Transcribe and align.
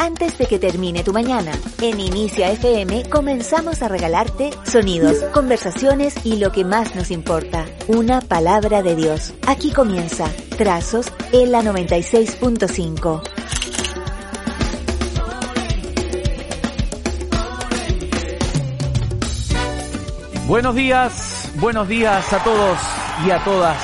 antes 0.00 0.38
de 0.38 0.46
que 0.46 0.58
termine 0.58 1.04
tu 1.04 1.12
mañana. 1.12 1.52
En 1.80 2.00
Inicia 2.00 2.50
FM 2.50 3.08
comenzamos 3.10 3.82
a 3.82 3.88
regalarte 3.88 4.50
sonidos, 4.64 5.18
conversaciones 5.32 6.14
y 6.24 6.36
lo 6.36 6.50
que 6.50 6.64
más 6.64 6.96
nos 6.96 7.10
importa, 7.10 7.66
una 7.86 8.20
palabra 8.22 8.82
de 8.82 8.96
Dios. 8.96 9.34
Aquí 9.46 9.72
comienza 9.72 10.24
Trazos 10.56 11.12
en 11.32 11.52
la 11.52 11.62
96.5. 11.62 13.22
Buenos 20.46 20.74
días, 20.74 21.50
buenos 21.56 21.86
días 21.86 22.32
a 22.32 22.42
todos 22.42 22.78
y 23.26 23.30
a 23.30 23.44
todas. 23.44 23.76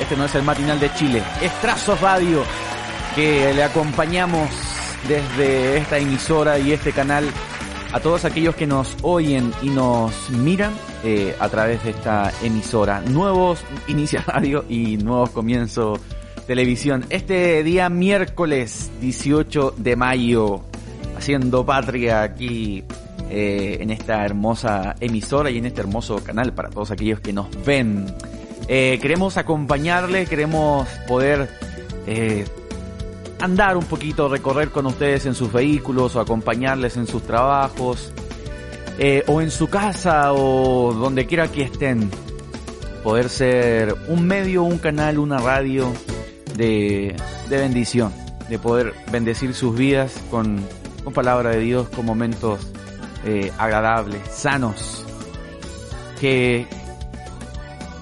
Este 0.00 0.16
no 0.16 0.24
es 0.24 0.34
el 0.34 0.42
matinal 0.42 0.80
de 0.80 0.92
Chile, 0.94 1.22
es 1.42 1.52
Trazos 1.60 2.00
Radio 2.00 2.42
que 3.14 3.52
le 3.52 3.62
acompañamos 3.62 4.67
desde 5.06 5.78
esta 5.78 5.98
emisora 5.98 6.58
y 6.58 6.72
este 6.72 6.92
canal 6.92 7.24
a 7.92 8.00
todos 8.00 8.24
aquellos 8.24 8.54
que 8.54 8.66
nos 8.66 8.96
oyen 9.02 9.52
y 9.62 9.70
nos 9.70 10.30
miran 10.30 10.74
eh, 11.04 11.34
a 11.38 11.48
través 11.48 11.82
de 11.84 11.90
esta 11.90 12.32
emisora. 12.42 13.00
Nuevos 13.00 13.60
Inicia 13.86 14.22
Radio 14.26 14.64
y 14.68 14.96
nuevos 14.96 15.30
Comienzo 15.30 15.98
Televisión. 16.46 17.04
Este 17.10 17.62
día 17.62 17.88
miércoles 17.88 18.90
18 19.00 19.74
de 19.76 19.96
mayo, 19.96 20.62
haciendo 21.16 21.64
patria 21.64 22.22
aquí 22.22 22.84
eh, 23.30 23.78
en 23.80 23.90
esta 23.90 24.24
hermosa 24.24 24.96
emisora 25.00 25.50
y 25.50 25.58
en 25.58 25.66
este 25.66 25.82
hermoso 25.82 26.24
canal 26.24 26.54
para 26.54 26.70
todos 26.70 26.90
aquellos 26.90 27.20
que 27.20 27.32
nos 27.32 27.48
ven. 27.64 28.06
Eh, 28.68 28.98
queremos 29.00 29.36
acompañarles, 29.36 30.28
queremos 30.28 30.88
poder 31.06 31.48
eh, 32.06 32.46
andar 33.40 33.76
un 33.76 33.84
poquito, 33.84 34.28
recorrer 34.28 34.70
con 34.70 34.86
ustedes 34.86 35.26
en 35.26 35.34
sus 35.34 35.52
vehículos 35.52 36.16
o 36.16 36.20
acompañarles 36.20 36.96
en 36.96 37.06
sus 37.06 37.22
trabajos 37.22 38.12
o 39.28 39.40
en 39.40 39.50
su 39.50 39.68
casa 39.68 40.32
o 40.32 40.92
donde 40.92 41.26
quiera 41.26 41.48
que 41.48 41.62
estén. 41.62 42.10
Poder 43.04 43.28
ser 43.28 43.94
un 44.08 44.26
medio, 44.26 44.64
un 44.64 44.78
canal, 44.78 45.18
una 45.18 45.38
radio 45.38 45.92
de, 46.56 47.14
de 47.48 47.56
bendición, 47.56 48.12
de 48.48 48.58
poder 48.58 48.92
bendecir 49.12 49.54
sus 49.54 49.76
vidas 49.76 50.12
con, 50.30 50.60
con 51.04 51.12
palabra 51.12 51.50
de 51.50 51.60
Dios, 51.60 51.88
con 51.88 52.04
momentos 52.04 52.60
eh, 53.24 53.52
agradables, 53.58 54.20
sanos, 54.30 55.04
que 56.20 56.66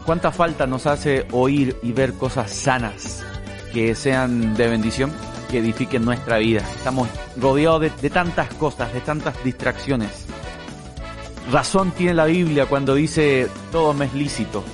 cuánta 0.04 0.30
falta 0.30 0.66
nos 0.66 0.86
hace 0.86 1.26
oír 1.32 1.76
y 1.82 1.92
ver 1.92 2.12
cosas 2.14 2.50
sanas 2.50 3.24
que 3.72 3.94
sean 3.94 4.54
de 4.54 4.68
bendición, 4.68 5.12
que 5.46 5.58
edifiquen 5.58 6.04
nuestra 6.04 6.38
vida. 6.38 6.60
Estamos 6.76 7.08
rodeados 7.36 7.80
de, 8.00 8.10
tantas 8.10 8.52
cosas, 8.54 8.92
de 8.92 9.00
tantas 9.00 9.42
distracciones. 9.44 10.26
Razón 11.50 11.92
tiene 11.92 12.14
la 12.14 12.26
Biblia 12.26 12.66
cuando 12.66 12.94
dice 12.94 13.48
todo 13.70 13.94
me 13.94 14.06
es 14.06 14.14
lícito, 14.14 14.64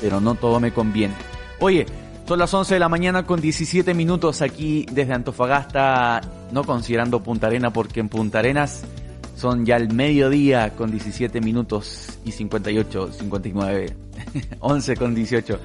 pero 0.00 0.20
no 0.20 0.34
todo 0.34 0.60
me 0.60 0.72
conviene. 0.72 1.14
Oye, 1.58 1.86
son 2.26 2.38
las 2.38 2.54
11 2.54 2.74
de 2.74 2.80
la 2.80 2.88
mañana 2.88 3.26
con 3.26 3.40
17 3.40 3.92
minutos 3.94 4.42
aquí 4.42 4.86
desde 4.92 5.12
Antofagasta, 5.12 6.20
no 6.52 6.62
considerando 6.64 7.22
Punta 7.22 7.48
Arena, 7.48 7.72
porque 7.72 8.00
en 8.00 8.08
Punta 8.08 8.38
Arenas 8.38 8.84
son 9.36 9.66
ya 9.66 9.76
el 9.76 9.92
mediodía 9.92 10.70
con 10.70 10.92
17 10.92 11.40
minutos 11.40 12.18
y 12.24 12.30
58, 12.30 13.12
59, 13.12 13.96
11 14.60 14.96
con 14.96 15.14
18. 15.16 15.58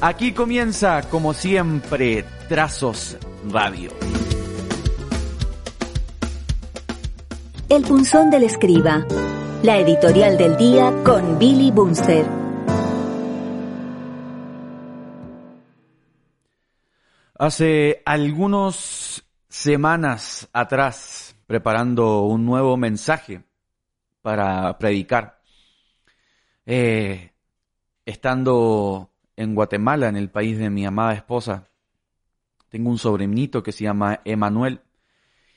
Aquí 0.00 0.32
comienza, 0.32 1.02
como 1.08 1.32
siempre, 1.32 2.24
Trazos 2.48 3.16
Radio. 3.48 3.90
El 7.70 7.82
punzón 7.84 8.30
del 8.30 8.42
escriba. 8.42 9.06
La 9.62 9.78
editorial 9.78 10.36
del 10.36 10.56
día 10.58 10.92
con 11.04 11.38
Billy 11.38 11.70
Bunster. 11.70 12.26
Hace 17.38 18.02
algunos 18.04 19.24
semanas 19.48 20.48
atrás, 20.52 21.34
preparando 21.46 22.22
un 22.24 22.44
nuevo 22.44 22.76
mensaje 22.76 23.42
para 24.20 24.76
predicar, 24.78 25.40
eh, 26.66 27.32
estando 28.04 29.10
en 29.36 29.54
Guatemala, 29.54 30.08
en 30.08 30.16
el 30.16 30.30
país 30.30 30.58
de 30.58 30.68
mi 30.68 30.84
amada 30.84 31.14
esposa, 31.14 31.69
tengo 32.70 32.88
un 32.88 32.98
sobrinito 32.98 33.62
que 33.62 33.72
se 33.72 33.84
llama 33.84 34.20
Emanuel. 34.24 34.80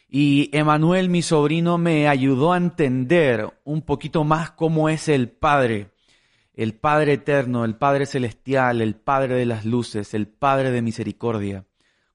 Y 0.10 0.50
Emanuel, 0.52 1.10
mi 1.10 1.22
sobrino, 1.22 1.78
me 1.78 2.08
ayudó 2.08 2.54
a 2.54 2.58
entender 2.58 3.54
un 3.64 3.84
poquito 3.84 4.24
más 4.24 4.52
cómo 4.52 4.90
es 4.90 5.08
el 5.08 5.30
Padre, 5.30 5.92
el 6.54 6.74
Padre 6.74 7.14
eterno, 7.14 7.66
el 7.66 7.76
Padre 7.76 8.06
celestial, 8.06 8.82
el 8.82 8.96
Padre 8.96 9.36
de 9.36 9.46
las 9.46 9.64
luces, 9.64 10.14
el 10.14 10.28
Padre 10.28 10.72
de 10.72 10.82
misericordia 10.82 11.66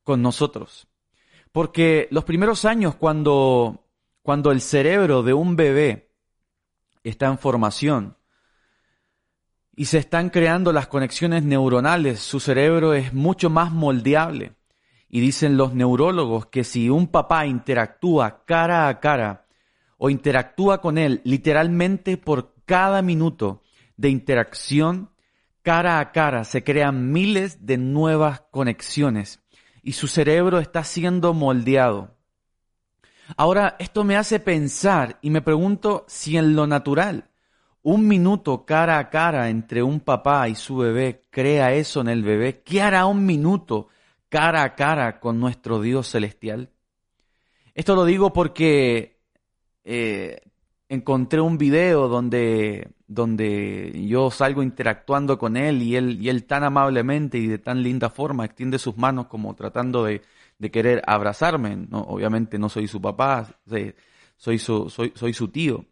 con 0.03 0.21
nosotros. 0.21 0.89
Porque 1.53 2.09
los 2.11 2.25
primeros 2.25 2.65
años 2.65 2.95
cuando, 2.95 3.87
cuando 4.23 4.53
el 4.53 4.61
cerebro 4.61 5.23
de 5.23 5.33
un 5.33 5.57
bebé 5.57 6.11
está 7.03 7.27
en 7.27 7.39
formación 7.39 8.17
y 9.75 9.87
se 9.87 9.99
están 9.99 10.31
creando 10.31 10.73
las 10.73 10.89
conexiones 10.89 11.45
neuronales, 11.45 12.19
su 12.19 12.41
cerebro 12.41 12.95
es 12.95 13.15
mucho 13.15 13.49
más 13.49 13.71
moldeable. 13.71 14.58
Y 15.09 15.21
dicen 15.21 15.57
los 15.57 15.75
neurólogos 15.75 16.47
que 16.47 16.65
si 16.65 16.91
un 16.91 17.09
papá 17.09 17.47
interactúa 17.47 18.45
cara 18.45 18.89
a 18.89 19.01
cara 19.01 19.47
o 19.97 20.11
interactúa 20.11 20.81
con 20.81 20.99
él 20.99 21.21
literalmente 21.25 22.17
por 22.17 22.55
cada 22.67 23.03
minuto 23.03 23.63
de 23.97 24.11
interacción 24.11 25.11
cara 25.63 25.99
a 25.99 26.13
cara, 26.13 26.45
se 26.45 26.65
crean 26.65 27.13
miles 27.13 27.67
de 27.67 27.77
nuevas 27.77 28.43
conexiones 28.51 29.43
y 29.83 29.93
su 29.93 30.07
cerebro 30.07 30.59
está 30.59 30.85
siendo 30.85 31.35
moldeado. 31.35 32.17
Ahora, 33.37 33.77
esto 33.79 34.05
me 34.05 34.17
hace 34.17 34.41
pensar 34.41 35.19
y 35.21 35.31
me 35.31 35.43
pregunto 35.43 36.05
si 36.09 36.37
en 36.37 36.57
lo 36.57 36.67
natural, 36.67 37.29
un 37.83 38.09
minuto 38.09 38.65
cara 38.65 38.99
a 38.99 39.11
cara 39.11 39.51
entre 39.51 39.83
un 39.83 40.01
papá 40.01 40.49
y 40.49 40.55
su 40.55 40.77
bebé 40.77 41.27
crea 41.31 41.75
eso 41.75 42.01
en 42.01 42.09
el 42.09 42.23
bebé, 42.23 42.63
¿qué 42.63 42.81
hará 42.81 43.07
un 43.07 43.27
minuto 43.27 43.89
cara 44.29 44.63
a 44.63 44.75
cara 44.75 45.21
con 45.21 45.41
nuestro 45.41 45.81
Dios 45.81 46.09
celestial? 46.09 46.71
Esto 47.75 47.95
lo 47.95 48.05
digo 48.05 48.33
porque 48.33 49.21
eh, 49.85 50.41
encontré 50.89 51.41
un 51.41 51.59
video 51.59 52.09
donde, 52.09 52.89
donde 53.07 54.07
yo 54.07 54.31
salgo 54.31 54.63
interactuando 54.63 55.39
con 55.39 55.57
él 55.57 55.83
y 55.83 55.97
él, 55.97 56.19
y 56.21 56.29
él 56.29 56.45
tan 56.45 56.65
amablemente 56.65 57.39
y 57.39 57.47
de 57.47 57.59
tan 57.59 57.83
linda 57.83 58.11
forma 58.11 58.45
extiende 58.45 58.79
sus 58.79 58.97
manos 58.97 59.27
como 59.27 59.55
tratando 59.55 60.05
de, 60.05 60.23
querer 60.73 61.03
abrazarme. 61.07 61.87
Obviamente 61.93 62.59
no 62.59 62.69
soy 62.69 62.89
su 62.89 63.01
papá, 63.01 63.47
soy 64.37 64.59
soy, 64.59 65.13
soy 65.15 65.33
su 65.33 65.49
tío. 65.49 65.85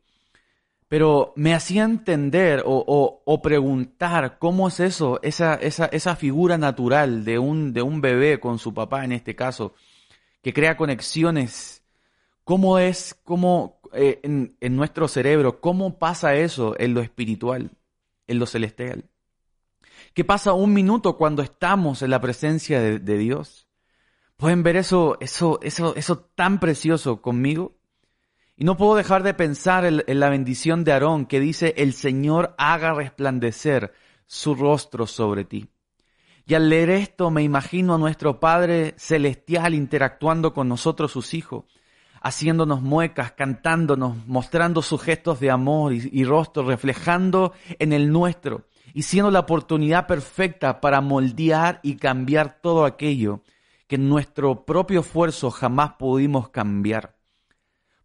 Pero 0.88 1.32
me 1.34 1.52
hacía 1.52 1.82
entender 1.84 2.62
o, 2.64 3.40
preguntar 3.42 4.38
cómo 4.38 4.68
es 4.68 4.78
eso, 4.80 5.18
esa, 5.22 5.54
esa, 5.54 5.86
esa 5.86 6.14
figura 6.14 6.58
natural 6.58 7.24
de 7.24 7.38
un, 7.38 7.72
de 7.72 7.82
un 7.82 8.00
bebé 8.00 8.38
con 8.38 8.58
su 8.58 8.72
papá 8.72 9.04
en 9.04 9.12
este 9.12 9.34
caso, 9.34 9.74
que 10.42 10.52
crea 10.52 10.76
conexiones. 10.76 11.82
¿Cómo 12.44 12.78
es, 12.78 13.18
cómo, 13.24 13.80
eh, 13.92 14.20
en, 14.22 14.56
en 14.60 14.76
nuestro 14.76 15.08
cerebro, 15.08 15.60
cómo 15.60 15.98
pasa 15.98 16.36
eso 16.36 16.76
en 16.78 16.94
lo 16.94 17.00
espiritual, 17.00 17.72
en 18.28 18.38
lo 18.38 18.46
celestial? 18.46 19.04
¿Qué 20.14 20.24
pasa 20.24 20.52
un 20.52 20.72
minuto 20.72 21.16
cuando 21.16 21.42
estamos 21.42 22.02
en 22.02 22.10
la 22.10 22.20
presencia 22.20 22.80
de, 22.80 23.00
de 23.00 23.18
Dios? 23.18 23.66
¿Pueden 24.36 24.62
ver 24.62 24.76
eso, 24.76 25.16
eso, 25.20 25.58
eso, 25.62 25.96
eso 25.96 26.18
tan 26.18 26.60
precioso 26.60 27.20
conmigo? 27.20 27.74
Y 28.58 28.64
no 28.64 28.78
puedo 28.78 28.94
dejar 28.94 29.22
de 29.22 29.34
pensar 29.34 29.84
en, 29.84 30.02
la 30.18 30.30
bendición 30.30 30.82
de 30.82 30.92
Aarón 30.92 31.26
que 31.26 31.40
dice, 31.40 31.74
el 31.76 31.92
Señor 31.92 32.54
haga 32.56 32.94
resplandecer 32.94 33.92
su 34.24 34.54
rostro 34.54 35.06
sobre 35.06 35.44
ti. 35.44 35.68
Y 36.46 36.54
al 36.54 36.70
leer 36.70 36.88
esto 36.88 37.30
me 37.30 37.42
imagino 37.42 37.94
a 37.94 37.98
nuestro 37.98 38.40
Padre 38.40 38.94
Celestial 38.96 39.74
interactuando 39.74 40.54
con 40.54 40.68
nosotros, 40.68 41.12
sus 41.12 41.34
hijos, 41.34 41.64
haciéndonos 42.22 42.80
muecas, 42.80 43.32
cantándonos, 43.32 44.26
mostrando 44.26 44.80
sus 44.80 45.02
gestos 45.02 45.38
de 45.38 45.50
amor 45.50 45.92
y, 45.92 46.08
y 46.10 46.24
rostro, 46.24 46.62
reflejando 46.62 47.52
en 47.78 47.92
el 47.92 48.10
nuestro 48.10 48.64
y 48.94 49.02
siendo 49.02 49.30
la 49.30 49.40
oportunidad 49.40 50.06
perfecta 50.06 50.80
para 50.80 51.02
moldear 51.02 51.80
y 51.82 51.96
cambiar 51.96 52.58
todo 52.62 52.86
aquello 52.86 53.42
que 53.86 53.96
en 53.96 54.08
nuestro 54.08 54.64
propio 54.64 55.00
esfuerzo 55.00 55.50
jamás 55.50 55.92
pudimos 55.98 56.48
cambiar. 56.48 57.15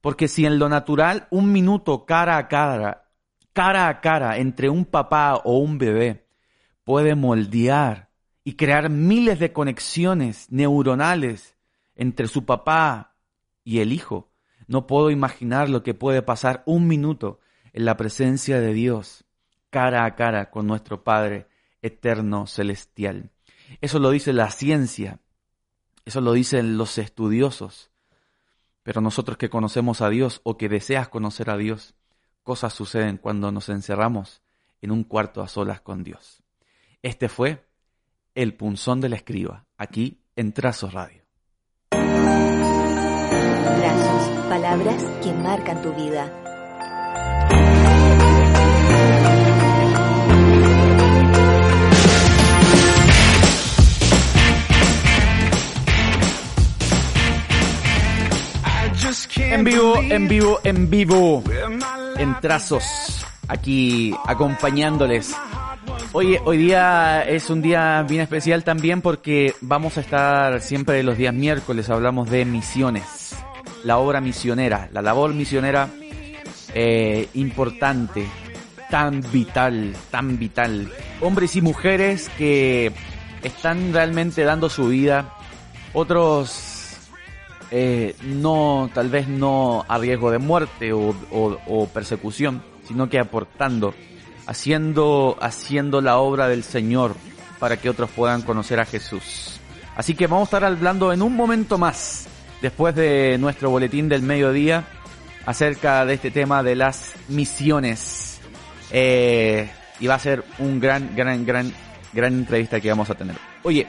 Porque 0.02 0.28
si 0.28 0.46
en 0.46 0.60
lo 0.60 0.68
natural 0.68 1.28
un 1.30 1.52
minuto 1.52 2.06
cara 2.06 2.38
a 2.38 2.48
cara, 2.48 3.10
cara 3.54 3.88
a 3.88 4.02
cara 4.02 4.38
entre 4.38 4.70
un 4.70 4.86
papá 4.86 5.36
o 5.44 5.58
un 5.58 5.78
bebé 5.78 6.28
puede 6.84 7.16
moldear 7.16 8.10
y 8.44 8.54
crear 8.54 8.90
miles 8.90 9.40
de 9.40 9.54
conexiones 9.54 10.52
neuronales 10.52 11.56
entre 11.96 12.28
su 12.28 12.46
papá 12.46 13.16
y 13.64 13.80
el 13.80 13.94
Hijo. 13.94 14.32
No 14.68 14.88
puedo 14.88 15.12
imaginar 15.12 15.70
lo 15.70 15.84
que 15.84 15.94
puede 15.94 16.22
pasar 16.22 16.64
un 16.66 16.88
minuto 16.88 17.40
en 17.74 17.86
la 17.86 17.98
presencia 17.98 18.60
de 18.60 18.74
Dios, 18.74 19.26
cara 19.70 20.06
a 20.06 20.16
cara 20.16 20.50
con 20.50 20.66
nuestro 20.66 21.04
Padre 21.04 21.48
eterno 21.82 22.48
celestial. 22.48 23.30
Eso 23.80 24.00
lo 24.00 24.10
dice 24.10 24.34
la 24.34 24.50
ciencia, 24.50 25.20
eso 26.06 26.22
lo 26.22 26.34
dicen 26.34 26.78
los 26.78 26.98
estudiosos. 26.98 27.91
Pero 28.84 29.02
nosotros 29.02 29.38
que 29.38 29.50
conocemos 29.50 30.02
a 30.02 30.10
Dios 30.10 30.42
o 30.44 30.58
que 30.58 30.70
deseas 30.70 31.10
conocer 31.10 31.50
a 31.50 31.58
Dios, 31.58 31.96
cosas 32.44 32.74
suceden 32.74 33.18
cuando 33.18 33.52
nos 33.52 33.70
encerramos 33.70 34.42
en 34.82 34.92
un 34.92 35.04
cuarto 35.04 35.42
a 35.42 35.48
solas 35.48 35.82
con 35.82 36.04
Dios. 36.04 36.44
Este 37.02 37.30
fue 37.30 37.66
el 38.36 38.54
punzón 38.56 39.02
de 39.02 39.10
la 39.10 39.16
escriba, 39.18 39.66
aquí 39.78 40.22
en 40.36 40.54
Trazos 40.54 40.94
Radio. 40.94 41.22
Trazos, 43.82 44.30
palabras 44.48 45.04
que 45.24 45.34
marcan 45.34 45.82
tu 45.82 45.94
vida. 45.94 46.51
En 59.38 59.64
vivo, 59.64 60.02
en 60.02 60.28
vivo, 60.28 60.60
en 60.64 60.90
vivo. 60.90 61.44
En 62.18 62.40
trazos. 62.40 63.26
Aquí 63.48 64.16
acompañándoles. 64.26 65.36
Hoy, 66.14 66.38
hoy 66.44 66.58
día 66.58 67.24
es 67.24 67.50
un 67.50 67.62
día 67.62 68.04
bien 68.08 68.22
especial 68.22 68.64
también 68.64 69.02
porque 69.02 69.54
vamos 69.62 69.98
a 69.98 70.02
estar 70.02 70.62
siempre 70.62 71.04
los 71.04 71.18
días 71.18 71.34
miércoles, 71.34 71.90
hablamos 71.90 72.30
de 72.30 72.46
misiones. 72.46 73.36
La 73.84 73.98
obra 73.98 74.22
misionera, 74.22 74.90
la 74.92 75.02
labor 75.02 75.34
misionera 75.34 75.90
eh, 76.74 77.28
importante, 77.34 78.26
tan 78.90 79.22
vital, 79.32 79.96
tan 80.10 80.38
vital. 80.38 80.92
Hombres 81.22 81.56
y 81.56 81.62
mujeres 81.62 82.30
que 82.38 82.92
están 83.44 83.94
realmente 83.94 84.44
dando 84.44 84.70
su 84.70 84.88
vida. 84.88 85.34
Otros 85.94 86.71
eh, 87.74 88.16
no, 88.24 88.90
tal 88.94 89.10
vez 89.10 89.30
no 89.30 89.86
a 89.88 89.98
riesgo 89.98 90.30
de 90.30 90.40
muerte 90.40 90.92
o, 90.92 91.90
persecución, 91.94 92.62
sino 92.86 93.10
que 93.10 93.18
aportando, 93.18 93.94
haciendo, 94.46 95.38
haciendo 95.40 96.02
la 96.02 96.18
obra 96.18 96.50
del 96.50 96.64
Señor 96.64 97.16
para 97.60 97.78
que 97.78 97.90
otros 97.90 98.10
puedan 98.10 98.42
conocer 98.42 98.82
a 98.82 98.86
Jesús. 98.86 99.60
Así 99.96 100.16
que 100.16 100.28
vamos 100.28 100.48
a 100.48 100.58
estar 100.58 100.66
hablando 100.66 101.14
en 101.14 101.22
un 101.22 101.34
momento 101.34 101.78
más, 101.78 102.28
después 102.62 102.94
de 102.94 103.38
nuestro 103.40 103.70
boletín 103.70 104.10
del 104.10 104.22
mediodía, 104.22 104.86
acerca 105.46 106.06
de 106.06 106.16
este 106.16 106.30
tema 106.30 106.64
de 106.64 106.76
las 106.76 107.14
misiones. 107.30 108.42
Eh, 108.92 109.70
y 110.02 110.08
va 110.08 110.16
a 110.16 110.20
ser 110.20 110.44
un 110.60 110.82
gran, 110.82 111.16
gran, 111.16 111.46
gran, 111.46 111.72
gran 112.12 112.34
entrevista 112.34 112.82
que 112.82 112.90
vamos 112.90 113.10
a 113.10 113.16
tener. 113.16 113.38
Oye, 113.64 113.88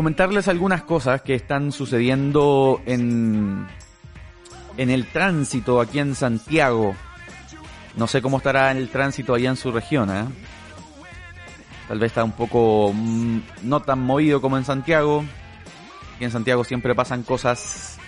comentarles 0.00 0.48
algunas 0.48 0.82
cosas 0.84 1.20
que 1.20 1.34
están 1.34 1.72
sucediendo 1.72 2.80
en, 2.86 3.66
en 4.78 4.88
el 4.88 5.04
tránsito 5.04 5.78
aquí 5.78 5.98
en 5.98 6.14
Santiago. 6.14 6.96
No 7.96 8.06
sé 8.06 8.22
cómo 8.22 8.38
estará 8.38 8.72
el 8.72 8.88
tránsito 8.88 9.34
allá 9.34 9.50
en 9.50 9.56
su 9.56 9.70
región, 9.70 10.08
¿eh? 10.08 10.24
Tal 11.86 11.98
vez 11.98 12.12
está 12.12 12.24
un 12.24 12.32
poco 12.32 12.94
mm, 12.94 13.40
no 13.64 13.80
tan 13.80 13.98
movido 13.98 14.40
como 14.40 14.56
en 14.56 14.64
Santiago. 14.64 15.22
Aquí 16.14 16.24
en 16.24 16.30
Santiago 16.30 16.64
siempre 16.64 16.94
pasan 16.94 17.22
cosas. 17.22 17.98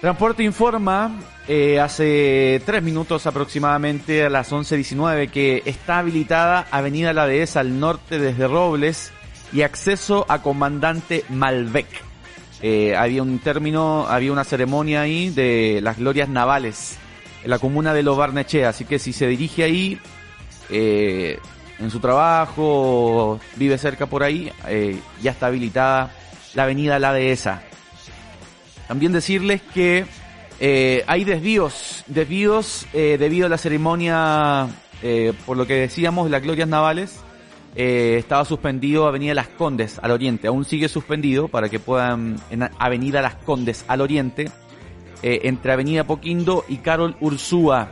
Transporte 0.00 0.42
informa 0.42 1.20
eh, 1.48 1.78
hace 1.80 2.62
tres 2.64 2.82
minutos 2.82 3.26
aproximadamente 3.26 4.24
a 4.24 4.30
las 4.30 4.50
11.19 4.52 5.28
que 5.28 5.62
está 5.66 5.98
habilitada 5.98 6.66
Avenida 6.70 7.12
La 7.12 7.26
Dehesa 7.26 7.60
al 7.60 7.78
norte 7.78 8.18
desde 8.18 8.48
Robles 8.48 9.12
y 9.52 9.62
acceso 9.62 10.26
a 10.28 10.42
comandante 10.42 11.24
Malbec. 11.28 11.86
Eh, 12.62 12.96
había 12.96 13.22
un 13.22 13.38
término, 13.38 14.06
había 14.08 14.32
una 14.32 14.44
ceremonia 14.44 15.02
ahí 15.02 15.28
de 15.28 15.80
las 15.82 15.98
glorias 15.98 16.28
navales 16.28 16.96
en 17.44 17.50
la 17.50 17.58
comuna 17.58 17.92
de 17.92 18.02
Los 18.02 18.16
Barnechea, 18.16 18.70
así 18.70 18.84
que 18.84 18.98
si 18.98 19.12
se 19.12 19.26
dirige 19.26 19.62
ahí 19.62 20.00
eh, 20.70 21.38
en 21.78 21.90
su 21.90 22.00
trabajo, 22.00 23.38
vive 23.56 23.76
cerca 23.76 24.06
por 24.06 24.22
ahí, 24.22 24.50
eh, 24.68 24.98
ya 25.22 25.32
está 25.32 25.46
habilitada 25.46 26.10
la 26.54 26.62
avenida 26.62 26.98
La 26.98 27.12
Dehesa. 27.12 27.62
También 28.88 29.12
decirles 29.12 29.60
que 29.74 30.06
hay 31.06 31.24
desvíos, 31.24 32.04
desvíos 32.06 32.86
debido 32.92 33.46
a 33.46 33.48
la 33.50 33.58
ceremonia, 33.58 34.68
por 35.44 35.56
lo 35.56 35.66
que 35.66 35.74
decíamos, 35.74 36.30
las 36.30 36.42
glorias 36.42 36.68
navales, 36.68 37.20
eh, 37.76 38.16
estaba 38.18 38.46
suspendido 38.46 39.06
Avenida 39.06 39.34
Las 39.34 39.48
Condes 39.48 39.98
al 40.02 40.10
oriente. 40.10 40.48
Aún 40.48 40.64
sigue 40.64 40.88
suspendido 40.88 41.48
para 41.48 41.68
que 41.68 41.78
puedan 41.78 42.36
en 42.50 42.68
Avenida 42.78 43.20
Las 43.20 43.34
Condes 43.34 43.84
al 43.86 44.00
oriente, 44.00 44.50
eh, 45.22 45.40
entre 45.44 45.72
Avenida 45.72 46.04
Poquindo 46.04 46.64
y 46.68 46.78
Carol 46.78 47.16
Ursúa, 47.20 47.90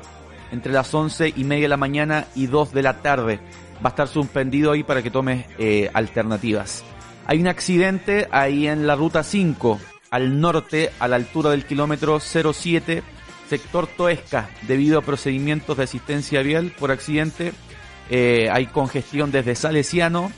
entre 0.53 0.73
las 0.73 0.93
once 0.95 1.33
y 1.37 1.45
media 1.45 1.65
de 1.65 1.69
la 1.69 1.77
mañana 1.77 2.27
y 2.35 2.47
2 2.47 2.73
de 2.73 2.83
la 2.83 3.03
tarde. 3.03 3.41
Va 3.85 3.89
a 3.89 3.89
estar 3.89 4.09
suspendido 4.09 4.73
ahí 4.73 4.83
para 4.85 5.03
que 5.03 5.11
tomes 5.11 5.45
eh, 5.59 5.91
alternativas. 5.93 6.83
Hay 7.27 7.41
un 7.41 7.49
accidente 7.49 8.27
ahí 8.31 8.67
en 8.67 8.87
la 8.87 8.97
ruta 8.97 9.23
5, 9.23 9.79
al 10.11 10.41
norte, 10.41 10.93
a 10.99 11.09
la 11.09 11.17
altura 11.17 11.51
del 11.51 11.67
kilómetro 11.67 12.21
07, 12.21 13.03
sector 13.49 13.87
Toesca, 13.87 14.49
debido 14.63 14.99
a 14.99 15.03
procedimientos 15.03 15.77
de 15.77 15.85
asistencia 15.85 16.41
vial 16.43 16.73
por 16.79 16.91
accidente 16.91 17.53
eh, 18.11 18.49
hay 18.53 18.67
congestión 18.67 19.31
desde 19.31 19.55
Salesiano 19.55 20.31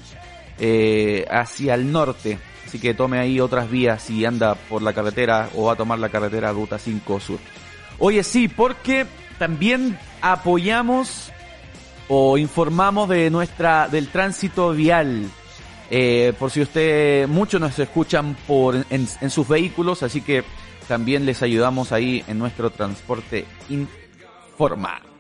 eh, 0.59 1.27
hacia 1.31 1.75
el 1.75 1.91
norte. 1.91 2.39
Así 2.67 2.79
que 2.79 2.95
tome 2.95 3.19
ahí 3.19 3.41
otras 3.41 3.71
vías 3.71 4.03
si 4.03 4.25
anda 4.25 4.55
por 4.55 4.83
la 4.83 4.93
carretera 4.93 5.51
o 5.55 5.65
va 5.65 5.75
a 5.75 5.77
tomar 5.77 5.99
la 5.99 6.09
carretera 6.09 6.53
Ruta 6.53 6.79
5 6.79 7.21
Sur. 7.21 7.39
Oye, 7.99 8.23
sí, 8.25 8.49
porque 8.49 9.07
también 9.39 9.99
apoyamos 10.21 11.33
o 12.09 12.39
informamos 12.39 13.09
de 13.09 13.31
nuestra 13.31 13.89
del 13.89 14.09
tránsito 14.09 14.73
vial. 14.73 15.29
Eh, 15.91 16.33
por 16.39 16.51
si 16.51 16.63
usted, 16.63 17.29
muchos 17.29 17.61
nos 17.61 17.79
escuchan 17.79 18.37
por 18.47 18.75
en, 18.75 19.07
en, 19.21 19.31
sus 19.31 19.47
vehículos, 19.47 20.03
así 20.03 20.21
que 20.21 20.43
también 20.89 21.25
les 21.25 21.43
ayudamos 21.43 21.93
ahí 21.93 22.25
en 22.27 22.39
nuestro 22.39 22.71
transporte 22.71 23.45
informal. 23.69 25.16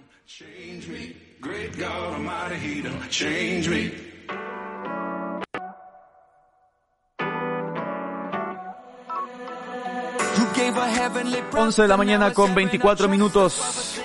11 11.52 11.82
de 11.82 11.88
la 11.88 11.96
mañana 11.96 12.32
con 12.32 12.54
24 12.54 13.08
minutos. 13.08 14.00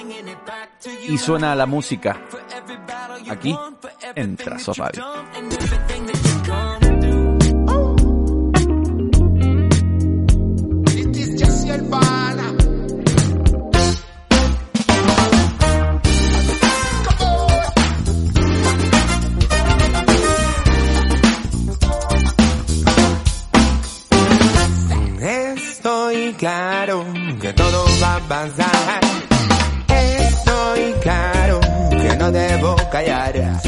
Y 1.08 1.18
suena 1.18 1.56
la 1.56 1.66
música. 1.66 2.22
Aquí 3.30 3.56
en 4.16 4.36
Trazo 4.36 4.74
Radio. 4.74 5.04
Claro 26.42 27.06
que 27.40 27.54
todo 27.54 27.86
va 28.02 28.16
a 28.16 28.20
pasar. 28.22 29.02
Estoy 29.90 30.94
claro 31.04 31.60
que 31.92 32.18
no 32.18 32.32
debo 32.32 32.76
callar. 32.92 33.62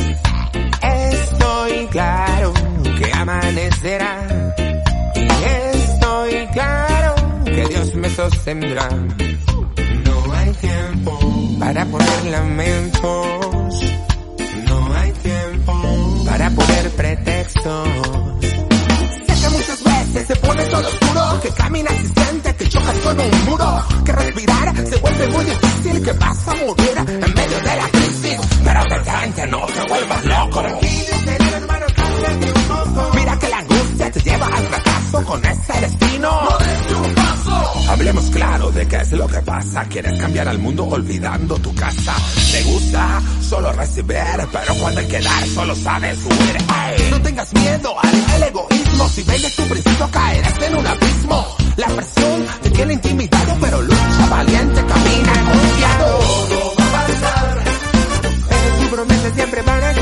Estoy 0.81 1.87
claro 1.91 2.51
que 2.97 3.13
amanecerá. 3.13 4.55
Y 5.15 5.27
estoy 5.75 6.47
claro 6.47 7.15
que 7.45 7.63
Dios 7.67 7.93
me 7.93 8.09
sostendrá. 8.09 8.89
No 8.89 10.33
hay 10.33 10.51
tiempo 10.53 11.19
para 11.59 11.85
poner 11.85 12.25
lamentos. 12.25 13.83
No 14.67 14.95
hay 14.95 15.11
tiempo 15.11 15.73
para 16.25 16.49
poner 16.49 16.89
pretextos. 16.89 17.87
Sé 19.27 19.33
que 19.41 19.49
muchas 19.57 19.83
veces 19.83 20.27
se 20.27 20.35
pone 20.37 20.63
oscuro, 20.63 21.02
que 21.41 21.49
caminas 21.49 21.93
y 22.59 22.69
chocas 22.69 22.97
con 22.99 23.19
un 23.19 23.45
muro, 23.45 23.83
que 24.05 24.11
respirar 24.11 24.87
se 24.87 24.95
vuelve 24.97 25.27
muy 25.27 25.45
difícil, 25.45 26.03
que 26.03 26.11
vas 26.13 26.47
a 26.47 26.55
morir 26.55 26.97
en 26.97 27.33
medio 27.33 27.59
de 27.59 27.75
la 27.75 27.89
crisis, 27.89 28.39
pero 28.63 28.83
detente, 28.83 29.47
no 29.47 29.65
te 29.65 29.81
vuelvas 29.87 30.25
loco. 30.25 30.61
Que 30.63 30.69
te 34.13 34.21
lleva 34.21 34.45
al 34.45 34.67
fracaso 34.67 35.25
con 35.25 35.45
ese 35.45 35.81
destino. 35.81 36.29
No 36.29 36.57
des 36.59 36.97
un 36.97 37.15
paso 37.15 37.33
Hablemos 37.89 38.25
claro 38.29 38.71
de 38.71 38.87
qué 38.87 38.97
es 38.97 39.11
lo 39.11 39.27
que 39.27 39.39
pasa. 39.41 39.83
Quieres 39.85 40.19
cambiar 40.19 40.47
al 40.47 40.59
mundo 40.59 40.85
olvidando 40.85 41.55
tu 41.57 41.73
casa. 41.75 42.15
Te 42.51 42.63
gusta 42.63 43.21
solo 43.41 43.71
recibir, 43.73 44.47
pero 44.51 44.75
cuando 44.75 44.99
hay 44.99 45.07
que 45.07 45.19
dar 45.19 45.47
solo 45.47 45.75
sabes 45.75 46.17
huir. 46.25 47.09
No 47.11 47.21
tengas 47.21 47.53
miedo 47.53 47.95
al 47.99 48.43
egoísmo. 48.43 49.09
Si 49.09 49.23
vendes 49.23 49.55
tu 49.55 49.63
principio 49.63 50.09
caerás 50.11 50.61
en 50.61 50.75
un 50.75 50.87
abismo. 50.87 51.47
La 51.77 51.87
presión 51.87 52.45
te 52.61 52.69
tiene 52.69 52.93
intimidado, 52.93 53.57
pero 53.59 53.81
lucha 53.81 54.27
valiente, 54.29 54.85
camina 54.85 55.33
confiado. 55.51 56.19
Todo 56.19 56.73
va 56.79 56.85
a 56.85 57.07
pasar. 57.07 57.63
Pero 58.49 58.77
tu 58.77 58.95
promesas 58.95 59.33
siempre 59.33 59.61
van 59.63 59.83
a 59.83 59.93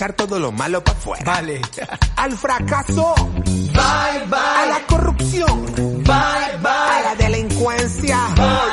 echar 0.00 0.14
todo 0.14 0.38
lo 0.40 0.50
malo 0.50 0.82
para 0.82 0.96
afuera? 0.96 1.24
Vale. 1.26 1.60
Al 2.16 2.32
fracaso. 2.32 3.14
Bye, 3.44 4.24
bye. 4.30 4.38
A 4.38 4.66
la 4.66 4.86
corrupción. 4.86 5.66
Bye, 5.76 6.56
bye. 6.62 6.70
A 6.70 7.02
la 7.04 7.14
delincuencia. 7.16 8.18
Bye, 8.34 8.69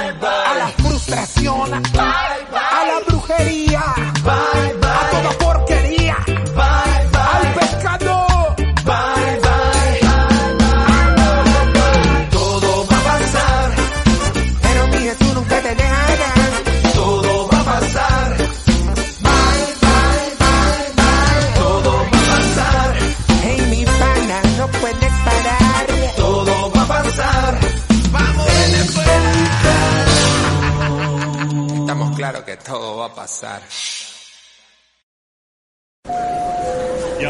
todo 33.28 33.97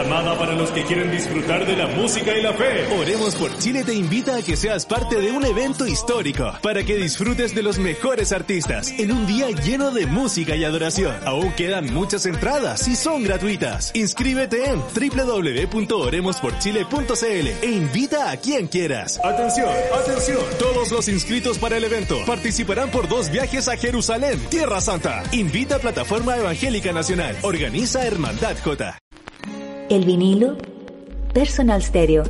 Llamada 0.08 0.40
para 0.40 0.54
los 0.54 0.72
que 0.72 0.86
quieren 0.86 1.12
disfrutar 1.12 1.66
de 1.66 1.76
la 1.76 1.88
música 1.88 2.34
y 2.34 2.42
la 2.42 2.54
fe. 2.54 2.88
Oremos 2.98 3.36
por 3.36 3.58
Chile 3.58 3.84
te 3.84 3.94
invita 3.94 4.38
a 4.38 4.42
que 4.42 4.56
seas 4.56 4.86
parte 4.86 5.20
de 5.20 5.34
un 5.34 5.46
evento 5.46 5.86
histórico 5.86 6.54
para 6.64 6.86
que 6.86 6.96
disfrutes 6.96 7.54
de 7.54 7.62
los 7.62 7.78
mejores 7.78 8.32
artistas 8.32 8.94
en 8.98 9.12
un 9.12 9.28
día 9.28 9.50
lleno 9.50 9.92
de 9.92 10.06
música 10.06 10.56
y 10.56 10.64
adoración. 10.64 11.14
Aún 11.26 11.52
quedan 11.58 11.94
muchas 11.94 12.26
entradas 12.26 12.88
y 12.88 12.96
son 12.96 13.26
gratuitas. 13.26 13.92
Inscríbete 13.96 14.70
en 14.70 14.80
www.oremosporchile.cl 14.80 17.48
e 17.62 17.70
invita 17.70 18.32
a 18.32 18.38
quien 18.38 18.68
quieras. 18.68 19.20
Atención, 19.22 19.68
atención. 19.94 20.40
Todos 20.58 20.90
los 20.90 21.10
inscritos 21.10 21.58
para 21.58 21.76
el 21.76 21.84
evento 21.84 22.24
participarán 22.26 22.92
por 22.92 23.10
dos 23.10 23.30
viajes 23.30 23.68
a 23.68 23.76
Jerusalén, 23.76 24.40
Tierra 24.50 24.80
Santa. 24.80 25.24
Invita 25.34 25.76
a 25.76 25.80
Plataforma 25.80 26.38
Evangélica 26.38 26.94
Nacional. 26.94 27.36
Organiza 27.42 28.08
Hermandad 28.08 28.56
J. 28.64 28.98
El 29.90 30.04
vinilo, 30.04 30.58
Personal 31.34 31.82
Stereo, 31.82 32.24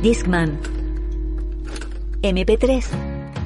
Discman, 0.00 0.58
MP3, 2.22 2.84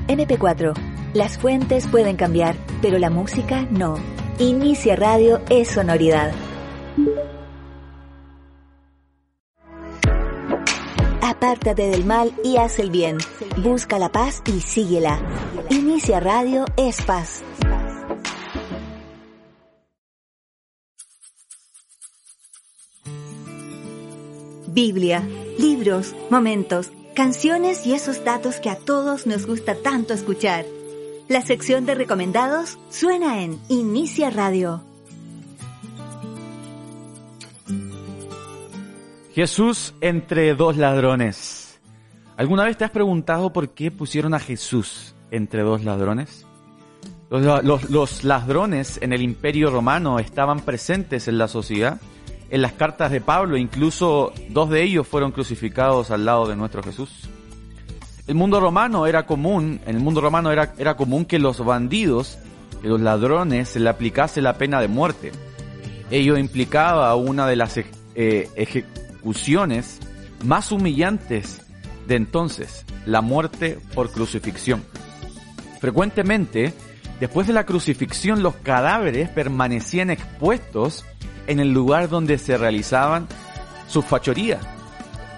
MP4. 0.06 0.72
Las 1.12 1.36
fuentes 1.36 1.88
pueden 1.88 2.14
cambiar, 2.14 2.54
pero 2.80 3.00
la 3.00 3.10
música 3.10 3.66
no. 3.72 3.96
Inicia 4.38 4.94
Radio 4.94 5.40
es 5.50 5.66
sonoridad. 5.66 6.32
Apártate 11.20 11.88
del 11.88 12.04
mal 12.04 12.32
y 12.44 12.56
haz 12.56 12.78
el 12.78 12.90
bien. 12.90 13.18
Busca 13.64 13.98
la 13.98 14.12
paz 14.12 14.42
y 14.46 14.60
síguela. 14.60 15.18
Inicia 15.70 16.20
Radio 16.20 16.66
es 16.76 17.02
paz. 17.02 17.42
Biblia, 24.72 25.22
libros, 25.58 26.14
momentos, 26.30 26.90
canciones 27.14 27.86
y 27.86 27.92
esos 27.92 28.24
datos 28.24 28.56
que 28.56 28.70
a 28.70 28.76
todos 28.76 29.26
nos 29.26 29.46
gusta 29.46 29.74
tanto 29.74 30.14
escuchar. 30.14 30.64
La 31.28 31.42
sección 31.42 31.84
de 31.84 31.94
recomendados 31.94 32.78
suena 32.90 33.42
en 33.42 33.58
Inicia 33.68 34.30
Radio. 34.30 34.82
Jesús 39.34 39.94
entre 40.00 40.54
dos 40.54 40.76
ladrones. 40.76 41.78
¿Alguna 42.36 42.64
vez 42.64 42.76
te 42.76 42.84
has 42.84 42.90
preguntado 42.90 43.52
por 43.52 43.70
qué 43.70 43.90
pusieron 43.90 44.34
a 44.34 44.38
Jesús 44.40 45.14
entre 45.30 45.62
dos 45.62 45.84
ladrones? 45.84 46.46
Los, 47.30 47.90
los- 47.90 48.24
ladrones 48.24 48.98
en 49.00 49.12
el 49.14 49.22
imperio 49.22 49.70
romano 49.70 50.18
estaban 50.18 50.60
presentes 50.60 51.28
en 51.28 51.38
la 51.38 51.48
sociedad. 51.48 51.98
En 52.52 52.60
las 52.60 52.72
cartas 52.72 53.10
de 53.10 53.22
Pablo, 53.22 53.56
incluso 53.56 54.34
dos 54.50 54.68
de 54.68 54.82
ellos 54.82 55.08
fueron 55.08 55.32
crucificados 55.32 56.10
al 56.10 56.26
lado 56.26 56.46
de 56.46 56.54
nuestro 56.54 56.82
Jesús. 56.82 57.30
El 58.26 58.34
mundo 58.34 58.60
romano 58.60 59.06
era 59.06 59.24
común, 59.24 59.80
en 59.86 59.96
el 59.96 60.02
mundo 60.02 60.20
romano 60.20 60.52
era, 60.52 60.74
era 60.76 60.94
común 60.94 61.24
que 61.24 61.38
los 61.38 61.64
bandidos, 61.64 62.36
que 62.82 62.88
los 62.88 63.00
ladrones, 63.00 63.70
se 63.70 63.80
le 63.80 63.88
aplicase 63.88 64.42
la 64.42 64.58
pena 64.58 64.82
de 64.82 64.88
muerte. 64.88 65.32
Ello 66.10 66.36
implicaba 66.36 67.14
una 67.16 67.46
de 67.46 67.56
las 67.56 67.78
eh, 67.78 68.50
ejecuciones 68.54 69.98
más 70.44 70.72
humillantes 70.72 71.62
de 72.06 72.16
entonces, 72.16 72.84
la 73.06 73.22
muerte 73.22 73.78
por 73.94 74.12
crucifixión. 74.12 74.84
Frecuentemente, 75.80 76.74
después 77.18 77.46
de 77.46 77.54
la 77.54 77.64
crucifixión, 77.64 78.42
los 78.42 78.56
cadáveres 78.56 79.30
permanecían 79.30 80.10
expuestos 80.10 81.06
en 81.46 81.60
el 81.60 81.72
lugar 81.72 82.08
donde 82.08 82.38
se 82.38 82.56
realizaban 82.56 83.26
sus 83.88 84.04
fachorías, 84.04 84.64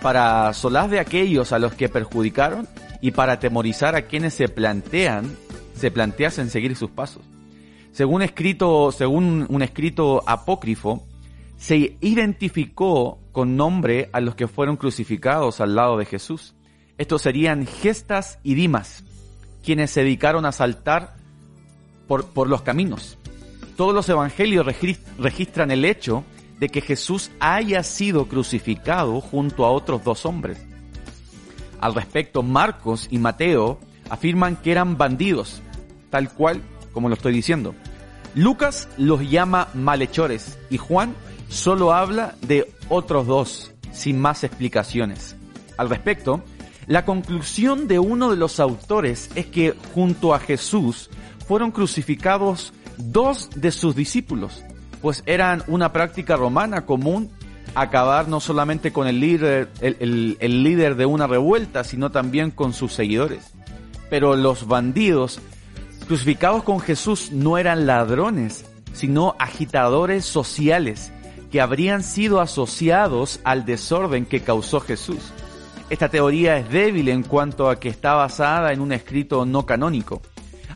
para 0.02 0.52
solaz 0.52 0.90
de 0.90 1.00
aquellos 1.00 1.52
a 1.52 1.58
los 1.58 1.74
que 1.74 1.88
perjudicaron 1.88 2.68
y 3.00 3.10
para 3.10 3.34
atemorizar 3.34 3.96
a 3.96 4.02
quienes 4.02 4.34
se 4.34 4.48
plantean, 4.48 5.36
se 5.76 5.90
planteasen 5.90 6.50
seguir 6.50 6.76
sus 6.76 6.90
pasos. 6.90 7.22
Según 7.92 8.22
escrito, 8.22 8.92
según 8.92 9.46
un 9.48 9.62
escrito 9.62 10.22
apócrifo, 10.26 11.06
se 11.56 11.96
identificó 12.00 13.18
con 13.32 13.56
nombre 13.56 14.10
a 14.12 14.20
los 14.20 14.34
que 14.34 14.48
fueron 14.48 14.76
crucificados 14.76 15.60
al 15.60 15.74
lado 15.74 15.96
de 15.96 16.04
Jesús. 16.04 16.54
Estos 16.98 17.22
serían 17.22 17.66
Gestas 17.66 18.38
y 18.42 18.54
Dimas, 18.54 19.04
quienes 19.62 19.90
se 19.90 20.00
dedicaron 20.00 20.44
a 20.44 20.52
saltar 20.52 21.14
por, 22.06 22.26
por 22.26 22.48
los 22.48 22.62
caminos. 22.62 23.18
Todos 23.76 23.94
los 23.94 24.08
evangelios 24.08 24.66
registran 25.18 25.70
el 25.70 25.84
hecho 25.84 26.24
de 26.58 26.68
que 26.68 26.80
Jesús 26.80 27.30
haya 27.40 27.82
sido 27.82 28.28
crucificado 28.28 29.20
junto 29.20 29.64
a 29.64 29.70
otros 29.70 30.04
dos 30.04 30.24
hombres. 30.24 30.58
Al 31.80 31.94
respecto, 31.94 32.42
Marcos 32.42 33.08
y 33.10 33.18
Mateo 33.18 33.78
afirman 34.08 34.56
que 34.56 34.72
eran 34.72 34.96
bandidos, 34.96 35.60
tal 36.10 36.32
cual 36.32 36.62
como 36.92 37.08
lo 37.08 37.14
estoy 37.14 37.32
diciendo. 37.32 37.74
Lucas 38.34 38.88
los 38.96 39.28
llama 39.28 39.68
malhechores 39.74 40.58
y 40.70 40.78
Juan 40.78 41.14
solo 41.48 41.92
habla 41.92 42.34
de 42.42 42.72
otros 42.88 43.26
dos, 43.26 43.72
sin 43.92 44.20
más 44.20 44.44
explicaciones. 44.44 45.36
Al 45.76 45.90
respecto, 45.90 46.42
la 46.86 47.04
conclusión 47.04 47.88
de 47.88 47.98
uno 47.98 48.30
de 48.30 48.36
los 48.36 48.60
autores 48.60 49.30
es 49.34 49.46
que 49.46 49.74
junto 49.94 50.34
a 50.34 50.38
Jesús 50.38 51.10
fueron 51.46 51.70
crucificados 51.70 52.72
dos 52.98 53.50
de 53.54 53.70
sus 53.70 53.94
discípulos, 53.94 54.62
pues 55.02 55.22
eran 55.26 55.62
una 55.66 55.92
práctica 55.92 56.36
romana 56.36 56.86
común 56.86 57.30
acabar 57.74 58.28
no 58.28 58.40
solamente 58.40 58.92
con 58.92 59.06
el 59.06 59.20
líder, 59.20 59.70
el, 59.80 60.62
líder 60.62 60.96
de 60.96 61.06
una 61.06 61.26
revuelta, 61.26 61.84
sino 61.84 62.10
también 62.10 62.50
con 62.50 62.72
sus 62.72 62.92
seguidores. 62.92 63.52
Pero 64.10 64.36
los 64.36 64.66
bandidos 64.66 65.40
crucificados 66.06 66.62
con 66.62 66.80
Jesús 66.80 67.32
no 67.32 67.58
eran 67.58 67.86
ladrones, 67.86 68.64
sino 68.92 69.34
agitadores 69.38 70.24
sociales 70.24 71.12
que 71.50 71.60
habrían 71.60 72.02
sido 72.02 72.40
asociados 72.40 73.40
al 73.44 73.64
desorden 73.64 74.26
que 74.26 74.40
causó 74.40 74.80
Jesús. 74.80 75.32
Esta 75.90 76.08
teoría 76.08 76.56
es 76.58 76.70
débil 76.70 77.08
en 77.08 77.22
cuanto 77.22 77.68
a 77.68 77.78
que 77.78 77.88
está 77.88 78.14
basada 78.14 78.72
en 78.72 78.80
un 78.80 78.92
escrito 78.92 79.44
no 79.44 79.66
canónico. 79.66 80.22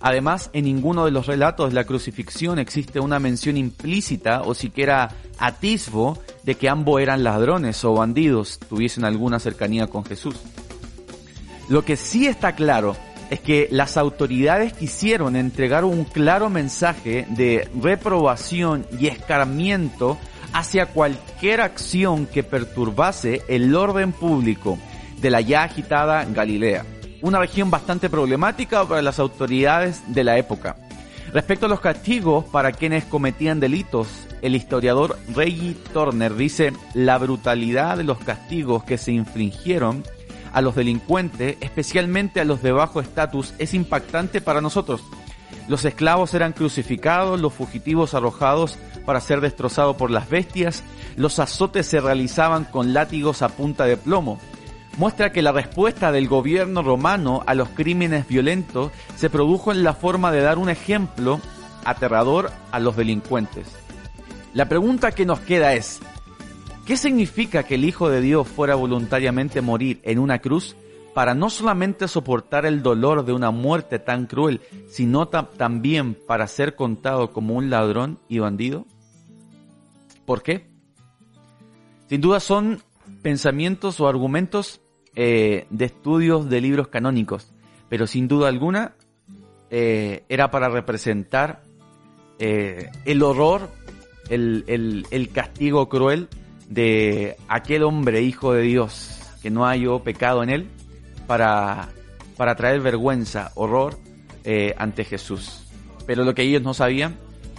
Además, 0.01 0.51
en 0.53 0.65
ninguno 0.65 1.05
de 1.05 1.11
los 1.11 1.27
relatos 1.27 1.71
de 1.71 1.75
la 1.75 1.85
crucifixión 1.85 2.59
existe 2.59 3.01
una 3.01 3.19
mención 3.19 3.57
implícita 3.57 4.43
o 4.43 4.55
siquiera 4.55 5.11
atisbo 5.39 6.19
de 6.45 6.55
que 6.55 6.69
ambos 6.69 7.01
eran 7.01 7.25
ladrones 7.25 7.85
o 7.85 7.95
bandidos, 7.95 8.59
tuviesen 8.69 9.05
alguna 9.05 9.39
cercanía 9.39 9.87
con 9.89 10.05
Jesús. 10.05 10.37
Lo 11.69 11.85
que 11.85 11.97
sí 11.97 12.27
está 12.27 12.55
claro 12.55 12.97
es 13.31 13.41
que 13.41 13.69
las 13.71 13.97
autoridades 13.97 14.73
quisieron 14.73 15.37
entregar 15.37 15.85
un 15.85 16.05
claro 16.05 16.49
mensaje 16.49 17.27
de 17.31 17.69
reprobación 17.81 18.87
y 18.99 19.09
escarmiento 19.09 20.17
hacia 20.53 20.87
cualquier 20.87 21.61
acción 21.61 22.27
que 22.27 22.43
perturbase 22.43 23.43
el 23.49 23.75
orden 23.75 24.13
público 24.13 24.79
de 25.21 25.31
la 25.31 25.41
ya 25.41 25.65
agitada 25.65 26.25
Galilea, 26.25 26.87
una 27.23 27.39
región 27.39 27.71
bastante 27.71 28.09
problemática 28.09 28.85
para 28.87 29.03
las 29.03 29.19
autoridades 29.19 30.03
de 30.07 30.25
la 30.25 30.39
época. 30.39 30.77
Respecto 31.33 31.67
a 31.67 31.69
los 31.69 31.81
castigos 31.81 32.45
para 32.47 32.73
quienes 32.73 33.05
cometían 33.05 33.61
delitos, 33.61 34.09
el 34.41 34.55
historiador 34.55 35.19
Reggie 35.35 35.77
Turner 35.93 36.35
dice 36.35 36.73
la 36.95 37.19
brutalidad 37.19 37.97
de 37.97 38.05
los 38.05 38.19
castigos 38.19 38.85
que 38.85 38.99
se 38.99 39.13
infringieron 39.13 40.05
a 40.53 40.63
los 40.63 40.75
delincuentes, 40.75 41.57
especialmente 41.61 42.41
a 42.41 42.45
los 42.45 42.63
de 42.63 42.73
bajo 42.73 43.01
estatus, 43.01 43.53
es 43.59 43.75
impactante 43.75 44.41
para 44.41 44.61
nosotros. 44.61 45.03
Los 45.69 45.85
esclavos 45.85 46.33
eran 46.33 46.55
crucificados, 46.55 47.39
los 47.39 47.53
fugitivos 47.53 48.15
arrojados 48.15 48.79
para 49.05 49.21
ser 49.21 49.43
destrozados 49.43 49.97
por 49.97 50.11
las 50.11 50.31
bestias, 50.31 50.83
los 51.17 51.39
azotes 51.39 51.87
se 51.87 52.01
realizaban 52.01 52.65
con 52.65 52.95
látigos 52.95 53.43
a 53.43 53.49
punta 53.51 53.85
de 53.85 53.97
plomo. 53.97 54.39
Muestra 54.99 55.31
que 55.31 55.43
la 55.43 55.53
respuesta 55.53 56.11
del 56.11 56.27
gobierno 56.27 56.83
romano 56.83 57.45
a 57.47 57.55
los 57.55 57.69
crímenes 57.69 58.27
violentos 58.27 58.91
se 59.15 59.31
produjo 59.31 59.71
en 59.71 59.85
la 59.85 59.95
forma 59.95 60.33
de 60.33 60.41
dar 60.41 60.59
un 60.59 60.69
ejemplo 60.69 61.41
aterrador 61.85 62.51
a 62.73 62.81
los 62.81 62.97
delincuentes. 62.97 63.69
La 64.55 64.69
pregunta 64.69 65.13
que 65.13 65.25
nos 65.25 65.39
queda 65.39 65.75
es, 65.75 66.01
¿qué 66.85 66.97
significa 66.97 67.63
que 67.63 67.77
el 67.77 67.85
Hijo 67.85 68.11
de 68.11 68.21
Dios 68.21 68.49
fuera 68.49 68.75
voluntariamente 68.75 69.61
morir 69.61 70.01
en 70.03 70.19
una 70.19 70.41
cruz 70.41 70.75
para 71.15 71.33
no 71.33 71.49
solamente 71.49 72.09
soportar 72.09 72.67
el 72.67 72.83
dolor 72.83 73.25
de 73.25 73.33
una 73.33 73.53
muerte 73.53 74.01
tan 74.01 74.27
cruel, 74.27 74.63
sino 74.91 75.29
también 75.29 76.15
para 76.27 76.49
ser 76.49 76.75
contado 76.75 77.31
como 77.33 77.55
un 77.55 77.71
ladrón 77.71 78.19
y 78.29 78.41
bandido? 78.41 78.85
¿Por 80.27 80.43
qué? 80.43 80.67
Sin 82.09 82.21
duda 82.21 82.41
son 82.41 82.83
pensamientos 83.23 84.01
o 84.01 84.09
argumentos 84.09 84.81
eh, 85.15 85.67
de 85.71 85.85
estudios 85.85 86.49
de 86.49 86.61
libros 86.61 86.89
canónicos, 86.89 87.53
pero 87.89 88.07
sin 88.07 88.29
duda 88.29 88.49
alguna 88.49 88.95
eh, 89.71 90.25
era 90.29 90.51
para 90.51 90.69
representar 90.69 91.63
eh, 92.39 92.91
el 93.05 93.23
horror, 93.23 93.71
el, 94.31 95.07
el, 95.11 95.29
castigo 95.31 95.89
cruel 95.89 96.29
de 96.69 97.37
aquel 97.49 97.83
hombre, 97.83 98.23
hijo 98.23 98.53
de 98.53 98.63
Dios, 98.63 99.19
que 99.43 99.51
no 99.51 99.65
halló 99.65 100.01
pecado 100.03 100.43
en 100.43 100.51
él, 100.51 100.67
para, 101.27 101.89
para 102.37 102.55
traer 102.55 102.81
vergüenza, 102.81 103.53
horror 103.55 103.99
ante 104.79 105.05
Jesús. 105.05 105.67
Pero 106.07 106.25
lo 106.25 106.35
que 106.35 106.43
ellos 106.43 106.63
no 106.63 106.73
sabían, 106.73 107.17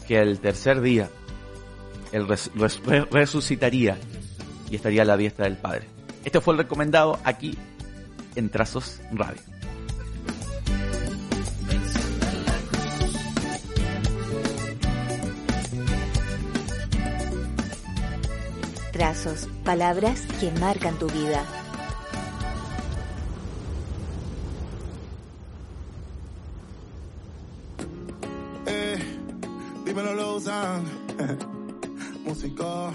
que 0.08 0.20
el 0.20 0.40
tercer 0.40 0.82
día 0.82 1.10
él 2.12 2.26
resucitaría 3.12 3.98
y 4.70 4.76
estaría 4.76 5.04
a 5.04 5.06
la 5.06 5.18
diestra 5.18 5.46
del 5.46 5.58
Padre. 5.58 5.99
Este 6.30 6.42
fue 6.42 6.54
el 6.54 6.60
recomendado 6.60 7.18
aquí 7.24 7.58
en 8.36 8.52
Trazos 8.52 9.02
Radio. 9.12 9.42
Trazos, 18.92 19.50
palabras 19.66 20.22
que 20.40 20.52
marcan 20.60 21.00
tu 21.00 21.08
vida. 21.08 21.44
Eh, 28.68 29.00
dímelo, 29.84 30.40
músico 32.24 32.94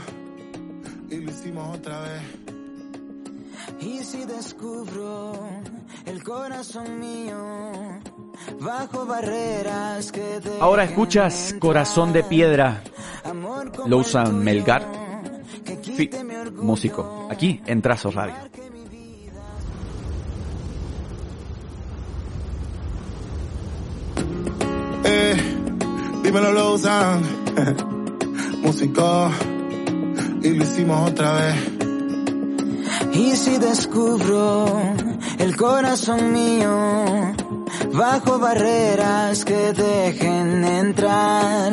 y 1.11 1.17
lo 1.17 1.33
hicimos 1.33 1.79
otra 1.79 1.99
vez. 1.99 2.54
Y 3.81 4.03
si 4.05 4.25
descubro 4.25 5.33
el 6.07 6.23
corazón 6.23 7.01
mío 7.01 7.37
bajo 8.61 9.07
barreras 9.07 10.13
que 10.13 10.41
Ahora 10.61 10.85
escuchas 10.85 11.55
Corazón 11.59 12.13
de 12.13 12.25
Piedra. 12.25 12.83
Lo 13.87 13.99
usan 13.99 14.43
Melgar, 14.43 14.87
músico, 16.55 17.29
aquí 17.31 17.61
en 17.67 17.83
Trazos 17.83 18.15
Radio. 18.15 18.35
Eh, 25.05 25.37
dímelo, 26.23 26.53
lo 26.53 26.75
usan. 26.75 27.23
músico 28.65 29.31
y 30.43 30.49
lo 30.51 30.65
hicimos 30.65 31.11
otra 31.11 31.33
vez. 31.35 31.74
Y 33.25 33.37
si 33.37 33.57
descubro 33.57 34.67
el 35.39 35.57
corazón 35.57 36.31
mío 36.31 37.33
bajo 37.95 38.39
barreras 38.39 39.47
que 39.47 39.73
dejen 39.73 40.63
entrar 40.63 41.73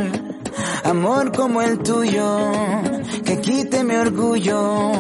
amor 0.85 1.33
como 1.35 1.61
el 1.61 1.79
tuyo 1.79 2.51
que 3.25 3.41
quite 3.41 3.83
mi 3.83 3.95
orgullo 3.95 4.91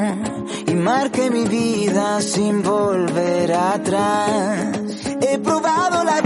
y 0.67 0.73
marque 0.75 1.29
mi 1.29 1.45
vida 1.45 2.19
sin 2.21 2.61
volver 2.61 3.53
atrás. 3.53 4.77
He 5.21 5.37
probado 5.39 6.03
la 6.03 6.20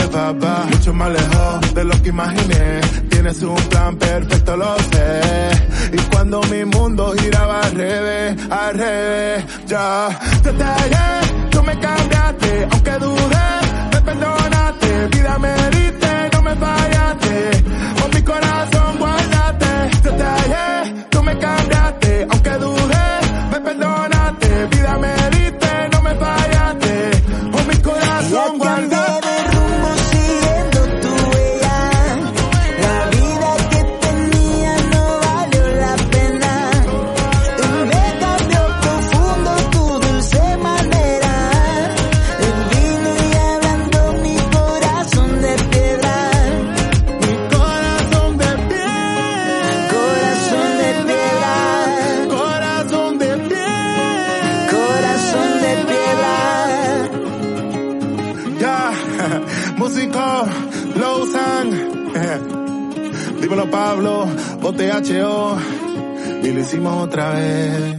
llevaba, 0.00 0.64
mucho 0.70 0.92
más 0.94 1.10
lejos 1.10 1.74
de 1.74 1.84
lo 1.84 2.02
que 2.02 2.08
imaginé, 2.08 2.80
tienes 3.10 3.42
un 3.42 3.62
plan 3.68 3.96
perfecto, 3.96 4.56
lo 4.56 4.76
sé, 4.90 5.50
y 5.92 5.98
cuando 6.12 6.40
mi 6.44 6.64
mundo 6.64 7.14
giraba 7.18 7.60
al 7.60 7.74
revés, 7.74 8.36
al 8.50 8.78
revés, 8.78 9.44
ya, 9.66 10.08
desde 10.42 10.64
ayer, 10.64 11.50
tú 11.50 11.62
me 11.62 11.78
cambiaste, 11.78 12.68
aunque 12.70 12.92
dudé, 12.92 13.48
me 13.92 14.00
perdonaste, 14.00 15.06
vida 15.08 15.38
me 15.38 15.79
OTHO. 64.88 65.58
Y 66.42 66.52
lo 66.52 66.60
hicimos 66.60 67.04
otra 67.04 67.32
vez. 67.32 67.96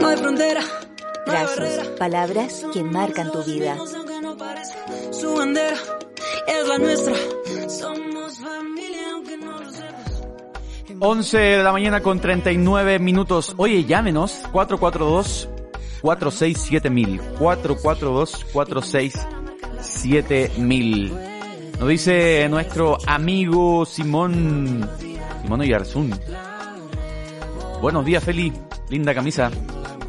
No 0.00 0.08
hay 0.08 0.16
frontera. 0.16 0.60
no 1.26 1.32
hay 1.32 1.46
Frases, 1.46 1.88
palabras 1.98 2.64
que 2.72 2.82
marcan 2.82 3.30
tu 3.30 3.42
vida. 3.44 3.76
Aunque 3.78 4.20
no 4.20 4.36
parezca, 4.36 4.78
Su 5.12 5.34
bandera 5.34 5.76
es 6.46 6.68
la 6.68 6.78
nuestra. 6.78 7.14
Somos 7.68 8.38
familia 8.38 9.12
aunque 9.12 9.36
no 9.36 9.60
lo 9.60 9.70
sepas. 9.70 10.22
11 10.98 11.38
de 11.38 11.62
la 11.62 11.72
mañana 11.72 12.00
con 12.00 12.20
39 12.20 12.98
minutos. 12.98 13.54
Oye, 13.56 13.84
llámenos 13.84 14.32
442 14.52 15.48
467 16.00 17.20
442 17.38 18.44
467 18.52 20.52
Nos 21.78 21.88
dice 21.88 22.48
nuestro 22.48 22.98
amigo 23.06 23.86
Simón 23.86 24.88
Simón 25.42 25.60
Oyarzún. 25.60 26.14
Buenos 27.80 28.04
días, 28.04 28.24
Feli. 28.24 28.52
Linda 28.90 29.14
camisa. 29.14 29.50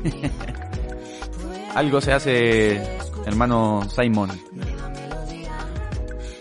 Algo 1.75 2.02
se 2.02 2.13
hace, 2.13 2.82
hermano 3.25 3.88
Simon. 3.95 4.32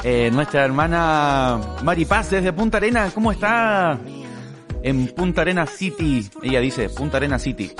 Eh, 0.04 0.30
nuestra 0.32 0.64
hermana 0.64 1.61
Maripaz 1.82 2.30
desde 2.30 2.52
Punta 2.52 2.78
Arena, 2.78 3.11
¿cómo 3.12 3.32
está? 3.32 3.98
En 4.82 5.08
Punta 5.08 5.42
Arena 5.42 5.66
City, 5.66 6.26
ella 6.42 6.61
dice, 6.61 6.88
Punta 6.88 7.18
Arena 7.18 7.38
City. 7.38 7.72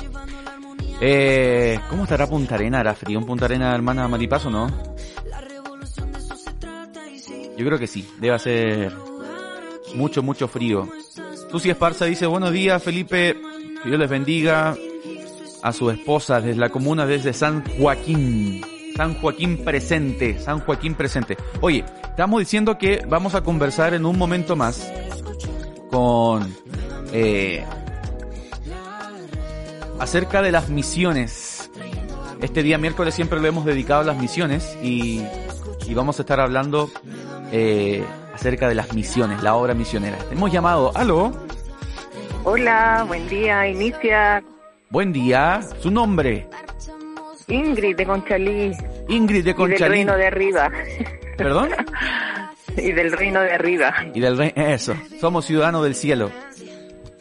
Eh, 1.01 1.79
¿Cómo 1.89 2.05
estará 2.05 2.27
Punta 2.27 2.57
Arena? 2.57 2.81
¿Hará 2.81 2.95
frío 2.95 3.19
en 3.19 3.27
Punta 3.27 3.45
Arena, 3.45 3.75
hermana 3.75 4.09
Maripaz 4.09 4.47
o 4.47 4.51
no? 4.51 4.67
Yo 7.57 7.67
creo 7.67 7.79
que 7.79 7.87
sí, 7.87 8.09
debe 8.21 8.39
ser 8.39 8.93
mucho, 9.95 10.23
mucho 10.23 10.49
frío. 10.49 10.89
Susi 11.51 11.71
Esparza 11.71 12.05
dice, 12.05 12.27
buenos 12.27 12.53
días 12.53 12.83
Felipe, 12.83 13.37
que 13.83 13.89
Dios 13.89 13.99
les 13.99 14.11
bendiga 14.11 14.77
a 15.63 15.73
su 15.73 15.91
esposa 15.91 16.41
desde 16.41 16.61
la 16.61 16.69
comuna 16.69 17.07
desde 17.07 17.33
San 17.33 17.65
Joaquín. 17.65 18.63
San 18.97 19.15
Joaquín 19.15 19.65
presente, 19.65 20.39
San 20.41 20.61
Joaquín 20.61 20.95
presente. 20.95 21.37
Oye, 21.61 21.85
estamos 22.03 22.41
diciendo 22.41 22.79
que 22.79 23.05
vamos 23.09 23.35
a 23.35 23.43
conversar 23.43 23.95
en 23.95 24.05
un 24.05 24.19
momento 24.19 24.57
más 24.57 24.93
con 25.91 26.53
eh, 27.13 27.65
acerca 29.99 30.43
de 30.43 30.53
las 30.53 30.69
misiones. 30.69 31.71
Este 32.41 32.63
día 32.63 32.79
miércoles 32.79 33.15
siempre 33.15 33.41
lo 33.41 33.47
hemos 33.49 33.65
dedicado 33.65 34.03
a 34.03 34.05
las 34.05 34.17
misiones 34.17 34.77
y, 34.83 35.23
y 35.87 35.95
vamos 35.95 36.19
a 36.19 36.23
estar 36.23 36.39
hablando 36.41 36.91
eh, 37.53 38.05
acerca 38.35 38.69
de 38.69 38.75
las 38.75 38.93
misiones, 38.95 39.43
la 39.43 39.55
obra 39.57 39.75
misionera. 39.75 40.19
Hemos 40.31 40.53
llamado, 40.53 40.93
aló, 40.95 41.33
Hola, 42.45 43.05
buen 43.07 43.29
día. 43.29 43.67
Inicia 43.69 44.43
buen 44.91 45.13
día, 45.13 45.61
su 45.81 45.91
nombre, 45.91 46.47
Ingrid 47.49 47.97
de 47.97 48.07
Conchalí 48.07 48.73
Ingrid 49.09 49.45
de 49.45 49.51
y 49.51 49.53
del 49.53 49.55
Conchalí. 49.57 49.91
reino 49.91 50.17
de 50.17 50.27
arriba. 50.27 50.71
¿Perdón? 51.37 51.71
y 52.77 52.93
del 52.93 53.13
reino 53.13 53.41
de 53.41 53.53
arriba. 53.53 53.95
Y 54.15 54.21
del 54.21 54.37
rey, 54.39 54.53
eso, 54.55 54.95
somos 55.21 55.45
ciudadanos 55.47 55.83
del 55.85 55.95
cielo. 55.95 56.31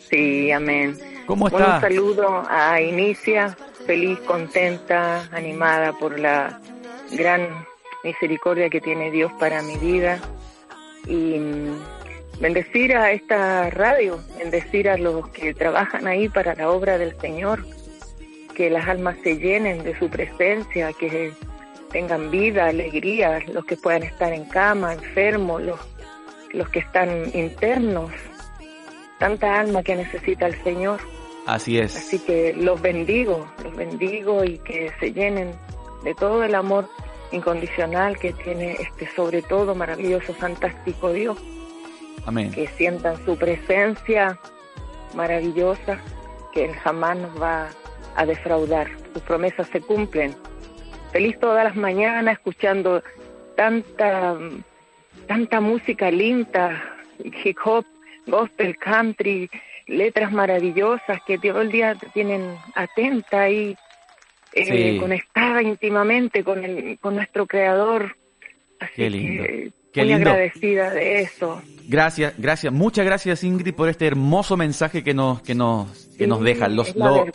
Sí, 0.09 0.51
amén. 0.51 0.97
¿Cómo 1.27 1.45
Un 1.45 1.51
está? 1.51 1.81
saludo 1.81 2.43
a 2.49 2.81
Inicia, 2.81 3.55
feliz, 3.85 4.17
contenta, 4.21 5.27
animada 5.33 5.91
por 5.91 6.17
la 6.17 6.59
gran 7.11 7.65
misericordia 8.03 8.69
que 8.69 8.79
tiene 8.79 9.11
Dios 9.11 9.31
para 9.37 9.61
mi 9.61 9.75
vida. 9.77 10.19
Y 11.05 11.37
mm, 11.37 11.79
bendecir 12.39 12.95
a 12.95 13.11
esta 13.11 13.69
radio, 13.69 14.19
bendecir 14.37 14.89
a 14.89 14.97
los 14.97 15.27
que 15.29 15.53
trabajan 15.53 16.07
ahí 16.07 16.29
para 16.29 16.55
la 16.55 16.69
obra 16.69 16.97
del 16.97 17.19
Señor, 17.19 17.65
que 18.55 18.69
las 18.69 18.87
almas 18.87 19.17
se 19.21 19.35
llenen 19.37 19.83
de 19.83 19.99
su 19.99 20.09
presencia, 20.09 20.93
que 20.93 21.33
tengan 21.91 22.31
vida, 22.31 22.67
alegría, 22.67 23.43
los 23.51 23.65
que 23.65 23.75
puedan 23.75 24.03
estar 24.03 24.31
en 24.31 24.45
cama, 24.45 24.93
enfermos, 24.93 25.61
los, 25.61 25.79
los 26.53 26.69
que 26.69 26.79
están 26.79 27.09
internos, 27.33 28.11
tanta 29.19 29.59
alma 29.59 29.83
que 29.83 29.97
necesita 29.97 30.47
el 30.47 30.63
Señor. 30.63 31.01
Así 31.47 31.79
es. 31.79 31.95
Así 31.95 32.19
que 32.19 32.53
los 32.53 32.81
bendigo, 32.81 33.47
los 33.63 33.73
bendigo 33.75 34.43
y 34.43 34.59
que 34.59 34.91
se 34.99 35.13
llenen 35.13 35.53
de 36.03 36.13
todo 36.13 36.43
el 36.43 36.53
amor 36.53 36.89
incondicional 37.31 38.17
que 38.19 38.33
tiene 38.33 38.73
este 38.73 39.07
sobre 39.15 39.41
todo 39.41 39.73
maravilloso, 39.73 40.33
fantástico 40.33 41.13
Dios. 41.13 41.37
Amén. 42.25 42.51
Que 42.51 42.67
sientan 42.67 43.15
su 43.25 43.37
presencia 43.37 44.37
maravillosa, 45.15 45.99
que 46.53 46.65
Él 46.65 46.75
jamás 46.75 47.17
nos 47.17 47.41
va 47.41 47.69
a 48.15 48.25
defraudar. 48.25 48.89
Sus 49.13 49.23
promesas 49.23 49.67
se 49.69 49.79
cumplen. 49.79 50.35
Feliz 51.13 51.39
todas 51.39 51.63
las 51.63 51.77
mañanas 51.77 52.33
escuchando 52.33 53.01
tanta, 53.55 54.37
tanta 55.27 55.61
música 55.61 56.11
linda, 56.11 56.83
hip 57.23 57.57
hop, 57.63 57.85
gospel, 58.27 58.77
country, 58.77 59.49
letras 59.87 60.31
maravillosas 60.31 61.19
que 61.25 61.37
todo 61.37 61.61
el 61.61 61.71
día 61.71 61.95
te 61.95 62.07
tienen 62.07 62.55
atenta 62.75 63.49
y 63.49 63.75
eh, 64.53 64.93
Sí. 64.93 64.99
conectada 64.99 65.61
íntimamente 65.61 66.43
con, 66.43 66.63
el, 66.65 66.97
con 66.99 67.15
nuestro 67.15 67.45
Creador. 67.45 68.15
Así 68.79 68.93
Qué 68.95 69.09
lindo. 69.09 69.43
que 69.43 69.71
Qué 69.93 70.01
muy 70.03 70.13
lindo. 70.13 70.29
agradecida 70.29 70.89
de 70.91 71.21
eso. 71.21 71.61
Gracias, 71.87 72.33
gracias, 72.37 72.71
muchas 72.73 73.05
gracias 73.05 73.43
Ingrid 73.43 73.73
por 73.73 73.87
este 73.89 74.05
hermoso 74.07 74.57
mensaje 74.57 75.03
que 75.03 75.13
nos 75.13 75.41
que 75.41 75.55
nos 75.55 75.89
que 76.17 76.25
Sí, 76.25 76.27
nos 76.27 76.41
deja. 76.41 76.67
Los- 76.67 76.95
lo, 76.95 77.25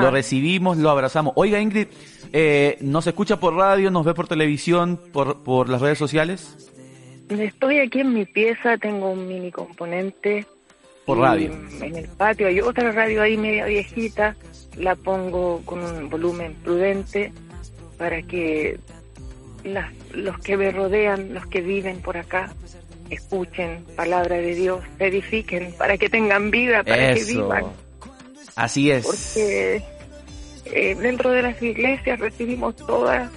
lo 0.00 0.10
recibimos, 0.10 0.76
lo 0.76 0.90
abrazamos. 0.90 1.32
Oiga 1.36 1.58
Ingrid, 1.60 1.86
eh, 2.32 2.76
nos 2.80 3.06
escucha 3.06 3.38
por 3.40 3.54
radio, 3.54 3.90
nos 3.90 4.04
ve 4.04 4.14
por 4.14 4.28
televisión, 4.28 5.00
por 5.12 5.42
por 5.42 5.68
las 5.68 5.80
redes 5.80 5.98
sociales, 5.98 6.68
Estoy 7.28 7.78
aquí 7.78 8.00
en 8.00 8.12
mi 8.12 8.26
pieza, 8.26 8.76
tengo 8.76 9.10
un 9.10 9.26
mini 9.26 9.50
componente. 9.50 10.44
Por 11.06 11.18
radio. 11.18 11.50
En 11.80 11.96
el 11.96 12.08
patio 12.08 12.46
hay 12.46 12.60
otra 12.60 12.92
radio 12.92 13.22
ahí 13.22 13.36
media 13.36 13.66
viejita, 13.66 14.36
la 14.76 14.94
pongo 14.96 15.60
con 15.64 15.82
un 15.82 16.08
volumen 16.08 16.54
prudente 16.62 17.32
para 17.98 18.22
que 18.22 18.78
las- 19.64 19.92
los 20.12 20.38
que 20.38 20.56
me 20.56 20.70
rodean, 20.70 21.34
los 21.34 21.46
que 21.46 21.60
viven 21.60 22.00
por 22.00 22.16
acá, 22.16 22.52
escuchen 23.10 23.84
palabra 23.96 24.36
de 24.36 24.54
Dios, 24.54 24.80
se 24.98 25.06
edifiquen, 25.06 25.72
para 25.74 25.98
que 25.98 26.08
tengan 26.08 26.50
vida, 26.50 26.82
para 26.82 27.14
que 27.14 27.20
Eso. 27.20 27.42
vivan. 27.42 27.64
Así 28.56 28.90
es. 28.90 29.04
Porque 29.06 29.82
eh, 30.66 30.94
dentro 30.94 31.30
de 31.30 31.42
las 31.42 31.60
iglesias 31.62 32.18
recibimos 32.18 32.76
toda 32.76 33.30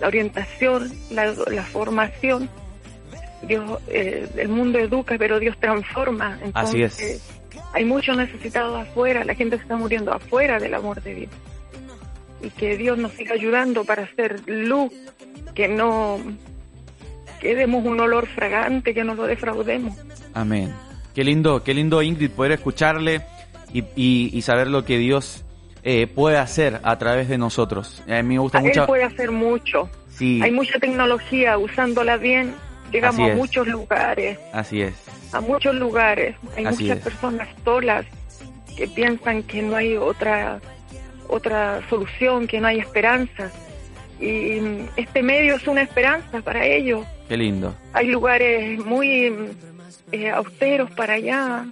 la 0.00 0.06
orientación, 0.06 0.90
la, 1.10 1.26
la 1.48 1.62
formación. 1.62 2.48
Dios, 3.42 3.80
eh, 3.88 4.28
el 4.36 4.48
mundo 4.48 4.78
educa, 4.78 5.16
pero 5.18 5.38
Dios 5.38 5.56
transforma. 5.58 6.38
Así 6.54 6.82
es. 6.82 7.00
Entonces, 7.00 7.40
Hay 7.72 7.84
muchos 7.84 8.16
necesitados 8.16 8.86
afuera, 8.86 9.24
la 9.24 9.34
gente 9.34 9.56
se 9.56 9.62
está 9.62 9.76
muriendo 9.76 10.12
afuera 10.12 10.58
del 10.58 10.74
amor 10.74 11.02
de 11.02 11.14
Dios. 11.14 11.30
Y 12.42 12.50
que 12.50 12.76
Dios 12.76 12.96
nos 12.98 13.12
siga 13.12 13.34
ayudando 13.34 13.84
para 13.84 14.04
hacer 14.04 14.40
luz, 14.46 14.92
que 15.54 15.68
no 15.68 16.18
que 17.40 17.54
demos 17.54 17.84
un 17.86 17.98
olor 18.00 18.26
fragante, 18.26 18.92
que 18.92 19.02
no 19.02 19.14
lo 19.14 19.24
defraudemos. 19.24 19.96
Amén. 20.34 20.72
Qué 21.14 21.24
lindo, 21.24 21.62
qué 21.64 21.72
lindo 21.74 22.02
Ingrid 22.02 22.30
poder 22.30 22.52
escucharle 22.52 23.22
y, 23.72 23.80
y, 23.96 24.30
y 24.32 24.42
saber 24.42 24.66
lo 24.68 24.84
que 24.84 24.98
Dios 24.98 25.44
eh, 25.82 26.06
puede 26.06 26.36
hacer 26.36 26.80
a 26.82 26.98
través 26.98 27.28
de 27.28 27.38
nosotros. 27.38 28.02
A 28.06 28.22
mí 28.22 28.34
me 28.34 28.38
gusta 28.38 28.58
Él 28.58 28.64
mucho. 28.66 28.86
puede 28.86 29.04
hacer 29.04 29.30
mucho. 29.30 29.88
Sí, 30.10 30.40
Hay 30.42 30.52
mucha 30.52 30.78
tecnología, 30.78 31.56
usándola 31.56 32.18
bien, 32.18 32.54
llegamos 32.90 33.20
Así 33.20 33.30
a 33.30 33.34
muchos 33.36 33.66
lugares, 33.66 34.38
así 34.52 34.82
es. 34.82 34.94
a 35.32 35.40
muchos 35.40 35.74
lugares. 35.74 36.36
Hay 36.56 36.64
Así 36.64 36.84
muchas 36.84 36.98
es. 36.98 37.04
personas 37.04 37.48
solas 37.64 38.06
que 38.76 38.86
piensan 38.88 39.42
que 39.42 39.62
no 39.62 39.76
hay 39.76 39.96
otra 39.96 40.60
otra 41.28 41.80
solución, 41.88 42.46
que 42.46 42.60
no 42.60 42.66
hay 42.68 42.80
esperanza. 42.80 43.50
Y 44.20 44.60
este 44.96 45.22
medio 45.22 45.54
es 45.56 45.66
una 45.66 45.82
esperanza 45.82 46.40
para 46.42 46.66
ellos. 46.66 47.06
Qué 47.28 47.36
lindo. 47.36 47.74
Hay 47.92 48.08
lugares 48.08 48.78
muy 48.84 49.32
eh, 50.12 50.30
austeros 50.30 50.90
para 50.90 51.14
allá, 51.14 51.66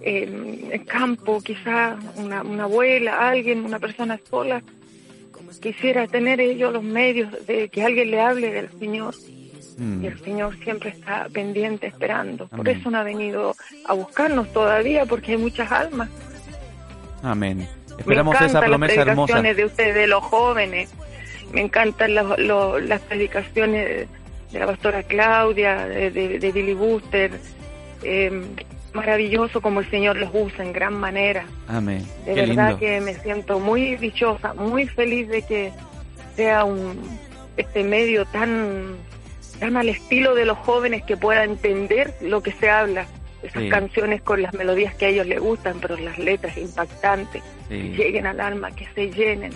en 0.00 0.68
el 0.72 0.84
campo, 0.86 1.40
quizá 1.42 1.96
una, 2.16 2.42
una 2.42 2.64
abuela, 2.64 3.28
alguien, 3.28 3.64
una 3.64 3.78
persona 3.78 4.18
sola, 4.30 4.62
quisiera 5.60 6.06
tener 6.06 6.40
ellos 6.40 6.72
los 6.72 6.82
medios 6.82 7.46
de 7.46 7.68
que 7.68 7.82
alguien 7.82 8.10
le 8.12 8.20
hable 8.20 8.50
del 8.52 8.70
Señor. 8.78 9.14
Mm. 9.80 10.04
Y 10.04 10.06
el 10.08 10.20
Señor 10.20 10.56
siempre 10.62 10.90
está 10.90 11.26
pendiente, 11.32 11.86
esperando. 11.86 12.46
Por 12.48 12.68
eso 12.68 12.90
no 12.90 12.98
ha 12.98 13.02
venido 13.02 13.56
a 13.86 13.94
buscarnos 13.94 14.52
todavía, 14.52 15.06
porque 15.06 15.32
hay 15.32 15.38
muchas 15.38 15.72
almas. 15.72 16.10
Amén. 17.22 17.58
Me 17.88 17.96
Esperamos 17.98 18.34
esa 18.34 18.44
encantan 18.44 18.68
promesa 18.70 18.94
las 18.96 19.08
hermosa. 19.08 19.32
predicaciones 19.32 19.56
de 19.56 19.64
ustedes, 19.64 19.94
de 19.94 20.06
los 20.06 20.22
jóvenes. 20.24 20.90
Me 21.52 21.62
encantan 21.62 22.14
los- 22.14 22.38
los- 22.38 22.82
las 22.82 23.00
predicaciones 23.00 24.06
de 24.52 24.58
la 24.58 24.66
pastora 24.66 25.02
Claudia, 25.02 25.86
de, 25.86 26.10
de- 26.10 26.38
de 26.38 26.52
Billy 26.52 26.74
Buster. 26.74 27.30
Eh, 28.02 28.42
maravilloso 28.92 29.60
como 29.62 29.80
el 29.80 29.90
Señor 29.90 30.16
los 30.16 30.30
usa 30.32 30.64
en 30.64 30.72
gran 30.72 30.94
manera. 30.94 31.44
Amén. 31.68 32.04
De 32.26 32.34
Qué 32.34 32.40
verdad 32.46 32.68
lindo. 32.70 32.78
que 32.80 33.00
me 33.00 33.14
siento 33.14 33.58
muy 33.60 33.96
dichosa, 33.96 34.52
muy 34.54 34.86
feliz 34.88 35.28
de 35.28 35.42
que 35.42 35.72
sea 36.36 36.64
un 36.64 36.98
este 37.56 37.82
medio 37.84 38.24
tan 38.26 38.96
tan 39.60 39.76
al 39.76 39.88
estilo 39.88 40.34
de 40.34 40.44
los 40.46 40.58
jóvenes 40.58 41.04
que 41.04 41.16
pueda 41.16 41.44
entender 41.44 42.14
lo 42.22 42.42
que 42.42 42.50
se 42.52 42.68
habla. 42.70 43.06
Esas 43.42 43.62
Sí. 43.62 43.68
canciones 43.68 44.20
con 44.22 44.42
las 44.42 44.52
melodías 44.54 44.94
que 44.94 45.06
a 45.06 45.08
ellos 45.08 45.26
les 45.26 45.40
gustan, 45.40 45.78
pero 45.80 45.96
las 45.96 46.18
letras 46.18 46.56
impactantes, 46.58 47.42
Sí. 47.68 47.94
lleguen 47.96 48.26
al 48.26 48.40
alma, 48.40 48.70
que 48.72 48.86
se 48.94 49.10
llenen. 49.10 49.52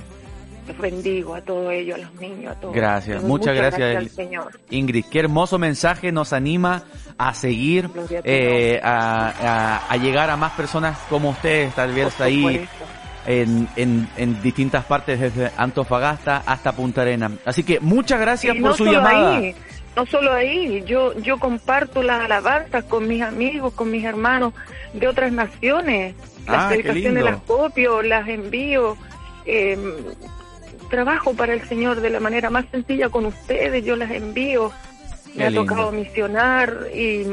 Los 0.66 0.78
bendigo 0.78 1.34
a 1.34 1.42
todos 1.42 1.70
ellos, 1.74 1.98
a 1.98 2.02
los 2.02 2.14
niños, 2.14 2.56
a 2.56 2.60
todos. 2.60 2.74
Gracias, 2.74 3.22
muchas 3.22 3.54
gracias, 3.54 3.96
al 3.96 4.08
Señor. 4.08 4.58
Ingrid, 4.70 5.04
qué 5.10 5.18
hermoso 5.18 5.58
mensaje 5.58 6.10
nos 6.12 6.32
anima 6.32 6.84
a 7.18 7.34
seguir, 7.34 7.90
a 7.94 8.20
eh, 8.24 8.80
a, 8.82 9.28
a- 9.28 9.86
a 9.92 9.96
llegar 9.98 10.30
a 10.30 10.36
más 10.38 10.52
personas 10.52 10.96
como 11.10 11.28
ustedes, 11.30 11.74
tal 11.74 11.92
vez 11.92 12.14
Por 12.14 12.26
ahí 12.26 12.40
supuesto. 12.40 12.84
en, 13.26 13.68
en, 13.76 14.08
en 14.16 14.40
distintas 14.42 14.86
partes, 14.86 15.20
desde 15.20 15.50
Antofagasta 15.58 16.42
hasta 16.46 16.72
Punta 16.72 17.02
Arena. 17.02 17.30
Así 17.44 17.62
que 17.62 17.80
muchas 17.80 18.18
gracias 18.18 18.56
Y 18.56 18.60
por 18.60 18.70
no 18.70 18.76
su 18.78 18.86
llamada. 18.86 19.36
Ahí, 19.36 19.54
no 19.96 20.06
solo 20.06 20.32
ahí, 20.32 20.82
yo, 20.86 21.16
yo 21.20 21.38
comparto 21.38 22.02
las 22.02 22.22
alabanzas 22.24 22.84
con 22.84 23.06
mis 23.08 23.22
amigos, 23.22 23.72
con 23.74 23.90
mis 23.90 24.04
hermanos 24.04 24.52
de 24.92 25.06
otras 25.08 25.32
naciones. 25.32 26.14
Las 26.46 26.64
Ah, 26.64 26.68
predicaciones 26.68 27.04
lindo. 27.14 27.30
las 27.30 27.40
copio, 27.42 28.02
las 28.02 28.28
envío. 28.28 28.96
eh, 29.46 29.78
trabajo 30.90 31.34
para 31.34 31.52
el 31.54 31.62
Señor 31.68 32.00
de 32.00 32.10
la 32.10 32.20
manera 32.20 32.50
más 32.50 32.66
sencilla 32.70 33.08
con 33.08 33.26
ustedes, 33.26 33.84
yo 33.84 33.96
las 33.96 34.10
envío. 34.10 34.70
Me 35.28 35.32
Qué 35.34 35.44
ha 35.44 35.50
lindo. 35.50 35.64
tocado 35.66 35.92
misionar 35.92 36.86
y, 36.94 37.24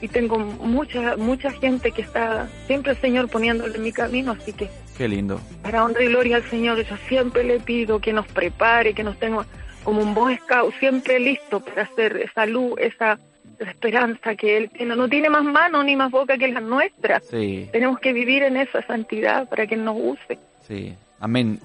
y 0.00 0.08
tengo 0.08 0.38
mucha 0.38 1.16
mucha 1.16 1.50
gente 1.52 1.92
que 1.92 2.02
está 2.02 2.48
siempre 2.66 2.92
el 2.92 2.98
Señor 3.00 3.28
poniéndole 3.28 3.76
en 3.76 3.82
mi 3.82 3.92
camino, 3.92 4.32
así 4.38 4.52
que 4.52 4.68
Qué 4.98 5.08
lindo. 5.08 5.40
para 5.62 5.84
honra 5.84 6.02
y 6.02 6.08
gloria 6.08 6.36
al 6.36 6.50
Señor, 6.50 6.84
yo 6.84 6.96
siempre 7.08 7.42
le 7.44 7.60
pido 7.60 8.00
que 8.00 8.12
nos 8.12 8.26
prepare, 8.26 8.92
que 8.92 9.02
nos 9.04 9.16
tenga 9.18 9.46
como 9.84 10.02
un 10.02 10.14
Boy 10.14 10.36
Scout, 10.38 10.74
siempre 10.78 11.18
listo 11.18 11.60
para 11.60 11.82
hacer 11.82 12.16
esa 12.18 12.46
luz, 12.46 12.74
esa, 12.78 13.18
esperanza 13.58 14.34
que 14.36 14.56
Él 14.56 14.70
tiene. 14.70 14.96
No 14.96 15.06
tiene 15.08 15.28
más 15.28 15.44
manos 15.44 15.84
ni 15.84 15.94
más 15.94 16.10
boca 16.10 16.38
que 16.38 16.48
las 16.48 16.62
nuestras. 16.62 17.22
Sí, 17.26 17.68
Tenemos 17.72 17.98
que 17.98 18.12
vivir 18.14 18.42
en 18.42 18.56
esa 18.56 18.80
santidad 18.86 19.48
para 19.48 19.66
que 19.66 19.74
Él 19.74 19.84
nos 19.84 19.96
use. 19.98 20.38
sí. 20.66 20.94
Amén. 21.22 21.60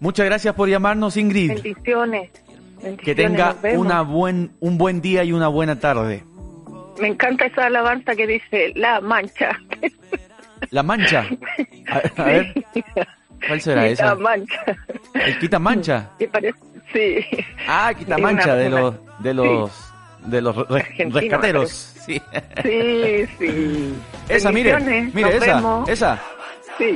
Muchas 0.00 0.24
gracias 0.26 0.54
por 0.54 0.68
llamarnos, 0.68 1.16
Ingrid. 1.18 1.48
Bendiciones. 1.52 2.30
Que 2.30 2.86
Bendiciones, 2.88 3.16
tenga 3.16 3.46
nos 3.52 3.62
vemos. 3.62 3.86
una 3.86 4.00
buen, 4.02 4.50
un 4.60 4.78
buen 4.78 5.00
día 5.02 5.24
y 5.24 5.32
una 5.32 5.48
buena 5.48 5.78
tarde. 5.78 6.24
Me 6.98 7.08
encanta 7.08 7.44
esa 7.46 7.66
alabanza 7.66 8.14
que 8.16 8.26
dice 8.26 8.72
La 8.76 9.00
Mancha. 9.02 9.58
La 10.70 10.82
mancha. 10.82 11.26
A, 11.88 12.22
a 12.22 12.24
ver, 12.24 12.54
¿cuál 13.46 13.60
será 13.60 13.82
La 13.82 13.88
esa? 13.88 14.14
Mancha. 14.14 14.64
El 15.14 15.38
quita 15.38 15.58
mancha. 15.58 16.10
¿Te 16.18 16.26
parece? 16.28 16.58
Sí. 16.94 17.26
Ah, 17.68 17.92
quita 17.98 18.16
Sí, 18.16 18.22
mancha 18.22 18.44
una- 18.44 18.54
de 18.54 18.70
los 18.70 18.94
de 19.18 19.34
los 19.34 19.70
de 20.20 20.40
los 20.40 20.56
re- 20.68 20.86
rescateros. 21.10 21.70
Sí. 22.06 22.22
Sí, 22.62 23.26
sí. 23.38 23.94
Esa, 24.28 24.52
mire, 24.52 24.78
mire 25.12 25.36
esa, 25.36 25.56
vemos. 25.56 25.88
esa. 25.88 26.22
Sí. 26.78 26.94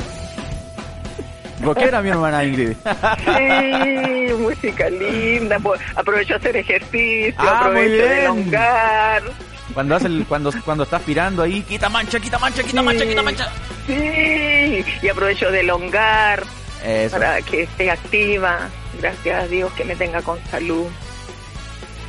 Rockera 1.63 2.01
mi 2.03 2.11
hermana 2.11 2.45
Ingrid. 2.45 2.73
Sí, 3.37 4.33
música 4.39 4.89
linda. 4.91 5.59
aprovecho 5.97 6.35
a 6.35 6.37
hacer 6.37 6.57
ejercicio, 6.57 7.35
Ah, 7.39 7.43
muy 7.45 7.69
aprovecho 7.83 8.07
de 8.09 8.21
elongar. 8.23 9.23
Cuando 9.75 9.97
hace 9.97 10.07
el, 10.07 10.25
cuando 10.27 10.53
cuando 10.65 10.85
está 10.85 10.97
aspirando 10.99 11.43
ahí, 11.43 11.63
quita 11.63 11.89
mancha, 11.89 12.21
quita 12.21 12.39
mancha, 12.39 12.63
quita 12.63 12.83
mancha, 12.83 13.07
quita 13.07 13.23
mancha. 13.23 13.49
Sí, 13.87 14.85
y 15.03 15.09
aprovecho 15.09 15.51
de 15.51 15.61
elongar 15.61 16.43
Eso. 16.85 17.19
para 17.19 17.43
que 17.43 17.63
esté 17.65 17.91
activa. 17.91 18.69
Gracias 19.01 19.45
a 19.45 19.47
Dios 19.47 19.73
que 19.73 19.85
me 19.85 19.95
tenga 19.97 20.23
con 20.23 20.39
salud. 20.51 20.87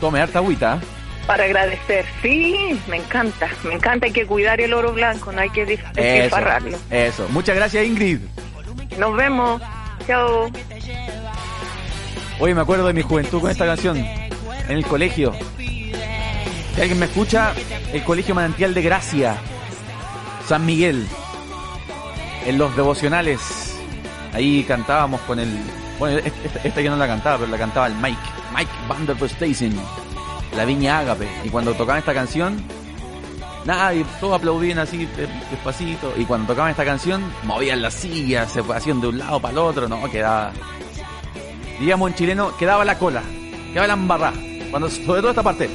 Tome 0.01 0.21
harta 0.21 0.39
agüita. 0.39 0.79
Para 1.27 1.43
agradecer. 1.43 2.05
Sí, 2.21 2.79
me 2.87 2.97
encanta. 2.97 3.49
Me 3.63 3.73
encanta. 3.75 4.07
Hay 4.07 4.11
que 4.11 4.25
cuidar 4.25 4.59
el 4.61 4.73
oro 4.73 4.93
blanco, 4.93 5.31
no 5.31 5.41
hay 5.41 5.49
que 5.51 5.63
Eso. 5.63 5.83
despilfarrarlo. 5.93 6.77
Eso. 6.89 7.27
Muchas 7.29 7.55
gracias, 7.55 7.85
Ingrid. 7.85 8.19
Nos 8.97 9.15
vemos. 9.15 9.61
Chao. 10.07 10.49
Oye, 12.39 12.55
me 12.55 12.61
acuerdo 12.61 12.87
de 12.87 12.93
mi 12.93 13.01
juventud 13.01 13.41
con 13.41 13.51
esta 13.51 13.65
canción. 13.65 13.97
En 13.97 14.71
el 14.71 14.85
colegio. 14.85 15.33
Si 15.57 16.81
alguien 16.81 16.99
me 16.99 17.05
escucha, 17.05 17.53
el 17.91 18.03
Colegio 18.03 18.33
Manantial 18.33 18.73
de 18.73 18.81
Gracia. 18.81 19.35
San 20.47 20.65
Miguel. 20.65 21.05
En 22.45 22.57
los 22.57 22.75
devocionales. 22.75 23.75
Ahí 24.33 24.63
cantábamos 24.63 25.19
con 25.21 25.39
el... 25.39 25.59
Bueno, 25.99 26.17
esta, 26.23 26.59
esta 26.63 26.81
yo 26.81 26.91
no 26.91 26.97
la 26.97 27.07
cantaba, 27.07 27.37
pero 27.39 27.51
la 27.51 27.57
cantaba 27.57 27.87
el 27.87 27.95
Mike. 27.95 28.17
Mike 28.55 28.71
Van 28.87 29.05
der 29.05 29.15
Verstaisen. 29.17 29.77
La 30.55 30.65
Viña 30.65 30.99
Ágape. 30.99 31.27
Y 31.43 31.49
cuando 31.49 31.73
tocaban 31.73 31.99
esta 31.99 32.13
canción, 32.13 32.63
nadie, 33.65 34.05
todos 34.19 34.37
aplaudían 34.37 34.79
así 34.79 35.05
de- 35.05 35.27
despacito. 35.51 36.13
Y 36.17 36.25
cuando 36.25 36.47
tocaban 36.47 36.71
esta 36.71 36.85
canción, 36.85 37.23
movían 37.43 37.81
las 37.81 37.93
sillas, 37.93 38.51
se 38.51 38.61
hacían 38.73 39.01
de 39.01 39.07
un 39.07 39.17
lado 39.19 39.39
para 39.41 39.51
el 39.51 39.57
otro. 39.59 39.87
No, 39.89 40.09
quedaba 40.09 40.51
diríamos 41.79 42.09
en 42.09 42.15
chileno, 42.15 42.55
quedaba 42.57 42.83
la 42.83 42.97
cola, 42.97 43.21
quedaba 43.71 43.87
la 43.87 43.93
embarrada. 43.93 44.37
Cuando, 44.71 44.89
sobre 44.89 45.21
todo 45.21 45.29
esta 45.31 45.43
parte. 45.43 45.69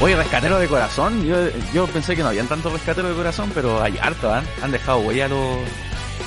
Oye, 0.00 0.14
rescatero 0.14 0.58
de 0.58 0.68
corazón. 0.68 1.24
Yo, 1.24 1.36
yo 1.72 1.86
pensé 1.86 2.14
que 2.14 2.22
no 2.22 2.28
habían 2.28 2.48
tantos 2.48 2.70
rescateros 2.70 3.10
de 3.10 3.16
corazón, 3.16 3.50
pero 3.54 3.82
hay 3.82 3.96
harto, 3.98 4.30
¿ah? 4.30 4.42
Han 4.62 4.70
dejado 4.70 4.98
huella 4.98 5.26
los, 5.26 5.56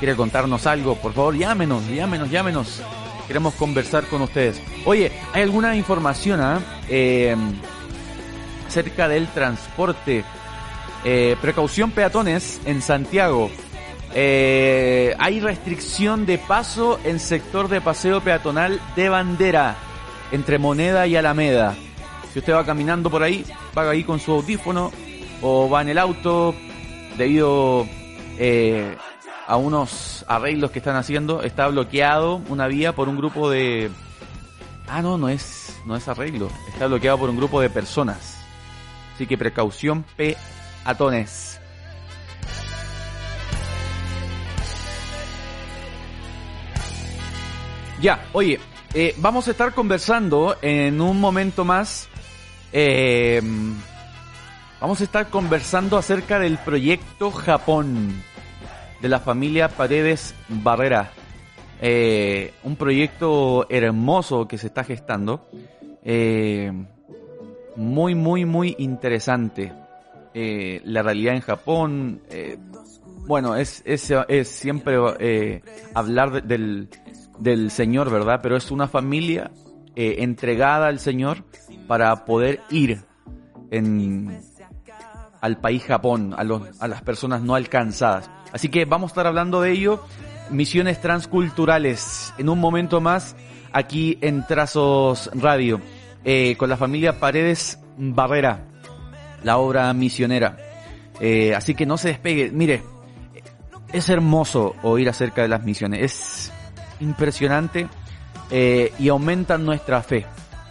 Quiere 0.00 0.16
contarnos 0.16 0.66
algo, 0.66 0.96
por 0.96 1.12
favor, 1.12 1.36
llámenos, 1.36 1.86
llámenos, 1.86 2.30
llámenos. 2.30 2.82
Queremos 3.28 3.54
conversar 3.54 4.06
con 4.06 4.22
ustedes. 4.22 4.60
Oye, 4.84 5.12
¿hay 5.32 5.42
alguna 5.42 5.76
información 5.76 6.40
ah? 6.40 6.58
Eh, 6.88 7.36
acerca 8.66 9.06
del 9.06 9.28
transporte? 9.28 10.24
Eh, 11.04 11.36
precaución 11.40 11.92
peatones 11.92 12.60
en 12.64 12.82
Santiago. 12.82 13.50
Eh, 14.14 15.14
hay 15.18 15.38
restricción 15.38 16.26
de 16.26 16.38
paso 16.38 16.98
en 17.04 17.20
sector 17.20 17.68
de 17.68 17.80
paseo 17.80 18.20
peatonal 18.20 18.80
de 18.96 19.08
bandera 19.08 19.76
entre 20.32 20.58
Moneda 20.58 21.06
y 21.06 21.14
Alameda. 21.14 21.76
Si 22.32 22.40
usted 22.40 22.54
va 22.54 22.66
caminando 22.66 23.10
por 23.10 23.22
ahí, 23.22 23.44
va 23.76 23.90
ahí 23.90 24.02
con 24.02 24.18
su 24.18 24.32
audífono 24.32 24.90
o 25.42 25.68
va 25.68 25.82
en 25.82 25.90
el 25.90 25.98
auto 25.98 26.54
debido 27.16 27.86
eh, 28.38 28.96
a 29.50 29.56
unos 29.56 30.24
arreglos 30.28 30.70
que 30.70 30.78
están 30.78 30.94
haciendo, 30.94 31.42
está 31.42 31.66
bloqueado 31.66 32.36
una 32.48 32.68
vía 32.68 32.94
por 32.94 33.08
un 33.08 33.16
grupo 33.16 33.50
de... 33.50 33.90
Ah, 34.86 35.02
no, 35.02 35.18
no 35.18 35.28
es, 35.28 35.76
no 35.84 35.96
es 35.96 36.06
arreglo, 36.06 36.48
está 36.72 36.86
bloqueado 36.86 37.18
por 37.18 37.30
un 37.30 37.36
grupo 37.36 37.60
de 37.60 37.68
personas. 37.68 38.38
Así 39.12 39.26
que 39.26 39.36
precaución 39.36 40.04
peatones. 40.16 41.58
Ya, 48.00 48.24
oye, 48.32 48.60
eh, 48.94 49.16
vamos 49.18 49.48
a 49.48 49.50
estar 49.50 49.74
conversando 49.74 50.58
en 50.62 51.00
un 51.00 51.18
momento 51.18 51.64
más. 51.64 52.08
eh, 52.72 53.42
vamos 54.80 55.00
a 55.00 55.04
estar 55.04 55.28
conversando 55.28 55.98
acerca 55.98 56.38
del 56.38 56.56
proyecto 56.58 57.32
Japón 57.32 58.29
de 59.00 59.08
la 59.08 59.20
familia 59.20 59.68
Paredes 59.68 60.34
Barrera. 60.48 61.10
Eh, 61.80 62.52
un 62.64 62.76
proyecto 62.76 63.66
hermoso 63.70 64.46
que 64.46 64.58
se 64.58 64.66
está 64.66 64.84
gestando. 64.84 65.48
Eh, 66.04 66.70
muy, 67.76 68.14
muy, 68.14 68.44
muy 68.44 68.74
interesante. 68.78 69.72
Eh, 70.34 70.80
la 70.84 71.02
realidad 71.02 71.34
en 71.34 71.40
Japón. 71.40 72.20
bueno, 73.26 73.56
es, 73.56 73.82
es, 73.86 74.12
es 74.28 74.48
siempre 74.48 74.96
hablar 75.94 76.30
de- 76.32 76.40
del, 76.42 76.88
del 77.38 77.70
Señor, 77.70 78.10
¿verdad? 78.10 78.40
Pero 78.42 78.56
es 78.56 78.70
una 78.70 78.88
familia 78.88 79.50
entregada 79.96 80.86
al 80.88 80.98
Señor 80.98 81.44
para 81.86 82.24
poder 82.24 82.60
ir 82.70 83.02
en, 83.70 84.40
al 85.40 85.58
país 85.60 85.82
Japón, 85.84 86.34
a, 86.36 86.44
los, 86.44 86.62
a 86.80 86.88
las 86.88 87.02
personas 87.02 87.42
no 87.42 87.54
alcanzadas. 87.54 88.30
Así 88.52 88.68
que 88.68 88.84
vamos 88.84 89.08
a 89.08 89.12
estar 89.12 89.26
hablando 89.26 89.60
de 89.60 89.72
ello. 89.72 90.04
Misiones 90.50 91.00
transculturales 91.00 92.34
en 92.38 92.48
un 92.48 92.58
momento 92.58 93.00
más 93.00 93.36
aquí 93.72 94.18
en 94.20 94.46
Trazos 94.46 95.30
Radio 95.34 95.80
eh, 96.24 96.56
con 96.56 96.68
la 96.68 96.76
familia 96.76 97.18
Paredes 97.20 97.78
Barrera, 97.96 98.64
la 99.42 99.58
obra 99.58 99.92
misionera. 99.94 100.56
Eh, 101.20 101.54
así 101.54 101.74
que 101.74 101.86
no 101.86 101.96
se 101.96 102.08
despegue. 102.08 102.50
Mire, 102.50 102.82
es 103.92 104.08
hermoso 104.08 104.74
oír 104.82 105.08
acerca 105.08 105.42
de 105.42 105.48
las 105.48 105.62
misiones. 105.62 106.02
Es 106.02 106.52
impresionante 107.00 107.88
eh, 108.50 108.92
y 108.98 109.08
aumentan 109.08 109.64
nuestra 109.64 110.02
fe 110.02 110.26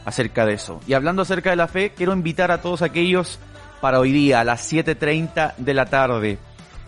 acerca 0.06 0.46
de 0.46 0.54
eso. 0.54 0.82
Y 0.88 0.94
hablando 0.94 1.22
acerca 1.22 1.50
de 1.52 1.56
la 1.56 1.68
fe, 1.68 1.94
quiero 1.96 2.14
invitar 2.14 2.52
a 2.52 2.62
todos 2.62 2.82
aquellos 2.82 3.40
para 3.82 4.00
hoy 4.00 4.12
día 4.12 4.42
a 4.42 4.44
las 4.44 4.72
7.30 4.72 5.56
de 5.58 5.74
la 5.74 5.86
tarde 5.86 6.38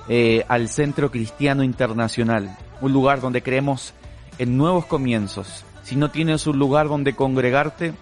eh, 0.10 0.46
al 0.48 0.68
Centro 0.70 1.12
Cristiano 1.12 1.64
Internacional, 1.64 2.58
un 2.82 2.92
lugar 2.94 3.22
donde 3.22 3.44
creemos 3.44 3.94
en 4.38 4.58
nuevos 4.58 4.86
comienzos. 4.86 5.64
Si 5.84 5.96
no 5.96 6.10
tienes 6.10 6.48
un 6.48 6.58
lugar 6.58 6.88
donde 6.88 7.16
congregarte 7.16 7.94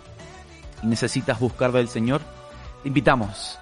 y 0.83 0.87
necesitas 0.87 1.39
buscar 1.39 1.71
del 1.71 1.89
Señor, 1.89 2.21
te 2.81 2.87
invitamos, 2.87 3.59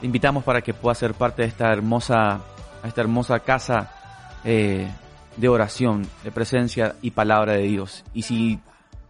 te 0.00 0.06
invitamos 0.06 0.44
para 0.44 0.60
que 0.60 0.74
puedas 0.74 0.98
ser 0.98 1.14
parte 1.14 1.42
de 1.42 1.48
esta 1.48 1.72
hermosa, 1.72 2.40
esta 2.84 3.00
hermosa 3.00 3.40
casa 3.40 3.90
eh, 4.44 4.88
de 5.36 5.48
oración, 5.48 6.06
de 6.24 6.32
presencia 6.32 6.96
y 7.02 7.12
palabra 7.12 7.52
de 7.54 7.62
Dios. 7.62 8.04
Y 8.12 8.22
si, 8.22 8.58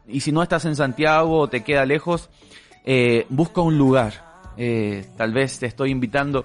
y 0.07 0.21
si 0.21 0.31
no 0.31 0.43
estás 0.43 0.65
en 0.65 0.77
Santiago 0.77 1.39
o 1.39 1.49
te 1.49 1.65
queda 1.65 1.85
lejos, 1.87 2.29
eh, 2.85 3.27
busca 3.29 3.61
un 3.61 3.77
lugar. 3.79 4.29
Eh, 4.57 5.07
tal 5.17 5.33
vez 5.33 5.59
te 5.59 5.67
estoy 5.67 5.91
invitando 5.91 6.45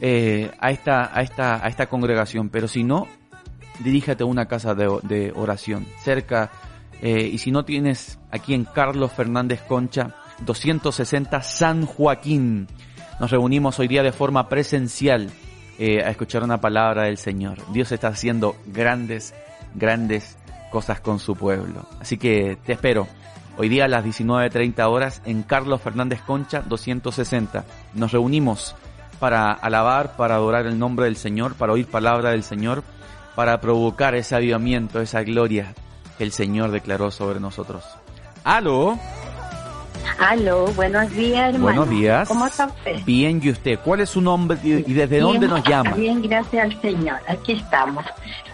eh, 0.00 0.50
a, 0.58 0.70
esta, 0.70 1.16
a, 1.16 1.22
esta, 1.22 1.64
a 1.64 1.68
esta 1.68 1.86
congregación, 1.86 2.48
pero 2.48 2.68
si 2.68 2.84
no, 2.84 3.06
diríjate 3.80 4.22
a 4.22 4.26
una 4.26 4.46
casa 4.46 4.74
de, 4.74 5.32
oración 5.34 5.86
cerca. 6.02 6.50
eh, 7.02 7.28
y 7.32 7.38
si 7.38 7.50
no 7.50 7.64
tienes 7.64 8.18
aquí 8.30 8.54
en 8.54 8.64
Carlos 8.64 9.12
Fernández 9.12 9.62
Concha, 9.62 10.14
260 10.44 11.42
San 11.42 11.86
Joaquín. 11.86 12.66
Nos 13.20 13.30
reunimos 13.30 13.78
hoy 13.78 13.88
día 13.88 14.02
de 14.02 14.12
forma 14.12 14.48
presencial 14.48 15.30
eh, 15.78 16.02
a 16.04 16.10
escuchar 16.10 16.42
una 16.42 16.60
palabra 16.60 17.04
del 17.04 17.18
Señor. 17.18 17.58
Dios 17.72 17.92
está 17.92 18.08
haciendo 18.08 18.56
grandes, 18.66 19.34
grandes 19.74 20.36
cosas 20.70 21.00
con 21.00 21.18
su 21.18 21.36
pueblo. 21.36 21.86
Así 22.00 22.16
que 22.16 22.58
te 22.64 22.72
espero. 22.72 23.06
Hoy 23.56 23.68
día 23.68 23.84
a 23.84 23.88
las 23.88 24.04
19.30 24.04 24.88
horas 24.88 25.22
en 25.24 25.44
Carlos 25.44 25.80
Fernández 25.80 26.20
Concha 26.22 26.62
260. 26.62 27.64
Nos 27.94 28.10
reunimos 28.10 28.74
para 29.18 29.52
alabar, 29.52 30.16
para 30.16 30.36
adorar 30.36 30.66
el 30.66 30.78
nombre 30.78 31.06
del 31.06 31.16
Señor, 31.16 31.54
para 31.54 31.72
oír 31.72 31.86
palabra 31.86 32.30
del 32.30 32.42
Señor, 32.42 32.82
para 33.34 33.60
provocar 33.60 34.14
ese 34.14 34.34
avivamiento, 34.34 35.00
esa 35.00 35.22
gloria 35.22 35.74
que 36.18 36.24
el 36.24 36.32
Señor 36.32 36.70
declaró 36.70 37.10
sobre 37.10 37.40
nosotros. 37.40 37.84
¡Aló! 38.44 38.98
Aló, 40.18 40.66
buenos 40.74 41.10
días, 41.10 41.54
hermano. 41.54 41.64
Buenos 41.64 41.90
días. 41.90 42.28
¿Cómo 42.28 42.46
está 42.46 42.66
usted? 42.66 43.04
Bien, 43.04 43.40
¿y 43.42 43.50
usted? 43.50 43.78
¿Cuál 43.82 44.00
es 44.00 44.10
su 44.10 44.20
nombre 44.20 44.58
y 44.62 44.90
y 44.90 44.94
desde 44.94 45.18
dónde 45.20 45.48
nos 45.48 45.64
llama? 45.64 45.92
Bien, 45.92 46.22
gracias 46.22 46.64
al 46.64 46.80
Señor. 46.80 47.16
Aquí 47.26 47.52
estamos. 47.52 48.04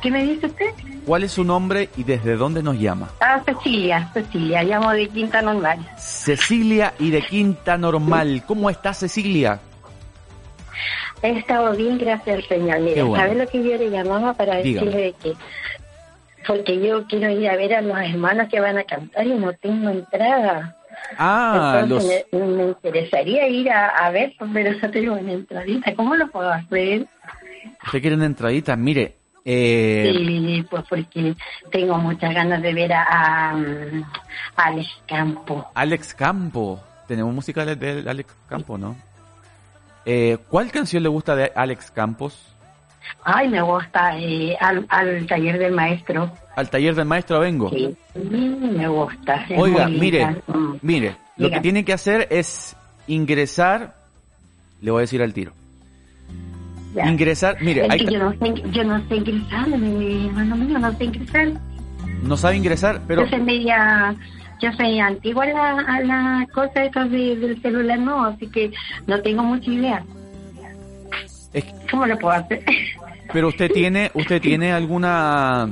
¿Qué 0.01 0.11
me 0.11 0.25
dice 0.25 0.47
usted? 0.47 0.71
¿Cuál 1.05 1.25
es 1.25 1.33
su 1.33 1.45
nombre 1.45 1.91
y 1.97 2.05
desde 2.05 2.37
dónde 2.37 2.63
nos 2.63 2.79
llama? 2.79 3.09
Ah, 3.21 3.41
Cecilia, 3.45 4.11
Cecilia, 4.15 4.63
llamo 4.63 4.91
de 4.93 5.09
Quinta 5.09 5.43
Normal. 5.43 5.79
Cecilia 5.99 6.95
y 6.99 7.11
de 7.11 7.23
Quinta 7.23 7.77
Normal. 7.77 8.43
¿Cómo 8.47 8.71
está 8.71 8.95
Cecilia? 8.95 9.61
He 11.23 11.39
estado 11.39 11.77
bien, 11.77 11.99
gracias 11.99 12.37
al 12.37 12.45
Señor. 12.45 12.77
Qué 12.79 12.83
Mire, 12.83 13.03
bueno. 13.03 13.23
¿sabe 13.25 13.35
lo 13.37 13.47
que 13.49 13.63
yo 13.63 13.77
le 13.77 13.91
llamaba 13.91 14.33
para 14.35 14.57
decirle 14.57 14.97
de 14.97 15.13
que? 15.13 15.33
Porque 16.47 16.81
yo 16.81 17.07
quiero 17.07 17.31
ir 17.31 17.49
a 17.49 17.57
ver 17.57 17.75
a 17.75 17.83
los 17.83 17.99
hermanos 17.99 18.49
que 18.49 18.61
van 18.61 18.79
a 18.79 18.85
cantar 18.85 19.27
y 19.27 19.35
no 19.35 19.53
tengo 19.55 19.91
entrada. 19.91 20.77
Ah, 21.19 21.85
los... 21.87 22.07
Me, 22.07 22.25
me 22.39 22.65
interesaría 22.65 23.47
ir 23.49 23.71
a, 23.71 23.89
a 23.89 24.11
ver, 24.11 24.35
pero 24.53 24.73
no 24.73 24.91
tengo 24.91 25.15
una 25.15 25.33
entradita. 25.33 25.95
¿Cómo 25.95 26.17
lo 26.17 26.29
puedo 26.31 26.51
hacer? 26.51 27.07
¿Usted 27.85 28.01
quiere 28.01 28.17
una 28.17 28.27
entradita? 28.27 28.75
Mire, 28.77 29.17
eh, 29.45 30.13
Sí, 30.15 30.67
pues 30.71 30.85
porque 30.89 31.35
tengo 31.71 31.97
muchas 31.99 32.35
ganas 32.35 32.63
de 32.63 32.75
ver 32.75 32.93
a, 32.93 33.03
a, 33.03 33.51
a 33.53 34.65
Alex 34.65 34.89
Campo. 35.07 35.67
Alex 35.75 36.15
Campo. 36.15 36.81
Tenemos 37.07 37.35
música 37.35 37.65
de 37.65 38.09
Alex 38.09 38.35
Campo, 38.49 38.79
¿no? 38.79 38.97
Eh, 40.07 40.39
¿Cuál 40.49 40.71
canción 40.71 41.03
le 41.03 41.09
gusta 41.09 41.37
de 41.37 41.53
Alex 41.55 41.91
Campos? 41.91 42.47
Ay, 43.25 43.49
me 43.49 43.61
gusta 43.61 44.19
eh, 44.19 44.57
al, 44.61 44.87
al 44.89 45.27
taller 45.27 45.59
del 45.59 45.73
maestro. 45.73 46.31
Al 46.57 46.71
taller 46.71 46.95
del 46.95 47.05
maestro 47.07 47.41
vengo. 47.41 47.71
Sí, 47.71 47.95
mm, 48.15 48.77
me 48.79 48.89
gusta. 48.89 49.45
Oiga, 49.57 49.89
mire. 49.89 50.27
Mm. 50.47 50.75
mire, 50.83 51.17
lo 51.37 51.47
Diga. 51.47 51.57
que 51.59 51.63
tiene 51.63 51.85
que 51.85 51.93
hacer 51.93 52.27
es 52.31 52.77
ingresar, 53.07 53.95
le 54.81 54.91
voy 54.91 55.01
a 55.01 55.03
decir 55.03 55.23
al 55.23 55.33
tiro. 55.35 55.53
Ya. 56.95 57.07
Ingresar, 57.09 57.57
mire, 57.61 57.85
Es 57.87 57.91
hay 57.93 57.99
que 58.01 58.05
ca- 58.07 58.11
yo 58.13 58.19
no 58.19 58.31
sé, 58.33 58.63
yo 58.73 58.85
no 58.85 59.09
sé 59.09 59.17
ingresar, 59.17 59.69
mi 59.69 60.27
hermano 60.27 60.57
mío, 60.57 60.79
no 60.79 60.93
sé 60.97 61.05
ingresar. 61.05 61.49
no 62.23 62.37
sabe 62.37 62.57
ingresar, 62.57 63.01
pero 63.07 63.27
Yo 63.27 63.39
media, 63.39 64.15
yo 64.61 64.73
soy 64.73 64.99
antigua 65.01 65.45
a 65.45 65.47
la, 65.47 65.71
a 65.81 66.01
la 66.01 66.47
cosa 66.53 66.85
esta 66.85 67.05
de- 67.05 67.37
del 67.37 67.61
celular, 67.63 67.99
no, 67.99 68.25
así 68.25 68.47
que 68.49 68.71
no 69.07 69.21
tengo 69.23 69.43
mucha 69.43 69.71
idea. 69.71 70.05
es- 71.53 71.65
¿Cómo 71.91 72.07
lo 72.07 72.19
puedo 72.19 72.35
hacer? 72.37 72.65
pero 73.33 73.49
usted 73.49 73.71
tiene, 73.73 74.11
usted 74.15 74.41
tiene 74.41 74.73
alguna 74.73 75.69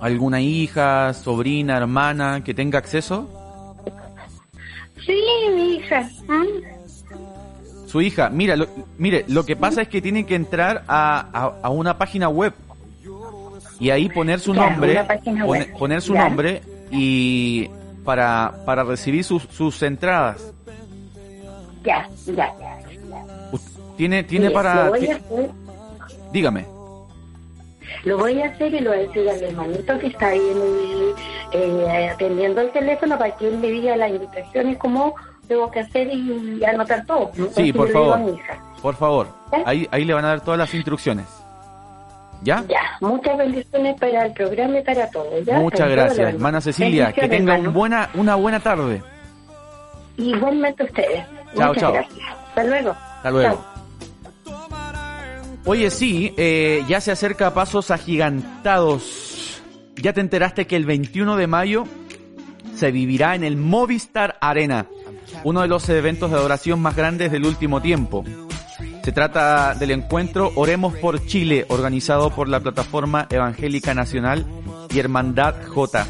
alguna 0.00 0.40
hija, 0.40 1.12
sobrina, 1.12 1.76
hermana 1.76 2.42
que 2.42 2.54
tenga 2.54 2.78
acceso? 2.78 3.28
sí, 5.04 5.20
mi 5.54 5.74
hija. 5.76 6.08
¿m? 6.28 6.46
Su 7.86 8.00
hija, 8.00 8.30
mira, 8.30 8.54
lo, 8.56 8.66
mire, 8.98 9.24
lo 9.28 9.44
que 9.44 9.56
pasa 9.56 9.82
es 9.82 9.88
que 9.88 10.00
tiene 10.00 10.24
que 10.24 10.34
entrar 10.36 10.84
a, 10.86 11.26
a- 11.32 11.54
a 11.62 11.70
una 11.70 11.98
página 11.98 12.28
web 12.28 12.52
y 13.80 13.90
ahí 13.90 14.08
poner 14.08 14.38
su 14.40 14.54
nombre, 14.54 15.02
pone- 15.44 15.66
poner 15.78 16.00
su 16.02 16.14
nombre 16.14 16.62
y 16.90 17.68
para, 18.04 18.54
para 18.64 18.84
recibir 18.84 19.24
sus, 19.24 19.42
sus 19.44 19.82
entradas. 19.82 20.52
Ya, 21.84 22.08
ya, 22.26 22.34
ya. 22.58 22.78
Tiene, 23.96 24.24
tiene 24.24 24.48
Sí, 24.48 24.54
para, 24.54 24.84
Lo 24.86 24.90
voy, 24.90 25.06
a 25.08 25.16
hacer, 25.16 25.50
dígame. 26.32 26.66
lo 28.04 28.18
voy 28.18 28.40
a 28.40 28.46
hacer 28.46 28.74
y 28.74 28.80
lo 28.80 28.90
voy 28.90 28.98
a 28.98 29.02
decir 29.02 29.28
al 29.28 29.42
hermanito 29.42 29.98
que 29.98 30.06
está 30.06 30.28
ahí 30.28 30.40
en 31.52 31.60
eh, 31.60 32.08
atendiendo 32.10 32.60
el 32.62 32.70
teléfono 32.72 33.18
para 33.18 33.36
que 33.36 33.48
él 33.48 33.58
me 33.58 33.68
diga 33.68 33.96
las 33.96 34.10
indicaciones, 34.10 34.78
cómo 34.78 35.14
tengo 35.48 35.70
que 35.70 35.80
hacer 35.80 36.08
y 36.12 36.64
anotar 36.64 37.04
todo. 37.06 37.30
Sí, 37.54 37.72
por 37.72 37.88
a 37.88 37.92
favor. 37.92 38.18
mi. 38.20 38.38
Por 38.80 38.94
favor. 38.94 39.26
Ahí, 39.66 39.86
ahí 39.90 40.04
le 40.04 40.14
van 40.14 40.24
a 40.24 40.28
dar 40.28 40.40
todas 40.42 40.58
las 40.58 40.72
instrucciones. 40.72 41.26
¿Ya? 42.42 42.64
Ya, 42.68 42.96
muchas 43.00 43.36
bendiciones 43.36 44.00
para 44.00 44.26
el 44.26 44.32
programa 44.32 44.78
y 44.78 44.82
para 44.82 45.10
todo. 45.10 45.40
¿ya? 45.42 45.58
Muchas 45.58 45.90
gracias, 45.90 46.34
hermana 46.34 46.60
Cecilia. 46.60 47.12
Que 47.12 47.28
tenga 47.28 47.56
un 47.56 47.72
buena, 47.72 48.08
una 48.14 48.34
buena 48.34 48.60
tarde. 48.60 49.02
Igualmente 50.16 50.84
ustedes. 50.84 51.24
Chao, 51.56 51.68
Muchas 51.68 51.82
chao. 51.82 51.92
gracias. 51.92 52.28
Hasta 52.48 52.64
luego. 52.64 52.90
Hasta 52.90 53.30
luego. 53.30 53.64
Oye, 55.66 55.90
sí, 55.90 56.34
eh, 56.38 56.82
ya 56.88 57.00
se 57.00 57.12
acerca 57.12 57.48
a 57.48 57.54
pasos 57.54 57.90
agigantados. 57.90 59.62
Ya 59.96 60.12
te 60.14 60.20
enteraste 60.20 60.66
que 60.66 60.76
el 60.76 60.86
21 60.86 61.36
de 61.36 61.46
mayo 61.46 61.84
se 62.74 62.90
vivirá 62.90 63.34
en 63.34 63.44
el 63.44 63.56
Movistar 63.56 64.38
Arena, 64.40 64.86
uno 65.44 65.60
de 65.60 65.68
los 65.68 65.86
eventos 65.90 66.30
de 66.30 66.38
adoración 66.38 66.80
más 66.80 66.96
grandes 66.96 67.30
del 67.30 67.44
último 67.44 67.82
tiempo. 67.82 68.24
Se 69.02 69.12
trata 69.12 69.74
del 69.74 69.92
encuentro 69.92 70.52
Oremos 70.56 70.94
por 70.94 71.24
Chile, 71.26 71.64
organizado 71.68 72.30
por 72.30 72.48
la 72.48 72.60
Plataforma 72.60 73.26
Evangélica 73.30 73.94
Nacional 73.94 74.44
y 74.90 74.98
Hermandad 74.98 75.54
J, 75.66 76.06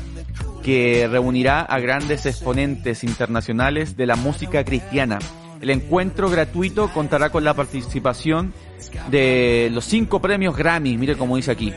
que 0.63 1.07
reunirá 1.09 1.61
a 1.61 1.79
grandes 1.79 2.27
exponentes 2.27 3.05
internacionales 3.05 3.97
de 3.97 4.07
la 4.07 4.17
música 4.17 4.65
cristiana. 4.65 5.21
El 5.61 5.71
encuentro 5.71 6.31
gratuito 6.31 6.89
contará 6.93 7.31
con 7.31 7.45
la 7.45 7.55
participación 7.55 8.53
de 9.09 9.69
los 9.73 9.85
cinco 9.85 10.21
premios 10.21 10.57
Grammy, 10.57 10.99
mire 10.99 11.17
como 11.17 11.37
dice 11.37 11.53
aquí. 11.53 11.73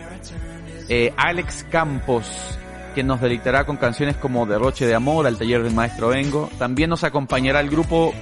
Eh, 0.89 1.13
Alex 1.15 1.65
Campos, 1.69 2.57
que 2.95 3.03
nos 3.03 3.21
deleitará 3.21 3.65
con 3.65 3.77
canciones 3.77 4.17
como 4.17 4.45
Derroche 4.45 4.87
de 4.87 4.95
Amor, 4.95 5.27
al 5.27 5.37
taller 5.37 5.61
del 5.63 5.73
maestro 5.73 6.09
Vengo. 6.09 6.49
También 6.57 6.89
nos 6.89 7.03
acompañará 7.03 7.59
el 7.59 7.69
grupo 7.69 8.13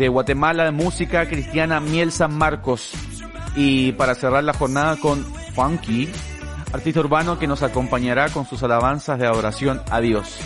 de 0.00 0.08
Guatemala 0.08 0.72
música 0.72 1.28
cristiana 1.28 1.78
Miel 1.78 2.10
San 2.10 2.36
Marcos. 2.36 2.90
Y 3.54 3.92
para 3.92 4.14
cerrar 4.14 4.42
la 4.42 4.54
jornada 4.54 4.96
con 4.96 5.22
Funky, 5.54 6.08
artista 6.72 7.00
urbano 7.00 7.38
que 7.38 7.46
nos 7.46 7.62
acompañará 7.62 8.30
con 8.30 8.46
sus 8.46 8.62
alabanzas 8.62 9.18
de 9.18 9.26
adoración 9.26 9.82
a 9.90 10.00
Dios. 10.00 10.38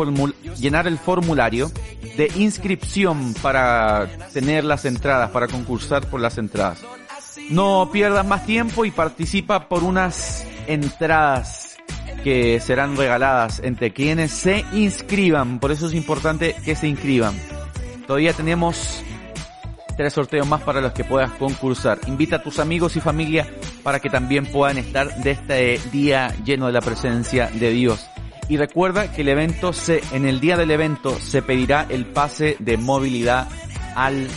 llenar 0.57 0.87
el 0.87 0.99
formulario 0.99 1.71
de 2.17 2.31
inscripción 2.37 3.35
para 3.43 4.09
tener 4.33 4.65
las 4.65 4.85
entradas, 4.85 5.31
para 5.31 5.49
concursar 5.49 6.07
por 6.09 6.21
las 6.21 6.39
entradas. 6.39 6.81
No 7.51 7.91
pierdas 7.93 8.27
más 8.27 8.47
tiempo 8.47 8.85
y 8.85 8.91
participa 8.91 9.69
por 9.69 9.83
unas 9.83 10.47
entradas 10.67 11.77
que 12.23 12.61
serán 12.61 12.97
regaladas 12.97 13.61
entre 13.65 13.93
quienes 13.93 14.31
se 14.31 14.65
inscriban. 14.73 15.59
Por 15.59 15.73
eso 15.73 15.87
es 15.87 15.95
importante 15.95 16.55
que 16.65 16.77
se 16.77 16.87
inscriban. 16.87 17.35
Todavía 18.07 18.33
tenemos 18.33 19.03
tres 19.97 20.13
sorteos 20.13 20.47
más 20.47 20.63
para 20.63 20.81
los 20.81 20.93
que 20.93 21.05
puedas 21.05 21.31
concursar. 21.33 21.99
Invita 22.07 22.37
a 22.37 22.43
tus 22.43 22.59
amigos 22.59 22.97
y 22.97 23.01
familia 23.01 23.47
para 23.83 24.01
que 24.01 24.11
también 24.11 24.47
puedan 24.47 24.79
estar 24.79 25.15
de 25.23 25.31
este 25.33 25.81
día 25.91 26.35
lleno 26.45 26.67
de 26.67 26.73
la 26.73 26.81
presencia 26.81 27.49
de 27.49 27.71
Dios. 27.71 28.07
Y 28.49 28.57
recuerda 28.57 29.13
que 29.13 29.23
el 29.23 29.29
evento 29.29 29.73
se, 29.73 30.03
en 30.13 30.27
el 30.27 30.41
día 30.41 30.57
del 30.57 30.71
evento 30.71 31.19
se 31.19 31.43
pedirá 31.43 31.87
el 31.89 32.07
pase 32.07 32.57
de 32.59 32.77
movilidad 32.77 33.49
al 33.95 34.29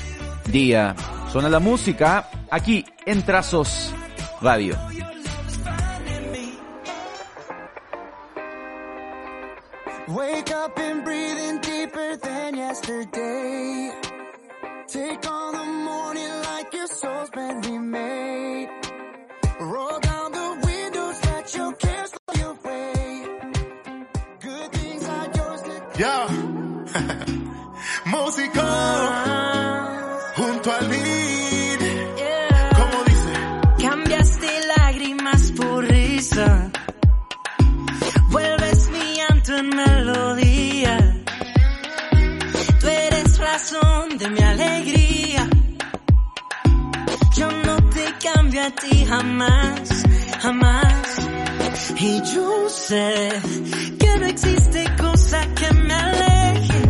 día. 0.51 0.95
Suena 1.31 1.49
la 1.49 1.59
música 1.59 2.29
aquí 2.49 2.85
en 3.05 3.23
Trazos 3.23 3.93
Radio. 4.41 4.77
Take 14.87 15.27
on 15.29 15.53
the 15.53 15.65
morning 15.89 16.31
like 16.43 16.73
your 16.73 16.87
soul's 16.87 17.29
been 17.31 17.61
remade. 17.61 18.69
Roll 19.59 19.99
down 19.99 20.31
the 20.31 20.61
windows, 20.67 21.25
let 21.25 21.55
your 21.55 21.73
cares 21.73 22.11
fly 22.11 22.41
away. 22.43 23.27
Good 24.41 24.71
things 24.73 25.03
are 25.09 25.29
yours 25.35 25.61
to 25.63 25.75
Ya. 25.97 26.27
Músico. 28.05 28.67
Junto 30.37 30.71
al 30.71 30.87
beat. 30.89 31.81
Como 32.77 33.03
dice. 33.05 33.33
Cambiaste 33.79 34.49
lágrimas 34.77 35.51
por 35.57 35.83
risa. 35.83 36.54
A 48.59 48.71
ti 48.71 49.05
jamás, 49.05 50.03
jamás. 50.41 51.05
Y 51.97 52.21
yo 52.33 52.69
sé 52.69 53.29
que 53.99 54.19
no 54.19 54.25
existe 54.27 54.85
cosa 54.97 55.39
que 55.55 55.73
me 55.73 55.93
aleje. 55.93 56.81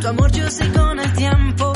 Tu 0.00 0.08
amor 0.08 0.30
yo 0.32 0.50
sé 0.50 0.68
con 0.72 0.98
el 0.98 1.12
tiempo 1.12 1.72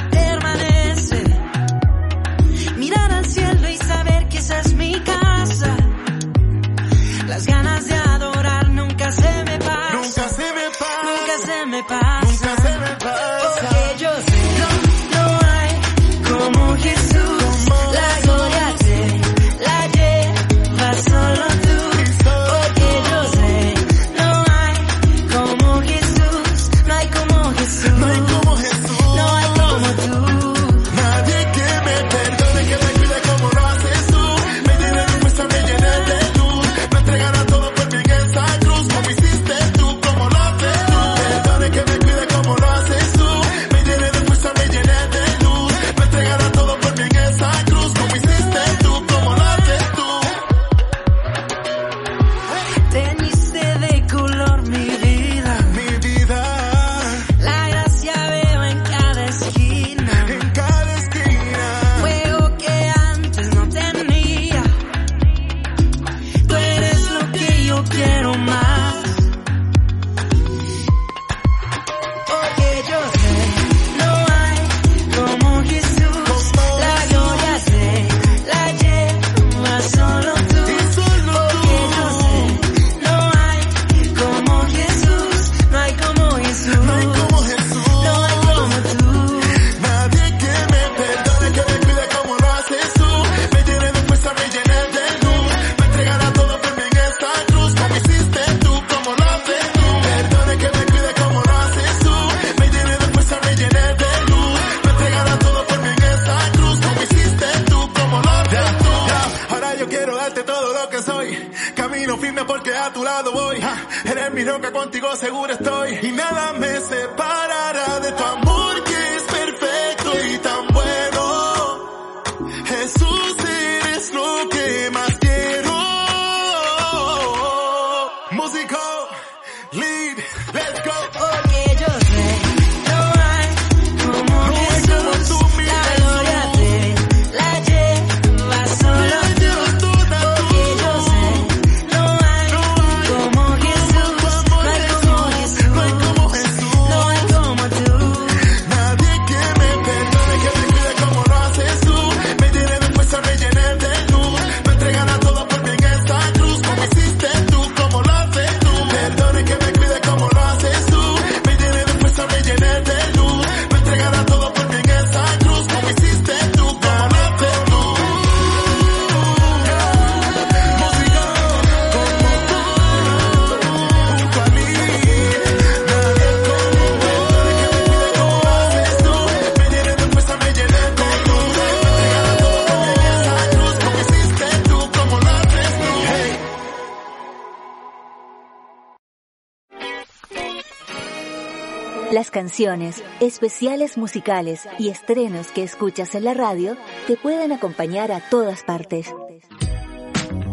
especiales 193.20 193.98
musicales 193.98 194.68
y 194.78 194.88
estrenos 194.88 195.48
que 195.48 195.64
escuchas 195.64 196.14
en 196.14 196.22
la 196.24 196.34
radio 196.34 196.76
te 197.08 197.16
pueden 197.16 197.50
acompañar 197.50 198.12
a 198.12 198.20
todas 198.20 198.62
partes. 198.62 199.12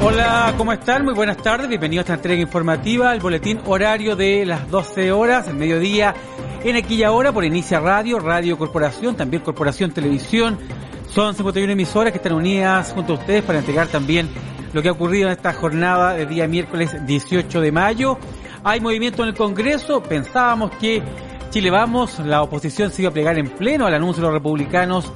Hola, 0.02 0.54
¿cómo 0.56 0.72
están? 0.72 1.04
Muy 1.04 1.14
buenas 1.14 1.36
tardes. 1.36 1.68
Bienvenidos 1.68 2.02
a 2.02 2.06
esta 2.06 2.14
entrega 2.14 2.42
informativa, 2.42 3.14
el 3.14 3.20
boletín 3.20 3.60
horario 3.64 4.16
de 4.16 4.44
las 4.44 4.68
12 4.68 5.12
horas, 5.12 5.46
el 5.46 5.54
mediodía, 5.54 6.16
en 6.62 6.76
aquí 6.76 6.96
y 6.96 7.02
ahora 7.02 7.32
por 7.32 7.44
Inicia 7.44 7.80
Radio, 7.80 8.18
Radio 8.18 8.58
Corporación, 8.58 9.16
también 9.16 9.42
Corporación 9.42 9.92
Televisión. 9.92 10.58
Son 11.08 11.34
51 11.34 11.72
emisoras 11.72 12.12
que 12.12 12.18
están 12.18 12.34
unidas 12.34 12.92
junto 12.92 13.14
a 13.14 13.16
ustedes 13.16 13.42
para 13.42 13.58
entregar 13.58 13.88
también 13.88 14.28
lo 14.72 14.82
que 14.82 14.88
ha 14.88 14.92
ocurrido 14.92 15.26
en 15.26 15.32
esta 15.32 15.52
jornada 15.52 16.14
de 16.14 16.26
día 16.26 16.46
miércoles 16.46 16.94
18 17.06 17.60
de 17.60 17.72
mayo. 17.72 18.18
Hay 18.62 18.80
movimiento 18.80 19.22
en 19.22 19.30
el 19.30 19.34
Congreso. 19.34 20.02
Pensábamos 20.02 20.70
que 20.72 21.02
Chile 21.50 21.70
Vamos, 21.70 22.18
la 22.20 22.42
oposición 22.42 22.90
se 22.90 23.02
iba 23.02 23.10
a 23.10 23.14
plegar 23.14 23.38
en 23.38 23.48
pleno 23.48 23.86
al 23.86 23.94
anuncio 23.94 24.22
de 24.22 24.28
los 24.28 24.34
republicanos 24.34 25.10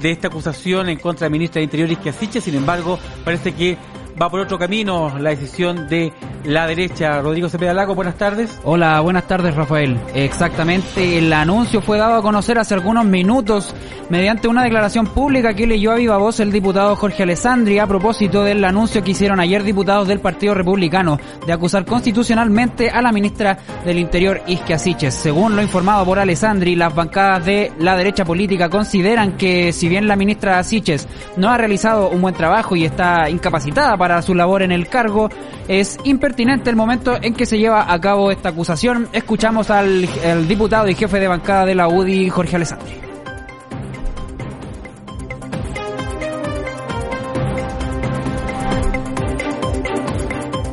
de 0.00 0.10
esta 0.10 0.28
acusación 0.28 0.88
en 0.88 0.98
contra 0.98 1.26
del 1.26 1.32
ministro 1.32 1.60
del 1.60 1.64
Interior 1.64 1.90
Isquiasiche. 1.90 2.40
Sin 2.40 2.54
embargo, 2.54 2.98
parece 3.24 3.54
que 3.54 3.76
va 4.20 4.30
por 4.30 4.40
otro 4.40 4.58
camino 4.58 5.18
la 5.18 5.30
decisión 5.30 5.88
de 5.88 6.12
la 6.44 6.66
derecha. 6.66 7.20
Rodrigo 7.20 7.48
Cepeda 7.48 7.74
Lago, 7.74 7.94
buenas 7.94 8.16
tardes. 8.16 8.58
Hola, 8.64 9.00
buenas 9.00 9.26
tardes 9.26 9.54
Rafael. 9.54 9.98
Exactamente, 10.14 11.18
el 11.18 11.32
anuncio 11.32 11.80
fue 11.80 11.98
dado 11.98 12.14
a 12.14 12.22
conocer 12.22 12.58
hace 12.58 12.74
algunos 12.74 13.04
minutos 13.04 13.74
mediante 14.08 14.48
una 14.48 14.62
declaración 14.62 15.08
pública 15.08 15.54
que 15.54 15.66
leyó 15.66 15.92
a 15.92 15.96
viva 15.96 16.16
voz 16.16 16.38
el 16.40 16.52
diputado 16.52 16.94
Jorge 16.96 17.24
Alessandri 17.24 17.78
a 17.78 17.86
propósito 17.86 18.44
del 18.44 18.64
anuncio 18.64 19.02
que 19.02 19.10
hicieron 19.10 19.40
ayer 19.40 19.64
diputados 19.64 20.06
del 20.06 20.20
Partido 20.20 20.54
Republicano 20.54 21.18
de 21.44 21.52
acusar 21.52 21.84
constitucionalmente 21.84 22.90
a 22.90 23.02
la 23.02 23.12
ministra 23.12 23.58
del 23.84 23.98
Interior 23.98 24.42
Isquia 24.46 24.78
Siches. 24.78 25.14
Según 25.14 25.56
lo 25.56 25.62
informado 25.62 26.04
por 26.04 26.18
Alessandri, 26.18 26.76
las 26.76 26.94
bancadas 26.94 27.44
de 27.44 27.72
la 27.80 27.96
derecha 27.96 28.24
política 28.24 28.68
consideran 28.68 29.32
que 29.32 29.72
si 29.72 29.88
bien 29.88 30.06
la 30.06 30.16
ministra 30.16 30.62
Siches 30.62 31.08
no 31.36 31.50
ha 31.50 31.58
realizado 31.58 32.08
un 32.10 32.22
buen 32.22 32.34
trabajo 32.34 32.76
y 32.76 32.84
está 32.84 33.28
incapacitada 33.28 33.96
para 33.96 34.05
su 34.22 34.34
labor 34.34 34.62
en 34.62 34.72
el 34.72 34.88
cargo, 34.88 35.28
es 35.68 35.98
impertinente 36.04 36.70
el 36.70 36.76
momento 36.76 37.16
en 37.20 37.34
que 37.34 37.46
se 37.46 37.58
lleva 37.58 37.92
a 37.92 38.00
cabo 38.00 38.30
esta 38.30 38.50
acusación. 38.50 39.08
Escuchamos 39.12 39.70
al, 39.70 40.06
diputado 40.48 40.88
y 40.88 40.94
jefe 40.94 41.20
de 41.20 41.28
bancada 41.28 41.66
de 41.66 41.74
la 41.74 41.88
UDI, 41.88 42.28
Jorge 42.30 42.56
Alessandri. 42.56 42.94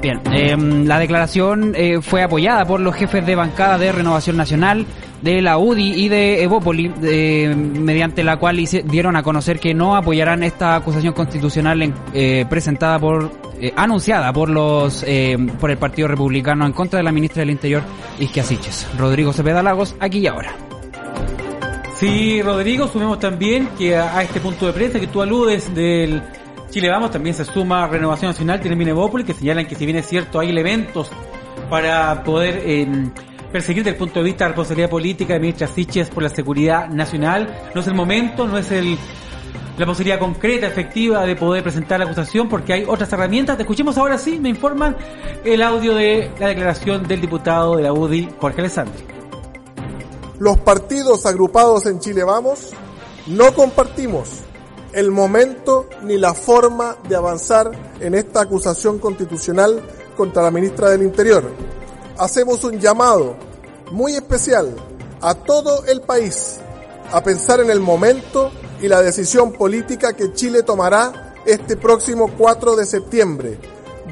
Bien, 0.01 0.19
eh, 0.33 0.57
la 0.57 0.99
declaración 0.99 1.73
eh, 1.77 2.01
fue 2.01 2.23
apoyada 2.23 2.65
por 2.65 2.81
los 2.81 2.93
jefes 2.93 3.25
de 3.25 3.35
bancada 3.35 3.77
de 3.77 3.89
Renovación 3.93 4.35
Nacional, 4.35 4.85
de 5.23 5.41
la 5.41 5.57
UDI 5.57 6.03
y 6.03 6.09
de 6.09 6.43
Evópoli, 6.43 6.89
mediante 6.89 8.23
la 8.23 8.37
cual 8.37 8.57
dieron 8.85 9.15
a 9.15 9.23
conocer 9.23 9.59
que 9.59 9.73
no 9.73 9.95
apoyarán 9.95 10.43
esta 10.43 10.75
acusación 10.75 11.13
constitucional 11.13 11.93
eh, 12.13 12.45
presentada 12.49 12.99
por, 12.99 13.31
eh, 13.59 13.71
anunciada 13.75 14.33
por 14.33 14.49
los, 14.49 15.03
eh, 15.07 15.37
por 15.59 15.71
el 15.71 15.77
Partido 15.77 16.09
Republicano 16.09 16.65
en 16.65 16.73
contra 16.73 16.97
de 16.97 17.03
la 17.03 17.11
ministra 17.13 17.39
del 17.39 17.51
Interior, 17.51 17.81
Isquia 18.19 18.43
Siches. 18.43 18.87
Rodrigo 18.97 19.31
Cepeda 19.31 19.63
Lagos, 19.63 19.95
aquí 19.99 20.19
y 20.19 20.27
ahora. 20.27 20.53
Sí, 21.95 22.41
Rodrigo, 22.41 22.87
sumemos 22.87 23.17
también 23.19 23.69
que 23.77 23.95
a, 23.95 24.21
este 24.23 24.41
punto 24.41 24.65
de 24.65 24.73
prensa 24.73 24.99
que 24.99 25.07
tú 25.07 25.21
aludes 25.21 25.73
del 25.73 26.21
Chile 26.69 26.89
Vamos, 26.89 27.11
también 27.11 27.33
se 27.33 27.45
suma 27.45 27.87
Renovación 27.87 28.31
Nacional, 28.31 28.59
tiene 28.59 28.75
Minebópolis, 28.75 29.25
que 29.25 29.33
señalan 29.33 29.67
que 29.67 29.75
si 29.75 29.85
bien 29.85 29.97
es 29.97 30.07
cierto 30.07 30.39
hay 30.39 30.49
elementos 30.49 31.09
para 31.69 32.23
poder 32.23 32.61
eh, 32.65 32.87
perseguir 33.53 33.83
desde 33.83 33.93
el 33.93 33.99
punto 33.99 34.19
de 34.19 34.25
vista 34.25 34.43
de 34.43 34.49
la 34.49 34.49
responsabilidad 34.49 34.89
política 34.89 35.33
de 35.35 35.39
ministra 35.39 35.67
Siches 35.67 36.09
por 36.09 36.23
la 36.23 36.29
seguridad 36.29 36.89
nacional, 36.89 37.69
no 37.73 37.79
es 37.79 37.87
el 37.87 37.93
momento, 37.93 38.45
no 38.47 38.57
es 38.57 38.69
el 38.71 38.97
la 39.77 39.87
posibilidad 39.87 40.19
concreta, 40.19 40.67
efectiva 40.67 41.25
de 41.25 41.35
poder 41.35 41.63
presentar 41.63 41.99
la 41.99 42.05
acusación 42.05 42.47
porque 42.47 42.73
hay 42.73 42.85
otras 42.87 43.11
herramientas. 43.11 43.57
Te 43.57 43.63
escuchemos 43.63 43.97
ahora 43.97 44.17
sí, 44.17 44.39
me 44.39 44.49
informan 44.49 44.95
el 45.43 45.63
audio 45.63 45.95
de 45.95 46.31
la 46.39 46.49
declaración 46.49 47.07
del 47.07 47.21
diputado 47.21 47.77
de 47.77 47.83
la 47.83 47.93
UDI, 47.93 48.29
Jorge 48.39 48.61
Alessandri. 48.61 49.03
Los 50.39 50.57
partidos 50.59 51.25
agrupados 51.25 51.85
en 51.85 51.99
Chile 51.99 52.23
Vamos 52.23 52.71
no 53.27 53.53
compartimos 53.53 54.41
el 54.93 55.09
momento 55.09 55.87
ni 56.03 56.17
la 56.17 56.33
forma 56.33 56.97
de 57.07 57.15
avanzar 57.15 57.71
en 57.99 58.13
esta 58.13 58.41
acusación 58.41 58.99
constitucional 58.99 59.81
contra 60.15 60.43
la 60.43 60.51
ministra 60.51 60.89
del 60.89 61.01
Interior. 61.01 61.51
Hacemos 62.17 62.63
un 62.63 62.79
llamado 62.79 63.35
muy 63.91 64.13
especial 64.13 64.75
a 65.21 65.33
todo 65.33 65.85
el 65.85 66.01
país 66.01 66.59
a 67.11 67.21
pensar 67.23 67.59
en 67.59 67.69
el 67.69 67.79
momento 67.79 68.51
y 68.81 68.87
la 68.87 69.01
decisión 69.01 69.51
política 69.53 70.13
que 70.13 70.33
Chile 70.33 70.63
tomará 70.63 71.33
este 71.45 71.77
próximo 71.77 72.29
4 72.37 72.75
de 72.75 72.85
septiembre, 72.85 73.57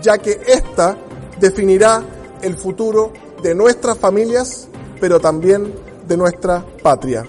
ya 0.01 0.17
que 0.17 0.39
esta 0.47 0.97
definirá 1.39 2.03
el 2.41 2.55
futuro 2.55 3.11
de 3.41 3.55
nuestras 3.55 3.97
familias, 3.97 4.67
pero 4.99 5.19
también 5.19 5.73
de 6.07 6.17
nuestra 6.17 6.65
patria. 6.81 7.25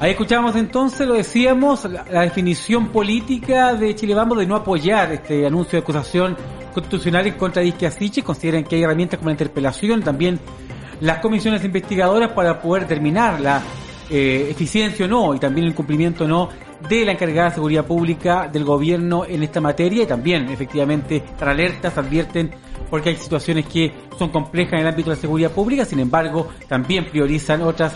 Ahí 0.00 0.10
escuchamos 0.10 0.54
entonces, 0.56 1.06
lo 1.06 1.14
decíamos, 1.14 1.84
la, 1.84 2.04
la 2.10 2.22
definición 2.22 2.88
política 2.88 3.74
de 3.74 3.94
Chile 3.94 4.14
Vamos 4.14 4.38
de 4.38 4.46
no 4.46 4.56
apoyar 4.56 5.12
este 5.12 5.46
anuncio 5.46 5.78
de 5.78 5.82
acusación 5.82 6.36
constitucional 6.74 7.26
en 7.26 7.34
contra 7.34 7.62
de 7.62 7.68
Isquia 7.68 7.90
Siche. 7.90 8.22
Consideran 8.22 8.64
que 8.64 8.76
hay 8.76 8.82
herramientas 8.82 9.18
como 9.18 9.30
la 9.30 9.34
interpelación, 9.34 10.02
también 10.02 10.38
las 11.00 11.18
comisiones 11.18 11.64
investigadoras 11.64 12.32
para 12.32 12.60
poder 12.60 12.82
determinar 12.82 13.40
la 13.40 13.62
eh, 14.10 14.48
eficiencia 14.50 15.06
o 15.06 15.08
no 15.08 15.34
y 15.34 15.38
también 15.38 15.66
el 15.66 15.74
cumplimiento 15.74 16.24
o 16.24 16.28
no 16.28 16.50
de 16.88 17.04
la 17.04 17.12
encargada 17.12 17.48
de 17.48 17.54
seguridad 17.54 17.86
pública 17.86 18.48
del 18.52 18.64
gobierno 18.64 19.24
en 19.26 19.42
esta 19.42 19.60
materia 19.60 20.02
y 20.02 20.06
también 20.06 20.48
efectivamente 20.48 21.16
estar 21.16 21.48
alertas, 21.48 21.96
advierten 21.96 22.50
porque 22.90 23.10
hay 23.10 23.16
situaciones 23.16 23.66
que 23.66 23.92
son 24.18 24.28
complejas 24.28 24.74
en 24.74 24.80
el 24.80 24.88
ámbito 24.88 25.10
de 25.10 25.16
la 25.16 25.20
seguridad 25.20 25.50
pública, 25.50 25.84
sin 25.84 26.00
embargo 26.00 26.48
también 26.68 27.06
priorizan 27.06 27.62
otras 27.62 27.94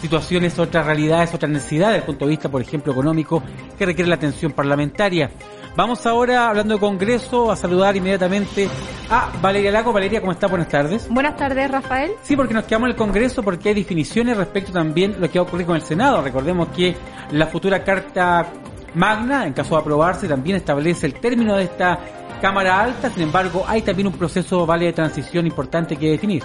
situaciones, 0.00 0.58
otras 0.58 0.86
realidades, 0.86 1.34
otras 1.34 1.50
necesidades 1.50 1.94
desde 1.94 2.00
el 2.00 2.06
punto 2.06 2.26
de 2.26 2.30
vista, 2.30 2.48
por 2.48 2.60
ejemplo, 2.60 2.92
económico, 2.92 3.42
que 3.78 3.86
requiere 3.86 4.08
la 4.08 4.16
atención 4.16 4.52
parlamentaria. 4.52 5.30
Vamos 5.76 6.06
ahora, 6.06 6.48
hablando 6.48 6.72
de 6.72 6.80
Congreso, 6.80 7.52
a 7.52 7.56
saludar 7.56 7.94
inmediatamente 7.94 8.66
a 9.10 9.30
Valeria 9.42 9.70
Lago. 9.70 9.92
Valeria, 9.92 10.20
¿cómo 10.20 10.32
está? 10.32 10.46
Buenas 10.46 10.70
tardes. 10.70 11.06
Buenas 11.10 11.36
tardes, 11.36 11.70
Rafael. 11.70 12.12
Sí, 12.22 12.34
porque 12.34 12.54
nos 12.54 12.64
quedamos 12.64 12.86
en 12.86 12.92
el 12.92 12.96
Congreso 12.96 13.42
porque 13.42 13.68
hay 13.68 13.74
definiciones 13.74 14.38
respecto 14.38 14.72
también 14.72 15.16
a 15.16 15.18
lo 15.18 15.30
que 15.30 15.38
va 15.38 15.44
a 15.44 15.48
ocurrir 15.48 15.66
con 15.66 15.76
el 15.76 15.82
Senado. 15.82 16.22
Recordemos 16.22 16.68
que 16.68 16.96
la 17.32 17.46
futura 17.48 17.84
Carta 17.84 18.46
Magna, 18.94 19.46
en 19.46 19.52
caso 19.52 19.74
de 19.74 19.82
aprobarse, 19.82 20.26
también 20.26 20.56
establece 20.56 21.04
el 21.04 21.12
término 21.12 21.54
de 21.54 21.64
esta 21.64 21.98
Cámara 22.40 22.80
Alta. 22.80 23.10
Sin 23.10 23.24
embargo, 23.24 23.62
hay 23.68 23.82
también 23.82 24.06
un 24.06 24.14
proceso, 24.14 24.64
vale, 24.64 24.86
de 24.86 24.94
transición 24.94 25.46
importante 25.46 25.96
que 25.96 26.08
definir. 26.08 26.42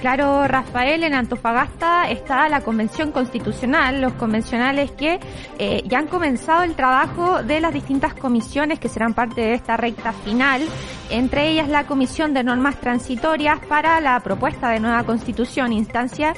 Claro, 0.00 0.46
Rafael, 0.46 1.02
en 1.04 1.14
Antofagasta 1.14 2.10
está 2.10 2.48
la 2.48 2.60
Convención 2.60 3.12
Constitucional, 3.12 4.00
los 4.00 4.12
convencionales 4.12 4.90
que 4.92 5.18
eh, 5.58 5.82
ya 5.86 5.98
han 5.98 6.06
comenzado 6.06 6.64
el 6.64 6.74
trabajo 6.74 7.42
de 7.42 7.60
las 7.60 7.72
distintas 7.72 8.14
comisiones 8.14 8.78
que 8.78 8.88
serán 8.88 9.14
parte 9.14 9.40
de 9.40 9.54
esta 9.54 9.76
recta 9.76 10.12
final, 10.12 10.62
entre 11.10 11.48
ellas 11.48 11.68
la 11.68 11.86
Comisión 11.86 12.34
de 12.34 12.44
Normas 12.44 12.78
Transitorias 12.78 13.58
para 13.66 14.00
la 14.00 14.20
propuesta 14.20 14.68
de 14.68 14.80
nueva 14.80 15.02
Constitución, 15.04 15.72
instancia 15.72 16.34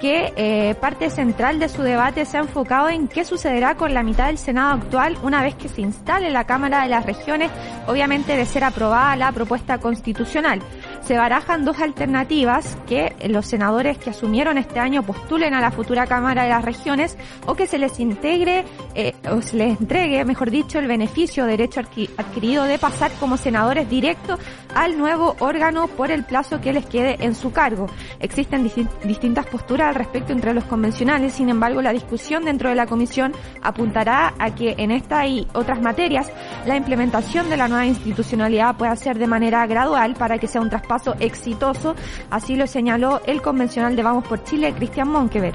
que 0.00 0.32
eh, 0.36 0.74
parte 0.80 1.10
central 1.10 1.58
de 1.58 1.68
su 1.68 1.82
debate 1.82 2.24
se 2.24 2.36
ha 2.36 2.40
enfocado 2.40 2.88
en 2.88 3.08
qué 3.08 3.24
sucederá 3.24 3.74
con 3.74 3.94
la 3.94 4.02
mitad 4.02 4.26
del 4.26 4.38
Senado 4.38 4.74
actual 4.74 5.18
una 5.22 5.42
vez 5.42 5.54
que 5.56 5.68
se 5.68 5.80
instale 5.80 6.30
la 6.30 6.44
Cámara 6.44 6.82
de 6.82 6.88
las 6.88 7.04
Regiones, 7.04 7.50
obviamente 7.86 8.36
de 8.36 8.46
ser 8.46 8.64
aprobada 8.64 9.16
la 9.16 9.32
propuesta 9.32 9.78
constitucional. 9.78 10.60
Se 11.08 11.16
barajan 11.16 11.64
dos 11.64 11.78
alternativas, 11.78 12.76
que 12.86 13.16
los 13.30 13.46
senadores 13.46 13.96
que 13.96 14.10
asumieron 14.10 14.58
este 14.58 14.78
año 14.78 15.02
postulen 15.02 15.54
a 15.54 15.60
la 15.62 15.70
futura 15.70 16.06
Cámara 16.06 16.42
de 16.42 16.50
las 16.50 16.62
Regiones 16.62 17.16
o 17.46 17.54
que 17.54 17.66
se 17.66 17.78
les 17.78 17.98
integre 17.98 18.66
eh, 18.94 19.14
o 19.32 19.40
se 19.40 19.56
les 19.56 19.80
entregue, 19.80 20.22
mejor 20.26 20.50
dicho, 20.50 20.78
el 20.78 20.86
beneficio 20.86 21.46
derecho 21.46 21.80
adquirido 21.80 22.64
de 22.64 22.78
pasar 22.78 23.10
como 23.12 23.38
senadores 23.38 23.88
directos 23.88 24.38
al 24.74 24.98
nuevo 24.98 25.36
órgano 25.38 25.88
por 25.88 26.10
el 26.10 26.24
plazo 26.24 26.60
que 26.60 26.72
les 26.72 26.86
quede 26.86 27.16
en 27.20 27.34
su 27.34 27.52
cargo. 27.52 27.86
Existen 28.20 28.70
distintas 29.04 29.46
posturas 29.46 29.88
al 29.88 29.94
respecto 29.94 30.32
entre 30.32 30.54
los 30.54 30.64
convencionales, 30.64 31.34
sin 31.34 31.48
embargo 31.48 31.82
la 31.82 31.92
discusión 31.92 32.44
dentro 32.44 32.68
de 32.68 32.74
la 32.74 32.86
comisión 32.86 33.32
apuntará 33.62 34.34
a 34.38 34.54
que 34.54 34.74
en 34.78 34.90
esta 34.90 35.26
y 35.26 35.46
otras 35.54 35.80
materias 35.80 36.30
la 36.66 36.76
implementación 36.76 37.48
de 37.50 37.56
la 37.56 37.68
nueva 37.68 37.86
institucionalidad 37.86 38.76
pueda 38.76 38.94
ser 38.96 39.18
de 39.18 39.26
manera 39.26 39.66
gradual 39.66 40.14
para 40.14 40.38
que 40.38 40.46
sea 40.46 40.60
un 40.60 40.70
traspaso 40.70 41.14
exitoso, 41.20 41.94
así 42.30 42.56
lo 42.56 42.66
señaló 42.66 43.20
el 43.26 43.42
convencional 43.42 43.96
de 43.96 44.02
Vamos 44.02 44.26
por 44.26 44.42
Chile, 44.44 44.72
Cristian 44.74 45.08
Monkever. 45.08 45.54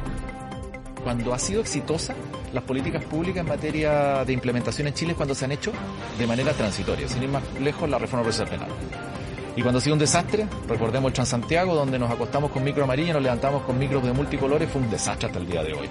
Cuando 1.03 1.33
ha 1.33 1.39
sido 1.39 1.61
exitosa, 1.61 2.15
las 2.53 2.63
políticas 2.63 3.03
públicas 3.03 3.41
en 3.41 3.47
materia 3.47 4.23
de 4.23 4.31
implementación 4.31 4.87
en 4.87 4.93
Chile 4.93 5.15
cuando 5.15 5.35
se 5.35 5.45
han 5.45 5.51
hecho 5.51 5.71
de 6.17 6.27
manera 6.27 6.53
transitoria, 6.53 7.07
sin 7.07 7.23
ir 7.23 7.29
más 7.29 7.43
lejos 7.59 7.89
la 7.89 7.97
reforma 7.97 8.23
procesal 8.23 8.47
penal. 8.47 8.69
Y 9.55 9.61
cuando 9.61 9.79
ha 9.79 9.81
sido 9.81 9.93
un 9.93 9.99
desastre, 9.99 10.47
recordemos 10.67 11.09
el 11.09 11.13
Transantiago, 11.13 11.75
donde 11.75 11.99
nos 11.99 12.09
acostamos 12.09 12.51
con 12.51 12.63
micro 12.63 12.83
amarillo 12.83 13.09
y 13.09 13.13
nos 13.13 13.23
levantamos 13.23 13.63
con 13.63 13.77
micros 13.77 14.03
de 14.03 14.13
multicolores, 14.13 14.69
fue 14.69 14.81
un 14.81 14.89
desastre 14.89 15.27
hasta 15.27 15.39
el 15.39 15.47
día 15.47 15.63
de 15.63 15.73
hoy. 15.73 15.89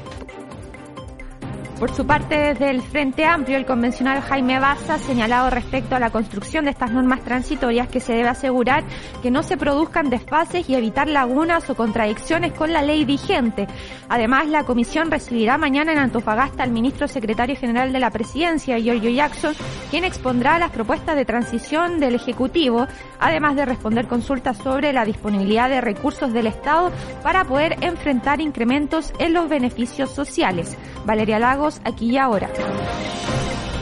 Por 1.82 1.92
su 1.92 2.06
parte, 2.06 2.36
desde 2.36 2.70
el 2.70 2.80
Frente 2.80 3.24
Amplio, 3.24 3.58
el 3.58 3.66
convencional 3.66 4.20
Jaime 4.20 4.60
Baza 4.60 4.94
ha 4.94 4.98
señalado 5.00 5.50
respecto 5.50 5.96
a 5.96 5.98
la 5.98 6.10
construcción 6.10 6.64
de 6.64 6.70
estas 6.70 6.92
normas 6.92 7.22
transitorias 7.24 7.88
que 7.88 7.98
se 7.98 8.12
debe 8.12 8.28
asegurar 8.28 8.84
que 9.20 9.32
no 9.32 9.42
se 9.42 9.56
produzcan 9.56 10.08
desfases 10.08 10.70
y 10.70 10.76
evitar 10.76 11.08
lagunas 11.08 11.68
o 11.70 11.74
contradicciones 11.74 12.52
con 12.52 12.72
la 12.72 12.82
ley 12.82 13.04
vigente. 13.04 13.66
Además, 14.08 14.46
la 14.46 14.62
comisión 14.62 15.10
recibirá 15.10 15.58
mañana 15.58 15.90
en 15.90 15.98
Antofagasta 15.98 16.62
al 16.62 16.70
ministro 16.70 17.08
secretario 17.08 17.56
general 17.56 17.92
de 17.92 17.98
la 17.98 18.12
presidencia, 18.12 18.78
Giorgio 18.78 19.10
Jackson, 19.10 19.54
quien 19.90 20.04
expondrá 20.04 20.60
las 20.60 20.70
propuestas 20.70 21.16
de 21.16 21.24
transición 21.24 21.98
del 21.98 22.14
Ejecutivo, 22.14 22.86
además 23.18 23.56
de 23.56 23.66
responder 23.66 24.06
consultas 24.06 24.56
sobre 24.58 24.92
la 24.92 25.04
disponibilidad 25.04 25.68
de 25.68 25.80
recursos 25.80 26.32
del 26.32 26.46
Estado 26.46 26.92
para 27.24 27.42
poder 27.44 27.76
enfrentar 27.80 28.40
incrementos 28.40 29.12
en 29.18 29.32
los 29.32 29.48
beneficios 29.48 30.10
sociales. 30.10 30.76
Valeria 31.04 31.40
Lagos, 31.40 31.71
aquí 31.84 32.10
y 32.10 32.18
ahora. 32.18 32.50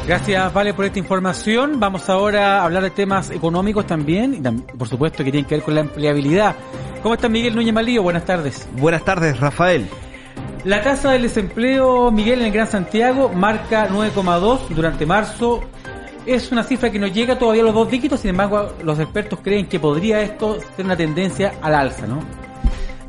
Gracias, 0.06 0.52
Vale, 0.52 0.74
por 0.74 0.84
esta 0.84 0.98
información. 0.98 1.78
Vamos 1.78 2.08
ahora 2.08 2.60
a 2.60 2.64
hablar 2.64 2.82
de 2.82 2.90
temas 2.90 3.30
económicos 3.30 3.86
también, 3.86 4.34
y 4.34 4.76
por 4.76 4.88
supuesto 4.88 5.22
que 5.22 5.30
tienen 5.30 5.46
que 5.46 5.56
ver 5.56 5.64
con 5.64 5.74
la 5.74 5.82
empleabilidad. 5.82 6.56
¿Cómo 7.02 7.14
está 7.14 7.28
Miguel 7.28 7.54
Núñez 7.54 7.72
Malío? 7.72 8.02
Buenas 8.02 8.24
tardes. 8.24 8.68
Buenas 8.72 9.04
tardes, 9.04 9.38
Rafael. 9.38 9.88
La 10.64 10.82
tasa 10.82 11.12
del 11.12 11.22
desempleo, 11.22 12.10
Miguel, 12.10 12.40
en 12.40 12.46
el 12.46 12.52
Gran 12.52 12.66
Santiago 12.66 13.30
marca 13.30 13.88
9,2 13.88 14.68
durante 14.70 15.06
marzo. 15.06 15.60
Es 16.26 16.52
una 16.52 16.62
cifra 16.62 16.90
que 16.90 16.98
no 16.98 17.06
llega 17.06 17.38
todavía 17.38 17.62
a 17.62 17.66
los 17.66 17.74
dos 17.74 17.90
dígitos, 17.90 18.20
sin 18.20 18.30
embargo, 18.30 18.74
los 18.82 18.98
expertos 18.98 19.38
creen 19.42 19.66
que 19.66 19.80
podría 19.80 20.20
esto 20.20 20.58
ser 20.76 20.84
una 20.84 20.96
tendencia 20.96 21.54
al 21.62 21.74
alza, 21.74 22.06
¿no? 22.06 22.18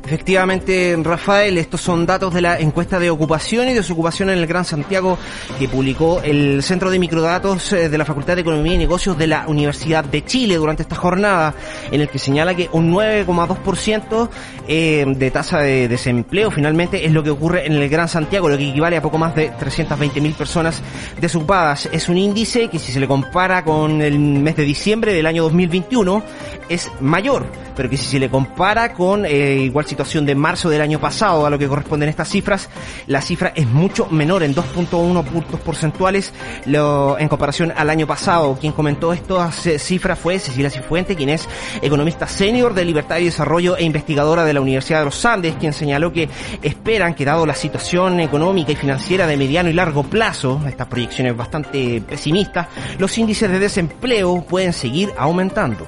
Efectivamente, 0.04 0.98
Rafael, 1.02 1.56
estos 1.58 1.80
son 1.80 2.04
datos 2.04 2.34
de 2.34 2.40
la 2.40 2.58
encuesta 2.58 2.98
de 2.98 3.08
ocupación 3.08 3.68
y 3.68 3.72
desocupación 3.72 4.30
en 4.30 4.38
el 4.38 4.46
Gran 4.46 4.64
Santiago 4.64 5.16
que 5.58 5.68
publicó 5.68 6.20
el 6.22 6.62
Centro 6.62 6.90
de 6.90 6.98
Microdatos 6.98 7.72
eh, 7.72 7.88
de 7.88 7.98
la 7.98 8.04
Facultad 8.04 8.34
de 8.34 8.42
Economía 8.42 8.74
y 8.74 8.78
Negocios 8.78 9.16
de 9.16 9.28
la 9.28 9.46
Universidad 9.46 10.04
de 10.04 10.24
Chile 10.24 10.56
durante 10.56 10.82
esta 10.82 10.96
jornada, 10.96 11.54
en 11.90 12.00
el 12.00 12.08
que 12.08 12.18
señala 12.18 12.54
que 12.54 12.68
un 12.72 12.92
9,2% 12.92 14.28
eh, 14.66 15.04
de 15.06 15.30
tasa 15.30 15.60
de 15.60 15.86
desempleo 15.86 16.50
finalmente 16.50 17.06
es 17.06 17.12
lo 17.12 17.22
que 17.22 17.30
ocurre 17.30 17.66
en 17.66 17.74
el 17.74 17.88
Gran 17.88 18.08
Santiago, 18.08 18.48
lo 18.48 18.58
que 18.58 18.70
equivale 18.70 18.96
a 18.96 19.02
poco 19.02 19.18
más 19.18 19.34
de 19.36 19.52
320.000 19.52 20.34
personas 20.34 20.82
desocupadas. 21.20 21.88
Es 21.92 22.08
un 22.08 22.18
índice 22.18 22.68
que 22.68 22.80
si 22.80 22.92
se 22.92 22.98
le 22.98 23.06
compara 23.06 23.62
con 23.62 24.02
el 24.02 24.18
mes 24.18 24.56
de 24.56 24.64
diciembre 24.64 25.14
del 25.14 25.26
año 25.26 25.44
2021 25.44 26.22
es 26.68 26.90
mayor, 27.00 27.46
pero 27.76 27.88
que 27.88 27.96
si 27.96 28.06
se 28.06 28.18
le 28.18 28.28
compara 28.28 28.94
con 28.94 29.24
eh, 29.26 29.56
igual 29.56 29.86
situación 29.92 30.24
de 30.24 30.34
marzo 30.34 30.70
del 30.70 30.80
año 30.80 30.98
pasado 30.98 31.44
a 31.44 31.50
lo 31.50 31.58
que 31.58 31.68
corresponden 31.68 32.08
estas 32.08 32.28
cifras, 32.30 32.70
la 33.06 33.20
cifra 33.20 33.52
es 33.54 33.66
mucho 33.66 34.06
menor 34.06 34.42
en 34.42 34.54
2.1 34.54 35.22
puntos 35.24 35.60
porcentuales 35.60 36.32
en 36.64 37.28
comparación 37.28 37.74
al 37.76 37.90
año 37.90 38.06
pasado. 38.06 38.56
Quien 38.58 38.72
comentó 38.72 39.12
estas 39.12 39.68
cifras 39.78 40.18
fue 40.18 40.38
Cecilia 40.38 40.70
Cifuente, 40.70 41.14
quien 41.14 41.28
es 41.28 41.46
economista 41.82 42.26
senior 42.26 42.72
de 42.72 42.86
Libertad 42.86 43.18
y 43.18 43.26
Desarrollo 43.26 43.76
e 43.76 43.84
investigadora 43.84 44.44
de 44.44 44.54
la 44.54 44.62
Universidad 44.62 45.00
de 45.00 45.04
los 45.04 45.24
Andes, 45.26 45.56
quien 45.60 45.74
señaló 45.74 46.10
que 46.10 46.30
esperan 46.62 47.14
que 47.14 47.26
dado 47.26 47.44
la 47.44 47.54
situación 47.54 48.20
económica 48.20 48.72
y 48.72 48.76
financiera 48.76 49.26
de 49.26 49.36
mediano 49.36 49.68
y 49.68 49.74
largo 49.74 50.04
plazo, 50.04 50.58
estas 50.66 50.86
proyecciones 50.86 51.36
bastante 51.36 52.00
pesimistas, 52.00 52.68
los 52.98 53.18
índices 53.18 53.50
de 53.50 53.58
desempleo 53.58 54.42
pueden 54.48 54.72
seguir 54.72 55.12
aumentando 55.18 55.86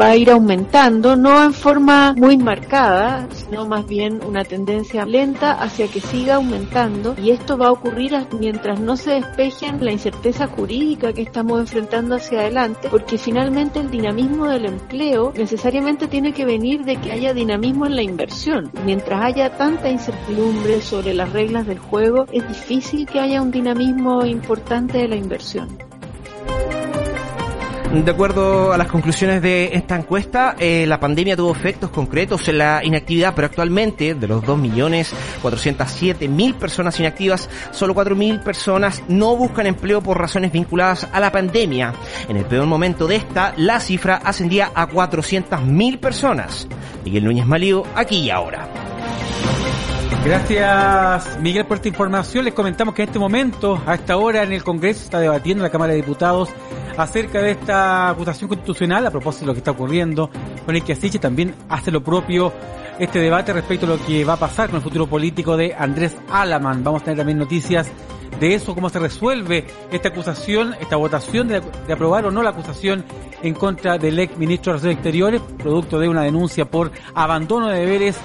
va 0.00 0.08
a 0.08 0.16
ir 0.16 0.30
aumentando, 0.30 1.16
no 1.16 1.42
en 1.42 1.52
forma 1.52 2.14
muy 2.16 2.36
marcada, 2.36 3.26
sino 3.32 3.66
más 3.66 3.86
bien 3.86 4.20
una 4.26 4.44
tendencia 4.44 5.04
lenta 5.04 5.52
hacia 5.52 5.88
que 5.88 6.00
siga 6.00 6.36
aumentando 6.36 7.14
y 7.20 7.30
esto 7.30 7.58
va 7.58 7.68
a 7.68 7.72
ocurrir 7.72 8.08
mientras 8.38 8.80
no 8.80 8.96
se 8.96 9.12
despejen 9.12 9.84
la 9.84 9.92
incerteza 9.92 10.46
jurídica 10.46 11.12
que 11.12 11.22
estamos 11.22 11.60
enfrentando 11.60 12.16
hacia 12.16 12.40
adelante, 12.40 12.88
porque 12.90 13.18
finalmente 13.18 13.80
el 13.80 13.90
dinamismo 13.90 14.46
del 14.46 14.66
empleo 14.66 15.32
necesariamente 15.36 16.06
tiene 16.06 16.32
que 16.32 16.44
venir 16.44 16.84
de 16.84 16.96
que 16.96 17.12
haya 17.12 17.34
dinamismo 17.34 17.86
en 17.86 17.96
la 17.96 18.02
inversión. 18.02 18.70
Mientras 18.84 19.22
haya 19.22 19.56
tanta 19.56 19.90
incertidumbre 19.90 20.80
sobre 20.80 21.14
las 21.14 21.32
reglas 21.32 21.66
del 21.66 21.78
juego, 21.78 22.26
es 22.32 22.46
difícil 22.46 23.06
que 23.06 23.20
haya 23.20 23.42
un 23.42 23.50
dinamismo 23.50 24.24
importante 24.24 24.98
de 24.98 25.08
la 25.08 25.16
inversión. 25.16 25.68
De 27.92 28.10
acuerdo 28.10 28.72
a 28.72 28.76
las 28.76 28.88
conclusiones 28.88 29.40
de 29.40 29.70
esta 29.72 29.96
encuesta, 29.96 30.56
eh, 30.58 30.84
la 30.86 31.00
pandemia 31.00 31.36
tuvo 31.36 31.52
efectos 31.52 31.88
concretos 31.88 32.46
en 32.48 32.58
la 32.58 32.84
inactividad, 32.84 33.34
pero 33.34 33.46
actualmente 33.46 34.14
de 34.14 34.28
los 34.28 34.44
2.407.000 34.44 36.54
personas 36.54 37.00
inactivas, 37.00 37.48
solo 37.70 37.94
4.000 37.94 38.42
personas 38.42 39.02
no 39.08 39.34
buscan 39.36 39.66
empleo 39.66 40.02
por 40.02 40.18
razones 40.18 40.52
vinculadas 40.52 41.08
a 41.10 41.18
la 41.18 41.32
pandemia. 41.32 41.94
En 42.28 42.36
el 42.36 42.44
peor 42.44 42.66
momento 42.66 43.06
de 43.06 43.16
esta, 43.16 43.54
la 43.56 43.80
cifra 43.80 44.16
ascendía 44.16 44.70
a 44.74 44.86
400.000 44.86 45.98
personas. 45.98 46.68
Miguel 47.06 47.24
Núñez 47.24 47.46
Malío, 47.46 47.84
aquí 47.94 48.18
y 48.18 48.30
ahora. 48.30 48.68
Gracias, 50.24 51.38
Miguel, 51.40 51.64
por 51.64 51.76
esta 51.76 51.88
información. 51.88 52.44
Les 52.44 52.52
comentamos 52.52 52.94
que 52.94 53.02
en 53.02 53.08
este 53.08 53.18
momento, 53.18 53.80
a 53.86 53.94
esta 53.94 54.16
hora, 54.16 54.42
en 54.42 54.52
el 54.52 54.62
Congreso, 54.62 55.04
está 55.04 55.20
debatiendo 55.20 55.62
en 55.62 55.68
la 55.68 55.70
Cámara 55.70 55.92
de 55.92 56.02
Diputados 56.02 56.50
acerca 56.96 57.40
de 57.40 57.52
esta 57.52 58.10
acusación 58.10 58.48
constitucional 58.48 59.06
a 59.06 59.10
propósito 59.10 59.44
de 59.44 59.46
lo 59.46 59.52
que 59.54 59.58
está 59.58 59.70
ocurriendo 59.70 60.28
con 60.66 60.74
el 60.74 60.82
que 60.82 60.94
Asiche 60.94 61.18
también 61.18 61.54
hace 61.68 61.90
lo 61.90 62.02
propio 62.02 62.52
este 62.98 63.20
debate 63.20 63.52
respecto 63.52 63.86
a 63.86 63.90
lo 63.90 64.04
que 64.04 64.24
va 64.24 64.32
a 64.32 64.38
pasar 64.38 64.68
con 64.68 64.76
el 64.76 64.82
futuro 64.82 65.06
político 65.06 65.56
de 65.56 65.74
Andrés 65.78 66.16
Alaman. 66.30 66.82
Vamos 66.82 67.02
a 67.02 67.04
tener 67.04 67.18
también 67.18 67.38
noticias 67.38 67.88
de 68.40 68.54
eso, 68.54 68.74
cómo 68.74 68.90
se 68.90 68.98
resuelve 68.98 69.66
esta 69.90 70.08
acusación, 70.08 70.74
esta 70.80 70.96
votación 70.96 71.48
de, 71.48 71.60
de 71.86 71.92
aprobar 71.92 72.26
o 72.26 72.30
no 72.30 72.42
la 72.42 72.50
acusación 72.50 73.04
en 73.42 73.54
contra 73.54 73.98
del 73.98 74.18
ex 74.18 74.36
ministro 74.36 74.72
de 74.72 74.78
Relaciones 74.78 74.96
Exteriores, 74.96 75.40
producto 75.58 75.98
de 75.98 76.08
una 76.08 76.22
denuncia 76.22 76.64
por 76.64 76.90
abandono 77.14 77.68
de 77.68 77.80
deberes 77.80 78.16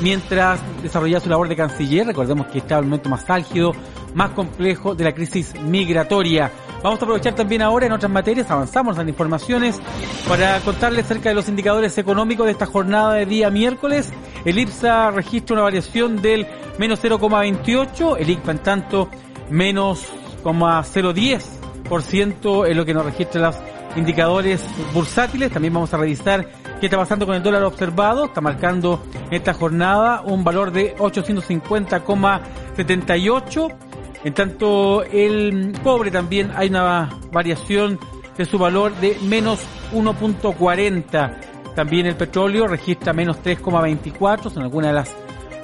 mientras 0.00 0.60
desarrollaba 0.82 1.22
su 1.22 1.28
labor 1.28 1.48
de 1.50 1.56
canciller. 1.56 2.06
Recordemos 2.06 2.46
que 2.46 2.58
está 2.58 2.78
el 2.78 2.84
momento 2.84 3.10
más 3.10 3.28
álgido, 3.28 3.72
más 4.14 4.30
complejo 4.30 4.94
de 4.94 5.04
la 5.04 5.12
crisis 5.12 5.54
migratoria. 5.60 6.50
Vamos 6.82 6.98
a 7.00 7.04
aprovechar 7.04 7.34
también 7.34 7.60
ahora 7.60 7.84
en 7.84 7.92
otras 7.92 8.10
materias, 8.10 8.50
avanzamos 8.50 8.96
en 8.98 9.10
informaciones 9.10 9.78
para 10.26 10.58
contarles 10.60 11.04
acerca 11.04 11.28
de 11.28 11.34
los 11.34 11.46
indicadores 11.48 11.98
económicos 11.98 12.46
de 12.46 12.52
esta 12.52 12.64
jornada 12.64 13.12
de 13.14 13.26
día 13.26 13.50
miércoles. 13.50 14.10
El 14.46 14.58
IPSA 14.58 15.10
registra 15.10 15.52
una 15.54 15.64
variación 15.64 16.22
del 16.22 16.46
menos 16.78 17.04
0,28, 17.04 18.16
el 18.18 18.30
ICPA 18.30 18.52
en 18.52 18.58
tanto 18.60 19.10
menos 19.50 20.06
0,010% 20.42 22.66
es 22.66 22.76
lo 22.76 22.86
que 22.86 22.94
nos 22.94 23.04
registra 23.04 23.42
los 23.42 23.56
indicadores 23.96 24.64
bursátiles. 24.94 25.52
También 25.52 25.74
vamos 25.74 25.92
a 25.92 25.98
revisar 25.98 26.48
qué 26.80 26.86
está 26.86 26.96
pasando 26.96 27.26
con 27.26 27.36
el 27.36 27.42
dólar 27.42 27.64
observado. 27.64 28.24
Está 28.24 28.40
marcando 28.40 29.02
esta 29.30 29.52
jornada 29.52 30.22
un 30.22 30.42
valor 30.42 30.72
de 30.72 30.96
850,78. 30.96 33.76
En 34.24 34.32
tanto, 34.34 35.04
el 35.04 35.78
cobre 35.82 36.10
también 36.10 36.50
hay 36.56 36.68
una 36.68 37.10
variación 37.32 37.98
de 38.36 38.44
su 38.44 38.58
valor 38.58 38.92
de 38.96 39.16
menos 39.22 39.60
1.40. 39.92 41.36
También 41.74 42.06
el 42.06 42.16
petróleo 42.16 42.66
registra 42.66 43.12
menos 43.12 43.36
3,24. 43.42 44.50
Son 44.50 44.62
algunas 44.62 44.88
de 44.88 44.94
las 44.94 45.14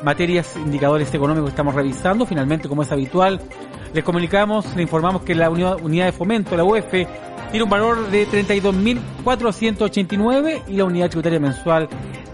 materias, 0.02 0.54
indicadores 0.56 1.14
económicos 1.14 1.48
que 1.48 1.52
estamos 1.52 1.74
revisando. 1.74 2.26
Finalmente, 2.26 2.68
como 2.68 2.82
es 2.82 2.92
habitual, 2.92 3.40
les 3.96 4.04
comunicamos, 4.04 4.76
le 4.76 4.82
informamos 4.82 5.22
que 5.22 5.34
la 5.34 5.50
unidad, 5.50 6.04
de 6.04 6.12
fomento, 6.12 6.54
la 6.54 6.64
UEF, 6.64 6.90
tiene 7.50 7.64
un 7.64 7.70
valor 7.70 8.10
de 8.10 8.28
32.489 8.28 10.64
y 10.68 10.74
la 10.74 10.84
unidad 10.84 11.08
tributaria 11.08 11.40
mensual 11.40 11.88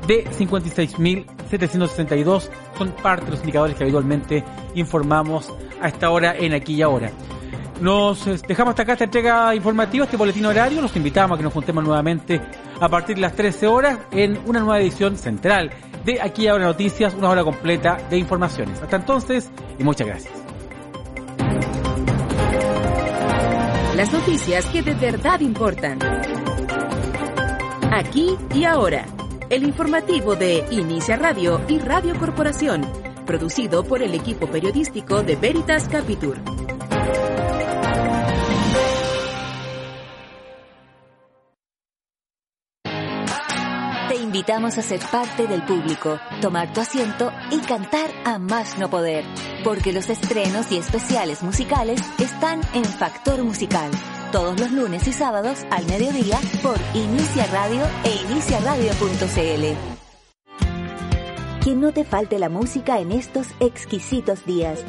de 0.08 0.24
56.762 0.24 2.48
son 2.76 2.90
parte 3.00 3.26
de 3.26 3.30
los 3.30 3.38
indicadores 3.40 3.76
que 3.76 3.84
habitualmente 3.84 4.42
informamos 4.74 5.54
a 5.80 5.86
esta 5.86 6.10
hora 6.10 6.34
en 6.36 6.52
aquí 6.52 6.74
y 6.74 6.82
ahora. 6.82 7.12
Nos 7.80 8.24
dejamos 8.42 8.72
hasta 8.72 8.82
acá 8.82 8.94
esta 8.94 9.04
entrega 9.04 9.54
informativa, 9.54 10.04
este 10.04 10.16
boletín 10.16 10.46
horario. 10.46 10.82
Los 10.82 10.96
invitamos 10.96 11.36
a 11.36 11.38
que 11.38 11.44
nos 11.44 11.52
juntemos 11.52 11.84
nuevamente 11.84 12.40
a 12.80 12.88
partir 12.88 13.14
de 13.16 13.22
las 13.22 13.36
13 13.36 13.68
horas 13.68 14.00
en 14.10 14.36
una 14.46 14.58
nueva 14.58 14.80
edición 14.80 15.16
central 15.16 15.70
de 16.04 16.20
Aquí 16.20 16.42
y 16.42 16.48
Ahora 16.48 16.64
Noticias, 16.64 17.14
una 17.14 17.30
hora 17.30 17.44
completa 17.44 17.98
de 18.10 18.18
informaciones. 18.18 18.82
Hasta 18.82 18.96
entonces 18.96 19.48
y 19.78 19.84
muchas 19.84 20.08
gracias. 20.08 20.51
Las 23.96 24.10
noticias 24.10 24.64
que 24.66 24.82
de 24.82 24.94
verdad 24.94 25.40
importan. 25.40 25.98
Aquí 27.92 28.38
y 28.54 28.64
ahora. 28.64 29.04
El 29.50 29.64
informativo 29.64 30.34
de 30.34 30.64
Inicia 30.70 31.16
Radio 31.16 31.60
y 31.68 31.78
Radio 31.78 32.18
Corporación. 32.18 32.90
Producido 33.26 33.84
por 33.84 34.02
el 34.02 34.14
equipo 34.14 34.46
periodístico 34.46 35.22
de 35.22 35.36
Veritas 35.36 35.88
Capitur. 35.88 36.38
Invitamos 44.32 44.78
a 44.78 44.82
ser 44.82 44.98
parte 45.10 45.46
del 45.46 45.62
público, 45.62 46.18
tomar 46.40 46.72
tu 46.72 46.80
asiento 46.80 47.30
y 47.50 47.58
cantar 47.58 48.10
a 48.24 48.38
más 48.38 48.78
no 48.78 48.88
poder, 48.88 49.26
porque 49.62 49.92
los 49.92 50.08
estrenos 50.08 50.72
y 50.72 50.78
especiales 50.78 51.42
musicales 51.42 52.00
están 52.18 52.62
en 52.72 52.82
Factor 52.86 53.44
Musical, 53.44 53.90
todos 54.32 54.58
los 54.58 54.72
lunes 54.72 55.06
y 55.06 55.12
sábados 55.12 55.66
al 55.70 55.84
mediodía 55.84 56.40
por 56.62 56.78
Inicia 56.94 57.44
Radio 57.48 57.82
e 58.04 58.32
iniciaradio.cl. 58.32 59.66
Que 61.62 61.74
no 61.74 61.92
te 61.92 62.04
falte 62.04 62.38
la 62.38 62.48
música 62.48 63.00
en 63.00 63.12
estos 63.12 63.48
exquisitos 63.60 64.46
días. 64.46 64.82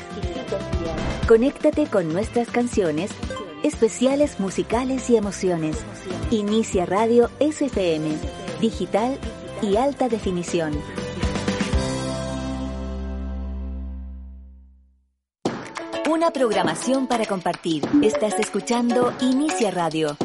Conéctate 1.28 1.88
con 1.88 2.14
nuestras 2.14 2.48
canciones, 2.50 3.12
especiales 3.62 4.40
musicales 4.40 5.10
y 5.10 5.18
emociones. 5.18 5.84
Inicia 6.32 6.86
Radio 6.86 7.30
SFM, 7.42 8.43
digital 8.64 9.20
y 9.62 9.76
alta 9.76 10.08
definición. 10.08 10.72
Una 16.10 16.32
programación 16.32 17.08
para 17.08 17.26
compartir. 17.26 17.84
Estás 18.02 18.40
escuchando 18.40 19.12
Inicia 19.20 19.70
Radio. 19.70 20.16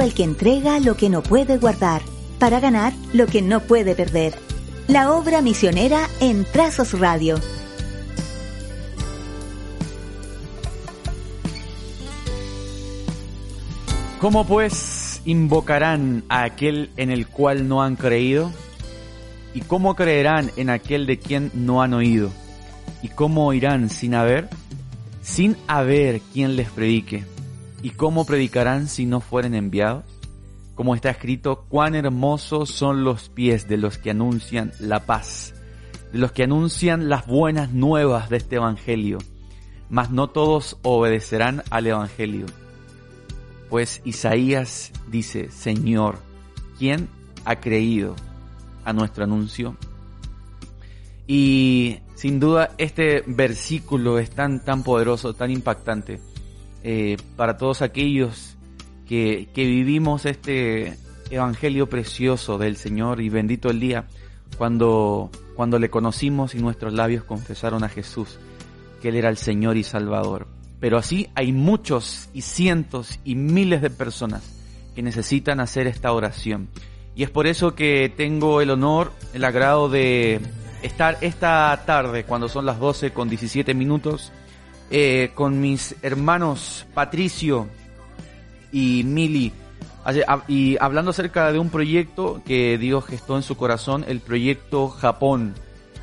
El 0.00 0.14
que 0.14 0.24
entrega 0.24 0.80
lo 0.80 0.96
que 0.96 1.10
no 1.10 1.22
puede 1.22 1.58
guardar, 1.58 2.02
para 2.38 2.60
ganar 2.60 2.92
lo 3.12 3.26
que 3.26 3.42
no 3.42 3.60
puede 3.60 3.94
perder. 3.94 4.34
La 4.88 5.12
obra 5.12 5.42
misionera 5.42 6.08
en 6.20 6.44
Trazos 6.44 6.98
Radio. 6.98 7.36
¿Cómo 14.20 14.46
pues 14.46 15.20
invocarán 15.24 16.22
a 16.28 16.44
aquel 16.44 16.90
en 16.96 17.10
el 17.10 17.26
cual 17.26 17.66
no 17.66 17.82
han 17.82 17.96
creído? 17.96 18.52
¿Y 19.54 19.60
cómo 19.62 19.96
creerán 19.96 20.50
en 20.56 20.70
aquel 20.70 21.06
de 21.06 21.18
quien 21.18 21.50
no 21.54 21.82
han 21.82 21.92
oído? 21.92 22.30
¿Y 23.02 23.08
cómo 23.08 23.46
oirán 23.46 23.90
sin 23.90 24.14
haber? 24.14 24.48
Sin 25.22 25.56
haber 25.66 26.20
quien 26.32 26.54
les 26.56 26.70
predique. 26.70 27.24
¿Y 27.82 27.90
cómo 27.90 28.24
predicarán 28.24 28.86
si 28.86 29.06
no 29.06 29.20
fueren 29.20 29.56
enviados? 29.56 30.04
Como 30.76 30.94
está 30.94 31.10
escrito, 31.10 31.66
cuán 31.68 31.96
hermosos 31.96 32.70
son 32.70 33.02
los 33.02 33.28
pies 33.28 33.68
de 33.68 33.76
los 33.76 33.98
que 33.98 34.10
anuncian 34.10 34.72
la 34.78 35.00
paz, 35.00 35.52
de 36.12 36.18
los 36.20 36.30
que 36.30 36.44
anuncian 36.44 37.08
las 37.08 37.26
buenas 37.26 37.72
nuevas 37.72 38.30
de 38.30 38.36
este 38.36 38.56
Evangelio. 38.56 39.18
Mas 39.90 40.10
no 40.10 40.28
todos 40.28 40.78
obedecerán 40.82 41.64
al 41.70 41.88
Evangelio. 41.88 42.46
Pues 43.68 44.00
Isaías 44.04 44.92
dice, 45.08 45.50
Señor, 45.50 46.18
¿quién 46.78 47.08
ha 47.44 47.56
creído 47.56 48.14
a 48.84 48.92
nuestro 48.92 49.24
anuncio? 49.24 49.76
Y 51.26 51.98
sin 52.14 52.38
duda 52.38 52.70
este 52.78 53.24
versículo 53.26 54.20
es 54.20 54.30
tan, 54.30 54.64
tan 54.64 54.84
poderoso, 54.84 55.34
tan 55.34 55.50
impactante 55.50 56.20
eh, 56.82 57.16
para 57.36 57.56
todos 57.56 57.82
aquellos 57.82 58.56
que, 59.06 59.48
que 59.54 59.64
vivimos 59.64 60.26
este 60.26 60.98
evangelio 61.30 61.88
precioso 61.88 62.58
del 62.58 62.76
Señor 62.76 63.20
y 63.20 63.28
bendito 63.28 63.70
el 63.70 63.80
día 63.80 64.06
cuando, 64.58 65.30
cuando 65.56 65.78
le 65.78 65.90
conocimos 65.90 66.54
y 66.54 66.58
nuestros 66.58 66.92
labios 66.92 67.24
confesaron 67.24 67.84
a 67.84 67.88
Jesús 67.88 68.38
que 69.00 69.08
Él 69.08 69.16
era 69.16 69.28
el 69.28 69.36
Señor 69.36 69.76
y 69.76 69.82
Salvador. 69.82 70.46
Pero 70.80 70.98
así 70.98 71.28
hay 71.34 71.52
muchos 71.52 72.28
y 72.32 72.42
cientos 72.42 73.18
y 73.24 73.34
miles 73.34 73.82
de 73.82 73.90
personas 73.90 74.42
que 74.94 75.02
necesitan 75.02 75.60
hacer 75.60 75.86
esta 75.86 76.12
oración. 76.12 76.68
Y 77.14 77.22
es 77.22 77.30
por 77.30 77.46
eso 77.46 77.74
que 77.74 78.12
tengo 78.14 78.60
el 78.60 78.70
honor, 78.70 79.12
el 79.34 79.44
agrado 79.44 79.88
de 79.88 80.40
estar 80.82 81.18
esta 81.20 81.82
tarde, 81.86 82.24
cuando 82.24 82.48
son 82.48 82.66
las 82.66 82.78
12 82.78 83.12
con 83.12 83.28
17 83.28 83.74
minutos, 83.74 84.32
eh, 84.92 85.30
con 85.34 85.60
mis 85.60 85.96
hermanos 86.02 86.86
Patricio 86.94 87.68
y 88.70 89.02
Mili, 89.04 89.52
y 90.48 90.76
hablando 90.80 91.10
acerca 91.10 91.52
de 91.52 91.58
un 91.58 91.70
proyecto 91.70 92.42
que 92.44 92.78
Dios 92.78 93.04
gestó 93.06 93.36
en 93.36 93.42
su 93.42 93.56
corazón, 93.56 94.04
el 94.06 94.20
proyecto 94.20 94.88
Japón, 94.88 95.54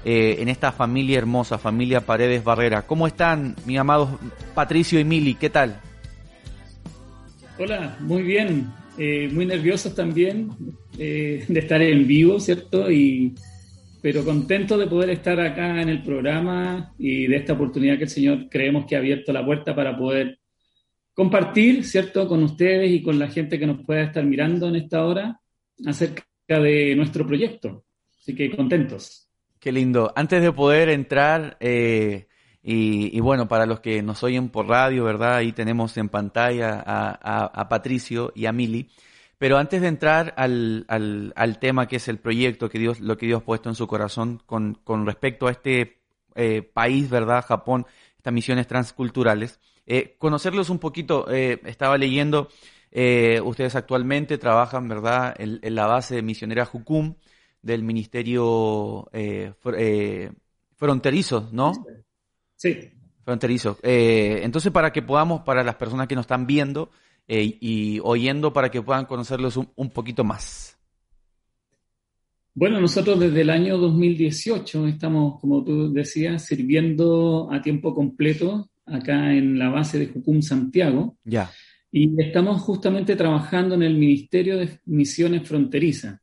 eh, 0.05 0.37
en 0.39 0.47
esta 0.47 0.71
familia 0.71 1.17
hermosa, 1.17 1.57
familia 1.57 2.01
Paredes 2.01 2.43
Barrera. 2.43 2.83
¿Cómo 2.83 3.05
están, 3.05 3.55
mis 3.65 3.77
amados 3.77 4.09
Patricio 4.55 4.99
y 4.99 5.03
Mili? 5.03 5.35
¿Qué 5.35 5.49
tal? 5.49 5.79
Hola, 7.57 7.97
muy 7.99 8.21
bien. 8.23 8.71
Eh, 8.97 9.29
muy 9.31 9.45
nerviosos 9.45 9.93
también 9.95 10.49
eh, 10.97 11.45
de 11.47 11.59
estar 11.59 11.81
en 11.81 12.07
vivo, 12.07 12.39
¿cierto? 12.39 12.89
Y, 12.91 13.33
pero 14.01 14.23
contento 14.23 14.77
de 14.77 14.87
poder 14.87 15.09
estar 15.09 15.39
acá 15.39 15.81
en 15.81 15.89
el 15.89 16.03
programa 16.03 16.93
y 16.97 17.27
de 17.27 17.35
esta 17.35 17.53
oportunidad 17.53 17.97
que 17.97 18.05
el 18.05 18.09
Señor 18.09 18.49
creemos 18.49 18.85
que 18.85 18.95
ha 18.95 18.99
abierto 18.99 19.33
la 19.33 19.45
puerta 19.45 19.75
para 19.75 19.97
poder 19.97 20.39
compartir, 21.13 21.83
¿cierto? 21.83 22.27
Con 22.27 22.43
ustedes 22.43 22.91
y 22.91 23.01
con 23.01 23.19
la 23.19 23.27
gente 23.27 23.59
que 23.59 23.67
nos 23.67 23.85
pueda 23.85 24.03
estar 24.03 24.23
mirando 24.23 24.69
en 24.69 24.75
esta 24.75 25.05
hora 25.05 25.39
acerca 25.85 26.23
de 26.47 26.95
nuestro 26.95 27.27
proyecto. 27.27 27.83
Así 28.19 28.35
que 28.35 28.55
contentos. 28.55 29.29
Qué 29.59 29.71
lindo. 29.71 30.13
Antes 30.15 30.41
de 30.41 30.53
poder 30.53 30.87
entrar, 30.89 31.57
eh, 31.59 32.27
y, 32.61 33.15
y 33.15 33.19
bueno, 33.19 33.47
para 33.47 33.65
los 33.65 33.79
que 33.79 34.01
nos 34.01 34.23
oyen 34.23 34.49
por 34.49 34.67
radio, 34.67 35.03
¿verdad? 35.03 35.35
Ahí 35.35 35.51
tenemos 35.51 35.97
en 35.97 36.09
pantalla 36.09 36.83
a, 36.85 37.69
Patricio 37.69 38.31
y 38.35 38.45
a 38.45 38.51
Mili. 38.51 38.89
Pero 39.39 39.57
antes 39.57 39.81
de 39.81 39.87
entrar 39.87 40.33
al, 40.37 40.85
al, 40.89 41.33
al, 41.35 41.59
tema 41.59 41.87
que 41.87 41.95
es 41.95 42.09
el 42.09 42.19
proyecto 42.19 42.69
que 42.69 42.77
Dios, 42.77 42.99
lo 42.99 43.17
que 43.17 43.25
Dios 43.25 43.41
ha 43.41 43.45
puesto 43.45 43.69
en 43.69 43.75
su 43.75 43.87
corazón 43.87 44.43
con, 44.45 44.75
con 44.83 45.05
respecto 45.05 45.47
a 45.47 45.51
este 45.51 46.01
eh, 46.35 46.61
país, 46.61 47.09
¿verdad? 47.09 47.45
Japón, 47.47 47.87
estas 48.17 48.33
misiones 48.33 48.67
transculturales. 48.67 49.61
Eh, 49.87 50.17
conocerlos 50.19 50.69
un 50.69 50.77
poquito, 50.77 51.25
eh, 51.31 51.61
estaba 51.63 51.97
leyendo, 51.97 52.49
eh, 52.91 53.39
ustedes 53.41 53.75
actualmente 53.75 54.37
trabajan, 54.37 54.89
¿verdad?, 54.89 55.33
en, 55.39 55.59
en, 55.61 55.75
la 55.75 55.87
base 55.87 56.15
de 56.15 56.21
misionera 56.21 56.65
Jukum 56.65 57.15
del 57.61 57.81
Ministerio 57.81 59.09
eh, 59.13 59.53
eh, 59.77 60.31
Fronterizo, 60.75 61.49
¿no? 61.53 61.73
Sí. 62.55 62.91
Fronterizo. 63.23 63.77
entonces, 63.83 64.71
para 64.71 64.91
que 64.91 65.01
podamos, 65.01 65.41
para 65.41 65.63
las 65.63 65.75
personas 65.75 66.07
que 66.07 66.15
nos 66.15 66.23
están 66.23 66.45
viendo 66.45 66.89
y 67.29 67.99
oyendo, 68.03 68.51
para 68.51 68.71
que 68.71 68.81
puedan 68.81 69.05
conocerlos 69.05 69.55
un, 69.57 69.69
un 69.75 69.89
poquito 69.89 70.23
más. 70.23 70.79
Bueno, 72.55 72.81
nosotros 72.81 73.19
desde 73.19 73.41
el 73.41 73.51
año 73.51 73.77
2018 73.77 74.87
estamos, 74.87 75.39
como 75.39 75.63
tú 75.63 75.93
decías, 75.93 76.45
sirviendo 76.45 77.47
a 77.51 77.61
tiempo 77.61 77.93
completo 77.93 78.69
acá 78.85 79.33
en 79.33 79.57
la 79.57 79.69
base 79.69 79.99
de 79.99 80.07
Jucum 80.07 80.41
Santiago. 80.41 81.17
Ya. 81.23 81.49
Y 81.91 82.21
estamos 82.21 82.61
justamente 82.61 83.15
trabajando 83.15 83.75
en 83.75 83.83
el 83.83 83.95
Ministerio 83.95 84.57
de 84.57 84.79
Misiones 84.85 85.47
Fronterizas. 85.47 86.19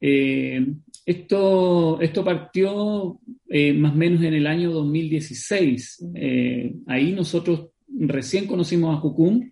Eh, 0.00 0.66
esto, 1.04 2.00
esto 2.00 2.24
partió 2.24 3.18
eh, 3.48 3.72
más 3.72 3.92
o 3.92 3.96
menos 3.96 4.22
en 4.22 4.34
el 4.34 4.46
año 4.46 4.70
2016. 4.70 6.06
Eh, 6.14 6.74
ahí 6.86 7.12
nosotros 7.12 7.70
recién 7.88 8.46
conocimos 8.46 8.96
a 8.96 9.00
Jucum 9.00 9.50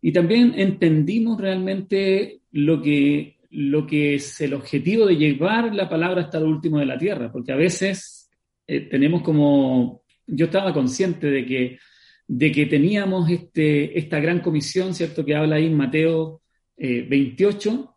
y 0.00 0.12
también 0.12 0.54
entendimos 0.56 1.40
realmente 1.40 2.40
lo 2.52 2.80
que 2.80 3.38
lo 3.50 3.86
que 3.86 4.16
es 4.16 4.40
el 4.40 4.54
objetivo 4.54 5.06
de 5.06 5.16
llevar 5.16 5.74
la 5.74 5.88
palabra 5.88 6.22
hasta 6.22 6.40
lo 6.40 6.48
último 6.48 6.78
de 6.78 6.86
la 6.86 6.98
tierra, 6.98 7.32
porque 7.32 7.52
a 7.52 7.56
veces 7.56 8.30
eh, 8.66 8.80
tenemos 8.80 9.22
como, 9.22 10.02
yo 10.26 10.46
estaba 10.46 10.72
consciente 10.74 11.30
de 11.30 11.46
que, 11.46 11.78
de 12.26 12.52
que 12.52 12.66
teníamos 12.66 13.30
este, 13.30 13.98
esta 13.98 14.20
gran 14.20 14.40
comisión, 14.40 14.94
¿cierto? 14.94 15.24
Que 15.24 15.34
habla 15.34 15.56
ahí 15.56 15.66
en 15.66 15.76
Mateo 15.76 16.42
eh, 16.76 17.06
28, 17.08 17.94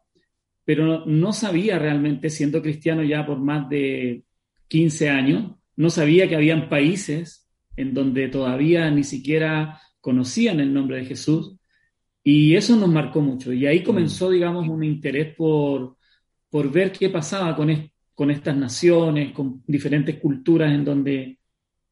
pero 0.63 0.85
no, 0.85 1.05
no, 1.05 1.33
sabía 1.33 1.77
realmente, 1.77 2.29
siendo 2.29 2.61
cristiano 2.61 3.03
ya 3.03 3.25
por 3.25 3.39
más 3.39 3.67
de 3.67 4.23
15 4.69 5.09
años, 5.09 5.51
no 5.75 5.89
sabía 5.89 6.29
que 6.29 6.35
habían 6.35 6.69
países 6.69 7.49
en 7.75 7.93
donde 7.93 8.29
todavía 8.29 8.89
ni 8.89 9.03
siquiera 9.03 9.81
conocían 9.99 10.59
el 10.61 10.73
nombre 10.73 10.97
de 10.97 11.05
Jesús 11.05 11.57
y 12.23 12.55
eso 12.55 12.75
nos 12.75 12.89
marcó 12.89 13.21
mucho. 13.21 13.51
Y 13.51 13.65
ahí 13.65 13.81
comenzó, 13.83 14.29
digamos, 14.29 14.67
un 14.67 14.83
interés 14.83 15.35
por, 15.35 15.97
por 16.49 16.71
ver 16.71 16.91
qué 16.91 17.09
pasaba 17.09 17.55
con, 17.55 17.69
es, 17.69 17.91
con 18.13 18.29
estas 18.29 18.55
naciones, 18.55 19.31
con 19.31 19.63
diferentes 19.65 20.19
culturas 20.19 20.71
en 20.71 20.85
donde 20.85 21.39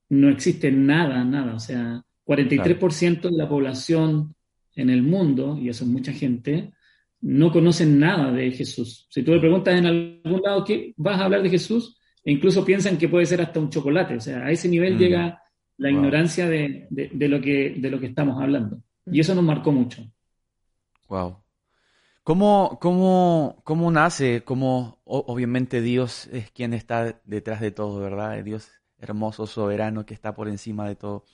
no 0.09 0.29
existe 0.29 0.71
nada, 0.71 1.23
nada. 1.23 1.55
O 1.55 1.59
sea, 1.59 2.03
43% 2.25 3.21
de 3.21 3.37
la 3.37 3.49
población 3.49 4.35
en 4.75 4.89
el 4.89 5.01
mundo, 5.01 5.57
y 5.57 5.69
eso 5.69 5.83
es 5.83 5.89
mucha 5.89 6.13
gente, 6.13 6.73
no 7.21 7.51
conocen 7.51 7.99
nada 7.99 8.31
de 8.31 8.51
Jesús. 8.51 9.07
Si 9.09 9.23
tú 9.23 9.33
le 9.33 9.39
preguntas 9.39 9.77
en 9.77 9.85
algún 9.85 10.41
lado 10.43 10.63
qué 10.63 10.93
vas 10.95 11.19
a 11.19 11.25
hablar 11.25 11.41
de 11.41 11.49
Jesús, 11.49 11.97
e 12.23 12.31
incluso 12.31 12.63
piensan 12.63 12.97
que 12.97 13.09
puede 13.09 13.25
ser 13.25 13.41
hasta 13.41 13.59
un 13.59 13.69
chocolate. 13.69 14.15
O 14.15 14.21
sea, 14.21 14.45
a 14.45 14.51
ese 14.51 14.69
nivel 14.69 14.95
mm. 14.95 14.97
llega 14.99 15.41
la 15.77 15.89
wow. 15.89 15.97
ignorancia 15.97 16.47
de, 16.47 16.87
de, 16.89 17.09
de, 17.11 17.27
lo 17.27 17.41
que, 17.41 17.75
de 17.77 17.89
lo 17.89 17.99
que 17.99 18.07
estamos 18.07 18.41
hablando. 18.41 18.83
Y 19.11 19.19
eso 19.19 19.33
nos 19.33 19.43
marcó 19.43 19.71
mucho. 19.71 20.03
Wow. 21.09 21.43
¿Cómo, 22.23 22.79
cómo, 22.81 23.61
cómo 23.65 23.91
nace? 23.91 24.43
¿Cómo, 24.43 25.01
obviamente 25.05 25.81
Dios 25.81 26.27
es 26.31 26.51
quien 26.51 26.73
está 26.73 27.21
detrás 27.25 27.61
de 27.61 27.71
todo, 27.71 27.99
¿verdad? 28.01 28.43
Dios 28.43 28.69
hermoso, 28.99 29.47
soberano, 29.47 30.05
que 30.05 30.13
está 30.13 30.33
por 30.35 30.47
encima 30.49 30.87
de 30.87 30.95
todo. 30.95 31.25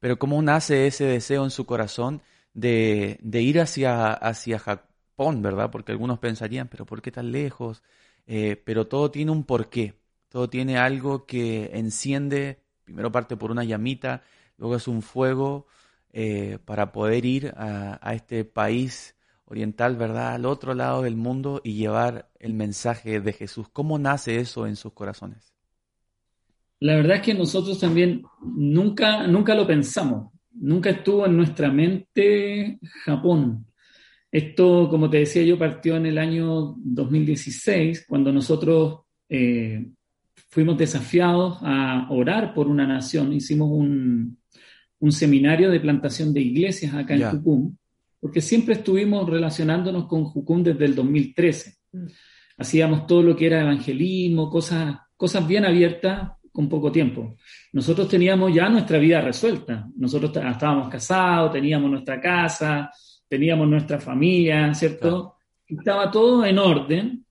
Pero 0.00 0.18
¿cómo 0.18 0.42
nace 0.42 0.86
ese 0.88 1.04
deseo 1.04 1.44
en 1.44 1.50
su 1.50 1.66
corazón 1.66 2.22
de, 2.54 3.18
de 3.22 3.42
ir 3.42 3.60
hacia, 3.60 4.12
hacia 4.14 4.58
Japón, 4.58 5.42
¿verdad? 5.42 5.70
Porque 5.70 5.92
algunos 5.92 6.18
pensarían, 6.20 6.68
pero 6.68 6.86
¿por 6.86 7.02
qué 7.02 7.12
tan 7.12 7.32
lejos? 7.32 7.82
Eh, 8.26 8.56
pero 8.64 8.88
todo 8.88 9.10
tiene 9.10 9.32
un 9.32 9.44
porqué. 9.44 9.94
Todo 10.28 10.50
tiene 10.50 10.78
algo 10.78 11.26
que 11.26 11.70
enciende, 11.74 12.60
primero 12.84 13.12
parte 13.12 13.36
por 13.36 13.50
una 13.50 13.64
llamita, 13.64 14.22
luego 14.58 14.76
es 14.76 14.88
un 14.88 15.02
fuego 15.02 15.66
eh, 16.12 16.58
para 16.64 16.92
poder 16.92 17.24
ir 17.24 17.54
a, 17.56 17.98
a 18.02 18.14
este 18.14 18.44
país 18.44 19.14
oriental, 19.50 19.96
¿verdad?, 19.96 20.34
al 20.34 20.46
otro 20.46 20.74
lado 20.74 21.02
del 21.02 21.16
mundo 21.16 21.60
y 21.64 21.74
llevar 21.74 22.30
el 22.38 22.54
mensaje 22.54 23.20
de 23.20 23.32
Jesús. 23.32 23.68
¿Cómo 23.72 23.98
nace 23.98 24.38
eso 24.38 24.66
en 24.66 24.76
sus 24.76 24.92
corazones? 24.92 25.52
La 26.78 26.94
verdad 26.94 27.16
es 27.16 27.22
que 27.22 27.34
nosotros 27.34 27.78
también 27.78 28.22
nunca, 28.42 29.26
nunca 29.26 29.54
lo 29.54 29.66
pensamos, 29.66 30.32
nunca 30.52 30.90
estuvo 30.90 31.26
en 31.26 31.36
nuestra 31.36 31.70
mente 31.70 32.78
Japón. 33.04 33.66
Esto, 34.30 34.88
como 34.88 35.10
te 35.10 35.18
decía 35.18 35.42
yo, 35.42 35.58
partió 35.58 35.96
en 35.96 36.06
el 36.06 36.18
año 36.18 36.76
2016, 36.78 38.06
cuando 38.08 38.32
nosotros 38.32 39.00
eh, 39.28 39.84
fuimos 40.48 40.78
desafiados 40.78 41.58
a 41.62 42.06
orar 42.10 42.54
por 42.54 42.68
una 42.68 42.86
nación. 42.86 43.32
Hicimos 43.32 43.68
un, 43.68 44.38
un 45.00 45.12
seminario 45.12 45.70
de 45.70 45.80
plantación 45.80 46.32
de 46.32 46.40
iglesias 46.40 46.94
acá 46.94 47.16
yeah. 47.16 47.30
en 47.30 47.36
Tucumán 47.36 47.80
porque 48.20 48.40
siempre 48.40 48.74
estuvimos 48.74 49.28
relacionándonos 49.28 50.06
con 50.06 50.24
Jucún 50.24 50.62
desde 50.62 50.84
el 50.84 50.94
2013. 50.94 51.74
Mm. 51.92 52.06
Hacíamos 52.58 53.06
todo 53.06 53.22
lo 53.22 53.34
que 53.34 53.46
era 53.46 53.62
evangelismo, 53.62 54.50
cosas, 54.50 54.96
cosas 55.16 55.48
bien 55.48 55.64
abiertas 55.64 56.32
con 56.52 56.68
poco 56.68 56.92
tiempo. 56.92 57.36
Nosotros 57.72 58.08
teníamos 58.08 58.54
ya 58.54 58.68
nuestra 58.68 58.98
vida 58.98 59.20
resuelta. 59.20 59.88
Nosotros 59.96 60.30
estábamos 60.36 60.88
casados, 60.90 61.52
teníamos 61.52 61.90
nuestra 61.90 62.20
casa, 62.20 62.90
teníamos 63.26 63.66
nuestra 63.68 63.98
familia, 63.98 64.74
¿cierto? 64.74 65.36
Claro. 65.66 65.80
Estaba 65.80 66.10
todo 66.10 66.44
en 66.44 66.58
orden, 66.58 67.24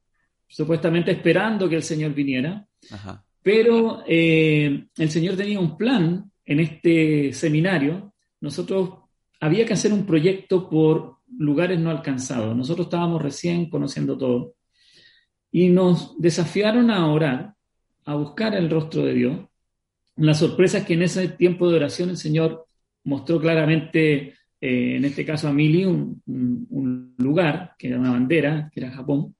supuestamente 0.48 1.12
esperando 1.12 1.70
que 1.70 1.76
el 1.76 1.84
Señor 1.84 2.14
viniera. 2.14 2.66
Ajá. 2.92 3.24
Pero 3.44 4.04
eh, 4.08 4.88
el 4.98 5.10
Señor 5.10 5.36
tenía 5.36 5.60
un 5.60 5.78
plan 5.78 6.32
en 6.46 6.60
este 6.60 7.34
seminario. 7.34 8.14
Nosotros 8.42 8.99
había 9.40 9.66
que 9.66 9.74
hacer 9.74 9.94
un 9.94 10.06
proyecto 10.06 10.70
por 10.70 11.18
lugares 11.38 11.80
no 11.80 11.90
alcanzados. 11.90 12.56
Nosotros 12.56 12.88
estábamos 12.88 13.22
recién 13.22 13.70
conociendo 13.70 14.18
todo 14.18 14.56
y 15.52 15.70
nos 15.70 16.20
desafiaron 16.20 16.92
a 16.92 17.08
orar, 17.12 17.54
a 18.06 18.16
buscar 18.16 18.56
el 18.56 18.70
rostro 18.70 19.06
de 19.06 19.14
Dios. 19.14 19.40
La 20.18 20.34
sorpresa 20.34 20.80
es 20.80 20.86
que 20.86 20.94
en 20.94 21.04
ese 21.04 21.30
tiempo 21.30 21.70
de 21.70 21.78
oración 21.78 22.10
el 22.10 22.18
Señor 22.18 22.68
mostró 23.06 23.40
claramente, 23.40 24.36
eh, 24.60 24.96
en 24.98 25.06
este 25.06 25.26
caso 25.26 25.48
a 25.48 25.54
Mili, 25.54 25.86
un, 25.86 26.22
un, 26.26 27.16
lugar, 27.18 27.74
que 27.78 27.88
era 27.88 28.00
una 28.00 28.12
bandera, 28.12 28.70
que 28.74 28.82
era 28.82 28.92
Japón. 28.92 29.36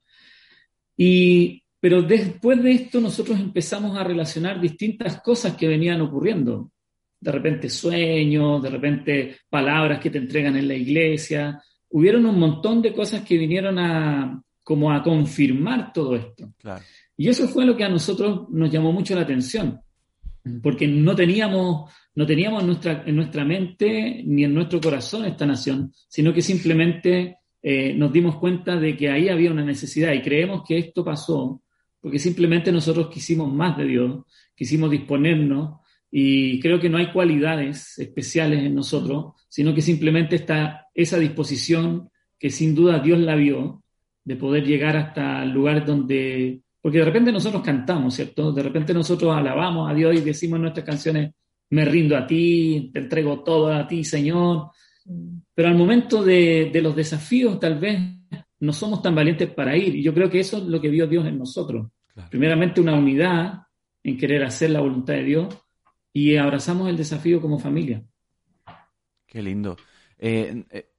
Y, 0.96 1.62
pero 1.78 2.02
después 2.02 2.62
de 2.62 2.72
esto 2.72 3.00
nosotros 3.00 3.38
empezamos 3.38 3.96
a 3.96 4.04
relacionar 4.04 4.60
distintas 4.60 5.20
cosas 5.20 5.56
que 5.56 5.68
venían 5.68 6.00
ocurriendo 6.00 6.70
de 7.20 7.32
repente 7.32 7.68
sueños, 7.68 8.62
de 8.62 8.70
repente 8.70 9.36
palabras 9.48 10.00
que 10.00 10.10
te 10.10 10.18
entregan 10.18 10.56
en 10.56 10.68
la 10.68 10.74
iglesia. 10.74 11.62
Hubieron 11.90 12.26
un 12.26 12.38
montón 12.38 12.80
de 12.80 12.92
cosas 12.92 13.22
que 13.22 13.36
vinieron 13.36 13.78
a 13.78 14.42
como 14.62 14.92
a 14.92 15.02
confirmar 15.02 15.92
todo 15.92 16.14
esto. 16.16 16.52
Claro. 16.58 16.82
Y 17.16 17.28
eso 17.28 17.48
fue 17.48 17.64
lo 17.66 17.76
que 17.76 17.84
a 17.84 17.88
nosotros 17.88 18.48
nos 18.50 18.70
llamó 18.70 18.92
mucho 18.92 19.14
la 19.14 19.22
atención, 19.22 19.80
porque 20.62 20.86
no 20.86 21.14
teníamos, 21.14 21.92
no 22.14 22.26
teníamos 22.26 22.60
en 22.62 22.66
nuestra, 22.66 23.02
en 23.04 23.16
nuestra 23.16 23.44
mente 23.44 24.22
ni 24.24 24.44
en 24.44 24.54
nuestro 24.54 24.80
corazón 24.80 25.24
esta 25.24 25.44
nación, 25.44 25.92
sino 26.08 26.32
que 26.32 26.40
simplemente 26.40 27.38
eh, 27.62 27.92
nos 27.94 28.12
dimos 28.12 28.36
cuenta 28.36 28.76
de 28.76 28.96
que 28.96 29.10
ahí 29.10 29.28
había 29.28 29.50
una 29.50 29.64
necesidad 29.64 30.12
y 30.12 30.22
creemos 30.22 30.62
que 30.66 30.78
esto 30.78 31.04
pasó 31.04 31.60
porque 32.00 32.18
simplemente 32.18 32.72
nosotros 32.72 33.08
quisimos 33.08 33.52
más 33.52 33.76
de 33.76 33.84
Dios, 33.84 34.24
quisimos 34.54 34.90
disponernos 34.90 35.80
y 36.10 36.58
creo 36.60 36.80
que 36.80 36.88
no 36.88 36.98
hay 36.98 37.12
cualidades 37.12 37.98
especiales 37.98 38.60
en 38.60 38.74
nosotros, 38.74 39.34
sino 39.48 39.72
que 39.72 39.80
simplemente 39.80 40.36
está 40.36 40.88
esa 40.92 41.18
disposición 41.18 42.10
que 42.38 42.50
sin 42.50 42.74
duda 42.74 42.98
Dios 42.98 43.20
la 43.20 43.36
vio 43.36 43.84
de 44.24 44.36
poder 44.36 44.64
llegar 44.64 44.96
hasta 44.96 45.42
el 45.42 45.50
lugar 45.50 45.84
donde, 45.84 46.62
porque 46.80 46.98
de 46.98 47.04
repente 47.04 47.30
nosotros 47.30 47.62
cantamos, 47.62 48.14
¿cierto? 48.14 48.50
De 48.52 48.62
repente 48.62 48.92
nosotros 48.92 49.36
alabamos 49.36 49.88
a 49.88 49.94
Dios 49.94 50.16
y 50.16 50.20
decimos 50.20 50.56
en 50.56 50.62
nuestras 50.62 50.86
canciones, 50.86 51.32
me 51.70 51.84
rindo 51.84 52.16
a 52.16 52.26
ti, 52.26 52.90
te 52.92 53.00
entrego 53.00 53.44
todo 53.44 53.72
a 53.72 53.86
ti, 53.86 54.02
Señor. 54.02 54.70
Pero 55.54 55.68
al 55.68 55.76
momento 55.76 56.24
de, 56.24 56.70
de 56.72 56.82
los 56.82 56.96
desafíos 56.96 57.60
tal 57.60 57.78
vez 57.78 58.00
no 58.58 58.72
somos 58.72 59.00
tan 59.00 59.14
valientes 59.14 59.48
para 59.50 59.76
ir. 59.76 59.94
Y 59.94 60.02
yo 60.02 60.12
creo 60.12 60.28
que 60.28 60.40
eso 60.40 60.58
es 60.58 60.64
lo 60.64 60.80
que 60.80 60.88
vio 60.88 61.06
Dios 61.06 61.24
en 61.26 61.38
nosotros. 61.38 61.88
Claro. 62.12 62.28
Primeramente 62.30 62.80
una 62.80 62.94
unidad 62.94 63.60
en 64.02 64.18
querer 64.18 64.42
hacer 64.42 64.70
la 64.70 64.80
voluntad 64.80 65.14
de 65.14 65.24
Dios 65.24 65.48
y 66.12 66.36
abrazamos 66.36 66.88
el 66.88 66.96
desafío 66.96 67.40
como 67.40 67.58
familia. 67.58 68.02
Qué 69.26 69.42
lindo. 69.42 69.76
Eh, 70.18 70.64
eh, 70.70 70.90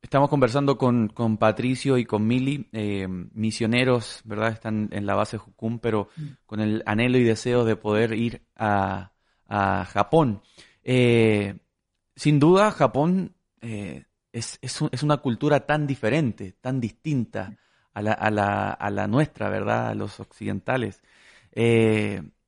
estamos 0.00 0.28
conversando 0.28 0.78
con, 0.78 1.08
con 1.08 1.36
Patricio 1.38 1.98
y 1.98 2.04
con 2.04 2.26
Mili, 2.26 2.68
eh, 2.72 3.06
misioneros, 3.08 4.20
¿verdad? 4.24 4.52
Están 4.52 4.88
en 4.92 5.06
la 5.06 5.14
base 5.14 5.38
Jukum, 5.38 5.80
pero 5.80 6.08
con 6.46 6.60
el 6.60 6.82
anhelo 6.86 7.18
y 7.18 7.24
deseo 7.24 7.64
de 7.64 7.76
poder 7.76 8.14
ir 8.14 8.42
a, 8.56 9.12
a 9.48 9.84
Japón. 9.86 10.42
Sin 10.84 12.38
duda, 12.38 12.70
Japón 12.70 13.34
es, 13.60 14.06
es, 14.32 14.82
es 14.92 15.02
una 15.02 15.16
cultura 15.18 15.66
tan 15.66 15.86
diferente, 15.86 16.52
tan 16.60 16.80
distinta 16.80 17.56
a 17.92 18.02
la, 18.02 18.12
a 18.12 18.30
la, 18.30 18.70
a 18.70 18.90
la 18.90 19.06
nuestra, 19.06 19.48
¿verdad? 19.50 19.88
A 19.88 19.94
los 19.94 20.20
occidentales. 20.20 21.02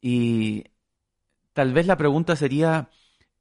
Y 0.01 0.65
tal 1.53 1.73
vez 1.73 1.87
la 1.87 1.97
pregunta 1.97 2.37
sería, 2.37 2.91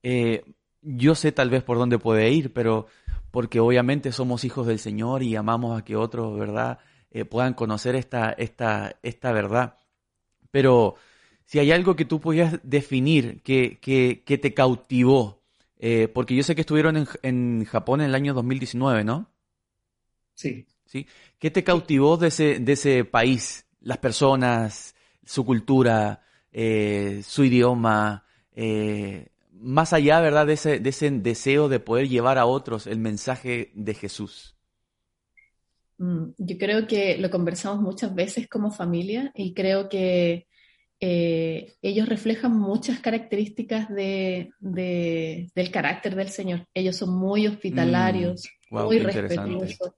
eh, 0.04 0.44
yo 0.82 1.16
sé 1.16 1.32
tal 1.32 1.50
vez 1.50 1.64
por 1.64 1.78
dónde 1.78 2.00
puede 2.00 2.30
ir, 2.32 2.54
pero 2.54 2.88
porque 3.32 3.60
obviamente 3.60 4.12
somos 4.12 4.44
hijos 4.44 4.68
del 4.68 4.80
Señor 4.80 5.24
y 5.24 5.36
amamos 5.36 5.80
a 5.80 5.84
que 5.84 5.96
otros, 5.96 6.38
¿verdad?, 6.38 6.80
eh, 7.12 7.26
puedan 7.26 7.54
conocer 7.54 7.96
esta, 7.96 8.32
esta, 8.32 8.98
esta 9.04 9.32
verdad. 9.32 9.78
Pero 10.52 10.96
si 11.46 11.60
hay 11.60 11.72
algo 11.72 11.96
que 11.96 12.06
tú 12.06 12.22
podías 12.22 12.60
definir 12.64 13.42
que, 13.42 13.80
que, 13.82 14.24
que 14.26 14.38
te 14.38 14.54
cautivó, 14.54 15.42
eh, 15.78 16.08
porque 16.08 16.36
yo 16.36 16.44
sé 16.44 16.56
que 16.56 16.62
estuvieron 16.62 16.96
en, 16.96 17.08
en 17.24 17.66
Japón 17.66 18.02
en 18.02 18.08
el 18.08 18.16
año 18.16 18.34
2019, 18.34 19.04
¿no? 19.04 19.30
Sí. 20.36 20.66
¿Sí? 20.86 21.08
¿Qué 21.40 21.52
te 21.52 21.64
cautivó 21.64 22.18
de 22.18 22.28
ese, 22.28 22.60
de 22.60 22.74
ese 22.74 23.06
país? 23.06 23.66
Las 23.80 23.98
personas, 23.98 24.96
su 25.26 25.46
cultura, 25.46 26.22
eh, 26.52 27.22
su 27.28 27.44
idioma, 27.44 28.26
eh, 28.56 29.28
más 29.54 29.94
allá, 29.94 30.20
¿verdad?, 30.22 30.48
de 30.48 30.54
ese, 30.54 30.80
de 30.80 30.90
ese 30.90 31.12
deseo 31.12 31.70
de 31.70 31.80
poder 31.80 32.10
llevar 32.10 32.38
a 32.38 32.46
otros 32.46 32.88
el 32.88 33.00
mensaje 33.00 33.72
de 33.76 33.94
Jesús. 33.94 34.56
Mm, 35.98 36.32
Yo 36.38 36.58
creo 36.58 36.88
que 36.88 37.18
lo 37.18 37.30
conversamos 37.30 37.82
muchas 37.82 38.14
veces 38.16 38.48
como 38.50 38.72
familia 38.72 39.32
y 39.36 39.54
creo 39.54 39.90
que 39.90 40.48
eh, 41.00 41.74
ellos 41.82 42.08
reflejan 42.10 42.58
muchas 42.58 43.00
características 43.00 43.90
de, 43.90 44.52
de- 44.60 45.52
del 45.56 45.72
carácter 45.72 46.16
del 46.16 46.30
Señor. 46.30 46.68
Ellos 46.74 46.98
son 46.98 47.18
muy 47.18 47.48
hospitalarios, 47.48 48.44
Mm, 48.44 48.70
guau, 48.70 48.90
muy 48.90 49.00
respetuosos. 49.00 49.92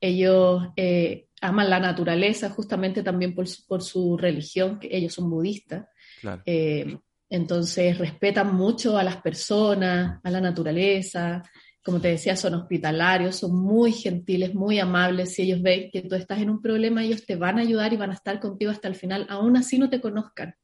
Ellos 0.00 0.64
eh, 0.76 1.28
aman 1.44 1.70
la 1.70 1.78
naturaleza 1.78 2.50
justamente 2.50 3.02
también 3.02 3.34
por 3.34 3.46
su, 3.46 3.66
por 3.66 3.82
su 3.82 4.16
religión, 4.16 4.78
que 4.78 4.88
ellos 4.90 5.14
son 5.14 5.30
budistas. 5.30 5.86
Claro. 6.20 6.42
Eh, 6.46 6.98
entonces 7.28 7.98
respetan 7.98 8.54
mucho 8.54 8.96
a 8.96 9.04
las 9.04 9.16
personas, 9.16 10.20
a 10.22 10.30
la 10.30 10.40
naturaleza. 10.40 11.42
Como 11.82 12.00
te 12.00 12.08
decía, 12.08 12.36
son 12.36 12.54
hospitalarios, 12.54 13.36
son 13.36 13.56
muy 13.56 13.92
gentiles, 13.92 14.54
muy 14.54 14.78
amables. 14.78 15.34
Si 15.34 15.42
ellos 15.42 15.60
ven 15.60 15.90
que 15.90 16.02
tú 16.02 16.14
estás 16.14 16.40
en 16.40 16.50
un 16.50 16.62
problema, 16.62 17.02
ellos 17.02 17.26
te 17.26 17.36
van 17.36 17.58
a 17.58 17.62
ayudar 17.62 17.92
y 17.92 17.96
van 17.96 18.10
a 18.10 18.14
estar 18.14 18.40
contigo 18.40 18.70
hasta 18.70 18.88
el 18.88 18.94
final, 18.94 19.26
aún 19.28 19.56
así 19.56 19.78
no 19.78 19.90
te 19.90 20.00
conozcan. 20.00 20.54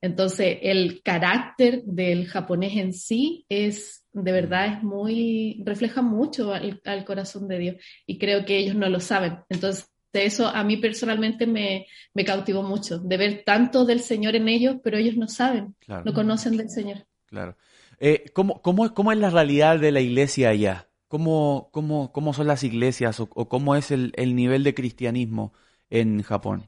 Entonces, 0.00 0.58
el 0.62 1.00
carácter 1.02 1.84
del 1.84 2.26
japonés 2.26 2.76
en 2.76 2.92
sí 2.92 3.46
es, 3.48 4.04
de 4.12 4.32
verdad, 4.32 4.66
es 4.66 4.82
muy, 4.82 5.62
refleja 5.64 6.02
mucho 6.02 6.52
al, 6.52 6.82
al 6.84 7.04
corazón 7.04 7.46
de 7.46 7.58
Dios 7.58 7.76
y 8.04 8.18
creo 8.18 8.44
que 8.44 8.58
ellos 8.58 8.74
no 8.74 8.88
lo 8.88 8.98
saben. 8.98 9.38
Entonces, 9.48 9.91
eso 10.14 10.46
a 10.48 10.62
mí 10.64 10.76
personalmente 10.76 11.46
me, 11.46 11.86
me 12.14 12.24
cautivó 12.24 12.62
mucho, 12.62 12.98
de 12.98 13.16
ver 13.16 13.42
tanto 13.44 13.84
del 13.84 14.00
Señor 14.00 14.36
en 14.36 14.48
ellos, 14.48 14.76
pero 14.82 14.96
ellos 14.98 15.16
no 15.16 15.28
saben, 15.28 15.74
Claro. 15.80 16.04
no 16.04 16.12
conocen 16.14 16.56
del 16.56 16.70
Señor. 16.70 17.06
Claro. 17.26 17.56
Eh, 17.98 18.24
¿cómo, 18.34 18.60
cómo, 18.62 18.86
es- 18.86 18.92
cómo 18.92 19.12
es 19.12 19.18
la 19.18 19.30
realidad 19.30 19.78
de 19.78 19.92
la 19.92 20.00
iglesia 20.00 20.50
allá? 20.50 20.88
¿Cómo, 21.08 21.68
cómo, 21.72 22.10
cómo 22.12 22.32
son 22.34 22.46
las 22.46 22.64
iglesias 22.64 23.20
o, 23.20 23.28
o 23.34 23.48
cómo 23.48 23.74
es 23.76 23.90
el, 23.90 24.12
el 24.16 24.34
nivel 24.34 24.64
de 24.64 24.74
cristianismo 24.74 25.52
en 25.90 26.22
Japón? 26.22 26.64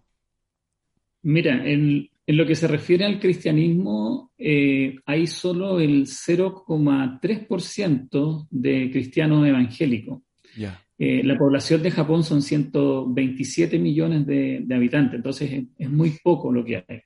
Mira, 1.23 1.67
en, 1.67 2.11
en 2.27 2.37
lo 2.37 2.45
que 2.47 2.55
se 2.55 2.69
refiere 2.69 3.05
al 3.07 3.19
cristianismo, 3.19 4.31
eh, 4.39 4.97
hay 5.07 5.27
solo 5.27 5.81
el 5.81 6.07
0,3% 6.07 8.47
de 8.51 8.91
cristianos 8.91 9.47
evangélicos. 9.47 10.21
Ya. 10.57 10.81
Eh, 10.99 11.23
la 11.25 11.37
población 11.37 11.83
de 11.83 11.91
Japón 11.91 12.23
son 12.23 12.41
127 12.43 13.79
millones 13.79 14.27
de, 14.27 14.61
de 14.65 14.75
habitantes, 14.75 15.17
entonces 15.17 15.51
es, 15.53 15.65
es 15.79 15.91
muy 15.91 16.11
poco 16.23 16.53
lo 16.53 16.65
que 16.65 16.77
hay. 16.87 17.01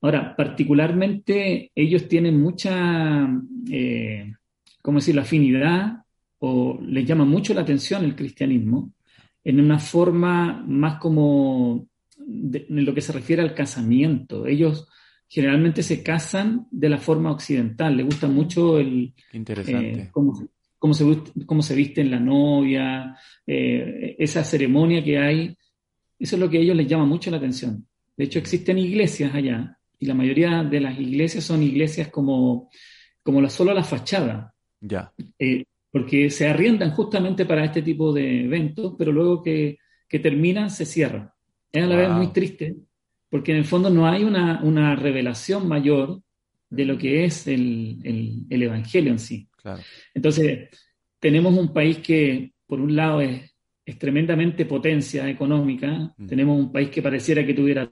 Ahora, 0.00 0.34
particularmente 0.36 1.70
ellos 1.74 2.08
tienen 2.08 2.40
mucha, 2.40 3.28
eh, 3.70 4.32
¿cómo 4.82 4.98
decir?, 4.98 5.14
la 5.14 5.22
afinidad 5.22 6.04
o 6.38 6.78
les 6.82 7.06
llama 7.06 7.24
mucho 7.24 7.54
la 7.54 7.62
atención 7.62 8.04
el 8.04 8.14
cristianismo 8.14 8.92
en 9.42 9.60
una 9.60 9.78
forma 9.78 10.62
más 10.66 10.98
como 10.98 11.86
de- 12.18 12.66
en 12.68 12.84
lo 12.84 12.94
que 12.94 13.00
se 13.00 13.12
refiere 13.12 13.42
al 13.42 13.54
casamiento. 13.54 14.46
Ellos 14.46 14.86
generalmente 15.28 15.82
se 15.82 16.02
casan 16.02 16.66
de 16.70 16.88
la 16.88 16.98
forma 16.98 17.30
occidental, 17.32 17.96
les 17.96 18.06
gusta 18.06 18.28
mucho 18.28 18.78
el, 18.78 19.14
interesante. 19.32 20.02
eh, 20.02 20.08
cómo, 20.12 20.48
cómo 20.84 20.92
se, 20.92 21.04
cómo 21.46 21.62
se 21.62 21.74
viste 21.74 22.02
en 22.02 22.10
la 22.10 22.20
novia, 22.20 23.16
eh, 23.46 24.16
esa 24.18 24.44
ceremonia 24.44 25.02
que 25.02 25.16
hay, 25.16 25.56
eso 26.18 26.36
es 26.36 26.40
lo 26.40 26.50
que 26.50 26.58
a 26.58 26.60
ellos 26.60 26.76
les 26.76 26.86
llama 26.86 27.06
mucho 27.06 27.30
la 27.30 27.38
atención. 27.38 27.86
De 28.14 28.24
hecho, 28.24 28.38
existen 28.38 28.76
iglesias 28.76 29.34
allá, 29.34 29.78
y 29.98 30.04
la 30.04 30.12
mayoría 30.12 30.62
de 30.62 30.80
las 30.80 31.00
iglesias 31.00 31.42
son 31.42 31.62
iglesias 31.62 32.08
como, 32.08 32.68
como 33.22 33.40
la, 33.40 33.48
solo 33.48 33.72
la 33.72 33.82
fachada, 33.82 34.52
Ya. 34.78 35.10
eh, 35.38 35.64
porque 35.90 36.28
se 36.28 36.48
arriendan 36.48 36.90
justamente 36.90 37.46
para 37.46 37.64
este 37.64 37.80
tipo 37.80 38.12
de 38.12 38.44
eventos, 38.44 38.94
pero 38.98 39.10
luego 39.10 39.42
que, 39.42 39.78
que 40.06 40.18
terminan 40.18 40.68
se 40.68 40.84
cierran. 40.84 41.30
Es 41.72 41.82
a 41.82 41.86
la 41.86 41.96
vez 41.96 42.08
Wow. 42.08 42.18
muy 42.18 42.26
triste, 42.34 42.76
porque 43.30 43.52
en 43.52 43.58
el 43.58 43.64
fondo 43.64 43.88
no 43.88 44.06
hay 44.06 44.22
una, 44.22 44.60
una 44.62 44.94
revelación 44.96 45.66
mayor 45.66 46.20
de 46.68 46.84
lo 46.84 46.98
que 46.98 47.24
es 47.24 47.46
el, 47.46 48.00
el- 48.04 48.42
el 48.50 48.62
Evangelio 48.64 49.12
en 49.12 49.18
sí. 49.18 49.48
Claro. 49.64 49.82
Entonces, 50.12 50.68
tenemos 51.18 51.56
un 51.56 51.72
país 51.72 51.98
que, 51.98 52.52
por 52.66 52.82
un 52.82 52.94
lado, 52.94 53.22
es, 53.22 53.50
es 53.86 53.98
tremendamente 53.98 54.66
potencia 54.66 55.26
económica, 55.26 56.14
tenemos 56.28 56.58
un 56.58 56.70
país 56.70 56.90
que 56.90 57.00
pareciera 57.00 57.46
que 57.46 57.54
tuviera 57.54 57.90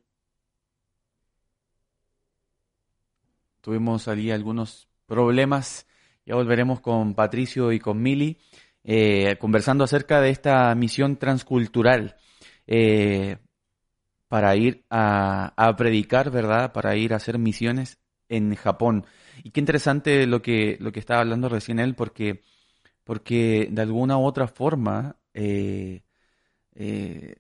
Tuvimos 3.63 4.07
allí 4.09 4.31
algunos 4.31 4.89
problemas. 5.07 5.87
Ya 6.27 6.35
volveremos 6.35 6.81
con 6.81 7.15
Patricio 7.15 7.73
y 7.73 7.79
con 7.79 8.03
Mili 8.03 8.39
eh, 8.85 9.37
conversando 9.41 9.85
acerca 9.85 10.21
de 10.21 10.29
esta 10.31 10.75
misión 10.75 11.17
transcultural 11.17 12.17
eh, 12.67 13.39
para 14.29 14.57
ir 14.57 14.85
a, 14.91 15.55
a 15.57 15.77
predicar, 15.77 16.31
¿verdad? 16.31 16.73
Para 16.73 16.97
ir 16.97 17.15
a 17.15 17.17
hacer 17.17 17.39
misiones 17.39 17.99
en 18.29 18.55
Japón. 18.57 19.07
Y 19.45 19.51
qué 19.51 19.61
interesante 19.61 20.27
lo 20.27 20.43
que, 20.43 20.77
lo 20.81 20.93
que 20.93 21.01
estaba 21.01 21.21
hablando 21.21 21.49
recién 21.49 21.79
él, 21.79 21.95
porque, 21.95 22.43
porque 23.05 23.69
de 23.71 23.83
alguna 23.83 24.19
u 24.19 24.25
otra 24.25 24.49
forma 24.49 25.17
eh, 25.35 26.03
eh, 26.75 27.37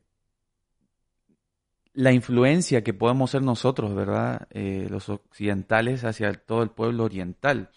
la 1.94 2.12
influencia 2.12 2.82
que 2.82 2.94
podemos 2.94 3.30
ser 3.30 3.42
nosotros, 3.42 3.94
¿verdad? 3.94 4.48
Eh, 4.50 4.86
los 4.90 5.08
occidentales 5.08 6.04
hacia 6.04 6.32
todo 6.32 6.62
el 6.62 6.70
pueblo 6.70 7.04
oriental. 7.04 7.70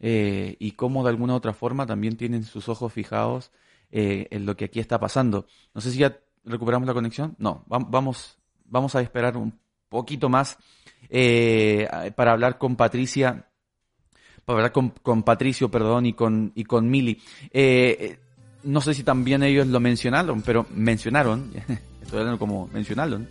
Y 0.00 0.72
cómo 0.72 1.02
de 1.02 1.10
alguna 1.10 1.34
u 1.34 1.36
otra 1.36 1.52
forma 1.52 1.84
también 1.86 2.16
tienen 2.16 2.44
sus 2.44 2.68
ojos 2.68 2.92
fijados 2.92 3.50
en 3.90 4.46
lo 4.46 4.56
que 4.56 4.66
aquí 4.66 4.78
está 4.80 4.98
pasando. 5.00 5.46
No 5.74 5.80
sé 5.80 5.90
si 5.90 5.98
ya 5.98 6.18
recuperamos 6.44 6.86
la 6.86 6.94
conexión. 6.94 7.34
No, 7.38 7.64
va- 7.70 7.78
vamos, 7.80 8.38
vamos 8.64 8.94
a 8.94 9.00
esperar 9.00 9.36
un 9.36 9.58
poquito 9.88 10.28
más 10.28 10.56
para 12.16 12.32
hablar 12.32 12.58
con 12.58 12.76
Patricia, 12.76 13.47
hablar 14.56 14.72
con, 14.72 14.90
con 15.02 15.22
Patricio, 15.22 15.70
perdón, 15.70 16.06
y 16.06 16.12
con, 16.12 16.52
y 16.54 16.64
con 16.64 16.88
Mili. 16.88 17.20
Eh, 17.52 17.96
eh, 18.00 18.18
no 18.64 18.80
sé 18.80 18.94
si 18.94 19.02
también 19.02 19.42
ellos 19.42 19.66
lo 19.66 19.80
mencionaron, 19.80 20.42
pero 20.42 20.66
mencionaron, 20.74 21.52
estoy 22.02 22.20
hablando 22.20 22.38
como 22.38 22.68
mencionaron, 22.72 23.28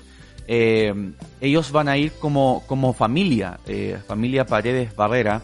eh, 0.48 0.94
ellos 1.41 1.72
van 1.72 1.89
a 1.89 1.98
ir 1.98 2.14
como, 2.14 2.64
como 2.68 2.94
familia, 2.94 3.60
familia 4.07 4.45
Paredes 4.45 4.95
Barrera, 4.95 5.41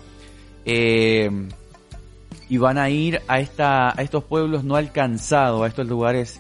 y 0.66 2.58
van 2.58 2.78
a 2.78 2.90
ir 2.90 3.22
a, 3.28 3.40
esta, 3.40 3.90
a 3.90 4.02
estos 4.02 4.24
pueblos 4.24 4.64
no 4.64 4.78
alcanzados, 4.78 5.62
a 5.62 5.68
estos 5.68 5.88
lugares 5.88 6.40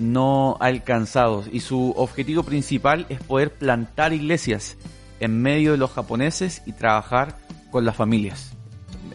no 0.00 0.56
alcanzados. 0.58 1.48
Y 1.52 1.60
su 1.60 1.92
objetivo 1.96 2.44
principal 2.44 3.04
es 3.10 3.20
poder 3.20 3.52
plantar 3.52 4.14
iglesias 4.14 4.78
en 5.20 5.42
medio 5.42 5.72
de 5.72 5.78
los 5.78 5.90
japoneses 5.90 6.62
y 6.64 6.72
trabajar 6.72 7.36
con 7.76 7.84
las 7.84 7.94
familias. 7.94 8.54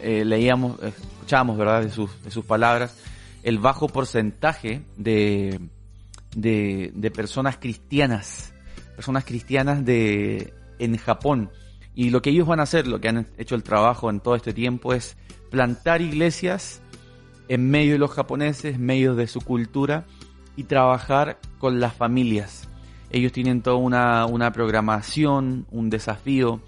Eh, 0.02 0.24
leíamos, 0.24 0.80
escuchábamos, 0.80 1.58
¿verdad?, 1.58 1.82
de 1.82 1.90
sus, 1.90 2.22
de 2.22 2.30
sus 2.30 2.44
palabras, 2.44 2.96
el 3.42 3.58
bajo 3.58 3.88
porcentaje 3.88 4.82
de, 4.96 5.58
de, 6.36 6.92
de 6.94 7.10
personas 7.10 7.56
cristianas, 7.56 8.54
personas 8.94 9.24
cristianas 9.24 9.84
de, 9.84 10.54
en 10.78 10.96
Japón. 10.96 11.50
Y 11.96 12.10
lo 12.10 12.22
que 12.22 12.30
ellos 12.30 12.46
van 12.46 12.60
a 12.60 12.62
hacer, 12.62 12.86
lo 12.86 13.00
que 13.00 13.08
han 13.08 13.26
hecho 13.36 13.56
el 13.56 13.64
trabajo 13.64 14.10
en 14.10 14.20
todo 14.20 14.36
este 14.36 14.52
tiempo 14.52 14.94
es 14.94 15.16
plantar 15.50 16.00
iglesias 16.00 16.82
en 17.48 17.68
medio 17.68 17.94
de 17.94 17.98
los 17.98 18.12
japoneses, 18.12 18.76
en 18.76 18.86
medio 18.86 19.16
de 19.16 19.26
su 19.26 19.40
cultura 19.40 20.04
y 20.54 20.62
trabajar 20.64 21.40
con 21.58 21.80
las 21.80 21.94
familias. 21.94 22.68
Ellos 23.10 23.32
tienen 23.32 23.60
toda 23.60 23.74
una, 23.74 24.24
una 24.26 24.52
programación, 24.52 25.66
un 25.72 25.90
desafío. 25.90 26.60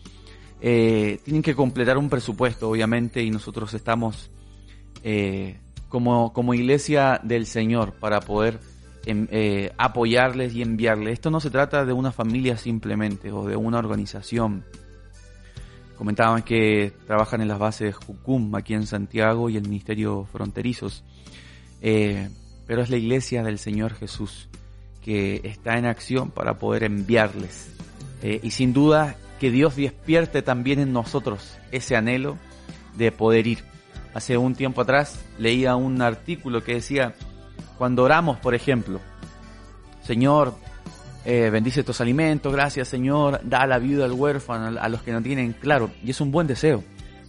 Eh, 0.66 1.20
tienen 1.23 1.43
que 1.43 1.55
completar 1.55 1.99
un 1.99 2.09
presupuesto, 2.09 2.70
obviamente, 2.70 3.23
y 3.23 3.31
nosotros 3.31 3.74
estamos 3.74 4.31
eh, 5.03 5.59
como, 5.91 6.32
como 6.32 6.55
iglesia 6.55 7.20
del 7.23 7.45
Señor 7.45 7.93
para 7.93 8.20
poder 8.20 8.61
em, 9.05 9.28
eh, 9.31 9.74
apoyarles 9.77 10.55
y 10.55 10.62
enviarles. 10.62 11.12
Esto 11.12 11.31
no 11.31 11.39
se 11.39 11.51
trata 11.51 11.85
de 11.85 11.93
una 11.93 12.12
familia 12.12 12.57
simplemente 12.57 13.31
o 13.31 13.45
de 13.47 13.57
una 13.57 13.78
organización. 13.78 14.65
Comentaban 15.99 16.43
que 16.43 16.95
trabajan 17.07 17.43
en 17.43 17.49
las 17.49 17.59
bases 17.59 17.95
Jucum 17.97 18.55
aquí 18.55 18.73
en 18.73 18.86
Santiago 18.86 19.51
y 19.51 19.59
el 19.59 19.65
Ministerio 19.65 20.27
Fronterizos. 20.32 21.05
Pero 21.82 22.82
es 22.82 22.89
la 22.89 22.97
iglesia 22.97 23.43
del 23.43 23.59
Señor 23.59 23.93
Jesús 23.93 24.49
que 25.03 25.43
está 25.45 25.77
en 25.77 25.85
acción 25.85 26.31
para 26.31 26.59
poder 26.59 26.85
enviarles. 26.85 27.70
Y 28.43 28.51
sin 28.53 28.73
duda 28.73 29.19
que 29.44 29.50
Dios 29.50 29.76
despierte 29.76 30.40
también 30.40 30.78
en 30.78 30.94
nosotros 30.94 31.58
ese 31.70 31.96
anhelo 31.96 32.38
de 32.96 33.12
poder 33.12 33.46
ir. 33.46 33.58
Hace 34.14 34.38
un 34.38 34.54
tiempo 34.54 34.80
atrás 34.80 35.22
leía 35.38 35.76
un 35.76 36.00
artículo 36.00 36.64
que 36.64 36.76
decía, 36.76 37.14
cuando 37.76 38.04
oramos, 38.04 38.38
por 38.38 38.54
ejemplo, 38.54 39.00
Señor, 40.02 40.54
eh, 41.26 41.50
bendice 41.52 41.80
estos 41.80 42.00
alimentos, 42.00 42.54
gracias 42.54 42.88
Señor, 42.88 43.38
da 43.44 43.66
la 43.66 43.78
vida 43.78 44.06
al 44.06 44.12
huérfano, 44.12 44.80
a 44.80 44.88
los 44.88 45.02
que 45.02 45.12
no 45.12 45.20
tienen, 45.20 45.52
claro, 45.52 45.90
y 46.02 46.12
es 46.12 46.22
un 46.22 46.30
buen 46.30 46.46
deseo, 46.46 46.82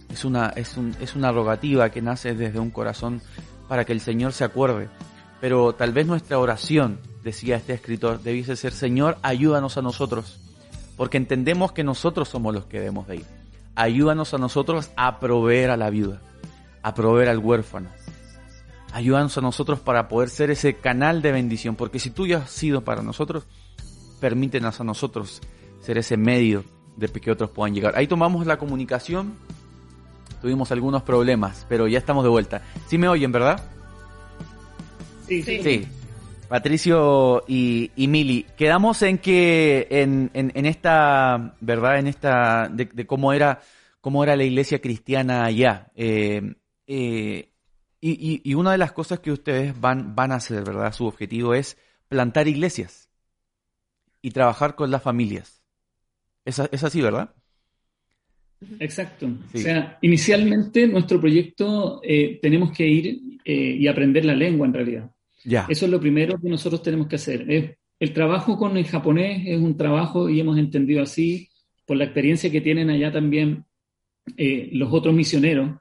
es 0.08 0.24
una, 0.24 0.54
es, 0.56 0.78
un, 0.78 0.96
es 0.98 1.16
una 1.16 1.32
rogativa 1.32 1.90
que 1.90 2.00
nace 2.00 2.34
desde 2.34 2.58
un 2.58 2.70
corazón 2.70 3.20
para 3.68 3.84
que 3.84 3.92
el 3.92 4.00
Señor 4.00 4.32
se 4.32 4.44
acuerde. 4.44 4.88
Pero 5.42 5.74
tal 5.74 5.92
vez 5.92 6.06
nuestra 6.06 6.38
oración, 6.38 6.98
decía 7.22 7.56
este 7.56 7.74
escritor, 7.74 8.22
debiese 8.22 8.56
ser, 8.56 8.72
Señor, 8.72 9.18
ayúdanos 9.20 9.76
a 9.76 9.82
nosotros, 9.82 10.40
porque 10.96 11.16
entendemos 11.16 11.72
que 11.72 11.84
nosotros 11.84 12.28
somos 12.28 12.54
los 12.54 12.66
que 12.66 12.78
debemos 12.78 13.06
de 13.06 13.16
ir. 13.16 13.26
Ayúdanos 13.74 14.32
a 14.34 14.38
nosotros 14.38 14.90
a 14.96 15.20
proveer 15.20 15.70
a 15.70 15.76
la 15.76 15.90
viuda, 15.90 16.20
a 16.82 16.94
proveer 16.94 17.28
al 17.28 17.38
huérfano. 17.38 17.90
Ayúdanos 18.92 19.36
a 19.36 19.42
nosotros 19.42 19.80
para 19.80 20.08
poder 20.08 20.30
ser 20.30 20.50
ese 20.50 20.74
canal 20.74 21.20
de 21.20 21.32
bendición, 21.32 21.76
porque 21.76 21.98
si 21.98 22.10
tú 22.10 22.26
ya 22.26 22.38
has 22.38 22.50
sido 22.50 22.82
para 22.82 23.02
nosotros, 23.02 23.44
permítenos 24.20 24.80
a 24.80 24.84
nosotros 24.84 25.42
ser 25.80 25.98
ese 25.98 26.16
medio 26.16 26.64
de 26.96 27.08
que 27.08 27.30
otros 27.30 27.50
puedan 27.50 27.74
llegar. 27.74 27.94
Ahí 27.96 28.06
tomamos 28.06 28.46
la 28.46 28.56
comunicación, 28.56 29.34
tuvimos 30.40 30.72
algunos 30.72 31.02
problemas, 31.02 31.66
pero 31.68 31.86
ya 31.86 31.98
estamos 31.98 32.24
de 32.24 32.30
vuelta. 32.30 32.62
¿Sí 32.88 32.96
me 32.96 33.08
oyen, 33.08 33.32
verdad? 33.32 33.62
Sí, 35.28 35.42
sí. 35.42 35.86
Patricio 36.48 37.42
y, 37.48 37.90
y 37.96 38.08
Mili, 38.08 38.46
quedamos 38.56 39.02
en 39.02 39.18
que 39.18 39.86
en, 39.90 40.30
en, 40.34 40.52
en 40.54 40.66
esta, 40.66 41.56
¿verdad? 41.60 41.98
En 41.98 42.06
esta, 42.06 42.68
de, 42.68 42.86
de, 42.86 43.06
cómo 43.06 43.32
era, 43.32 43.60
cómo 44.00 44.22
era 44.22 44.36
la 44.36 44.44
iglesia 44.44 44.80
cristiana 44.80 45.44
allá. 45.44 45.90
Eh, 45.94 46.54
eh, 46.86 47.50
y, 48.00 48.54
una 48.54 48.72
de 48.72 48.78
las 48.78 48.92
cosas 48.92 49.18
que 49.18 49.32
ustedes 49.32 49.78
van, 49.80 50.14
van 50.14 50.30
a 50.30 50.36
hacer, 50.36 50.62
¿verdad? 50.62 50.92
Su 50.92 51.06
objetivo 51.06 51.54
es 51.54 51.76
plantar 52.08 52.46
iglesias 52.46 53.10
y 54.22 54.30
trabajar 54.30 54.76
con 54.76 54.90
las 54.90 55.02
familias. 55.02 55.64
Es, 56.44 56.60
es 56.70 56.84
así, 56.84 57.00
¿verdad? 57.02 57.34
Exacto. 58.78 59.28
Sí. 59.52 59.58
O 59.58 59.60
sea, 59.62 59.98
inicialmente 60.02 60.86
nuestro 60.86 61.20
proyecto 61.20 62.00
eh, 62.04 62.38
tenemos 62.40 62.72
que 62.72 62.86
ir 62.86 63.20
eh, 63.44 63.76
y 63.78 63.86
aprender 63.88 64.24
la 64.24 64.34
lengua 64.34 64.66
en 64.66 64.74
realidad. 64.74 65.10
Ya. 65.46 65.64
Eso 65.68 65.84
es 65.84 65.90
lo 65.90 66.00
primero 66.00 66.40
que 66.40 66.48
nosotros 66.48 66.82
tenemos 66.82 67.06
que 67.06 67.16
hacer. 67.16 67.48
Es, 67.48 67.76
el 68.00 68.12
trabajo 68.12 68.58
con 68.58 68.76
el 68.76 68.84
japonés 68.84 69.46
es 69.46 69.58
un 69.58 69.76
trabajo 69.76 70.28
y 70.28 70.40
hemos 70.40 70.58
entendido 70.58 71.02
así 71.02 71.48
por 71.86 71.96
la 71.96 72.04
experiencia 72.04 72.50
que 72.50 72.60
tienen 72.60 72.90
allá 72.90 73.12
también 73.12 73.64
eh, 74.36 74.68
los 74.72 74.92
otros 74.92 75.14
misioneros. 75.14 75.78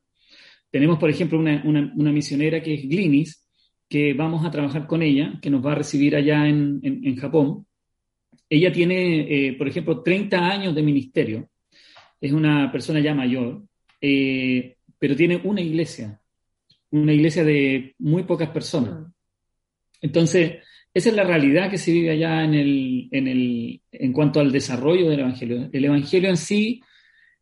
Tenemos, 0.69 0.99
por 0.99 1.09
ejemplo, 1.09 1.39
una, 1.39 1.63
una, 1.65 1.91
una, 1.95 2.11
misionera 2.11 2.61
que 2.61 2.75
es 2.75 2.87
Glinis, 2.87 3.47
que 3.89 4.13
vamos 4.13 4.45
a 4.45 4.51
trabajar 4.51 4.85
con 4.85 5.01
ella, 5.01 5.39
que 5.41 5.49
nos 5.49 5.65
va 5.65 5.71
a 5.71 5.75
recibir 5.75 6.15
allá 6.15 6.47
en, 6.47 6.79
en, 6.83 7.01
en 7.03 7.15
Japón. 7.15 7.65
Ella 8.47 8.71
tiene, 8.71 9.47
eh, 9.47 9.53
por 9.53 9.67
ejemplo, 9.67 10.03
30 10.03 10.37
años 10.37 10.75
de 10.75 10.83
ministerio. 10.83 11.49
Es 12.21 12.31
una 12.31 12.71
persona 12.71 12.99
ya 12.99 13.15
mayor, 13.15 13.63
eh, 13.99 14.77
pero 14.99 15.15
tiene 15.15 15.41
una 15.43 15.61
iglesia, 15.61 16.21
una 16.91 17.13
iglesia 17.13 17.43
de 17.43 17.95
muy 17.97 18.23
pocas 18.23 18.49
personas. 18.49 19.14
Entonces, 20.05 20.57
esa 20.93 21.09
es 21.09 21.15
la 21.15 21.23
realidad 21.23 21.69
que 21.69 21.79
se 21.79 21.91
vive 21.91 22.11
allá 22.11 22.43
en, 22.43 22.53
el, 22.53 23.09
en, 23.11 23.27
el, 23.27 23.81
en 23.91 24.13
cuanto 24.13 24.39
al 24.39 24.51
desarrollo 24.51 25.09
del 25.09 25.21
Evangelio. 25.21 25.67
El 25.73 25.85
Evangelio 25.85 26.29
en 26.29 26.37
sí 26.37 26.81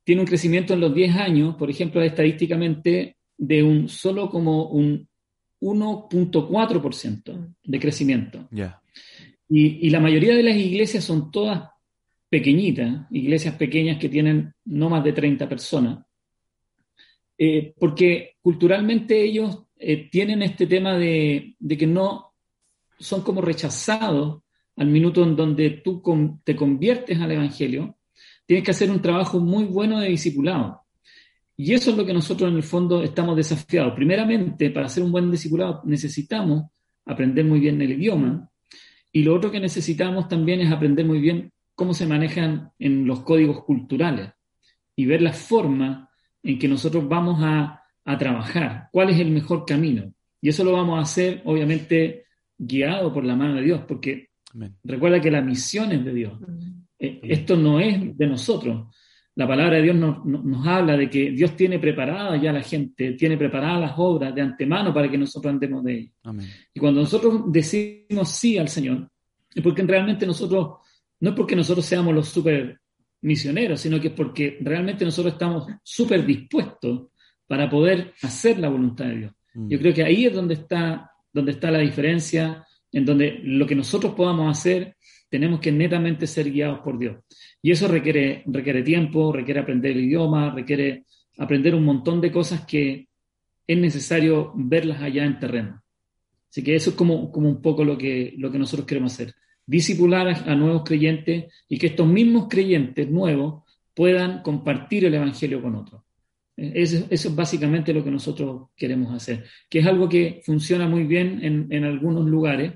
tiene 0.03 0.21
un 0.21 0.27
crecimiento 0.27 0.73
en 0.73 0.79
los 0.79 0.95
10 0.95 1.15
años, 1.17 1.55
por 1.55 1.69
ejemplo, 1.69 2.01
estadísticamente, 2.01 3.17
de 3.37 3.63
un 3.63 3.89
solo 3.89 4.29
como 4.29 4.67
un 4.69 5.07
1.4% 5.59 7.55
de 7.63 7.79
crecimiento. 7.79 8.47
Yeah. 8.49 8.81
Y, 9.49 9.87
y, 9.87 9.89
la 9.89 9.99
mayoría 9.99 10.35
de 10.35 10.43
las 10.43 10.55
iglesias 10.55 11.03
son 11.03 11.29
todas 11.29 11.69
pequeñitas, 12.29 13.05
iglesias 13.11 13.55
pequeñas 13.55 13.99
que 13.99 14.09
tienen 14.09 14.53
no 14.65 14.89
más 14.89 15.03
de 15.03 15.11
30 15.11 15.49
personas, 15.49 16.05
eh, 17.37 17.73
porque 17.77 18.37
culturalmente 18.41 19.21
ellos 19.21 19.65
eh, 19.77 20.09
tienen 20.09 20.41
este 20.41 20.65
tema 20.65 20.97
de, 20.97 21.55
de 21.59 21.77
que 21.77 21.87
no 21.87 22.32
son 23.03 23.21
como 23.21 23.41
rechazados 23.41 24.41
al 24.77 24.87
minuto 24.87 25.23
en 25.23 25.35
donde 25.35 25.81
tú 25.83 26.01
te 26.43 26.55
conviertes 26.55 27.19
al 27.19 27.31
Evangelio, 27.31 27.97
tienes 28.45 28.63
que 28.63 28.71
hacer 28.71 28.89
un 28.89 29.01
trabajo 29.01 29.39
muy 29.39 29.65
bueno 29.65 29.99
de 29.99 30.09
discipulado. 30.09 30.81
Y 31.55 31.73
eso 31.73 31.91
es 31.91 31.97
lo 31.97 32.05
que 32.05 32.13
nosotros 32.13 32.49
en 32.49 32.55
el 32.55 32.63
fondo 32.63 33.03
estamos 33.03 33.35
desafiados. 33.35 33.93
Primeramente, 33.93 34.71
para 34.71 34.89
ser 34.89 35.03
un 35.03 35.11
buen 35.11 35.29
discipulado 35.29 35.81
necesitamos 35.85 36.63
aprender 37.05 37.45
muy 37.45 37.59
bien 37.59 37.81
el 37.81 37.91
idioma. 37.91 38.49
Y 39.11 39.23
lo 39.23 39.35
otro 39.35 39.51
que 39.51 39.59
necesitamos 39.59 40.27
también 40.27 40.61
es 40.61 40.71
aprender 40.71 41.05
muy 41.05 41.19
bien 41.19 41.51
cómo 41.75 41.93
se 41.93 42.07
manejan 42.07 42.71
en 42.79 43.05
los 43.05 43.19
códigos 43.21 43.63
culturales 43.63 44.31
y 44.95 45.05
ver 45.05 45.21
la 45.21 45.33
forma 45.33 46.09
en 46.41 46.57
que 46.57 46.67
nosotros 46.67 47.07
vamos 47.07 47.39
a, 47.43 47.83
a 48.05 48.17
trabajar, 48.17 48.89
cuál 48.91 49.09
es 49.09 49.19
el 49.19 49.29
mejor 49.29 49.65
camino. 49.65 50.11
Y 50.41 50.49
eso 50.49 50.63
lo 50.63 50.73
vamos 50.73 50.97
a 50.97 51.03
hacer, 51.03 51.41
obviamente, 51.45 52.22
guiado 52.67 53.13
por 53.13 53.25
la 53.25 53.35
mano 53.35 53.55
de 53.55 53.61
Dios, 53.61 53.81
porque 53.87 54.29
Amén. 54.53 54.75
recuerda 54.83 55.21
que 55.21 55.31
la 55.31 55.41
misión 55.41 55.91
es 55.91 56.03
de 56.03 56.13
Dios. 56.13 56.33
Eh, 56.99 57.19
esto 57.23 57.55
no 57.55 57.79
es 57.79 58.17
de 58.17 58.27
nosotros. 58.27 58.87
La 59.35 59.47
palabra 59.47 59.77
de 59.77 59.83
Dios 59.83 59.95
nos, 59.95 60.23
nos, 60.25 60.67
habla 60.67 60.95
de 60.95 61.09
que 61.09 61.31
Dios 61.31 61.55
tiene 61.55 61.79
preparada 61.79 62.37
ya 62.37 62.51
la 62.51 62.61
gente, 62.61 63.13
tiene 63.13 63.35
preparadas 63.35 63.81
las 63.81 63.93
obras 63.97 64.33
de 64.33 64.41
antemano 64.41 64.93
para 64.93 65.09
que 65.09 65.17
nosotros 65.17 65.51
andemos 65.51 65.83
de 65.83 65.93
ellas. 65.93 66.13
Y 66.73 66.79
cuando 66.79 67.01
nosotros 67.01 67.51
decimos 67.51 68.29
sí 68.29 68.59
al 68.59 68.69
Señor, 68.69 69.09
es 69.53 69.63
porque 69.63 69.81
realmente 69.83 70.27
nosotros, 70.27 70.77
no 71.19 71.29
es 71.31 71.35
porque 71.35 71.55
nosotros 71.55 71.83
seamos 71.83 72.13
los 72.13 72.27
super 72.27 72.79
misioneros, 73.21 73.81
sino 73.81 73.99
que 73.99 74.09
es 74.09 74.13
porque 74.13 74.57
realmente 74.61 75.03
nosotros 75.03 75.33
estamos 75.33 75.65
súper 75.81 76.25
dispuestos 76.25 77.07
para 77.47 77.69
poder 77.69 78.13
hacer 78.21 78.59
la 78.59 78.69
voluntad 78.69 79.05
de 79.05 79.17
Dios. 79.17 79.33
Mm. 79.53 79.69
Yo 79.69 79.79
creo 79.79 79.93
que 79.93 80.03
ahí 80.03 80.25
es 80.25 80.33
donde 80.33 80.55
está 80.55 81.11
donde 81.33 81.51
está 81.51 81.71
la 81.71 81.79
diferencia, 81.79 82.65
en 82.91 83.05
donde 83.05 83.39
lo 83.43 83.65
que 83.65 83.75
nosotros 83.75 84.13
podamos 84.13 84.55
hacer, 84.55 84.95
tenemos 85.29 85.59
que 85.59 85.71
netamente 85.71 86.27
ser 86.27 86.51
guiados 86.51 86.79
por 86.81 86.99
Dios. 86.99 87.17
Y 87.61 87.71
eso 87.71 87.87
requiere, 87.87 88.43
requiere 88.45 88.83
tiempo, 88.83 89.33
requiere 89.33 89.59
aprender 89.59 89.91
el 89.91 90.03
idioma, 90.03 90.51
requiere 90.51 91.05
aprender 91.39 91.73
un 91.73 91.83
montón 91.83 92.21
de 92.21 92.31
cosas 92.31 92.65
que 92.65 93.07
es 93.65 93.77
necesario 93.77 94.51
verlas 94.55 95.01
allá 95.01 95.25
en 95.25 95.39
terreno. 95.39 95.81
Así 96.49 96.63
que 96.63 96.75
eso 96.75 96.91
es 96.91 96.95
como, 96.95 97.31
como 97.31 97.49
un 97.49 97.63
poco 97.63 97.83
lo 97.83 97.97
que, 97.97 98.35
lo 98.37 98.51
que 98.51 98.59
nosotros 98.59 98.85
queremos 98.85 99.13
hacer. 99.13 99.33
Discipular 99.65 100.27
a, 100.27 100.51
a 100.51 100.55
nuevos 100.55 100.83
creyentes 100.83 101.51
y 101.67 101.79
que 101.79 101.87
estos 101.87 102.05
mismos 102.05 102.47
creyentes 102.47 103.09
nuevos 103.09 103.63
puedan 103.95 104.43
compartir 104.43 105.05
el 105.05 105.15
Evangelio 105.15 105.63
con 105.63 105.75
otros. 105.75 106.03
Eso, 106.55 107.05
eso, 107.09 107.29
es 107.29 107.35
básicamente 107.35 107.93
lo 107.93 108.03
que 108.03 108.11
nosotros 108.11 108.69
queremos 108.75 109.13
hacer, 109.13 109.45
que 109.69 109.79
es 109.79 109.85
algo 109.85 110.07
que 110.07 110.41
funciona 110.45 110.87
muy 110.87 111.03
bien 111.03 111.39
en, 111.43 111.67
en 111.71 111.83
algunos 111.83 112.25
lugares, 112.25 112.73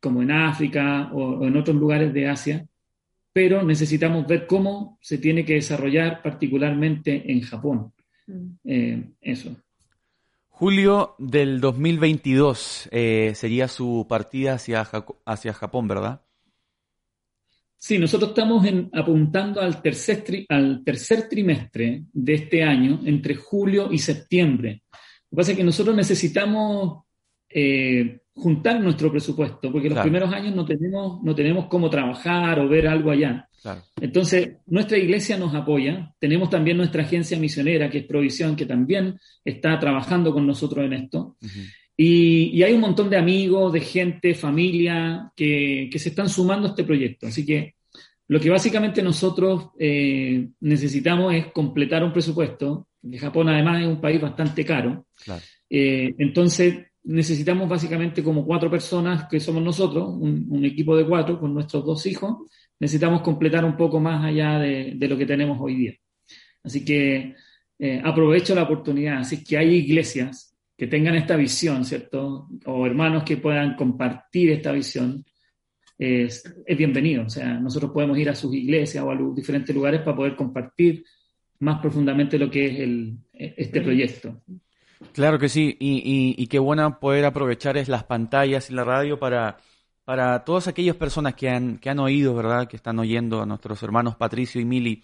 como 0.00 0.22
en 0.22 0.30
África 0.30 1.10
o, 1.12 1.40
o, 1.40 1.46
en 1.46 1.56
otros 1.56 1.76
lugares 1.76 2.14
de 2.14 2.28
Asia, 2.28 2.66
pero 3.32 3.62
necesitamos 3.62 4.26
ver 4.26 4.46
cómo 4.46 4.98
se 5.02 5.18
tiene 5.18 5.44
que 5.44 5.54
desarrollar 5.54 6.22
particularmente 6.22 7.30
en 7.30 7.42
Japón. 7.42 7.92
Mm. 8.26 8.46
Eh, 8.64 9.10
eso. 9.20 9.56
Julio 10.48 11.16
del 11.18 11.60
2022 11.60 12.88
eh, 12.90 13.32
sería 13.34 13.68
su 13.68 14.06
partida 14.08 14.54
hacia, 14.54 14.88
hacia 15.26 15.52
Japón, 15.52 15.86
¿verdad? 15.86 16.22
Sí, 17.86 18.00
nosotros 18.00 18.30
estamos 18.30 18.66
en, 18.66 18.90
apuntando 18.92 19.60
al 19.60 19.80
tercer, 19.80 20.24
tri, 20.24 20.44
al 20.48 20.82
tercer 20.82 21.28
trimestre 21.28 22.02
de 22.12 22.34
este 22.34 22.64
año, 22.64 23.02
entre 23.04 23.36
julio 23.36 23.92
y 23.92 23.98
septiembre. 23.98 24.82
Lo 24.90 25.30
que 25.30 25.36
pasa 25.36 25.50
es 25.52 25.56
que 25.56 25.62
nosotros 25.62 25.94
necesitamos 25.94 27.04
eh, 27.48 28.22
juntar 28.34 28.80
nuestro 28.80 29.08
presupuesto, 29.12 29.70
porque 29.70 29.88
los 29.88 30.00
primeros 30.00 30.32
años 30.32 30.52
no 30.52 30.64
tenemos, 30.64 31.22
no 31.22 31.32
tenemos 31.32 31.66
cómo 31.66 31.88
trabajar 31.88 32.58
o 32.58 32.68
ver 32.68 32.88
algo 32.88 33.12
allá. 33.12 33.48
Claro. 33.62 33.82
Entonces, 34.00 34.56
nuestra 34.66 34.98
iglesia 34.98 35.38
nos 35.38 35.54
apoya. 35.54 36.12
Tenemos 36.18 36.50
también 36.50 36.78
nuestra 36.78 37.04
agencia 37.04 37.38
misionera, 37.38 37.88
que 37.88 37.98
es 37.98 38.04
Provisión, 38.04 38.56
que 38.56 38.66
también 38.66 39.16
está 39.44 39.78
trabajando 39.78 40.32
con 40.32 40.44
nosotros 40.44 40.84
en 40.84 40.92
esto. 40.92 41.36
Y, 41.96 42.46
y 42.48 42.64
hay 42.64 42.72
un 42.72 42.80
montón 42.80 43.08
de 43.08 43.16
amigos, 43.16 43.72
de 43.72 43.80
gente, 43.80 44.34
familia, 44.34 45.30
que, 45.36 45.88
que 45.88 46.00
se 46.00 46.08
están 46.08 46.28
sumando 46.28 46.66
a 46.66 46.70
este 46.70 46.82
proyecto. 46.82 47.28
Así 47.28 47.46
que 47.46 47.75
lo 48.28 48.40
que 48.40 48.50
básicamente 48.50 49.02
nosotros 49.02 49.70
eh, 49.78 50.48
necesitamos 50.60 51.34
es 51.34 51.46
completar 51.52 52.02
un 52.02 52.12
presupuesto, 52.12 52.88
que 53.08 53.18
Japón 53.18 53.48
además 53.48 53.82
es 53.82 53.86
un 53.86 54.00
país 54.00 54.20
bastante 54.20 54.64
caro. 54.64 55.06
Claro. 55.24 55.42
Eh, 55.70 56.14
entonces 56.18 56.86
necesitamos 57.04 57.68
básicamente 57.68 58.22
como 58.22 58.44
cuatro 58.44 58.68
personas 58.68 59.28
que 59.28 59.38
somos 59.38 59.62
nosotros, 59.62 60.08
un, 60.08 60.46
un 60.48 60.64
equipo 60.64 60.96
de 60.96 61.06
cuatro 61.06 61.38
con 61.38 61.54
nuestros 61.54 61.84
dos 61.84 62.04
hijos. 62.06 62.48
Necesitamos 62.80 63.22
completar 63.22 63.64
un 63.64 63.76
poco 63.76 64.00
más 64.00 64.24
allá 64.24 64.58
de, 64.58 64.94
de 64.96 65.08
lo 65.08 65.16
que 65.16 65.26
tenemos 65.26 65.58
hoy 65.60 65.76
día. 65.76 65.94
Así 66.64 66.84
que 66.84 67.34
eh, 67.78 68.02
aprovecho 68.04 68.54
la 68.54 68.64
oportunidad. 68.64 69.18
Así 69.18 69.44
que 69.44 69.56
hay 69.56 69.76
iglesias 69.76 70.56
que 70.76 70.88
tengan 70.88 71.14
esta 71.14 71.36
visión, 71.36 71.84
¿cierto? 71.84 72.48
O 72.66 72.86
hermanos 72.86 73.22
que 73.22 73.36
puedan 73.36 73.76
compartir 73.76 74.50
esta 74.50 74.72
visión. 74.72 75.24
Es, 75.98 76.44
bienvenido. 76.66 77.24
O 77.24 77.30
sea, 77.30 77.54
nosotros 77.54 77.90
podemos 77.92 78.18
ir 78.18 78.28
a 78.28 78.34
sus 78.34 78.54
iglesias 78.54 79.02
o 79.04 79.10
a 79.10 79.14
los 79.14 79.34
diferentes 79.34 79.74
lugares 79.74 80.02
para 80.02 80.16
poder 80.16 80.36
compartir 80.36 81.04
más 81.58 81.80
profundamente 81.80 82.38
lo 82.38 82.50
que 82.50 82.66
es 82.66 82.80
el, 82.80 83.16
este 83.32 83.80
proyecto. 83.80 84.42
Claro 85.12 85.38
que 85.38 85.48
sí, 85.48 85.76
y, 85.78 86.34
y, 86.36 86.46
qué 86.46 86.58
bueno 86.58 86.98
poder 86.98 87.24
aprovechar 87.26 87.76
es 87.76 87.88
las 87.88 88.04
pantallas 88.04 88.70
y 88.70 88.74
la 88.74 88.84
radio 88.84 89.18
para, 89.18 89.58
para 90.04 90.44
todas 90.44 90.68
aquellas 90.68 90.96
personas 90.96 91.34
que 91.34 91.50
han, 91.50 91.78
que 91.78 91.90
han 91.90 91.98
oído, 91.98 92.34
¿verdad? 92.34 92.68
Que 92.68 92.76
están 92.76 92.98
oyendo 92.98 93.42
a 93.42 93.46
nuestros 93.46 93.82
hermanos 93.82 94.16
Patricio 94.16 94.60
y 94.60 94.64
Mili, 94.64 95.02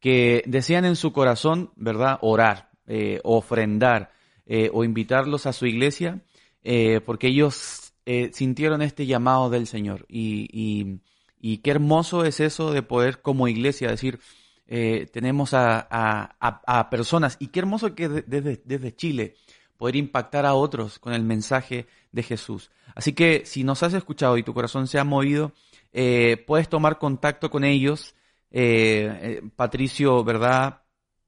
que 0.00 0.42
desean 0.46 0.84
en 0.84 0.96
su 0.96 1.12
corazón, 1.12 1.72
¿verdad? 1.76 2.18
Orar, 2.22 2.70
eh, 2.86 3.20
ofrendar 3.24 4.12
eh, 4.46 4.70
o 4.72 4.84
invitarlos 4.84 5.46
a 5.46 5.52
su 5.52 5.66
iglesia, 5.66 6.20
eh, 6.62 7.00
porque 7.04 7.28
ellos 7.28 7.83
eh, 8.06 8.30
sintieron 8.32 8.82
este 8.82 9.06
llamado 9.06 9.50
del 9.50 9.66
Señor. 9.66 10.06
Y, 10.08 10.48
y, 10.52 11.00
y 11.40 11.58
qué 11.58 11.70
hermoso 11.70 12.24
es 12.24 12.40
eso 12.40 12.72
de 12.72 12.82
poder 12.82 13.22
como 13.22 13.48
iglesia 13.48 13.90
decir, 13.90 14.18
eh, 14.66 15.06
tenemos 15.12 15.54
a, 15.54 15.86
a, 15.90 16.60
a, 16.66 16.90
personas, 16.90 17.36
y 17.38 17.48
qué 17.48 17.60
hermoso 17.60 17.94
que 17.94 18.08
de- 18.08 18.22
desde, 18.22 18.62
desde 18.64 18.94
Chile 18.96 19.34
poder 19.76 19.96
impactar 19.96 20.46
a 20.46 20.54
otros 20.54 20.98
con 20.98 21.12
el 21.12 21.22
mensaje 21.22 21.86
de 22.12 22.22
Jesús. 22.22 22.70
Así 22.94 23.12
que 23.12 23.44
si 23.44 23.64
nos 23.64 23.82
has 23.82 23.92
escuchado 23.92 24.38
y 24.38 24.42
tu 24.42 24.54
corazón 24.54 24.86
se 24.86 24.98
ha 24.98 25.04
movido, 25.04 25.52
eh, 25.92 26.42
puedes 26.46 26.68
tomar 26.68 26.98
contacto 26.98 27.50
con 27.50 27.64
ellos, 27.64 28.14
eh, 28.50 29.40
eh, 29.42 29.42
Patricio, 29.56 30.22
¿verdad? 30.24 30.83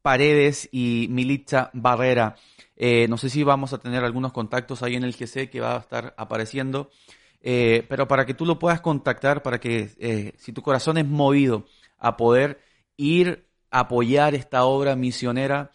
Paredes 0.06 0.68
y 0.70 1.08
Militza 1.10 1.68
Barrera. 1.72 2.36
Eh, 2.76 3.08
no 3.08 3.18
sé 3.18 3.28
si 3.28 3.42
vamos 3.42 3.72
a 3.72 3.78
tener 3.78 4.04
algunos 4.04 4.32
contactos 4.32 4.84
ahí 4.84 4.94
en 4.94 5.02
el 5.02 5.16
GC 5.16 5.50
que 5.50 5.58
va 5.58 5.74
a 5.74 5.80
estar 5.80 6.14
apareciendo, 6.16 6.92
eh, 7.40 7.84
pero 7.88 8.06
para 8.06 8.24
que 8.24 8.32
tú 8.32 8.46
lo 8.46 8.56
puedas 8.56 8.80
contactar, 8.80 9.42
para 9.42 9.58
que 9.58 9.90
eh, 9.98 10.34
si 10.38 10.52
tu 10.52 10.62
corazón 10.62 10.96
es 10.98 11.08
movido 11.08 11.66
a 11.98 12.16
poder 12.16 12.60
ir 12.96 13.48
a 13.72 13.80
apoyar 13.80 14.36
esta 14.36 14.62
obra 14.62 14.94
misionera, 14.94 15.72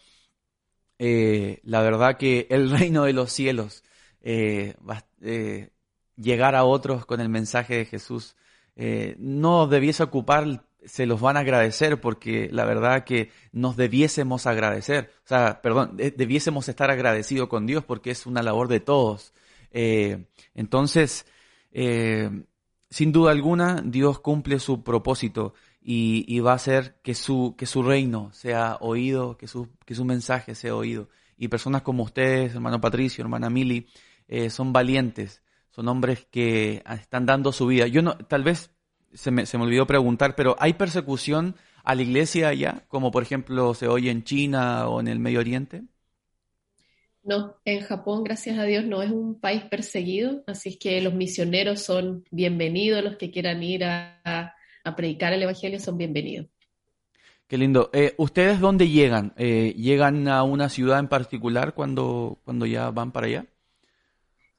la 0.98 1.82
verdad 1.82 2.16
que 2.16 2.48
el 2.52 2.72
reino 2.80 3.04
de 3.04 3.12
los 3.12 3.34
cielos 3.34 3.84
va 4.26 5.06
eh, 5.22 5.72
llegar 6.16 6.56
a 6.56 6.64
otros 6.64 7.06
con 7.06 7.20
el 7.20 7.28
mensaje 7.28 7.76
de 7.80 7.86
Jesús 7.86 8.38
no 9.18 9.68
debiese 9.68 10.04
ocupar, 10.04 10.64
se 10.86 11.06
los 11.06 11.22
van 11.22 11.38
a 11.38 11.42
agradecer 11.42 12.00
porque 12.02 12.50
la 12.52 12.66
verdad 12.66 13.04
que 13.04 13.32
nos 13.52 13.76
debiésemos 13.78 14.48
agradecer, 14.48 15.12
o 15.26 15.28
sea, 15.28 15.62
perdón, 15.62 15.98
de- 15.98 16.12
debiésemos 16.12 16.68
estar 16.70 16.90
agradecidos 16.92 17.48
con 17.50 17.66
Dios 17.66 17.84
porque 17.84 18.12
es 18.12 18.26
una 18.26 18.42
labor 18.44 18.68
de 18.68 18.80
todos. 18.80 19.34
Eh, 19.72 20.26
entonces, 20.56 21.26
eh, 21.72 22.30
sin 22.90 23.12
duda 23.12 23.32
alguna, 23.32 23.82
Dios 23.86 24.20
cumple 24.20 24.60
su 24.60 24.84
propósito 24.84 25.54
y, 25.82 26.26
y 26.28 26.40
va 26.40 26.52
a 26.52 26.56
hacer 26.56 27.00
que 27.04 27.16
su, 27.16 27.56
que 27.58 27.66
su 27.66 27.84
reino 27.84 28.30
sea 28.34 28.78
oído, 28.82 29.38
que 29.38 29.48
su, 29.48 29.70
que 29.86 29.96
su 29.96 30.06
mensaje 30.06 30.56
sea 30.56 30.76
oído. 30.76 31.10
Y 31.38 31.48
personas 31.48 31.82
como 31.84 32.04
ustedes, 32.04 32.54
hermano 32.54 32.82
Patricio, 32.82 33.24
hermana 33.24 33.50
Mili, 33.50 33.88
eh, 34.28 34.50
son 34.50 34.74
valientes, 34.74 35.42
son 35.70 35.88
hombres 35.88 36.28
que 36.30 36.84
están 36.86 37.26
dando 37.26 37.52
su 37.52 37.66
vida. 37.68 37.88
Yo 37.88 38.02
no, 38.02 38.18
tal 38.18 38.44
vez 38.44 38.71
se 39.14 39.32
me, 39.32 39.46
se 39.46 39.58
me 39.58 39.64
olvidó 39.66 39.88
preguntar, 39.88 40.36
pero 40.36 40.56
¿hay 40.60 40.74
persecución 40.74 41.56
a 41.84 41.96
la 41.96 42.02
iglesia 42.04 42.50
allá, 42.50 42.86
como 42.88 43.12
por 43.12 43.24
ejemplo 43.24 43.74
se 43.74 43.88
oye 43.88 44.12
en 44.12 44.24
China 44.24 44.88
o 44.88 45.00
en 45.00 45.08
el 45.08 45.20
Medio 45.20 45.40
Oriente? 45.40 45.84
No, 47.24 47.56
en 47.66 47.82
Japón, 47.82 48.24
gracias 48.24 48.58
a 48.58 48.64
Dios, 48.64 48.84
no 48.86 49.02
es 49.04 49.12
un 49.12 49.40
país 49.40 49.64
perseguido, 49.66 50.44
así 50.48 50.70
es 50.70 50.78
que 50.80 51.02
los 51.02 51.14
misioneros 51.14 51.82
son 51.82 52.24
bienvenidos, 52.32 53.04
los 53.04 53.18
que 53.18 53.30
quieran 53.32 53.62
ir 53.64 53.84
a, 53.86 54.20
a- 54.24 54.56
a 54.84 54.96
predicar 54.96 55.32
el 55.34 55.44
Evangelio 55.44 55.80
son 55.80 55.98
bienvenidos. 55.98 56.48
Qué 57.48 57.58
lindo. 57.58 57.90
Eh, 57.94 58.16
¿Ustedes 58.18 58.60
dónde 58.60 58.90
llegan? 58.90 59.34
Eh, 59.38 59.74
¿Llegan 59.78 60.28
a 60.28 60.44
una 60.44 60.70
ciudad 60.70 61.00
en 61.00 61.08
particular 61.08 61.74
cuando, 61.74 62.40
cuando 62.46 62.66
ya 62.66 62.90
van 62.92 63.12
para 63.12 63.28
allá? 63.28 63.46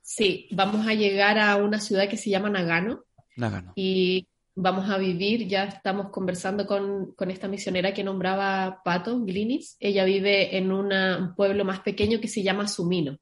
Sí, 0.03 0.49
vamos 0.53 0.87
a 0.87 0.95
llegar 0.95 1.39
a 1.39 1.57
una 1.57 1.81
ciudad 1.81 2.09
que 2.09 2.17
se 2.17 2.31
llama 2.31 2.51
Nagano 2.51 3.05
Nagano. 3.37 3.77
y 3.77 4.29
vamos 4.55 4.89
a 4.91 4.99
vivir, 4.99 5.47
ya 5.49 5.65
estamos 5.65 6.11
conversando 6.11 6.67
con, 6.67 7.13
con 7.15 7.31
esta 7.31 7.49
misionera 7.49 7.95
que 7.95 8.05
nombraba 8.05 8.83
Pato, 8.85 9.21
Glinis. 9.21 9.77
Ella 9.81 10.05
vive 10.05 10.57
en 10.57 10.73
una- 10.73 11.19
un 11.19 11.35
pueblo 11.35 11.65
más 11.65 11.81
pequeño 11.81 12.21
que 12.21 12.29
se 12.29 12.43
llama 12.43 12.69
Sumino. 12.69 13.17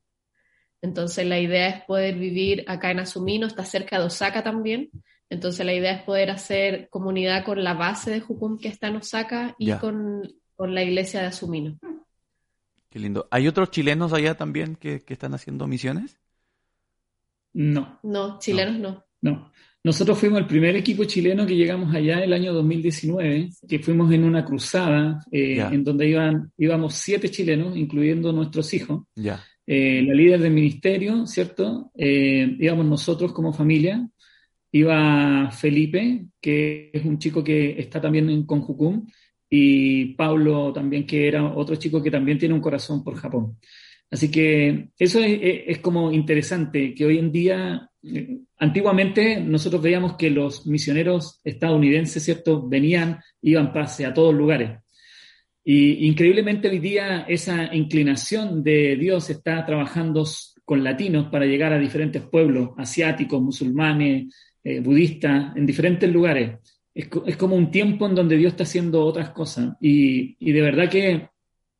Entonces 0.82 1.26
la 1.26 1.38
idea 1.38 1.68
es 1.68 1.84
poder 1.84 2.16
vivir 2.16 2.64
acá 2.66 2.90
en 2.90 3.00
Asumino, 3.00 3.46
está 3.46 3.64
cerca 3.64 3.98
de 3.98 4.06
Osaka 4.06 4.42
también. 4.42 4.90
Entonces 5.28 5.64
la 5.64 5.74
idea 5.74 5.92
es 5.92 6.02
poder 6.02 6.30
hacer 6.30 6.88
comunidad 6.88 7.44
con 7.44 7.62
la 7.62 7.74
base 7.74 8.10
de 8.10 8.20
Jukum 8.20 8.58
que 8.58 8.68
está 8.68 8.88
en 8.88 8.96
Osaka 8.96 9.54
y 9.58 9.70
con, 9.74 10.22
con 10.56 10.74
la 10.74 10.82
iglesia 10.82 11.20
de 11.20 11.26
Asumino. 11.26 11.78
Qué 12.88 12.98
lindo. 12.98 13.28
¿Hay 13.30 13.46
otros 13.46 13.70
chilenos 13.70 14.12
allá 14.12 14.36
también 14.36 14.74
que, 14.74 15.04
que 15.04 15.12
están 15.12 15.34
haciendo 15.34 15.68
misiones? 15.68 16.18
No, 17.52 17.98
No, 18.02 18.38
chilenos 18.38 18.78
no. 18.78 19.04
no. 19.20 19.52
Nosotros 19.82 20.18
fuimos 20.18 20.40
el 20.40 20.46
primer 20.46 20.76
equipo 20.76 21.04
chileno 21.04 21.46
que 21.46 21.56
llegamos 21.56 21.94
allá 21.94 22.22
el 22.22 22.34
año 22.34 22.52
2019, 22.52 23.48
que 23.66 23.78
fuimos 23.78 24.12
en 24.12 24.24
una 24.24 24.44
cruzada 24.44 25.24
eh, 25.32 25.58
en 25.58 25.82
donde 25.82 26.06
iban, 26.06 26.52
íbamos 26.58 26.94
siete 26.94 27.30
chilenos, 27.30 27.76
incluyendo 27.78 28.30
nuestros 28.30 28.74
hijos. 28.74 29.04
Eh, 29.66 30.02
la 30.06 30.14
líder 30.14 30.40
del 30.40 30.52
ministerio, 30.52 31.26
¿cierto? 31.26 31.90
Eh, 31.96 32.56
íbamos 32.58 32.84
nosotros 32.84 33.32
como 33.32 33.54
familia, 33.54 34.06
iba 34.72 35.50
Felipe, 35.50 36.26
que 36.40 36.90
es 36.92 37.04
un 37.04 37.18
chico 37.18 37.42
que 37.42 37.80
está 37.80 38.02
también 38.02 38.28
en 38.28 38.44
Conjucum, 38.44 39.06
y 39.48 40.14
Pablo 40.14 40.72
también, 40.74 41.06
que 41.06 41.26
era 41.26 41.54
otro 41.54 41.76
chico 41.76 42.02
que 42.02 42.10
también 42.10 42.38
tiene 42.38 42.54
un 42.54 42.60
corazón 42.60 43.02
por 43.02 43.16
Japón. 43.16 43.56
Así 44.10 44.30
que 44.30 44.88
eso 44.98 45.20
es, 45.20 45.38
es- 45.66 45.78
como 45.78 46.12
interesante, 46.12 46.94
que 46.94 47.04
hoy 47.06 47.18
en 47.18 47.30
día, 47.32 47.88
eh, 48.02 48.38
antiguamente 48.58 49.40
nosotros 49.40 49.82
veíamos 49.82 50.16
que 50.16 50.30
los 50.30 50.66
misioneros 50.66 51.40
estadounidenses, 51.44 52.24
¿cierto?, 52.24 52.66
venían, 52.68 53.20
iban 53.42 53.72
pase 53.72 54.04
a 54.06 54.14
todos 54.14 54.34
lugares. 54.34 54.78
Y 55.64 56.06
increíblemente 56.08 56.68
hoy 56.68 56.78
día 56.78 57.22
esa 57.28 57.74
inclinación 57.74 58.62
de 58.64 58.96
Dios 58.96 59.30
está 59.30 59.64
trabajando 59.66 60.24
con 60.64 60.82
latinos 60.82 61.28
para 61.30 61.46
llegar 61.46 61.72
a 61.72 61.78
diferentes 61.78 62.22
pueblos, 62.22 62.70
asiáticos, 62.78 63.42
musulmanes, 63.42 64.34
eh, 64.64 64.80
budistas, 64.80 65.56
en 65.56 65.66
diferentes 65.66 66.10
lugares. 66.10 66.58
Es, 66.94 67.08
es 67.26 67.36
como 67.36 67.56
un 67.56 67.70
tiempo 67.70 68.06
en 68.06 68.14
donde 68.14 68.36
Dios 68.36 68.52
está 68.52 68.64
haciendo 68.64 69.04
otras 69.04 69.30
cosas. 69.30 69.74
Y, 69.80 70.36
y 70.38 70.52
de 70.52 70.60
verdad 70.62 70.88
que 70.90 71.28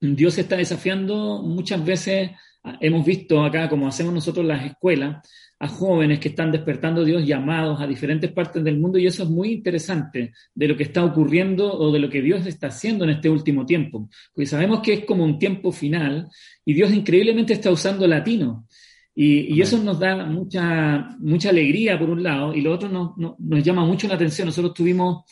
Dios 0.01 0.39
está 0.39 0.57
desafiando 0.57 1.43
muchas 1.43 1.85
veces, 1.85 2.31
ah, 2.65 2.79
hemos 2.81 3.05
visto 3.05 3.45
acá, 3.45 3.69
como 3.69 3.87
hacemos 3.87 4.15
nosotros 4.15 4.47
las 4.47 4.65
escuelas, 4.65 5.27
a 5.61 5.69
jóvenes 5.69 6.19
que 6.19 6.29
están 6.29 6.51
despertando 6.51 7.05
Dios 7.05 7.27
llamados 7.27 7.81
a 7.83 7.87
diferentes 7.87 8.33
partes 8.33 8.65
del 8.65 8.79
mundo 8.79 8.99
y 8.99 9.07
eso 9.07 9.25
es 9.25 9.29
muy 9.29 9.53
interesante 9.53 10.33
de 10.55 10.69
lo 10.69 10.75
que 10.75 10.85
está 10.85 11.05
ocurriendo 11.05 11.71
o 11.71 11.93
de 11.93 11.99
lo 11.99 12.09
que 12.09 12.23
Dios 12.23 12.47
está 12.47 12.69
haciendo 12.69 13.05
en 13.05 13.11
este 13.11 13.29
último 13.29 13.67
tiempo. 13.67 14.09
Porque 14.33 14.47
sabemos 14.47 14.81
que 14.81 14.95
es 14.95 15.05
como 15.05 15.23
un 15.23 15.39
tiempo 15.39 15.71
final 15.71 16.29
y 16.65 16.73
Dios 16.73 16.91
increíblemente 16.93 17.53
está 17.53 17.71
usando 17.71 18.07
latino. 18.07 18.67
Y, 19.15 19.55
y 19.55 19.61
eso 19.61 19.77
nos 19.77 19.99
da 19.99 20.25
mucha, 20.25 21.11
mucha 21.19 21.51
alegría 21.51 21.99
por 21.99 22.09
un 22.09 22.23
lado 22.23 22.55
y 22.55 22.63
lo 22.63 22.73
otro 22.73 22.89
nos, 22.89 23.19
nos, 23.19 23.39
nos 23.39 23.63
llama 23.63 23.85
mucho 23.85 24.09
la 24.09 24.15
atención. 24.15 24.47
Nosotros 24.47 24.73
tuvimos 24.73 25.25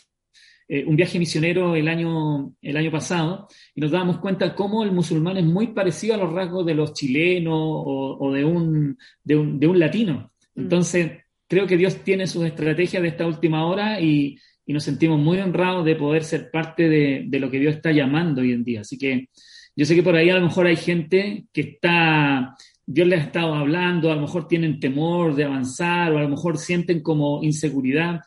eh, 0.68 0.84
un 0.86 0.96
viaje 0.96 1.18
misionero 1.18 1.74
el 1.74 1.88
año, 1.88 2.52
el 2.60 2.76
año 2.76 2.90
pasado 2.90 3.48
y 3.74 3.80
nos 3.80 3.90
dábamos 3.90 4.18
cuenta 4.18 4.54
cómo 4.54 4.84
el 4.84 4.92
musulmán 4.92 5.38
es 5.38 5.44
muy 5.44 5.68
parecido 5.68 6.14
a 6.14 6.18
los 6.18 6.32
rasgos 6.32 6.66
de 6.66 6.74
los 6.74 6.92
chilenos 6.92 7.54
o, 7.56 8.18
o 8.20 8.32
de, 8.32 8.44
un, 8.44 8.98
de, 9.24 9.36
un, 9.36 9.58
de 9.58 9.66
un 9.66 9.78
latino. 9.78 10.32
Mm. 10.54 10.60
Entonces, 10.60 11.12
creo 11.48 11.66
que 11.66 11.78
Dios 11.78 11.96
tiene 12.04 12.26
sus 12.26 12.44
estrategias 12.44 13.02
de 13.02 13.08
esta 13.08 13.26
última 13.26 13.66
hora 13.66 14.00
y, 14.00 14.36
y 14.66 14.72
nos 14.74 14.84
sentimos 14.84 15.18
muy 15.18 15.38
honrados 15.38 15.84
de 15.86 15.96
poder 15.96 16.22
ser 16.22 16.50
parte 16.50 16.88
de, 16.88 17.24
de 17.26 17.40
lo 17.40 17.50
que 17.50 17.58
Dios 17.58 17.76
está 17.76 17.90
llamando 17.90 18.42
hoy 18.42 18.52
en 18.52 18.64
día. 18.64 18.82
Así 18.82 18.98
que 18.98 19.28
yo 19.74 19.86
sé 19.86 19.94
que 19.94 20.02
por 20.02 20.16
ahí 20.16 20.28
a 20.28 20.34
lo 20.34 20.42
mejor 20.42 20.66
hay 20.66 20.76
gente 20.76 21.46
que 21.52 21.60
está, 21.60 22.54
Dios 22.84 23.06
les 23.06 23.20
ha 23.20 23.24
estado 23.24 23.54
hablando, 23.54 24.10
a 24.10 24.16
lo 24.16 24.22
mejor 24.22 24.48
tienen 24.48 24.80
temor 24.80 25.34
de 25.36 25.44
avanzar 25.44 26.12
o 26.12 26.18
a 26.18 26.22
lo 26.22 26.28
mejor 26.28 26.58
sienten 26.58 27.00
como 27.00 27.42
inseguridad, 27.44 28.20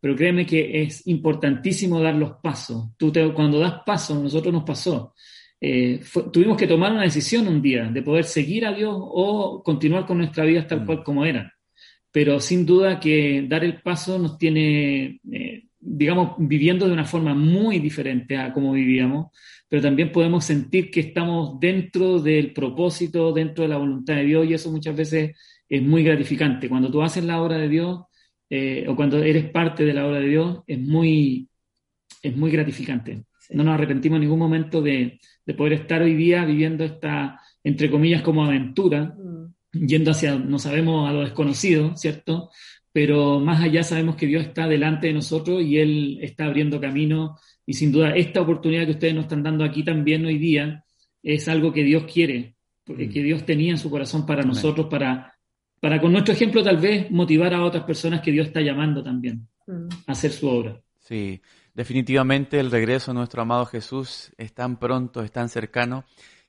pero 0.00 0.14
créeme 0.16 0.44
que 0.46 0.82
es 0.82 1.06
importantísimo 1.06 2.00
dar 2.00 2.14
los 2.14 2.32
pasos. 2.42 2.90
Tú 2.96 3.10
te- 3.12 3.32
cuando 3.32 3.58
das 3.60 3.82
pasos, 3.84 4.20
nosotros 4.22 4.52
nos 4.52 4.64
pasó. 4.64 5.14
eh, 5.58 6.00
fue- 6.02 6.24
tuvimos 6.30 6.56
que 6.58 6.66
tomar 6.66 6.92
una 6.92 7.02
decisión 7.02 7.48
un 7.48 7.62
día 7.62 7.84
de 7.90 8.02
poder 8.02 8.24
seguir 8.24 8.66
a 8.66 8.74
Dios 8.74 8.94
o 8.98 9.62
continuar 9.64 10.04
con 10.06 10.18
nuestra 10.18 10.44
vida 10.44 10.66
tal 10.66 10.84
cual 10.84 11.02
como 11.02 11.24
era. 11.24 11.50
Pero 12.12 12.40
sin 12.40 12.64
duda 12.66 13.00
que 13.00 13.44
dar 13.48 13.64
el 13.64 13.80
paso 13.82 14.18
nos 14.18 14.38
tiene, 14.38 15.20
eh, 15.32 15.64
digamos, 15.80 16.34
viviendo 16.38 16.86
de 16.86 16.92
una 16.92 17.04
forma 17.06 17.34
muy 17.34 17.78
diferente 17.78 18.36
a 18.36 18.52
como 18.52 18.72
vivíamos, 18.72 19.28
pero 19.68 19.82
también 19.82 20.12
podemos 20.12 20.44
sentir 20.44 20.90
que 20.90 21.00
estamos 21.00 21.58
dentro 21.60 22.20
del 22.20 22.52
propósito, 22.52 23.32
dentro 23.32 23.62
de 23.64 23.68
la 23.68 23.76
voluntad 23.78 24.16
de 24.16 24.24
Dios, 24.24 24.46
y 24.46 24.54
eso 24.54 24.70
muchas 24.70 24.94
veces 24.96 25.36
es 25.68 25.82
muy 25.82 26.02
gratificante. 26.04 26.68
Cuando 26.68 26.90
tú 26.90 27.02
haces 27.02 27.24
la 27.24 27.40
obra 27.42 27.58
de 27.58 27.68
Dios, 27.68 28.00
eh, 28.50 28.86
o 28.88 28.94
cuando 28.96 29.22
eres 29.22 29.50
parte 29.50 29.84
de 29.84 29.94
la 29.94 30.06
obra 30.06 30.20
de 30.20 30.28
Dios, 30.28 30.60
es 30.66 30.78
muy, 30.80 31.48
es 32.22 32.36
muy 32.36 32.50
gratificante. 32.50 33.24
No 33.50 33.64
nos 33.64 33.74
arrepentimos 33.74 34.16
en 34.16 34.22
ningún 34.22 34.38
momento 34.38 34.82
de, 34.82 35.20
de 35.44 35.54
poder 35.54 35.74
estar 35.74 36.02
hoy 36.02 36.14
día 36.14 36.44
viviendo 36.44 36.84
esta, 36.84 37.40
entre 37.62 37.90
comillas, 37.90 38.22
como 38.22 38.44
aventura, 38.44 39.14
yendo 39.72 40.10
hacia, 40.10 40.36
no 40.36 40.58
sabemos, 40.58 41.08
a 41.08 41.12
lo 41.12 41.20
desconocido, 41.20 41.96
¿cierto? 41.96 42.50
Pero 42.92 43.40
más 43.40 43.60
allá 43.62 43.82
sabemos 43.82 44.16
que 44.16 44.26
Dios 44.26 44.42
está 44.42 44.66
delante 44.66 45.08
de 45.08 45.12
nosotros 45.12 45.62
y 45.62 45.78
Él 45.78 46.18
está 46.22 46.46
abriendo 46.46 46.80
camino 46.80 47.36
y 47.66 47.74
sin 47.74 47.92
duda 47.92 48.16
esta 48.16 48.40
oportunidad 48.40 48.86
que 48.86 48.92
ustedes 48.92 49.14
nos 49.14 49.24
están 49.24 49.42
dando 49.42 49.64
aquí 49.64 49.82
también 49.84 50.24
hoy 50.24 50.38
día 50.38 50.82
es 51.22 51.46
algo 51.48 51.72
que 51.72 51.82
Dios 51.84 52.04
quiere, 52.10 52.54
porque- 52.84 53.08
que 53.08 53.22
Dios 53.22 53.44
tenía 53.44 53.72
en 53.72 53.78
su 53.78 53.90
corazón 53.90 54.24
para 54.24 54.42
Amén. 54.42 54.54
nosotros, 54.54 54.86
para, 54.86 55.35
para 55.80 56.00
con 56.00 56.12
nuestro 56.12 56.34
ejemplo 56.34 56.62
tal 56.62 56.78
vez 56.78 57.10
motivar 57.10 57.54
a 57.54 57.64
otras 57.64 57.84
personas 57.84 58.20
que 58.20 58.32
Dios 58.32 58.48
está 58.48 58.60
llamando 58.60 59.02
también 59.02 59.46
a 60.06 60.12
hacer 60.12 60.32
su 60.32 60.48
obra. 60.48 60.80
Sí, 60.98 61.40
definitivamente 61.74 62.58
el 62.58 62.70
regreso 62.70 63.12
de 63.12 63.18
nuestro 63.18 63.42
amado 63.42 63.66
Jesús 63.66 64.32
es 64.38 64.52
tan 64.52 64.78
pronto, 64.78 65.22
es 65.22 65.30
tan 65.30 65.48
cercano, 65.48 66.04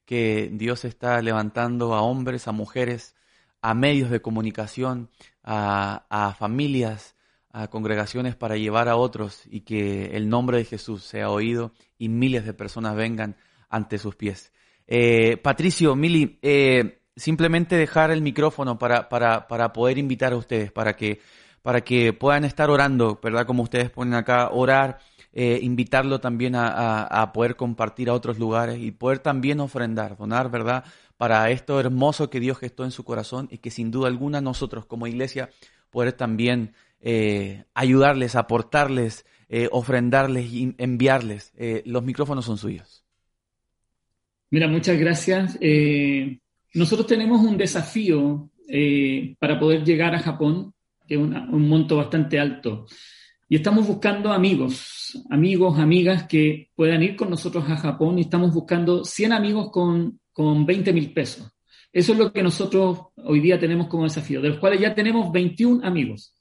que 0.06 0.50
Dios 0.54 0.86
está 0.86 1.22
levantando 1.22 1.94
a 1.94 2.02
hombres, 2.02 2.48
a 2.48 2.54
mujeres, 2.54 3.16
a 3.62 3.74
medios 3.74 4.10
de 4.10 4.22
comunicación, 4.22 5.10
a, 5.44 6.06
a 6.10 6.34
familias, 6.34 7.16
a 7.52 7.68
congregaciones 7.70 8.36
para 8.36 8.56
llevar 8.56 8.88
a 8.88 8.96
otros 8.96 9.44
y 9.50 9.62
que 9.62 10.16
el 10.16 10.30
nombre 10.30 10.58
de 10.58 10.66
Jesús 10.66 11.04
sea 11.04 11.30
oído 11.30 11.74
y 11.98 12.08
miles 12.08 12.46
de 12.46 12.54
personas 12.54 12.96
vengan 12.96 13.36
ante 13.70 13.98
sus 13.98 14.16
pies. 14.16 14.54
Eh, 14.88 15.38
Patricio, 15.38 15.96
Mili, 15.96 16.40
eh, 16.42 17.02
simplemente 17.18 17.76
dejar 17.78 18.12
el 18.12 18.22
micrófono 18.22 18.80
para, 18.80 19.10
para, 19.10 19.48
para 19.50 19.74
poder 19.74 19.98
invitar 19.98 20.34
a 20.34 20.38
ustedes, 20.38 20.72
para 20.72 20.96
que, 20.96 21.20
para 21.64 21.82
que 21.82 22.14
puedan 22.14 22.46
estar 22.46 22.70
orando, 22.70 23.20
¿verdad? 23.22 23.46
Como 23.46 23.64
ustedes 23.64 23.90
ponen 23.90 24.14
acá, 24.14 24.50
orar, 24.52 25.00
eh, 25.34 25.60
invitarlo 25.62 26.20
también 26.22 26.56
a, 26.56 27.04
a- 27.04 27.34
poder 27.34 27.56
compartir 27.58 28.10
a 28.10 28.14
otros 28.14 28.40
lugares 28.40 28.80
y 28.80 28.92
poder 28.92 29.20
también 29.20 29.60
ofrendar, 29.60 30.18
donar, 30.18 30.50
¿verdad? 30.52 30.86
Para 31.18 31.50
esto 31.52 31.80
hermoso 31.80 32.30
que 32.30 32.40
Dios 32.40 32.58
gestó 32.60 32.86
en 32.86 32.92
su 32.92 33.04
corazón 33.04 33.48
y 33.52 33.58
que 33.60 33.72
sin 33.72 33.92
duda 33.92 34.08
alguna 34.08 34.42
nosotros 34.42 34.86
como 34.86 35.08
iglesia 35.08 35.50
poder 35.90 36.14
también 36.14 36.74
eh, 37.02 37.66
ayudarles, 37.74 38.36
aportarles, 38.36 39.26
eh, 39.50 39.70
ofrendarles 39.72 40.46
y 40.52 40.76
enviarles. 40.78 41.54
Los 41.86 42.04
micrófonos 42.04 42.46
son 42.46 42.58
suyos. 42.58 43.04
Mira, 44.52 44.68
muchas 44.68 44.98
gracias. 45.00 45.58
Nosotros 46.78 47.08
tenemos 47.08 47.42
un 47.42 47.58
desafío 47.58 48.50
eh, 48.70 49.36
para 49.40 49.60
poder 49.60 49.84
llegar 49.86 50.14
a 50.14 50.20
Japón, 50.20 50.74
que 51.08 51.16
es 51.16 51.20
una- 51.22 51.50
un 51.50 51.68
monto 51.70 51.96
bastante 51.98 52.38
alto. 52.40 52.86
Y 53.50 53.56
estamos 53.56 53.88
buscando 53.88 54.34
amigos, 54.34 55.24
amigos, 55.30 55.80
amigas 55.80 56.24
que 56.28 56.70
puedan 56.76 57.02
ir 57.02 57.16
con 57.16 57.30
nosotros 57.30 57.64
a 57.70 57.78
Japón 57.78 58.18
y 58.18 58.24
estamos 58.24 58.54
buscando 58.54 59.06
100 59.06 59.32
amigos 59.32 59.70
con, 59.72 60.20
con 60.34 60.66
20 60.66 60.92
mil 60.92 61.14
pesos. 61.14 61.50
Eso 61.94 62.12
es 62.12 62.18
lo 62.20 62.34
que 62.34 62.44
nosotros 62.44 63.00
hoy 63.24 63.40
día 63.40 63.58
tenemos 63.58 63.88
como 63.88 64.04
desafío, 64.04 64.42
de 64.42 64.50
los 64.50 64.60
cuales 64.60 64.82
ya 64.82 64.94
tenemos 64.94 65.32
21 65.32 65.82
amigos, 65.86 66.36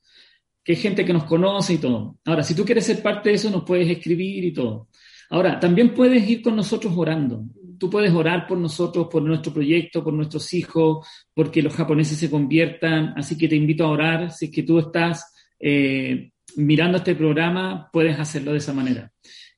que 0.65 0.73
es 0.73 0.83
gente 0.83 1.05
que 1.05 1.13
nos 1.13 1.25
conoce 1.25 1.75
y 1.75 1.79
todo. 1.79 2.19
Ahora, 2.25 2.43
si 2.43 2.55
tú 2.57 2.65
quieres 2.65 2.85
ser 2.87 3.01
parte 3.03 3.29
de 3.29 3.37
eso, 3.37 3.51
nos 3.51 3.63
puedes 3.63 3.89
escribir 3.89 4.45
y 4.45 4.53
todo. 4.53 4.89
Ahora, 5.31 5.61
también 5.61 5.95
puedes 5.95 6.29
ir 6.29 6.43
con 6.43 6.57
nosotros 6.57 6.93
orando. 6.97 7.45
Tú 7.79 7.91
puedes 7.91 8.13
orar 8.13 8.47
por 8.47 8.59
nosotros, 8.59 9.09
por 9.11 9.23
nuestro 9.23 9.53
proyecto, 9.53 10.03
por 10.03 10.13
nuestros 10.13 10.53
hijos, 10.55 11.07
porque 11.35 11.63
los 11.63 11.75
japoneses 11.75 12.19
se 12.19 12.31
conviertan. 12.31 13.15
Así 13.17 13.37
que 13.37 13.49
te 13.49 13.57
invito 13.57 13.85
a 13.85 13.91
orar. 13.91 14.33
Si 14.33 14.47
es 14.47 14.51
que 14.51 14.63
tú 14.63 14.79
estás 14.79 15.33
eh, 15.59 16.31
mirando 16.57 16.99
este 16.99 17.15
programa, 17.15 17.89
puedes 17.93 18.19
hacerlo 18.19 18.53
de 18.53 18.59
esa 18.59 18.73
manera. 18.73 19.13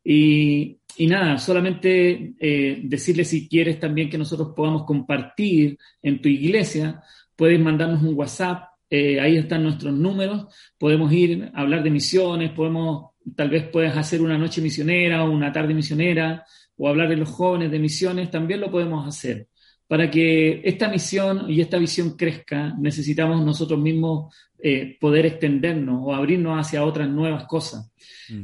Y, 0.05 0.81
nada, 1.01 1.39
solamente 1.39 2.35
eh, 2.41 2.81
decirle 2.83 3.25
si 3.25 3.49
quieres 3.49 3.79
también 3.79 4.09
que 4.09 4.19
nosotros 4.19 4.53
podamos 4.57 4.85
compartir 4.85 5.79
en 6.03 6.21
tu 6.21 6.29
iglesia, 6.29 7.03
puedes 7.37 7.61
mandarnos 7.61 8.03
un 8.03 8.15
WhatsApp, 8.15 8.65
eh, 8.91 9.21
ahí 9.21 9.37
están 9.37 9.65
nuestros 9.65 9.93
números, 9.93 10.47
podemos 10.79 11.13
ir 11.13 11.51
a 11.55 11.61
hablar 11.61 11.83
de 11.83 11.91
misiones, 11.91 12.53
podemos, 12.53 13.11
tal 13.37 13.51
vez 13.51 13.69
puedes 13.69 13.95
hacer 13.97 14.23
una 14.23 14.39
noche 14.39 14.63
misionera 14.63 15.25
o 15.25 15.31
una 15.31 15.53
tarde 15.53 15.75
misionera, 15.75 16.45
o 16.79 16.89
hablar 16.89 17.09
de 17.09 17.17
los 17.17 17.29
jóvenes 17.29 17.71
de 17.71 17.79
misiones, 17.79 18.31
también 18.31 18.61
lo 18.61 18.71
podemos 18.71 19.07
hacer. 19.07 19.49
Para 19.89 20.11
que 20.11 20.61
esta 20.65 20.89
misión 20.89 21.51
y 21.51 21.61
esta 21.61 21.79
visión 21.79 22.17
crezca, 22.17 22.75
necesitamos 22.79 23.45
nosotros 23.45 23.81
mismos 23.81 24.35
eh, 24.61 24.99
poder 25.01 25.25
extendernos 25.25 26.01
o 26.05 26.13
abrirnos 26.13 26.59
hacia 26.59 26.85
otras 26.85 27.09
nuevas 27.09 27.45
cosas. 27.47 27.91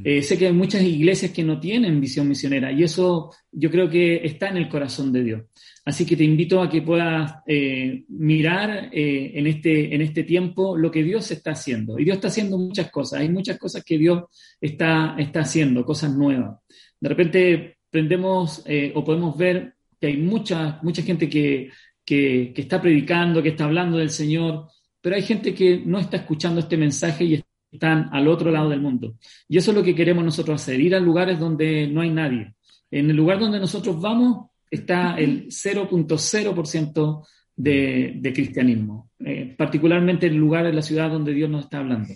Eh, 0.05 0.23
sé 0.23 0.39
que 0.39 0.47
hay 0.47 0.52
muchas 0.55 0.82
iglesias 0.82 1.32
que 1.32 1.44
no 1.44 1.61
tienen 1.61 2.01
visión 2.01 2.27
misionera 2.27 2.73
y 2.73 2.82
eso 2.82 3.31
yo 3.52 3.70
creo 3.70 3.90
que 3.90 4.24
está 4.24 4.48
en 4.48 4.56
el 4.56 4.69
corazón 4.69 5.12
de 5.12 5.23
Dios. 5.23 5.43
Así 5.85 6.06
que 6.06 6.16
te 6.16 6.24
invito 6.24 6.62
a 6.62 6.70
que 6.70 6.81
puedas 6.81 7.35
eh, 7.47 8.05
mirar 8.09 8.89
en, 8.90 9.47
este, 9.47 9.94
en 9.94 10.01
este 10.01 10.23
tiempo 10.23 10.78
lo 10.78 10.90
que 10.90 11.02
Dios 11.02 11.31
está 11.31 11.51
haciendo. 11.51 11.98
Y 11.98 12.05
Dios 12.05 12.15
está 12.15 12.28
haciendo 12.28 12.56
muchas 12.56 12.90
cosas. 12.90 13.20
Hay 13.20 13.28
muchas 13.28 13.59
cosas 13.59 13.85
que 13.85 13.98
Dios 13.98 14.23
está, 14.59 15.16
está 15.19 15.40
haciendo, 15.40 15.85
cosas 15.85 16.15
nuevas. 16.16 16.56
De 16.98 17.09
repente 17.09 17.77
prendemos 17.95 18.61
eh, 18.66 18.91
o 18.97 19.05
podemos 19.05 19.39
ver 19.39 19.77
que 20.01 20.09
hay 20.09 20.16
mucha, 20.16 20.81
mucha 20.83 21.01
gente 21.01 21.29
que, 21.29 21.71
que, 22.05 22.51
que 22.53 22.62
está 22.62 22.83
predicando, 22.83 23.41
que 23.41 23.51
está 23.51 23.66
hablando 23.66 23.99
del 23.99 24.11
Señor, 24.11 24.66
pero 25.01 25.15
hay 25.15 25.23
gente 25.23 25.55
que 25.55 25.81
no 25.87 26.01
está 26.01 26.16
escuchando 26.16 26.59
este 26.59 26.77
mensaje 26.77 27.25
y 27.25 27.45
están 27.71 28.09
al 28.11 28.27
otro 28.27 28.51
lado 28.51 28.69
del 28.69 28.81
mundo. 28.81 29.15
Y 29.49 29.59
eso 29.59 29.71
es 29.71 29.77
lo 29.77 29.85
que 29.85 29.95
queremos 29.95 30.25
nosotros 30.25 30.61
hacer, 30.61 30.81
ir 30.81 30.97
a 30.97 30.99
lugares 30.99 31.39
donde 31.39 31.87
no 31.87 32.01
hay 32.01 32.11
nadie. 32.11 32.55
En 32.91 33.11
el 33.11 33.15
lugar 33.15 33.39
donde 33.39 33.61
nosotros 33.61 34.01
vamos 34.01 34.51
está 34.69 35.15
el 35.16 35.47
0.0% 35.47 37.27
de, 37.55 38.15
de 38.16 38.33
cristianismo, 38.33 39.12
eh, 39.21 39.55
particularmente 39.57 40.27
en 40.27 40.33
el 40.33 40.41
lugar, 40.41 40.66
en 40.66 40.75
la 40.75 40.83
ciudad 40.83 41.12
donde 41.12 41.33
Dios 41.33 41.49
nos 41.49 41.66
está 41.66 41.79
hablando. 41.79 42.12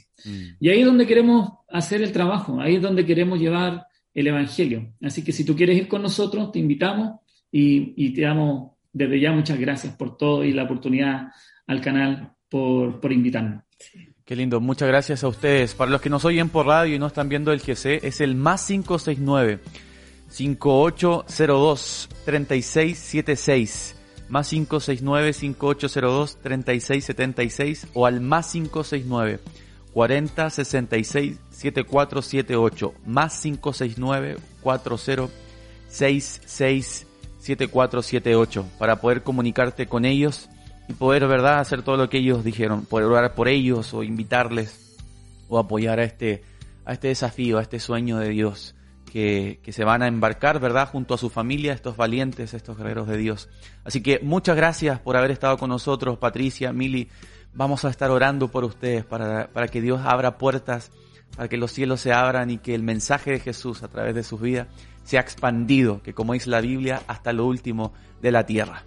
Y 0.58 0.70
ahí 0.70 0.80
es 0.80 0.86
donde 0.86 1.06
queremos 1.06 1.52
hacer 1.68 2.02
el 2.02 2.10
trabajo, 2.10 2.60
ahí 2.60 2.74
es 2.74 2.82
donde 2.82 3.06
queremos 3.06 3.38
llevar 3.38 3.86
el 4.14 4.26
Evangelio. 4.26 4.92
Así 5.02 5.22
que 5.24 5.32
si 5.32 5.44
tú 5.44 5.54
quieres 5.56 5.76
ir 5.76 5.88
con 5.88 6.02
nosotros, 6.02 6.52
te 6.52 6.58
invitamos 6.58 7.20
y, 7.50 8.12
te 8.12 8.22
damos 8.22 8.72
desde 8.92 9.20
ya 9.20 9.32
muchas 9.32 9.58
gracias 9.58 9.94
por 9.94 10.16
todo 10.16 10.44
y 10.44 10.52
la 10.52 10.64
oportunidad 10.64 11.28
al 11.66 11.80
canal 11.80 12.32
por, 12.48 13.00
por 13.00 13.12
invitarnos. 13.12 13.62
Qué 14.24 14.36
lindo, 14.36 14.60
muchas 14.60 14.88
gracias 14.88 15.24
a 15.24 15.28
ustedes. 15.28 15.74
Para 15.74 15.90
los 15.90 16.00
que 16.00 16.10
nos 16.10 16.24
oyen 16.24 16.48
por 16.48 16.66
radio 16.66 16.94
y 16.94 16.98
no 16.98 17.06
están 17.06 17.28
viendo 17.28 17.52
el 17.52 17.60
GC, 17.60 18.04
es 18.04 18.20
el 18.20 18.34
más 18.34 18.66
569 18.66 19.60
5802 20.28 22.08
3676 22.24 23.94
más 24.28 24.50
569 24.50 25.32
5802 25.32 26.38
3676 26.42 27.88
o 27.94 28.06
al 28.06 28.20
más 28.20 28.52
569 28.52 29.40
40 29.98 30.50
66 30.50 31.40
7478 31.50 32.94
más 33.04 33.40
569 33.40 34.36
40 34.62 35.28
66 35.88 37.06
7478 37.40 38.64
para 38.78 39.00
poder 39.00 39.24
comunicarte 39.24 39.88
con 39.88 40.04
ellos 40.04 40.48
y 40.88 40.92
poder, 40.92 41.26
¿verdad?, 41.26 41.58
hacer 41.58 41.82
todo 41.82 41.96
lo 41.96 42.08
que 42.08 42.18
ellos 42.18 42.44
dijeron, 42.44 42.86
poder 42.86 43.06
orar 43.08 43.34
por 43.34 43.48
ellos 43.48 43.92
o 43.92 44.04
invitarles 44.04 44.96
o 45.48 45.58
apoyar 45.58 45.98
a 45.98 46.04
este, 46.04 46.44
a 46.84 46.92
este 46.92 47.08
desafío, 47.08 47.58
a 47.58 47.62
este 47.62 47.80
sueño 47.80 48.18
de 48.18 48.28
Dios 48.28 48.76
que, 49.10 49.58
que 49.64 49.72
se 49.72 49.82
van 49.82 50.02
a 50.02 50.06
embarcar, 50.06 50.60
¿verdad? 50.60 50.88
Junto 50.88 51.14
a 51.14 51.18
su 51.18 51.28
familia, 51.28 51.72
estos 51.72 51.96
valientes, 51.96 52.54
estos 52.54 52.78
guerreros 52.78 53.08
de 53.08 53.16
Dios. 53.16 53.48
Así 53.82 54.00
que 54.00 54.20
muchas 54.22 54.54
gracias 54.54 55.00
por 55.00 55.16
haber 55.16 55.32
estado 55.32 55.58
con 55.58 55.70
nosotros, 55.70 56.18
Patricia, 56.18 56.72
Mili. 56.72 57.08
Vamos 57.58 57.84
a 57.84 57.90
estar 57.90 58.12
orando 58.12 58.46
por 58.46 58.62
ustedes 58.62 59.04
para, 59.04 59.48
para 59.48 59.66
que 59.66 59.80
Dios 59.80 60.00
abra 60.04 60.38
puertas, 60.38 60.92
para 61.34 61.48
que 61.48 61.56
los 61.56 61.72
cielos 61.72 62.00
se 62.00 62.12
abran 62.12 62.50
y 62.50 62.58
que 62.58 62.72
el 62.72 62.84
mensaje 62.84 63.32
de 63.32 63.40
Jesús 63.40 63.82
a 63.82 63.88
través 63.88 64.14
de 64.14 64.22
sus 64.22 64.40
vidas 64.40 64.68
sea 65.02 65.20
expandido, 65.20 66.00
que 66.00 66.14
como 66.14 66.34
dice 66.34 66.50
la 66.50 66.60
Biblia, 66.60 67.02
hasta 67.08 67.32
lo 67.32 67.46
último 67.46 67.92
de 68.22 68.30
la 68.30 68.46
tierra. 68.46 68.84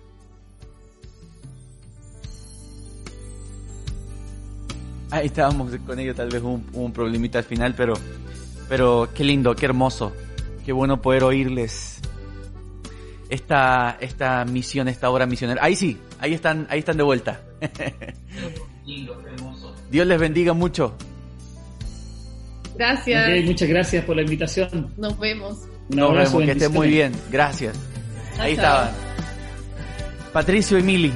Ahí 5.09 5.25
estábamos 5.25 5.75
con 5.85 5.99
ello, 5.99 6.15
tal 6.15 6.29
vez 6.29 6.41
un, 6.41 6.65
un 6.71 6.93
problemita 6.93 7.39
al 7.39 7.43
final, 7.43 7.75
pero, 7.75 7.95
pero 8.69 9.09
qué 9.13 9.25
lindo, 9.25 9.53
qué 9.53 9.65
hermoso, 9.65 10.13
qué 10.65 10.71
bueno 10.71 11.01
poder 11.01 11.25
oírles 11.25 11.99
esta, 13.31 13.97
esta 14.01 14.43
misión, 14.43 14.89
esta 14.89 15.09
obra 15.09 15.25
misionera. 15.25 15.63
Ahí 15.63 15.75
sí, 15.75 15.97
ahí 16.19 16.33
están, 16.33 16.67
ahí 16.69 16.79
están 16.79 16.97
de 16.97 17.03
vuelta. 17.03 17.39
Dios 19.89 20.05
les 20.05 20.19
bendiga 20.19 20.53
mucho. 20.53 20.95
Gracias. 22.75 23.45
Muchas 23.45 23.69
gracias 23.69 24.03
por 24.05 24.17
la 24.17 24.23
invitación. 24.23 24.93
Nos 24.97 25.17
vemos. 25.17 25.59
Un 25.89 25.97
Nos 25.97 26.09
abrazo, 26.09 26.37
vemos, 26.37 26.45
que 26.45 26.51
estén 26.51 26.73
muy 26.73 26.89
bien. 26.89 27.13
Gracias. 27.31 27.79
Ahí 28.37 28.53
estaban. 28.53 28.91
Patricio 30.33 30.77
y 30.77 30.83
Mili. 30.83 31.13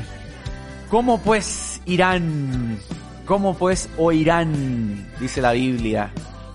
¿Cómo 0.89 1.21
pues 1.21 1.81
irán? 1.85 2.79
¿Cómo 3.25 3.57
pues 3.57 3.89
oirán? 3.97 5.11
Dice 5.19 5.41
la 5.41 5.51
Biblia. 5.51 6.11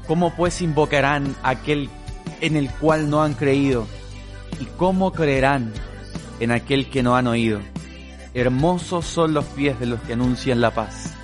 ¿Cómo 0.07 0.35
pues 0.35 0.63
invocarán 0.63 1.35
aquel 1.43 1.91
en 2.41 2.57
el 2.57 2.71
cual 2.71 3.11
no 3.11 3.23
han 3.23 3.35
creído? 3.35 3.87
¿Y 4.59 4.65
cómo 4.77 5.13
creerán 5.13 5.73
en 6.41 6.51
aquel 6.51 6.91
que 6.91 7.03
no 7.03 7.17
han 7.17 7.27
oído? 7.27 7.61
Hermosos 8.35 9.07
son 9.07 9.35
los 9.35 9.45
pies 9.45 9.79
de 9.81 9.87
los 9.87 10.01
que 10.01 10.15
anuncian 10.15 10.61
la 10.61 10.73
paz. 10.73 11.15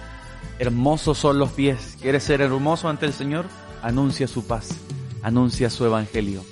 Hermosos 0.58 1.18
son 1.18 1.38
los 1.38 1.50
pies. 1.50 1.98
¿Quieres 2.00 2.22
ser 2.22 2.40
hermoso 2.40 2.88
ante 2.88 3.06
el 3.06 3.12
Señor? 3.12 3.46
Anuncia 3.82 4.26
su 4.26 4.46
paz. 4.46 4.78
Anuncia 5.22 5.70
su 5.70 5.84
evangelio. 5.84 6.42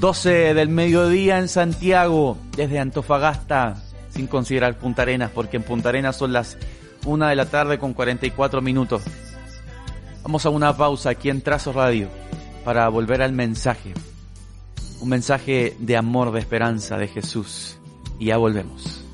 12 0.00 0.54
del 0.54 0.68
mediodía 0.68 1.38
en 1.38 1.48
Santiago, 1.48 2.38
desde 2.56 2.78
Antofagasta, 2.78 3.82
sin 4.10 4.28
considerar 4.28 4.78
Punta 4.78 5.02
Arenas, 5.02 5.32
porque 5.34 5.56
en 5.56 5.64
Punta 5.64 5.88
Arenas 5.88 6.16
son 6.16 6.32
las 6.32 6.56
1 7.04 7.26
de 7.26 7.34
la 7.34 7.46
tarde 7.46 7.78
con 7.78 7.94
44 7.94 8.60
minutos. 8.60 9.02
Vamos 10.22 10.46
a 10.46 10.50
una 10.50 10.76
pausa 10.76 11.10
aquí 11.10 11.30
en 11.30 11.42
Trazo 11.42 11.72
Radio 11.72 12.08
para 12.64 12.88
volver 12.88 13.22
al 13.22 13.32
mensaje. 13.32 13.94
Un 15.00 15.08
mensaje 15.08 15.76
de 15.78 15.96
amor, 15.96 16.32
de 16.32 16.40
esperanza 16.40 16.96
de 16.98 17.08
Jesús. 17.08 17.78
Y 18.18 18.26
ya 18.26 18.36
volvemos. 18.36 19.04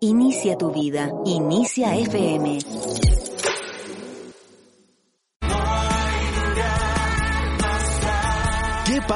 Inicia 0.00 0.58
tu 0.58 0.72
vida. 0.72 1.12
Inicia 1.24 1.94
FM. 1.96 2.58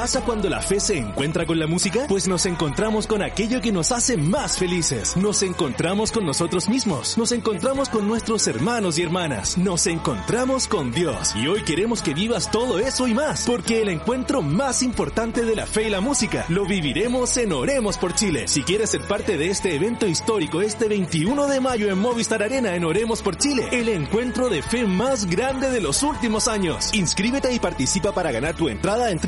Pasa 0.07 0.21
cuando 0.21 0.47
la 0.47 0.61
fe 0.61 0.79
se 0.79 0.97
encuentra 0.97 1.45
con 1.45 1.59
la 1.59 1.67
música? 1.67 2.05
Pues 2.07 2.29
nos 2.29 2.45
encontramos 2.45 3.07
con 3.07 3.21
aquello 3.21 3.59
que 3.59 3.73
nos 3.73 3.91
hace 3.91 4.15
más 4.15 4.57
felices. 4.57 5.17
Nos 5.17 5.43
encontramos 5.43 6.13
con 6.13 6.25
nosotros 6.25 6.69
mismos. 6.69 7.17
Nos 7.17 7.33
encontramos 7.33 7.89
con 7.89 8.07
nuestros 8.07 8.47
hermanos 8.47 8.97
y 8.97 9.01
hermanas. 9.01 9.57
Nos 9.57 9.85
encontramos 9.85 10.69
con 10.69 10.93
Dios. 10.93 11.35
Y 11.35 11.47
hoy 11.47 11.61
queremos 11.63 12.01
que 12.01 12.13
vivas 12.13 12.49
todo 12.51 12.79
eso 12.79 13.05
y 13.09 13.13
más. 13.13 13.43
Porque 13.45 13.81
el 13.81 13.89
encuentro 13.89 14.41
más 14.41 14.81
importante 14.81 15.43
de 15.43 15.57
la 15.57 15.67
fe 15.67 15.87
y 15.87 15.89
la 15.89 15.99
música 15.99 16.45
lo 16.47 16.65
viviremos 16.65 17.35
en 17.35 17.51
Oremos 17.51 17.97
por 17.97 18.15
Chile. 18.15 18.47
Si 18.47 18.63
quieres 18.63 18.91
ser 18.91 19.01
parte 19.01 19.37
de 19.37 19.49
este 19.49 19.75
evento 19.75 20.07
histórico 20.07 20.61
este 20.61 20.87
21 20.87 21.47
de 21.47 21.59
mayo 21.59 21.89
en 21.91 21.99
Movistar 21.99 22.41
Arena 22.41 22.77
en 22.77 22.85
Oremos 22.85 23.21
por 23.21 23.37
Chile, 23.37 23.67
el 23.73 23.89
encuentro 23.89 24.47
de 24.47 24.61
fe 24.61 24.85
más 24.85 25.29
grande 25.29 25.69
de 25.69 25.81
los 25.81 26.01
últimos 26.01 26.47
años. 26.47 26.93
Inscríbete 26.93 27.51
y 27.51 27.59
participa 27.59 28.13
para 28.13 28.31
ganar 28.31 28.55
tu 28.55 28.69
entrada 28.69 29.11
en 29.11 29.19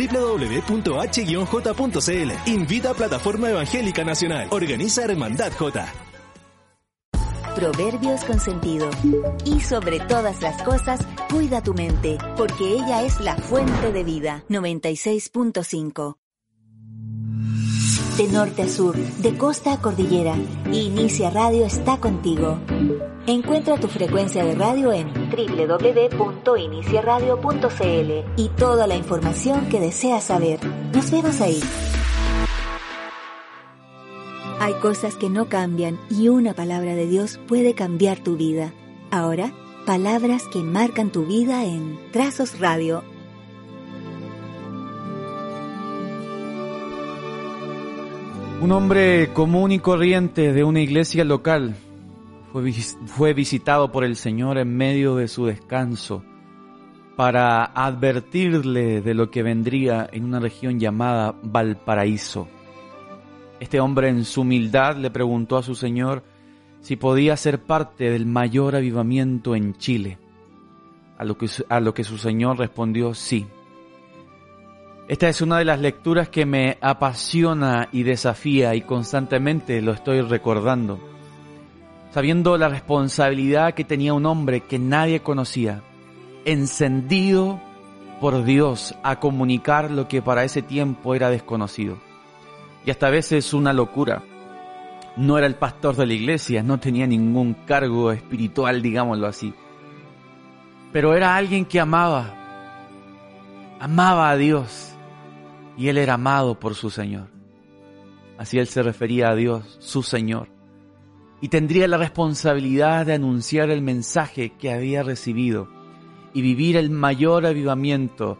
www.h-j.cl. 0.69 2.31
Invita 2.45 2.91
a 2.91 2.93
Plataforma 2.93 3.49
Evangélica 3.49 4.03
Nacional. 4.03 4.47
Organiza 4.51 5.03
Hermandad 5.03 5.51
J. 5.53 5.85
Proverbios 7.55 8.23
con 8.23 8.39
sentido. 8.39 8.89
Y 9.43 9.59
sobre 9.59 9.99
todas 9.99 10.41
las 10.41 10.61
cosas, 10.63 11.01
cuida 11.29 11.61
tu 11.61 11.73
mente, 11.73 12.17
porque 12.37 12.73
ella 12.73 13.03
es 13.03 13.19
la 13.19 13.35
fuente 13.35 13.91
de 13.91 14.03
vida. 14.03 14.43
96.5. 14.49 16.15
De 18.19 18.27
norte 18.27 18.61
a 18.63 18.67
sur, 18.67 18.97
de 18.97 19.37
costa 19.37 19.71
a 19.71 19.79
cordillera, 19.79 20.35
Inicia 20.73 21.29
Radio 21.29 21.65
está 21.65 22.01
contigo. 22.01 22.59
Encuentra 23.25 23.79
tu 23.79 23.87
frecuencia 23.87 24.43
de 24.43 24.55
radio 24.55 24.91
en 24.91 25.13
www.iniciaradio.cl 25.13 28.11
y 28.35 28.49
toda 28.49 28.87
la 28.87 28.97
información 28.97 29.69
que 29.69 29.79
deseas 29.79 30.25
saber. 30.25 30.59
Nos 30.93 31.09
vemos 31.11 31.39
ahí. 31.39 31.61
Hay 34.59 34.73
cosas 34.81 35.15
que 35.15 35.29
no 35.29 35.47
cambian 35.47 35.97
y 36.09 36.27
una 36.27 36.53
palabra 36.53 36.95
de 36.95 37.07
Dios 37.07 37.39
puede 37.47 37.73
cambiar 37.73 38.19
tu 38.19 38.35
vida. 38.35 38.73
Ahora, 39.11 39.53
palabras 39.85 40.43
que 40.51 40.59
marcan 40.59 41.09
tu 41.09 41.25
vida 41.25 41.63
en 41.63 41.97
Trazos 42.11 42.59
Radio. 42.59 43.01
Un 48.61 48.73
hombre 48.73 49.31
común 49.31 49.72
y 49.72 49.80
corriente 49.80 50.52
de 50.52 50.65
una 50.65 50.81
iglesia 50.81 51.23
local 51.23 51.76
fue, 52.52 52.73
fue 52.73 53.34
visitado 53.34 53.90
por 53.90 54.03
el 54.03 54.18
Señor 54.18 54.57
en 54.57 54.76
medio 54.76 55.15
de 55.15 55.30
su 55.30 55.45
descanso 55.45 56.23
para 57.15 57.64
advertirle 57.64 59.02
de 59.02 59.14
lo 59.14 59.31
que 59.31 59.44
vendría 59.44 60.10
en 60.11 60.26
una 60.26 60.41
región 60.41 60.77
llamada 60.77 61.36
Valparaíso. 61.41 62.49
Este 63.61 63.80
hombre 63.80 64.10
en 64.10 64.26
su 64.26 64.41
humildad 64.41 64.98
le 64.98 65.10
preguntó 65.10 65.56
a 65.56 65.64
su 65.64 65.73
Señor 65.73 66.23
si 66.81 66.98
podía 66.98 67.38
ser 67.38 67.61
parte 67.61 68.10
del 68.10 68.26
mayor 68.26 68.76
avivamiento 68.76 69.56
en 69.56 69.73
Chile, 69.76 70.18
a 71.18 71.23
lo 71.23 71.38
que, 71.38 71.48
a 71.69 71.80
lo 71.80 71.94
que 71.94 72.03
su 72.03 72.18
Señor 72.18 72.57
respondió 72.57 73.14
sí. 73.14 73.48
Esta 75.10 75.27
es 75.27 75.41
una 75.41 75.57
de 75.57 75.65
las 75.65 75.80
lecturas 75.80 76.30
que 76.30 76.45
me 76.45 76.77
apasiona 76.81 77.90
y 77.91 78.03
desafía 78.03 78.76
y 78.76 78.81
constantemente 78.81 79.81
lo 79.81 79.91
estoy 79.91 80.22
recordando, 80.22 80.99
sabiendo 82.11 82.60
la 82.60 82.69
responsabilidad 82.69 83.73
que 83.73 83.84
tenía 83.84 84.14
un 84.14 84.27
hombre 84.27 84.61
que 84.61 84.77
nadie 84.77 85.22
conocía, 85.22 85.81
encendido 86.45 87.60
por 88.22 88.44
Dios 88.44 88.94
a 89.02 89.19
comunicar 89.19 89.90
lo 89.90 90.07
que 90.07 90.22
para 90.22 90.44
ese 90.44 90.61
tiempo 90.61 91.15
era 91.15 91.31
desconocido. 91.31 91.98
Y 92.86 92.91
hasta 92.91 93.07
a 93.07 93.10
veces 93.10 93.52
una 93.56 93.73
locura. 93.73 94.22
No 95.18 95.40
era 95.40 95.48
el 95.48 95.56
pastor 95.56 95.95
de 95.95 96.06
la 96.06 96.14
iglesia, 96.14 96.61
no 96.61 96.80
tenía 96.80 97.07
ningún 97.07 97.56
cargo 97.65 98.11
espiritual, 98.11 98.84
digámoslo 98.84 99.26
así. 99.26 99.56
Pero 100.94 101.15
era 101.15 101.36
alguien 101.36 101.65
que 101.65 101.80
amaba, 101.80 102.36
amaba 103.80 104.30
a 104.30 104.38
Dios 104.38 104.88
y 105.80 105.88
él 105.88 105.97
era 105.97 106.15
amado 106.15 106.60
por 106.60 106.76
su 106.76 106.89
Señor. 106.89 107.30
Así 108.38 108.60
él 108.60 108.68
se 108.68 108.84
refería 108.84 109.30
a 109.30 109.35
Dios, 109.35 109.77
su 109.80 110.03
Señor. 110.03 110.49
Y 111.39 111.47
tendría 111.47 111.88
la 111.88 111.97
responsabilidad 111.97 113.06
de 113.06 113.14
anunciar 113.14 113.69
el 113.69 113.81
mensaje 113.81 114.51
que 114.60 114.73
había 114.73 115.03
recibido 115.03 115.69
y 116.34 116.41
vivir 116.41 116.76
el 116.76 116.89
mayor 116.89 117.45
avivamiento 117.45 118.38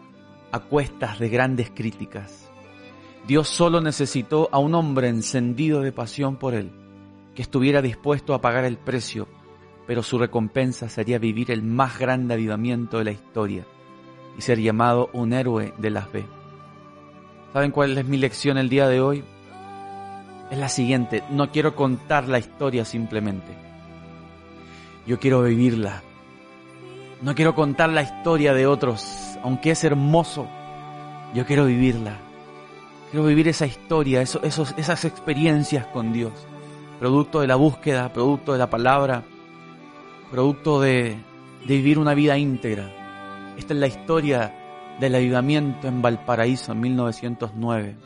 a 0.52 0.60
cuestas 0.60 1.18
de 1.18 1.30
grandes 1.30 1.70
críticas. 1.70 2.50
Dios 3.26 3.48
solo 3.48 3.80
necesitó 3.80 4.50
a 4.52 4.58
un 4.58 4.74
hombre 4.74 5.08
encendido 5.08 5.80
de 5.80 5.92
pasión 5.92 6.36
por 6.36 6.52
él, 6.52 6.70
que 7.34 7.40
estuviera 7.40 7.80
dispuesto 7.80 8.34
a 8.34 8.42
pagar 8.42 8.66
el 8.66 8.76
precio, 8.76 9.28
pero 9.86 10.02
su 10.02 10.18
recompensa 10.18 10.90
sería 10.90 11.18
vivir 11.18 11.50
el 11.50 11.62
más 11.62 11.98
grande 11.98 12.34
avivamiento 12.34 12.98
de 12.98 13.04
la 13.04 13.12
historia 13.12 13.66
y 14.36 14.42
ser 14.42 14.60
llamado 14.60 15.08
un 15.14 15.32
héroe 15.32 15.72
de 15.78 15.90
la 15.90 16.02
fe. 16.02 16.39
¿Saben 17.52 17.70
cuál 17.72 17.96
es 17.98 18.04
mi 18.04 18.16
lección 18.16 18.58
el 18.58 18.68
día 18.68 18.88
de 18.88 19.00
hoy? 19.00 19.24
Es 20.50 20.58
la 20.58 20.68
siguiente, 20.68 21.22
no 21.30 21.50
quiero 21.50 21.74
contar 21.74 22.28
la 22.28 22.38
historia 22.38 22.84
simplemente. 22.84 23.52
Yo 25.06 25.18
quiero 25.18 25.42
vivirla. 25.42 26.02
No 27.22 27.34
quiero 27.34 27.54
contar 27.54 27.90
la 27.90 28.02
historia 28.02 28.54
de 28.54 28.66
otros, 28.66 29.04
aunque 29.42 29.72
es 29.72 29.84
hermoso. 29.84 30.46
Yo 31.34 31.44
quiero 31.44 31.66
vivirla. 31.66 32.16
Quiero 33.10 33.26
vivir 33.26 33.48
esa 33.48 33.66
historia, 33.66 34.22
eso- 34.22 34.42
esos, 34.42 34.74
esas 34.76 35.04
experiencias 35.04 35.86
con 35.86 36.12
Dios. 36.12 36.32
Producto 36.98 37.40
de 37.40 37.46
la 37.46 37.56
búsqueda, 37.56 38.12
producto 38.12 38.52
de 38.52 38.58
la 38.58 38.70
palabra, 38.70 39.22
producto 40.30 40.80
de 40.80 41.16
vivir 41.66 41.98
una 41.98 42.14
vida 42.14 42.38
íntegra. 42.38 43.54
Esta 43.56 43.74
es 43.74 43.80
la 43.80 43.86
historia 43.86 44.54
del 45.00 45.14
avivamiento 45.14 45.88
en 45.88 46.02
Valparaíso 46.02 46.72
en 46.72 46.80
1909, 46.80 47.96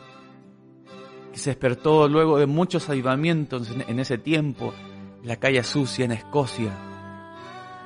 que 1.33 1.37
se 1.37 1.49
despertó 1.49 2.07
luego 2.07 2.39
de 2.39 2.45
muchos 2.45 2.89
avivamientos 2.89 3.69
en, 3.69 3.99
ese 3.99 4.17
tiempo, 4.17 4.73
en 5.21 5.27
la 5.27 5.35
calle 5.35 5.61
sucia 5.63 6.05
en 6.05 6.13
Escocia, 6.13 6.71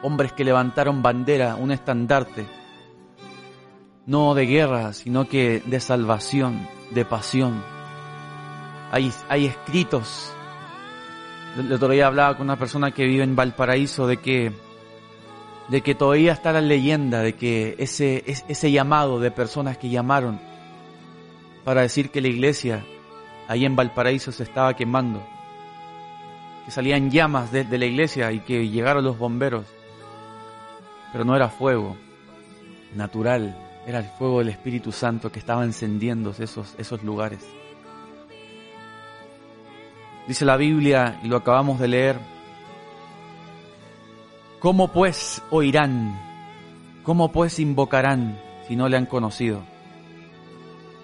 hombres 0.04 0.32
que 0.34 0.46
levantaron 0.46 1.02
bandera, 1.02 1.56
un 1.56 1.72
estandarte, 1.72 2.46
no 4.06 4.36
de 4.36 4.46
guerra, 4.46 4.94
sino 4.94 5.28
que 5.28 5.62
de 5.66 5.80
salvación, 5.80 6.68
de 6.92 7.04
pasión. 7.04 7.64
Hay, 8.92 9.12
hay 9.28 9.46
escritos. 9.48 10.34
El 11.58 11.74
otro 11.74 11.90
día 11.90 12.08
hablaba 12.08 12.38
con 12.38 12.46
una 12.46 12.58
persona 12.58 12.92
que 12.92 13.06
vive 13.06 13.24
en 13.24 13.36
Valparaíso 13.36 14.06
de 14.06 14.18
que, 14.18 14.52
de 15.70 15.82
que 15.82 15.96
todavía 15.96 16.34
está 16.34 16.52
la 16.52 16.62
leyenda 16.62 17.22
de 17.22 17.34
que 17.36 17.76
ese, 17.78 18.24
es- 18.28 18.44
ese 18.48 18.72
llamado 18.72 19.20
de 19.20 19.32
personas 19.32 19.78
que 19.78 19.90
llamaron 19.90 20.40
para 21.64 21.82
decir 21.82 22.10
que 22.10 22.22
la 22.22 22.28
iglesia 22.28 22.84
ahí 23.48 23.66
en 23.66 23.76
Valparaíso 23.76 24.32
se 24.32 24.44
estaba 24.44 24.76
quemando, 24.76 25.22
que 26.66 26.72
salían 26.72 27.12
llamas 27.12 27.52
de, 27.52 27.64
de 27.64 27.78
la 27.78 27.86
iglesia 27.86 28.32
y 28.32 28.40
que 28.40 28.68
llegaron 28.68 29.04
los 29.04 29.18
bomberos, 29.18 29.66
pero 31.12 31.24
no 31.26 31.36
era 31.36 31.50
fuego 31.50 31.96
natural, 32.96 33.56
era 33.86 34.00
el 34.00 34.06
fuego 34.06 34.40
del 34.40 34.50
Espíritu 34.50 34.92
Santo 34.92 35.32
que 35.32 35.40
estaba 35.40 35.64
encendiendo 35.64 36.34
esos, 36.40 36.74
esos 36.78 37.04
lugares. 37.04 37.46
Dice 40.28 40.46
la 40.46 40.58
Biblia, 40.58 41.20
y 41.24 41.28
lo 41.28 41.38
acabamos 41.38 41.80
de 41.80 41.88
leer, 41.88 42.20
¿cómo 44.60 44.90
pues 44.90 45.42
oirán? 45.50 46.20
¿Cómo 47.04 47.32
pues 47.32 47.60
invocarán 47.60 48.40
si 48.68 48.76
no 48.76 48.90
le 48.90 48.98
han 48.98 49.06
conocido? 49.06 49.62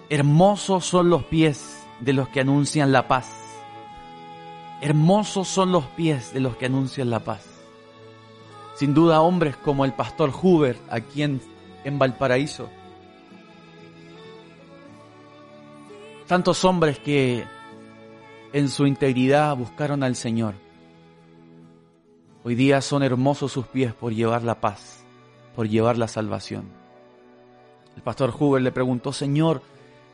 Hermosos 0.10 0.86
son 0.86 1.10
los 1.10 1.23
pies 1.23 1.84
de 1.99 2.14
los 2.14 2.30
que 2.30 2.41
anuncian 2.41 2.91
la 2.91 3.07
paz. 3.07 3.27
Hermosos 4.82 5.48
son 5.48 5.72
los 5.72 5.86
pies 5.86 6.34
de 6.34 6.41
los 6.41 6.57
que 6.57 6.68
anuncian 6.68 7.10
la 7.10 7.22
paz. 7.22 7.45
Sin 8.76 8.94
duda 8.94 9.22
hombres 9.22 9.56
como 9.56 9.86
el 9.86 9.94
pastor 9.94 10.32
Huber 10.41 10.77
aquí 10.90 11.23
en, 11.23 11.41
en 11.84 11.98
Valparaíso. 11.98 12.69
Tantos 16.27 16.65
hombres 16.65 16.99
que 16.99 17.45
en 18.52 18.69
su 18.69 18.86
integridad 18.86 19.56
buscaron 19.56 20.03
al 20.03 20.15
Señor. 20.15 20.65
Hoy 22.48 22.54
día 22.54 22.80
son 22.82 23.02
hermosos 23.02 23.52
sus 23.52 23.66
pies 23.66 23.92
por 23.96 24.14
llevar 24.14 24.44
la 24.44 24.62
paz, 24.62 25.04
por 25.56 25.68
llevar 25.68 25.98
la 25.98 26.08
salvación. 26.08 26.66
El 27.96 28.04
pastor 28.04 28.32
Huber 28.40 28.62
le 28.62 28.72
preguntó, 28.72 29.12
Señor, 29.12 29.64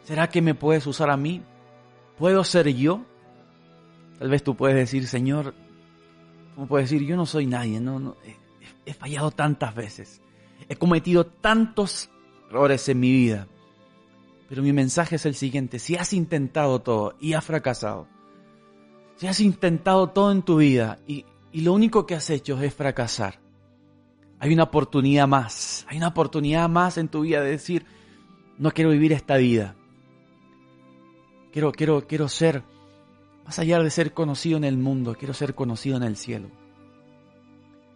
¿será 0.05 0.29
que 0.29 0.41
me 0.41 0.55
puedes 0.55 0.87
usar 0.87 1.09
a 1.09 1.17
mí? 1.17 1.41
¿Puedo 2.17 2.45
ser 2.45 2.69
yo? 2.69 3.01
Tal 4.17 4.29
vez 4.29 4.43
tú 4.43 4.55
puedes 4.55 4.77
decir, 4.77 5.07
Señor, 5.07 5.53
tú 6.55 6.67
puedes 6.67 6.89
decir, 6.89 7.05
yo 7.05 7.17
no 7.17 7.25
soy 7.25 7.47
nadie, 7.47 7.81
no, 7.81 8.15
he, 8.23 8.37
he 8.85 8.93
fallado 8.93 9.31
tantas 9.31 9.75
veces, 9.75 10.21
he 10.69 10.77
cometido 10.77 11.25
tantos 11.25 12.09
errores 12.49 12.87
en 12.87 13.01
mi 13.01 13.11
vida. 13.11 13.49
Pero 14.47 14.63
mi 14.63 14.71
mensaje 14.71 15.17
es 15.17 15.25
el 15.25 15.35
siguiente, 15.35 15.79
si 15.79 15.97
has 15.97 16.13
intentado 16.13 16.79
todo 16.79 17.13
y 17.19 17.33
has 17.33 17.43
fracasado, 17.43 18.07
si 19.17 19.27
has 19.27 19.41
intentado 19.41 20.11
todo 20.11 20.31
en 20.31 20.43
tu 20.43 20.55
vida 20.55 20.97
y, 21.05 21.25
y 21.51 21.61
lo 21.61 21.73
único 21.73 22.05
que 22.05 22.15
has 22.15 22.29
hecho 22.29 22.61
es 22.61 22.73
fracasar, 22.73 23.39
hay 24.39 24.53
una 24.53 24.63
oportunidad 24.63 25.27
más, 25.27 25.85
hay 25.87 25.97
una 25.97 26.07
oportunidad 26.07 26.67
más 26.67 26.97
en 26.97 27.09
tu 27.09 27.21
vida 27.21 27.41
de 27.41 27.51
decir, 27.51 27.85
no 28.57 28.71
quiero 28.71 28.89
vivir 28.89 29.13
esta 29.13 29.37
vida. 29.37 29.75
Quiero, 31.51 31.71
quiero, 31.71 32.07
quiero 32.07 32.27
ser, 32.27 32.63
más 33.45 33.59
allá 33.59 33.79
de 33.83 33.91
ser 33.91 34.13
conocido 34.13 34.57
en 34.57 34.63
el 34.63 34.77
mundo, 34.77 35.15
quiero 35.15 35.33
ser 35.33 35.53
conocido 35.53 35.97
en 35.97 36.03
el 36.03 36.15
cielo. 36.15 36.47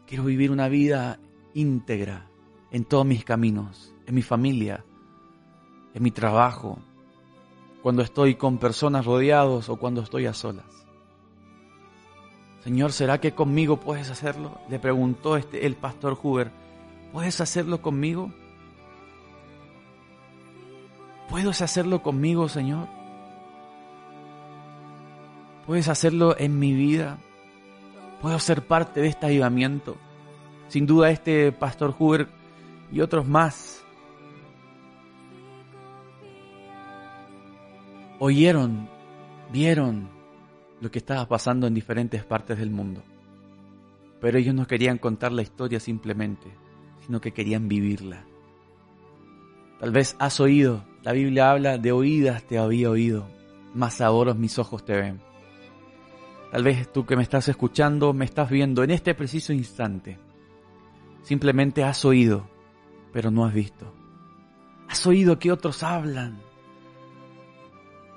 Quiero 0.05 0.25
vivir 0.25 0.51
una 0.51 0.67
vida 0.67 1.19
íntegra 1.55 2.29
en 2.69 2.85
todos 2.85 3.05
mis 3.05 3.23
caminos, 3.23 3.95
en 4.05 4.13
mi 4.13 4.21
familia, 4.21 4.85
en 5.95 6.03
mi 6.03 6.11
trabajo, 6.11 6.77
cuando 7.81 8.01
estoy 8.01 8.35
con 8.35 8.57
personas 8.57 9.05
rodeados 9.05 9.69
o 9.69 9.77
cuando 9.77 10.01
estoy 10.01 10.25
a 10.25 10.33
solas. 10.33 10.74
Señor, 12.65 12.93
¿será 12.93 13.19
que 13.19 13.31
conmigo 13.31 13.77
puedes 13.77 14.09
hacerlo? 14.09 14.57
Le 14.69 14.79
preguntó 14.79 15.37
este, 15.37 15.67
el 15.67 15.75
pastor 15.75 16.17
Huber. 16.21 16.49
¿Puedes 17.13 17.39
hacerlo 17.39 17.79
conmigo? 17.79 18.31
¿Puedes 21.29 21.61
hacerlo 21.61 22.01
conmigo, 22.01 22.49
Señor? 22.49 22.87
¿Puedes 25.67 25.87
hacerlo 25.89 26.35
en 26.39 26.57
mi 26.57 26.73
vida? 26.73 27.19
¿Puedo 28.19 28.39
ser 28.39 28.65
parte 28.65 28.99
de 28.99 29.09
este 29.09 29.27
avivamiento? 29.27 29.95
Sin 30.67 30.87
duda 30.87 31.11
este 31.11 31.51
pastor 31.51 31.93
Huber 31.99 32.27
y 32.91 33.01
otros 33.01 33.27
más 33.27 33.83
oyeron, 38.17 38.89
vieron 39.51 40.14
lo 40.85 40.91
que 40.91 40.99
estaba 40.99 41.27
pasando 41.27 41.65
en 41.65 41.73
diferentes 41.73 42.23
partes 42.23 42.59
del 42.59 42.69
mundo. 42.69 43.01
Pero 44.21 44.37
ellos 44.37 44.53
no 44.53 44.67
querían 44.67 44.99
contar 44.99 45.31
la 45.31 45.41
historia 45.41 45.79
simplemente, 45.79 46.51
sino 47.03 47.19
que 47.19 47.33
querían 47.33 47.67
vivirla. 47.67 48.23
Tal 49.79 49.89
vez 49.89 50.15
has 50.19 50.39
oído, 50.39 50.85
la 51.01 51.13
Biblia 51.13 51.49
habla 51.49 51.79
de 51.79 51.91
oídas 51.91 52.43
te 52.43 52.59
había 52.59 52.91
oído, 52.91 53.27
mas 53.73 53.99
ahora 53.99 54.35
mis 54.35 54.59
ojos 54.59 54.85
te 54.85 54.93
ven. 54.93 55.21
Tal 56.51 56.63
vez 56.63 56.93
tú 56.93 57.03
que 57.03 57.15
me 57.15 57.23
estás 57.23 57.47
escuchando, 57.47 58.13
me 58.13 58.25
estás 58.25 58.51
viendo 58.51 58.83
en 58.83 58.91
este 58.91 59.15
preciso 59.15 59.53
instante. 59.53 60.19
Simplemente 61.23 61.83
has 61.83 62.05
oído, 62.05 62.47
pero 63.11 63.31
no 63.31 63.43
has 63.43 63.55
visto. 63.55 63.91
Has 64.87 65.03
oído 65.07 65.39
que 65.39 65.51
otros 65.51 65.81
hablan, 65.81 66.37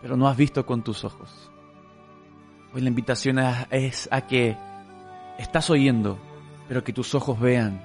pero 0.03 0.19
no 0.19 0.28
has 0.28 0.36
visto 0.36 0.66
con 0.66 0.85
tus 0.85 1.03
ojos. 1.05 1.48
Hoy 2.74 2.82
la 2.82 2.89
invitación 2.89 3.39
es- 3.70 4.09
a 4.12 4.20
que 4.23 4.57
estás 5.39 5.70
oyendo, 5.70 6.19
pero 6.69 6.85
que 6.85 6.93
tus 6.93 7.15
ojos 7.15 7.40
vean 7.40 7.81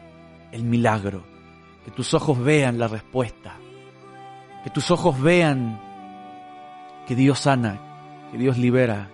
el 0.51 0.64
milagro, 0.64 1.23
que 1.85 1.91
tus 1.91 2.14
ojos 2.14 2.38
vean 2.43 2.77
la 2.77 2.88
respuesta, 2.88 3.55
que 4.64 4.69
tus 4.69 4.91
ojos 4.91 5.22
vean 5.22 5.80
que 7.07 7.15
Dios 7.15 7.39
sana, 7.39 7.80
que 8.31 8.38
Dios 8.38 8.57
libera, 8.57 9.10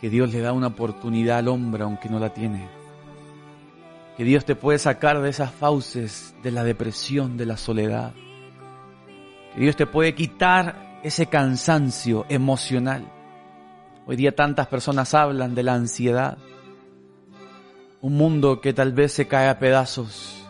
que 0.00 0.10
Dios 0.10 0.32
le 0.32 0.40
da 0.40 0.52
una 0.52 0.68
oportunidad 0.68 1.38
al 1.38 1.48
hombre 1.48 1.82
aunque 1.82 2.08
no 2.08 2.18
la 2.18 2.32
tiene, 2.32 2.68
que 4.16 4.24
Dios 4.24 4.44
te 4.44 4.54
puede 4.54 4.78
sacar 4.78 5.20
de 5.20 5.30
esas 5.30 5.50
fauces 5.52 6.34
de 6.42 6.52
la 6.52 6.62
depresión, 6.62 7.36
de 7.36 7.46
la 7.46 7.56
soledad, 7.56 8.12
que 9.54 9.60
Dios 9.60 9.74
te 9.74 9.86
puede 9.86 10.14
quitar 10.14 11.00
ese 11.02 11.26
cansancio 11.26 12.26
emocional. 12.28 13.10
Hoy 14.04 14.16
día 14.16 14.34
tantas 14.34 14.66
personas 14.66 15.14
hablan 15.14 15.54
de 15.54 15.62
la 15.62 15.74
ansiedad, 15.74 16.36
un 18.00 18.16
mundo 18.16 18.60
que 18.60 18.72
tal 18.72 18.92
vez 18.92 19.12
se 19.12 19.28
cae 19.28 19.48
a 19.48 19.60
pedazos, 19.60 20.44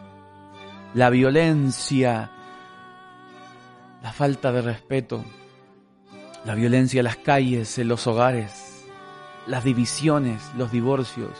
la 0.94 1.10
violencia, 1.10 2.30
la 4.02 4.12
falta 4.12 4.52
de 4.52 4.62
respeto, 4.62 5.22
la 6.46 6.54
violencia 6.54 7.00
en 7.00 7.04
las 7.04 7.16
calles, 7.16 7.78
en 7.78 7.88
los 7.88 8.06
hogares, 8.06 8.86
las 9.46 9.64
divisiones, 9.64 10.42
los 10.56 10.72
divorcios. 10.72 11.32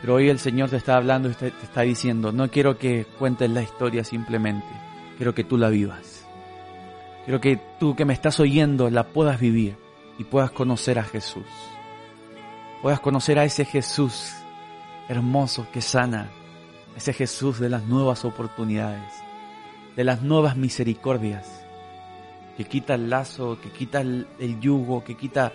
Pero 0.00 0.14
hoy 0.14 0.28
el 0.28 0.40
Señor 0.40 0.70
te 0.70 0.76
está 0.76 0.96
hablando 0.96 1.30
y 1.30 1.34
te 1.34 1.48
está 1.48 1.82
diciendo, 1.82 2.32
no 2.32 2.50
quiero 2.50 2.78
que 2.78 3.06
cuentes 3.16 3.48
la 3.48 3.62
historia 3.62 4.02
simplemente, 4.02 4.66
quiero 5.16 5.34
que 5.36 5.44
tú 5.44 5.56
la 5.56 5.68
vivas. 5.68 6.15
Quiero 7.26 7.40
que 7.40 7.56
tú 7.80 7.96
que 7.96 8.04
me 8.04 8.12
estás 8.12 8.38
oyendo 8.38 8.88
la 8.88 9.08
puedas 9.08 9.40
vivir 9.40 9.76
y 10.16 10.22
puedas 10.22 10.52
conocer 10.52 10.96
a 11.00 11.02
Jesús. 11.02 11.44
Puedas 12.82 13.00
conocer 13.00 13.40
a 13.40 13.44
ese 13.44 13.64
Jesús 13.64 14.32
hermoso 15.08 15.66
que 15.72 15.80
sana, 15.80 16.30
ese 16.96 17.12
Jesús 17.12 17.58
de 17.58 17.68
las 17.68 17.82
nuevas 17.82 18.24
oportunidades, 18.24 19.12
de 19.96 20.04
las 20.04 20.22
nuevas 20.22 20.56
misericordias, 20.56 21.66
que 22.56 22.64
quita 22.64 22.94
el 22.94 23.10
lazo, 23.10 23.58
que 23.60 23.70
quita 23.72 24.02
el, 24.02 24.60
yugo, 24.60 25.02
que 25.02 25.16
quita 25.16 25.52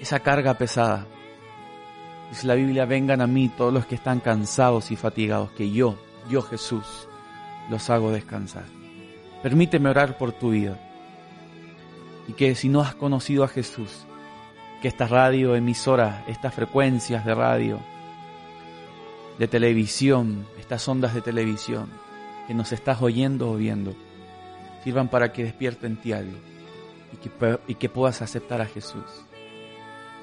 esa 0.00 0.18
carga 0.18 0.58
pesada. 0.58 1.06
Dice 2.30 2.48
la 2.48 2.56
Biblia, 2.56 2.86
vengan 2.86 3.20
a 3.20 3.28
mí 3.28 3.48
todos 3.56 3.72
los 3.72 3.86
que 3.86 3.94
están 3.94 4.18
cansados 4.18 4.90
y 4.90 4.96
fatigados, 4.96 5.52
que 5.52 5.70
yo, 5.70 5.96
yo 6.28 6.42
Jesús, 6.42 7.08
los 7.70 7.88
hago 7.88 8.10
descansar. 8.10 8.81
Permíteme 9.42 9.90
orar 9.90 10.16
por 10.18 10.32
tu 10.32 10.50
vida. 10.50 10.78
Y 12.28 12.34
que 12.34 12.54
si 12.54 12.68
no 12.68 12.80
has 12.80 12.94
conocido 12.94 13.42
a 13.42 13.48
Jesús, 13.48 14.06
que 14.80 14.88
esta 14.88 15.06
radio 15.06 15.56
emisora, 15.56 16.24
estas 16.28 16.54
frecuencias 16.54 17.24
de 17.24 17.34
radio, 17.34 17.80
de 19.38 19.48
televisión, 19.48 20.46
estas 20.58 20.86
ondas 20.88 21.14
de 21.14 21.20
televisión, 21.20 21.88
que 22.46 22.54
nos 22.54 22.72
estás 22.72 23.02
oyendo 23.02 23.50
o 23.50 23.56
viendo, 23.56 23.94
sirvan 24.84 25.08
para 25.08 25.32
que 25.32 25.44
despierte 25.44 25.86
en 25.86 25.96
ti 25.96 26.12
algo 26.12 26.38
y 27.68 27.74
que, 27.74 27.88
puedas 27.88 28.22
aceptar 28.22 28.60
a 28.60 28.66
Jesús. 28.66 29.04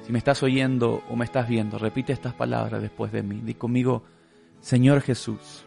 Si 0.05 0.11
me 0.11 0.17
estás 0.17 0.41
oyendo 0.41 1.03
o 1.09 1.15
me 1.15 1.25
estás 1.25 1.47
viendo, 1.47 1.77
repite 1.77 2.13
estas 2.13 2.33
palabras 2.33 2.81
después 2.81 3.11
de 3.11 3.23
mí. 3.23 3.41
Di 3.43 3.53
conmigo, 3.53 4.03
Señor 4.59 5.01
Jesús, 5.01 5.65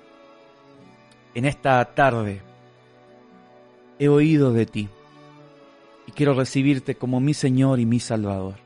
en 1.35 1.45
esta 1.45 1.85
tarde 1.95 2.43
he 4.03 4.09
oído 4.09 4.53
de 4.53 4.66
ti 4.66 4.89
y 6.09 6.11
quiero 6.11 6.35
recibirte 6.35 6.97
como 6.97 7.20
mi 7.20 7.35
Señor 7.35 7.79
y 7.79 7.87
mi 7.87 8.01
Salvador. 8.01 8.57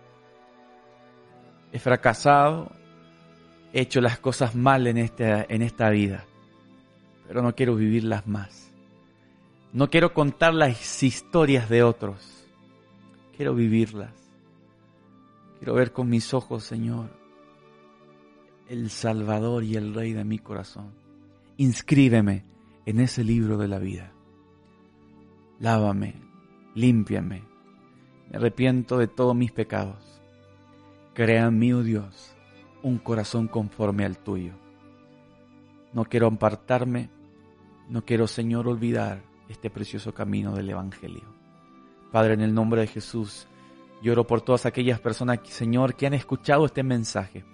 He 1.73 1.79
fracasado, 1.79 2.73
he 3.75 3.83
hecho 3.83 4.01
las 4.01 4.19
cosas 4.19 4.55
mal 4.55 4.87
en 4.87 4.97
esta, 4.97 5.45
en 5.47 5.61
esta 5.61 5.91
vida, 5.91 6.25
pero 7.29 7.43
no 7.43 7.55
quiero 7.55 7.77
vivirlas 7.77 8.27
más. 8.27 8.73
No 9.75 9.91
quiero 9.91 10.15
contar 10.15 10.55
las 10.55 11.03
historias 11.03 11.69
de 11.69 11.83
otros, 11.83 12.47
quiero 13.37 13.55
vivirlas. 13.55 14.15
Quiero 15.59 15.75
ver 15.75 15.93
con 15.93 16.09
mis 16.09 16.33
ojos, 16.33 16.65
Señor, 16.65 17.11
el 18.71 18.89
Salvador 18.89 19.65
y 19.65 19.77
el 19.77 19.93
Rey 19.93 20.15
de 20.15 20.25
mi 20.25 20.39
corazón. 20.39 20.93
Inscríbeme 21.59 22.43
en 22.87 23.01
ese 23.01 23.23
libro 23.23 23.59
de 23.59 23.69
la 23.69 23.79
vida. 23.79 24.15
Lávame, 25.59 26.15
límpiame. 26.74 27.43
Me 28.28 28.37
arrepiento 28.37 28.99
de 28.99 29.09
todos 29.09 29.35
mis 29.35 29.53
pecados. 29.53 30.20
Crea 31.15 31.47
en 31.47 31.59
mí, 31.59 31.73
oh 31.73 31.83
Dios, 31.83 32.37
un 32.83 32.99
corazón 32.99 33.49
conforme 33.49 34.05
al 34.05 34.19
tuyo. 34.19 34.53
No 35.95 36.05
quiero 36.05 36.27
apartarme, 36.27 37.09
no 37.89 38.05
quiero, 38.05 38.27
Señor, 38.27 38.69
olvidar 38.69 39.23
este 39.49 39.70
precioso 39.70 40.12
camino 40.12 40.55
del 40.55 40.69
Evangelio. 40.69 41.24
Padre, 42.12 42.35
en 42.35 42.43
el 42.43 42.53
nombre 42.53 42.83
de 42.83 42.89
Jesús, 42.89 43.47
lloro 44.03 44.27
por 44.27 44.43
todas 44.43 44.66
aquellas 44.66 45.01
personas, 45.01 45.41
Señor, 45.45 45.95
que 45.95 46.07
han 46.07 46.15
escuchado 46.15 46.66
este 46.66 46.83
mensaje, 46.83 47.45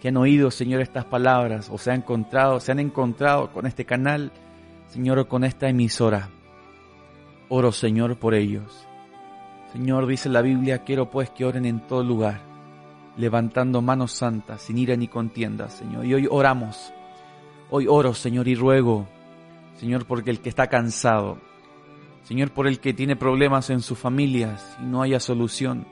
que 0.00 0.08
han 0.08 0.16
oído, 0.16 0.50
Señor, 0.50 0.80
estas 0.80 1.04
palabras, 1.04 1.70
o 1.70 1.78
se 1.78 1.92
han 1.92 1.98
encontrado, 1.98 2.58
se 2.58 2.72
han 2.72 2.80
encontrado 2.80 3.52
con 3.52 3.66
este 3.66 3.84
canal, 3.84 4.32
Señor, 4.88 5.20
o 5.20 5.28
con 5.28 5.44
esta 5.44 5.68
emisora. 5.68 6.30
Oro, 7.54 7.70
Señor, 7.70 8.16
por 8.16 8.32
ellos. 8.32 8.86
Señor, 9.74 10.06
dice 10.06 10.30
la 10.30 10.40
Biblia, 10.40 10.84
quiero 10.84 11.10
pues 11.10 11.28
que 11.28 11.44
oren 11.44 11.66
en 11.66 11.86
todo 11.86 12.02
lugar, 12.02 12.40
levantando 13.18 13.82
manos 13.82 14.12
santas, 14.12 14.62
sin 14.62 14.78
ira 14.78 14.96
ni 14.96 15.06
contienda, 15.06 15.68
Señor. 15.68 16.06
Y 16.06 16.14
hoy 16.14 16.26
oramos, 16.30 16.94
hoy 17.68 17.86
oro, 17.86 18.14
Señor, 18.14 18.48
y 18.48 18.54
ruego, 18.54 19.06
Señor, 19.76 20.06
porque 20.06 20.30
el 20.30 20.40
que 20.40 20.48
está 20.48 20.68
cansado, 20.68 21.36
Señor, 22.22 22.52
por 22.52 22.66
el 22.66 22.80
que 22.80 22.94
tiene 22.94 23.16
problemas 23.16 23.68
en 23.68 23.82
sus 23.82 23.98
familias 23.98 24.78
y 24.80 24.86
no 24.86 25.02
haya 25.02 25.20
solución. 25.20 25.86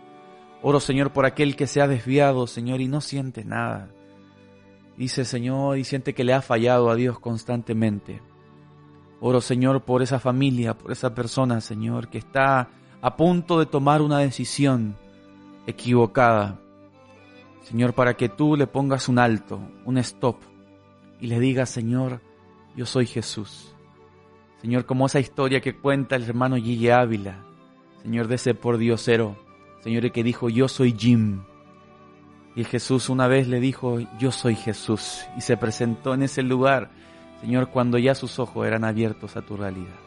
Oro, 0.62 0.80
Señor, 0.80 1.12
por 1.12 1.26
aquel 1.26 1.56
que 1.56 1.66
se 1.66 1.82
ha 1.82 1.86
desviado, 1.86 2.46
Señor, 2.46 2.80
y 2.80 2.88
no 2.88 3.02
siente 3.02 3.44
nada. 3.44 3.90
Dice, 4.96 5.26
Señor, 5.26 5.76
y 5.76 5.84
siente 5.84 6.14
que 6.14 6.24
le 6.24 6.32
ha 6.32 6.40
fallado 6.40 6.88
a 6.88 6.94
Dios 6.94 7.18
constantemente. 7.18 8.22
Oro, 9.20 9.40
Señor, 9.42 9.82
por 9.82 10.02
esa 10.02 10.18
familia, 10.18 10.76
por 10.76 10.92
esa 10.92 11.14
persona, 11.14 11.60
Señor, 11.60 12.08
que 12.08 12.18
está 12.18 12.68
a 13.02 13.16
punto 13.16 13.58
de 13.58 13.66
tomar 13.66 14.00
una 14.00 14.18
decisión 14.18 14.96
equivocada. 15.66 16.58
Señor, 17.62 17.92
para 17.92 18.14
que 18.14 18.30
tú 18.30 18.56
le 18.56 18.66
pongas 18.66 19.08
un 19.08 19.18
alto, 19.18 19.60
un 19.84 19.98
stop, 19.98 20.36
y 21.20 21.26
le 21.26 21.38
digas, 21.38 21.68
Señor, 21.68 22.20
yo 22.74 22.86
soy 22.86 23.06
Jesús. 23.06 23.74
Señor, 24.62 24.86
como 24.86 25.06
esa 25.06 25.20
historia 25.20 25.60
que 25.60 25.76
cuenta 25.76 26.16
el 26.16 26.24
hermano 26.24 26.56
Gigi 26.56 26.88
Ávila, 26.88 27.44
Señor, 28.02 28.26
de 28.26 28.36
ese 28.36 28.54
por 28.54 28.78
Diosero, 28.78 29.36
Señor, 29.82 30.10
que 30.12 30.24
dijo, 30.24 30.48
yo 30.48 30.66
soy 30.68 30.94
Jim. 30.98 31.42
Y 32.56 32.64
Jesús 32.64 33.10
una 33.10 33.28
vez 33.28 33.48
le 33.48 33.60
dijo, 33.60 33.98
yo 34.18 34.32
soy 34.32 34.54
Jesús, 34.54 35.26
y 35.36 35.42
se 35.42 35.58
presentó 35.58 36.14
en 36.14 36.22
ese 36.22 36.42
lugar 36.42 36.90
Señor, 37.40 37.68
cuando 37.70 37.98
ya 37.98 38.14
sus 38.14 38.38
ojos 38.38 38.66
eran 38.66 38.84
abiertos 38.84 39.36
a 39.36 39.42
tu 39.42 39.56
realidad. 39.56 39.98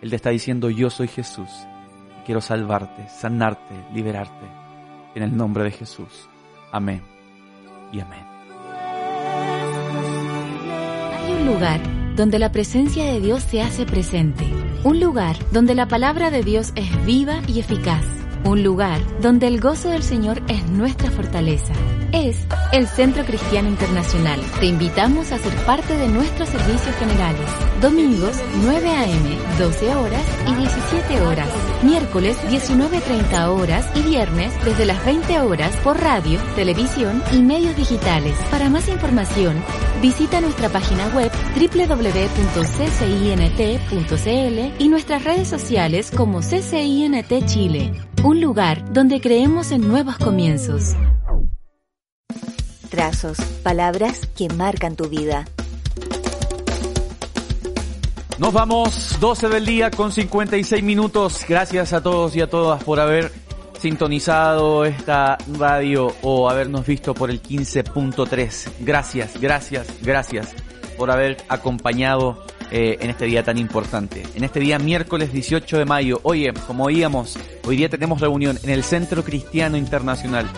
Él 0.00 0.10
te 0.10 0.16
está 0.16 0.30
diciendo, 0.30 0.70
yo 0.70 0.88
soy 0.88 1.08
Jesús. 1.08 1.50
Quiero 2.24 2.40
salvarte, 2.40 3.08
sanarte, 3.08 3.74
liberarte. 3.92 4.46
En 5.14 5.24
el 5.24 5.36
nombre 5.36 5.64
de 5.64 5.72
Jesús. 5.72 6.28
Amén 6.70 7.02
y 7.92 8.00
amén. 8.00 8.24
Hay 11.12 11.32
un 11.32 11.46
lugar 11.46 11.80
donde 12.14 12.38
la 12.38 12.52
presencia 12.52 13.04
de 13.04 13.20
Dios 13.20 13.42
se 13.42 13.60
hace 13.60 13.84
presente. 13.84 14.46
Un 14.84 15.00
lugar 15.00 15.36
donde 15.52 15.74
la 15.74 15.88
palabra 15.88 16.30
de 16.30 16.44
Dios 16.44 16.72
es 16.76 17.04
viva 17.04 17.40
y 17.48 17.58
eficaz. 17.58 18.04
Un 18.44 18.62
lugar 18.62 19.00
donde 19.20 19.48
el 19.48 19.60
gozo 19.60 19.90
del 19.90 20.02
Señor 20.02 20.40
es 20.48 20.64
nuestra 20.70 21.10
fortaleza 21.10 21.74
es 22.12 22.36
el 22.72 22.86
Centro 22.86 23.24
Cristiano 23.24 23.68
Internacional. 23.68 24.40
Te 24.60 24.66
invitamos 24.66 25.32
a 25.32 25.38
ser 25.38 25.54
parte 25.64 25.96
de 25.96 26.08
nuestros 26.08 26.48
servicios 26.48 26.94
generales. 26.96 27.48
Domingos 27.80 28.36
9 28.62 28.88
a.m., 28.88 29.38
12 29.58 29.94
horas 29.94 30.22
y 30.46 30.54
17 30.54 31.20
horas. 31.22 31.48
Miércoles 31.82 32.36
19.30 32.48 33.48
horas 33.48 33.86
y 33.94 34.02
viernes 34.02 34.52
desde 34.64 34.86
las 34.86 35.04
20 35.04 35.40
horas 35.40 35.74
por 35.76 36.00
radio, 36.00 36.38
televisión 36.54 37.22
y 37.32 37.42
medios 37.42 37.76
digitales. 37.76 38.36
Para 38.50 38.70
más 38.70 38.88
información, 38.88 39.62
visita 40.00 40.40
nuestra 40.40 40.68
página 40.68 41.08
web 41.08 41.30
www.ccint.cl 41.56 42.20
y 44.82 44.88
nuestras 44.88 45.24
redes 45.24 45.48
sociales 45.48 46.10
como 46.10 46.40
CCINT 46.40 47.46
Chile. 47.46 47.92
Un 48.22 48.40
lugar 48.40 48.92
donde 48.92 49.20
creemos 49.20 49.72
en 49.72 49.88
nuevos 49.88 50.16
comienzos. 50.18 50.94
Trazos, 52.90 53.38
palabras 53.62 54.26
que 54.36 54.48
marcan 54.48 54.96
tu 54.96 55.08
vida. 55.08 55.44
Nos 58.38 58.52
vamos, 58.52 59.16
12 59.20 59.48
del 59.48 59.64
día 59.64 59.92
con 59.92 60.10
56 60.10 60.82
minutos. 60.82 61.44
Gracias 61.48 61.92
a 61.92 62.02
todos 62.02 62.34
y 62.34 62.40
a 62.40 62.50
todas 62.50 62.82
por 62.82 62.98
haber 62.98 63.30
sintonizado 63.78 64.84
esta 64.84 65.38
radio 65.56 66.12
o 66.22 66.50
habernos 66.50 66.84
visto 66.84 67.14
por 67.14 67.30
el 67.30 67.40
15.3. 67.40 68.72
Gracias, 68.80 69.40
gracias, 69.40 69.86
gracias 70.02 70.52
por 70.98 71.12
haber 71.12 71.36
acompañado 71.48 72.44
eh, 72.72 72.98
en 73.00 73.10
este 73.10 73.26
día 73.26 73.44
tan 73.44 73.56
importante. 73.56 74.24
En 74.34 74.42
este 74.42 74.58
día 74.58 74.80
miércoles 74.80 75.32
18 75.32 75.78
de 75.78 75.84
mayo. 75.84 76.18
Oye, 76.24 76.52
como 76.66 76.86
oíamos, 76.86 77.38
hoy 77.64 77.76
día 77.76 77.88
tenemos 77.88 78.20
reunión 78.20 78.58
en 78.64 78.70
el 78.70 78.82
Centro 78.82 79.22
Cristiano 79.22 79.76
Internacional 79.76 80.50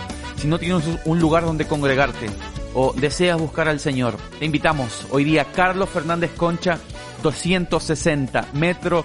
si 0.42 0.48
no 0.48 0.58
tienes 0.58 0.82
un 1.04 1.20
lugar 1.20 1.44
donde 1.44 1.68
congregarte 1.68 2.26
o 2.74 2.92
deseas 2.94 3.40
buscar 3.40 3.68
al 3.68 3.78
Señor, 3.78 4.16
te 4.40 4.44
invitamos 4.44 5.06
hoy 5.12 5.22
día 5.22 5.46
Carlos 5.54 5.88
Fernández 5.88 6.32
Concha, 6.36 6.80
260 7.22 8.48
Metro 8.52 9.04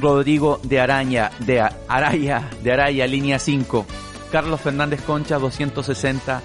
Rodrigo 0.00 0.60
de 0.62 0.78
Araña, 0.78 1.32
de 1.40 1.60
Araya, 1.88 2.48
de 2.62 2.72
Araya, 2.72 3.04
línea 3.08 3.40
5. 3.40 3.84
Carlos 4.30 4.60
Fernández 4.60 5.02
Concha, 5.02 5.40
260 5.40 6.40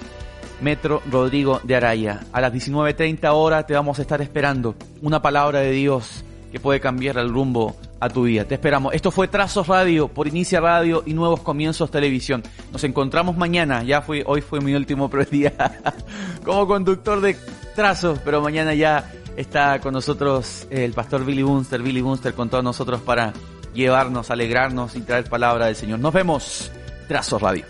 Metro 0.62 1.04
Rodrigo 1.12 1.62
de 1.64 1.76
Araya. 1.76 2.22
A 2.34 2.42
las 2.42 2.52
19.30 2.52 3.32
horas 3.32 3.68
te 3.68 3.76
vamos 3.76 4.00
a 4.00 4.02
estar 4.02 4.24
esperando 4.24 4.74
una 5.04 5.22
palabra 5.22 5.60
de 5.60 5.70
Dios 5.70 6.24
que 6.52 6.60
puede 6.60 6.80
cambiar 6.80 7.18
el 7.18 7.30
rumbo 7.30 7.76
a 7.99 8.10
tu 8.10 8.23
vida. 8.23 8.45
Te 8.45 8.56
esperamos. 8.56 8.94
Esto 8.94 9.11
fue 9.11 9.28
Trazos 9.28 9.68
Radio 9.68 10.07
por 10.07 10.28
Inicia 10.28 10.60
Radio 10.60 11.03
y 11.06 11.14
Nuevos 11.14 11.41
Comienzos 11.41 11.90
Televisión. 11.90 12.44
Nos 12.72 12.84
encontramos 12.84 13.38
mañana. 13.38 13.84
Ya 13.84 14.03
hoy 14.26 14.41
fue 14.41 14.60
mi 14.60 14.73
último 14.76 15.10
día 15.30 15.53
como 16.44 16.68
conductor 16.68 17.22
de 17.22 17.38
Trazos, 17.76 18.19
pero 18.23 18.41
mañana 18.41 18.73
ya 18.73 19.11
está 19.38 19.80
con 19.80 19.94
nosotros 19.94 20.68
el 20.69 20.94
pastor 20.94 21.26
Billy 21.26 21.44
Bunster, 21.44 21.82
Billy 21.82 22.02
Bunster 22.02 22.34
con 22.34 22.49
todos 22.49 22.64
nosotros 22.64 23.02
para 23.02 23.34
llevarnos, 23.73 24.30
alegrarnos 24.30 24.95
y 24.95 25.02
traer 25.02 25.30
palabra 25.30 25.68
del 25.68 25.76
Señor. 25.76 25.99
Nos 25.99 26.14
vemos. 26.14 26.72
Trazos 27.07 27.41
Radio. 27.41 27.65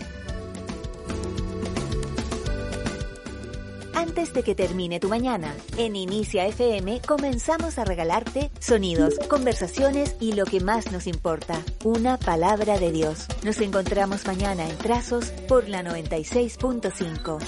Antes 4.02 4.32
de 4.32 4.42
que 4.42 4.56
termine 4.56 4.98
tu 4.98 5.08
mañana, 5.08 5.54
en 5.78 5.94
Inicia 5.94 6.44
FM 6.48 7.02
comenzamos 7.06 7.78
a 7.78 7.84
regalarte 7.84 8.50
sonidos, 8.58 9.14
conversaciones 9.30 10.16
y 10.18 10.32
lo 10.32 10.44
que 10.44 10.58
más 10.58 10.90
nos 10.90 11.06
importa, 11.06 11.62
una 11.84 12.18
palabra 12.18 12.80
de 12.80 12.90
Dios. 12.90 13.28
Nos 13.44 13.60
encontramos 13.60 14.26
mañana 14.26 14.68
en 14.68 14.76
Trazos 14.76 15.26
por 15.46 15.68
la 15.68 15.84
96.5. 15.84 17.38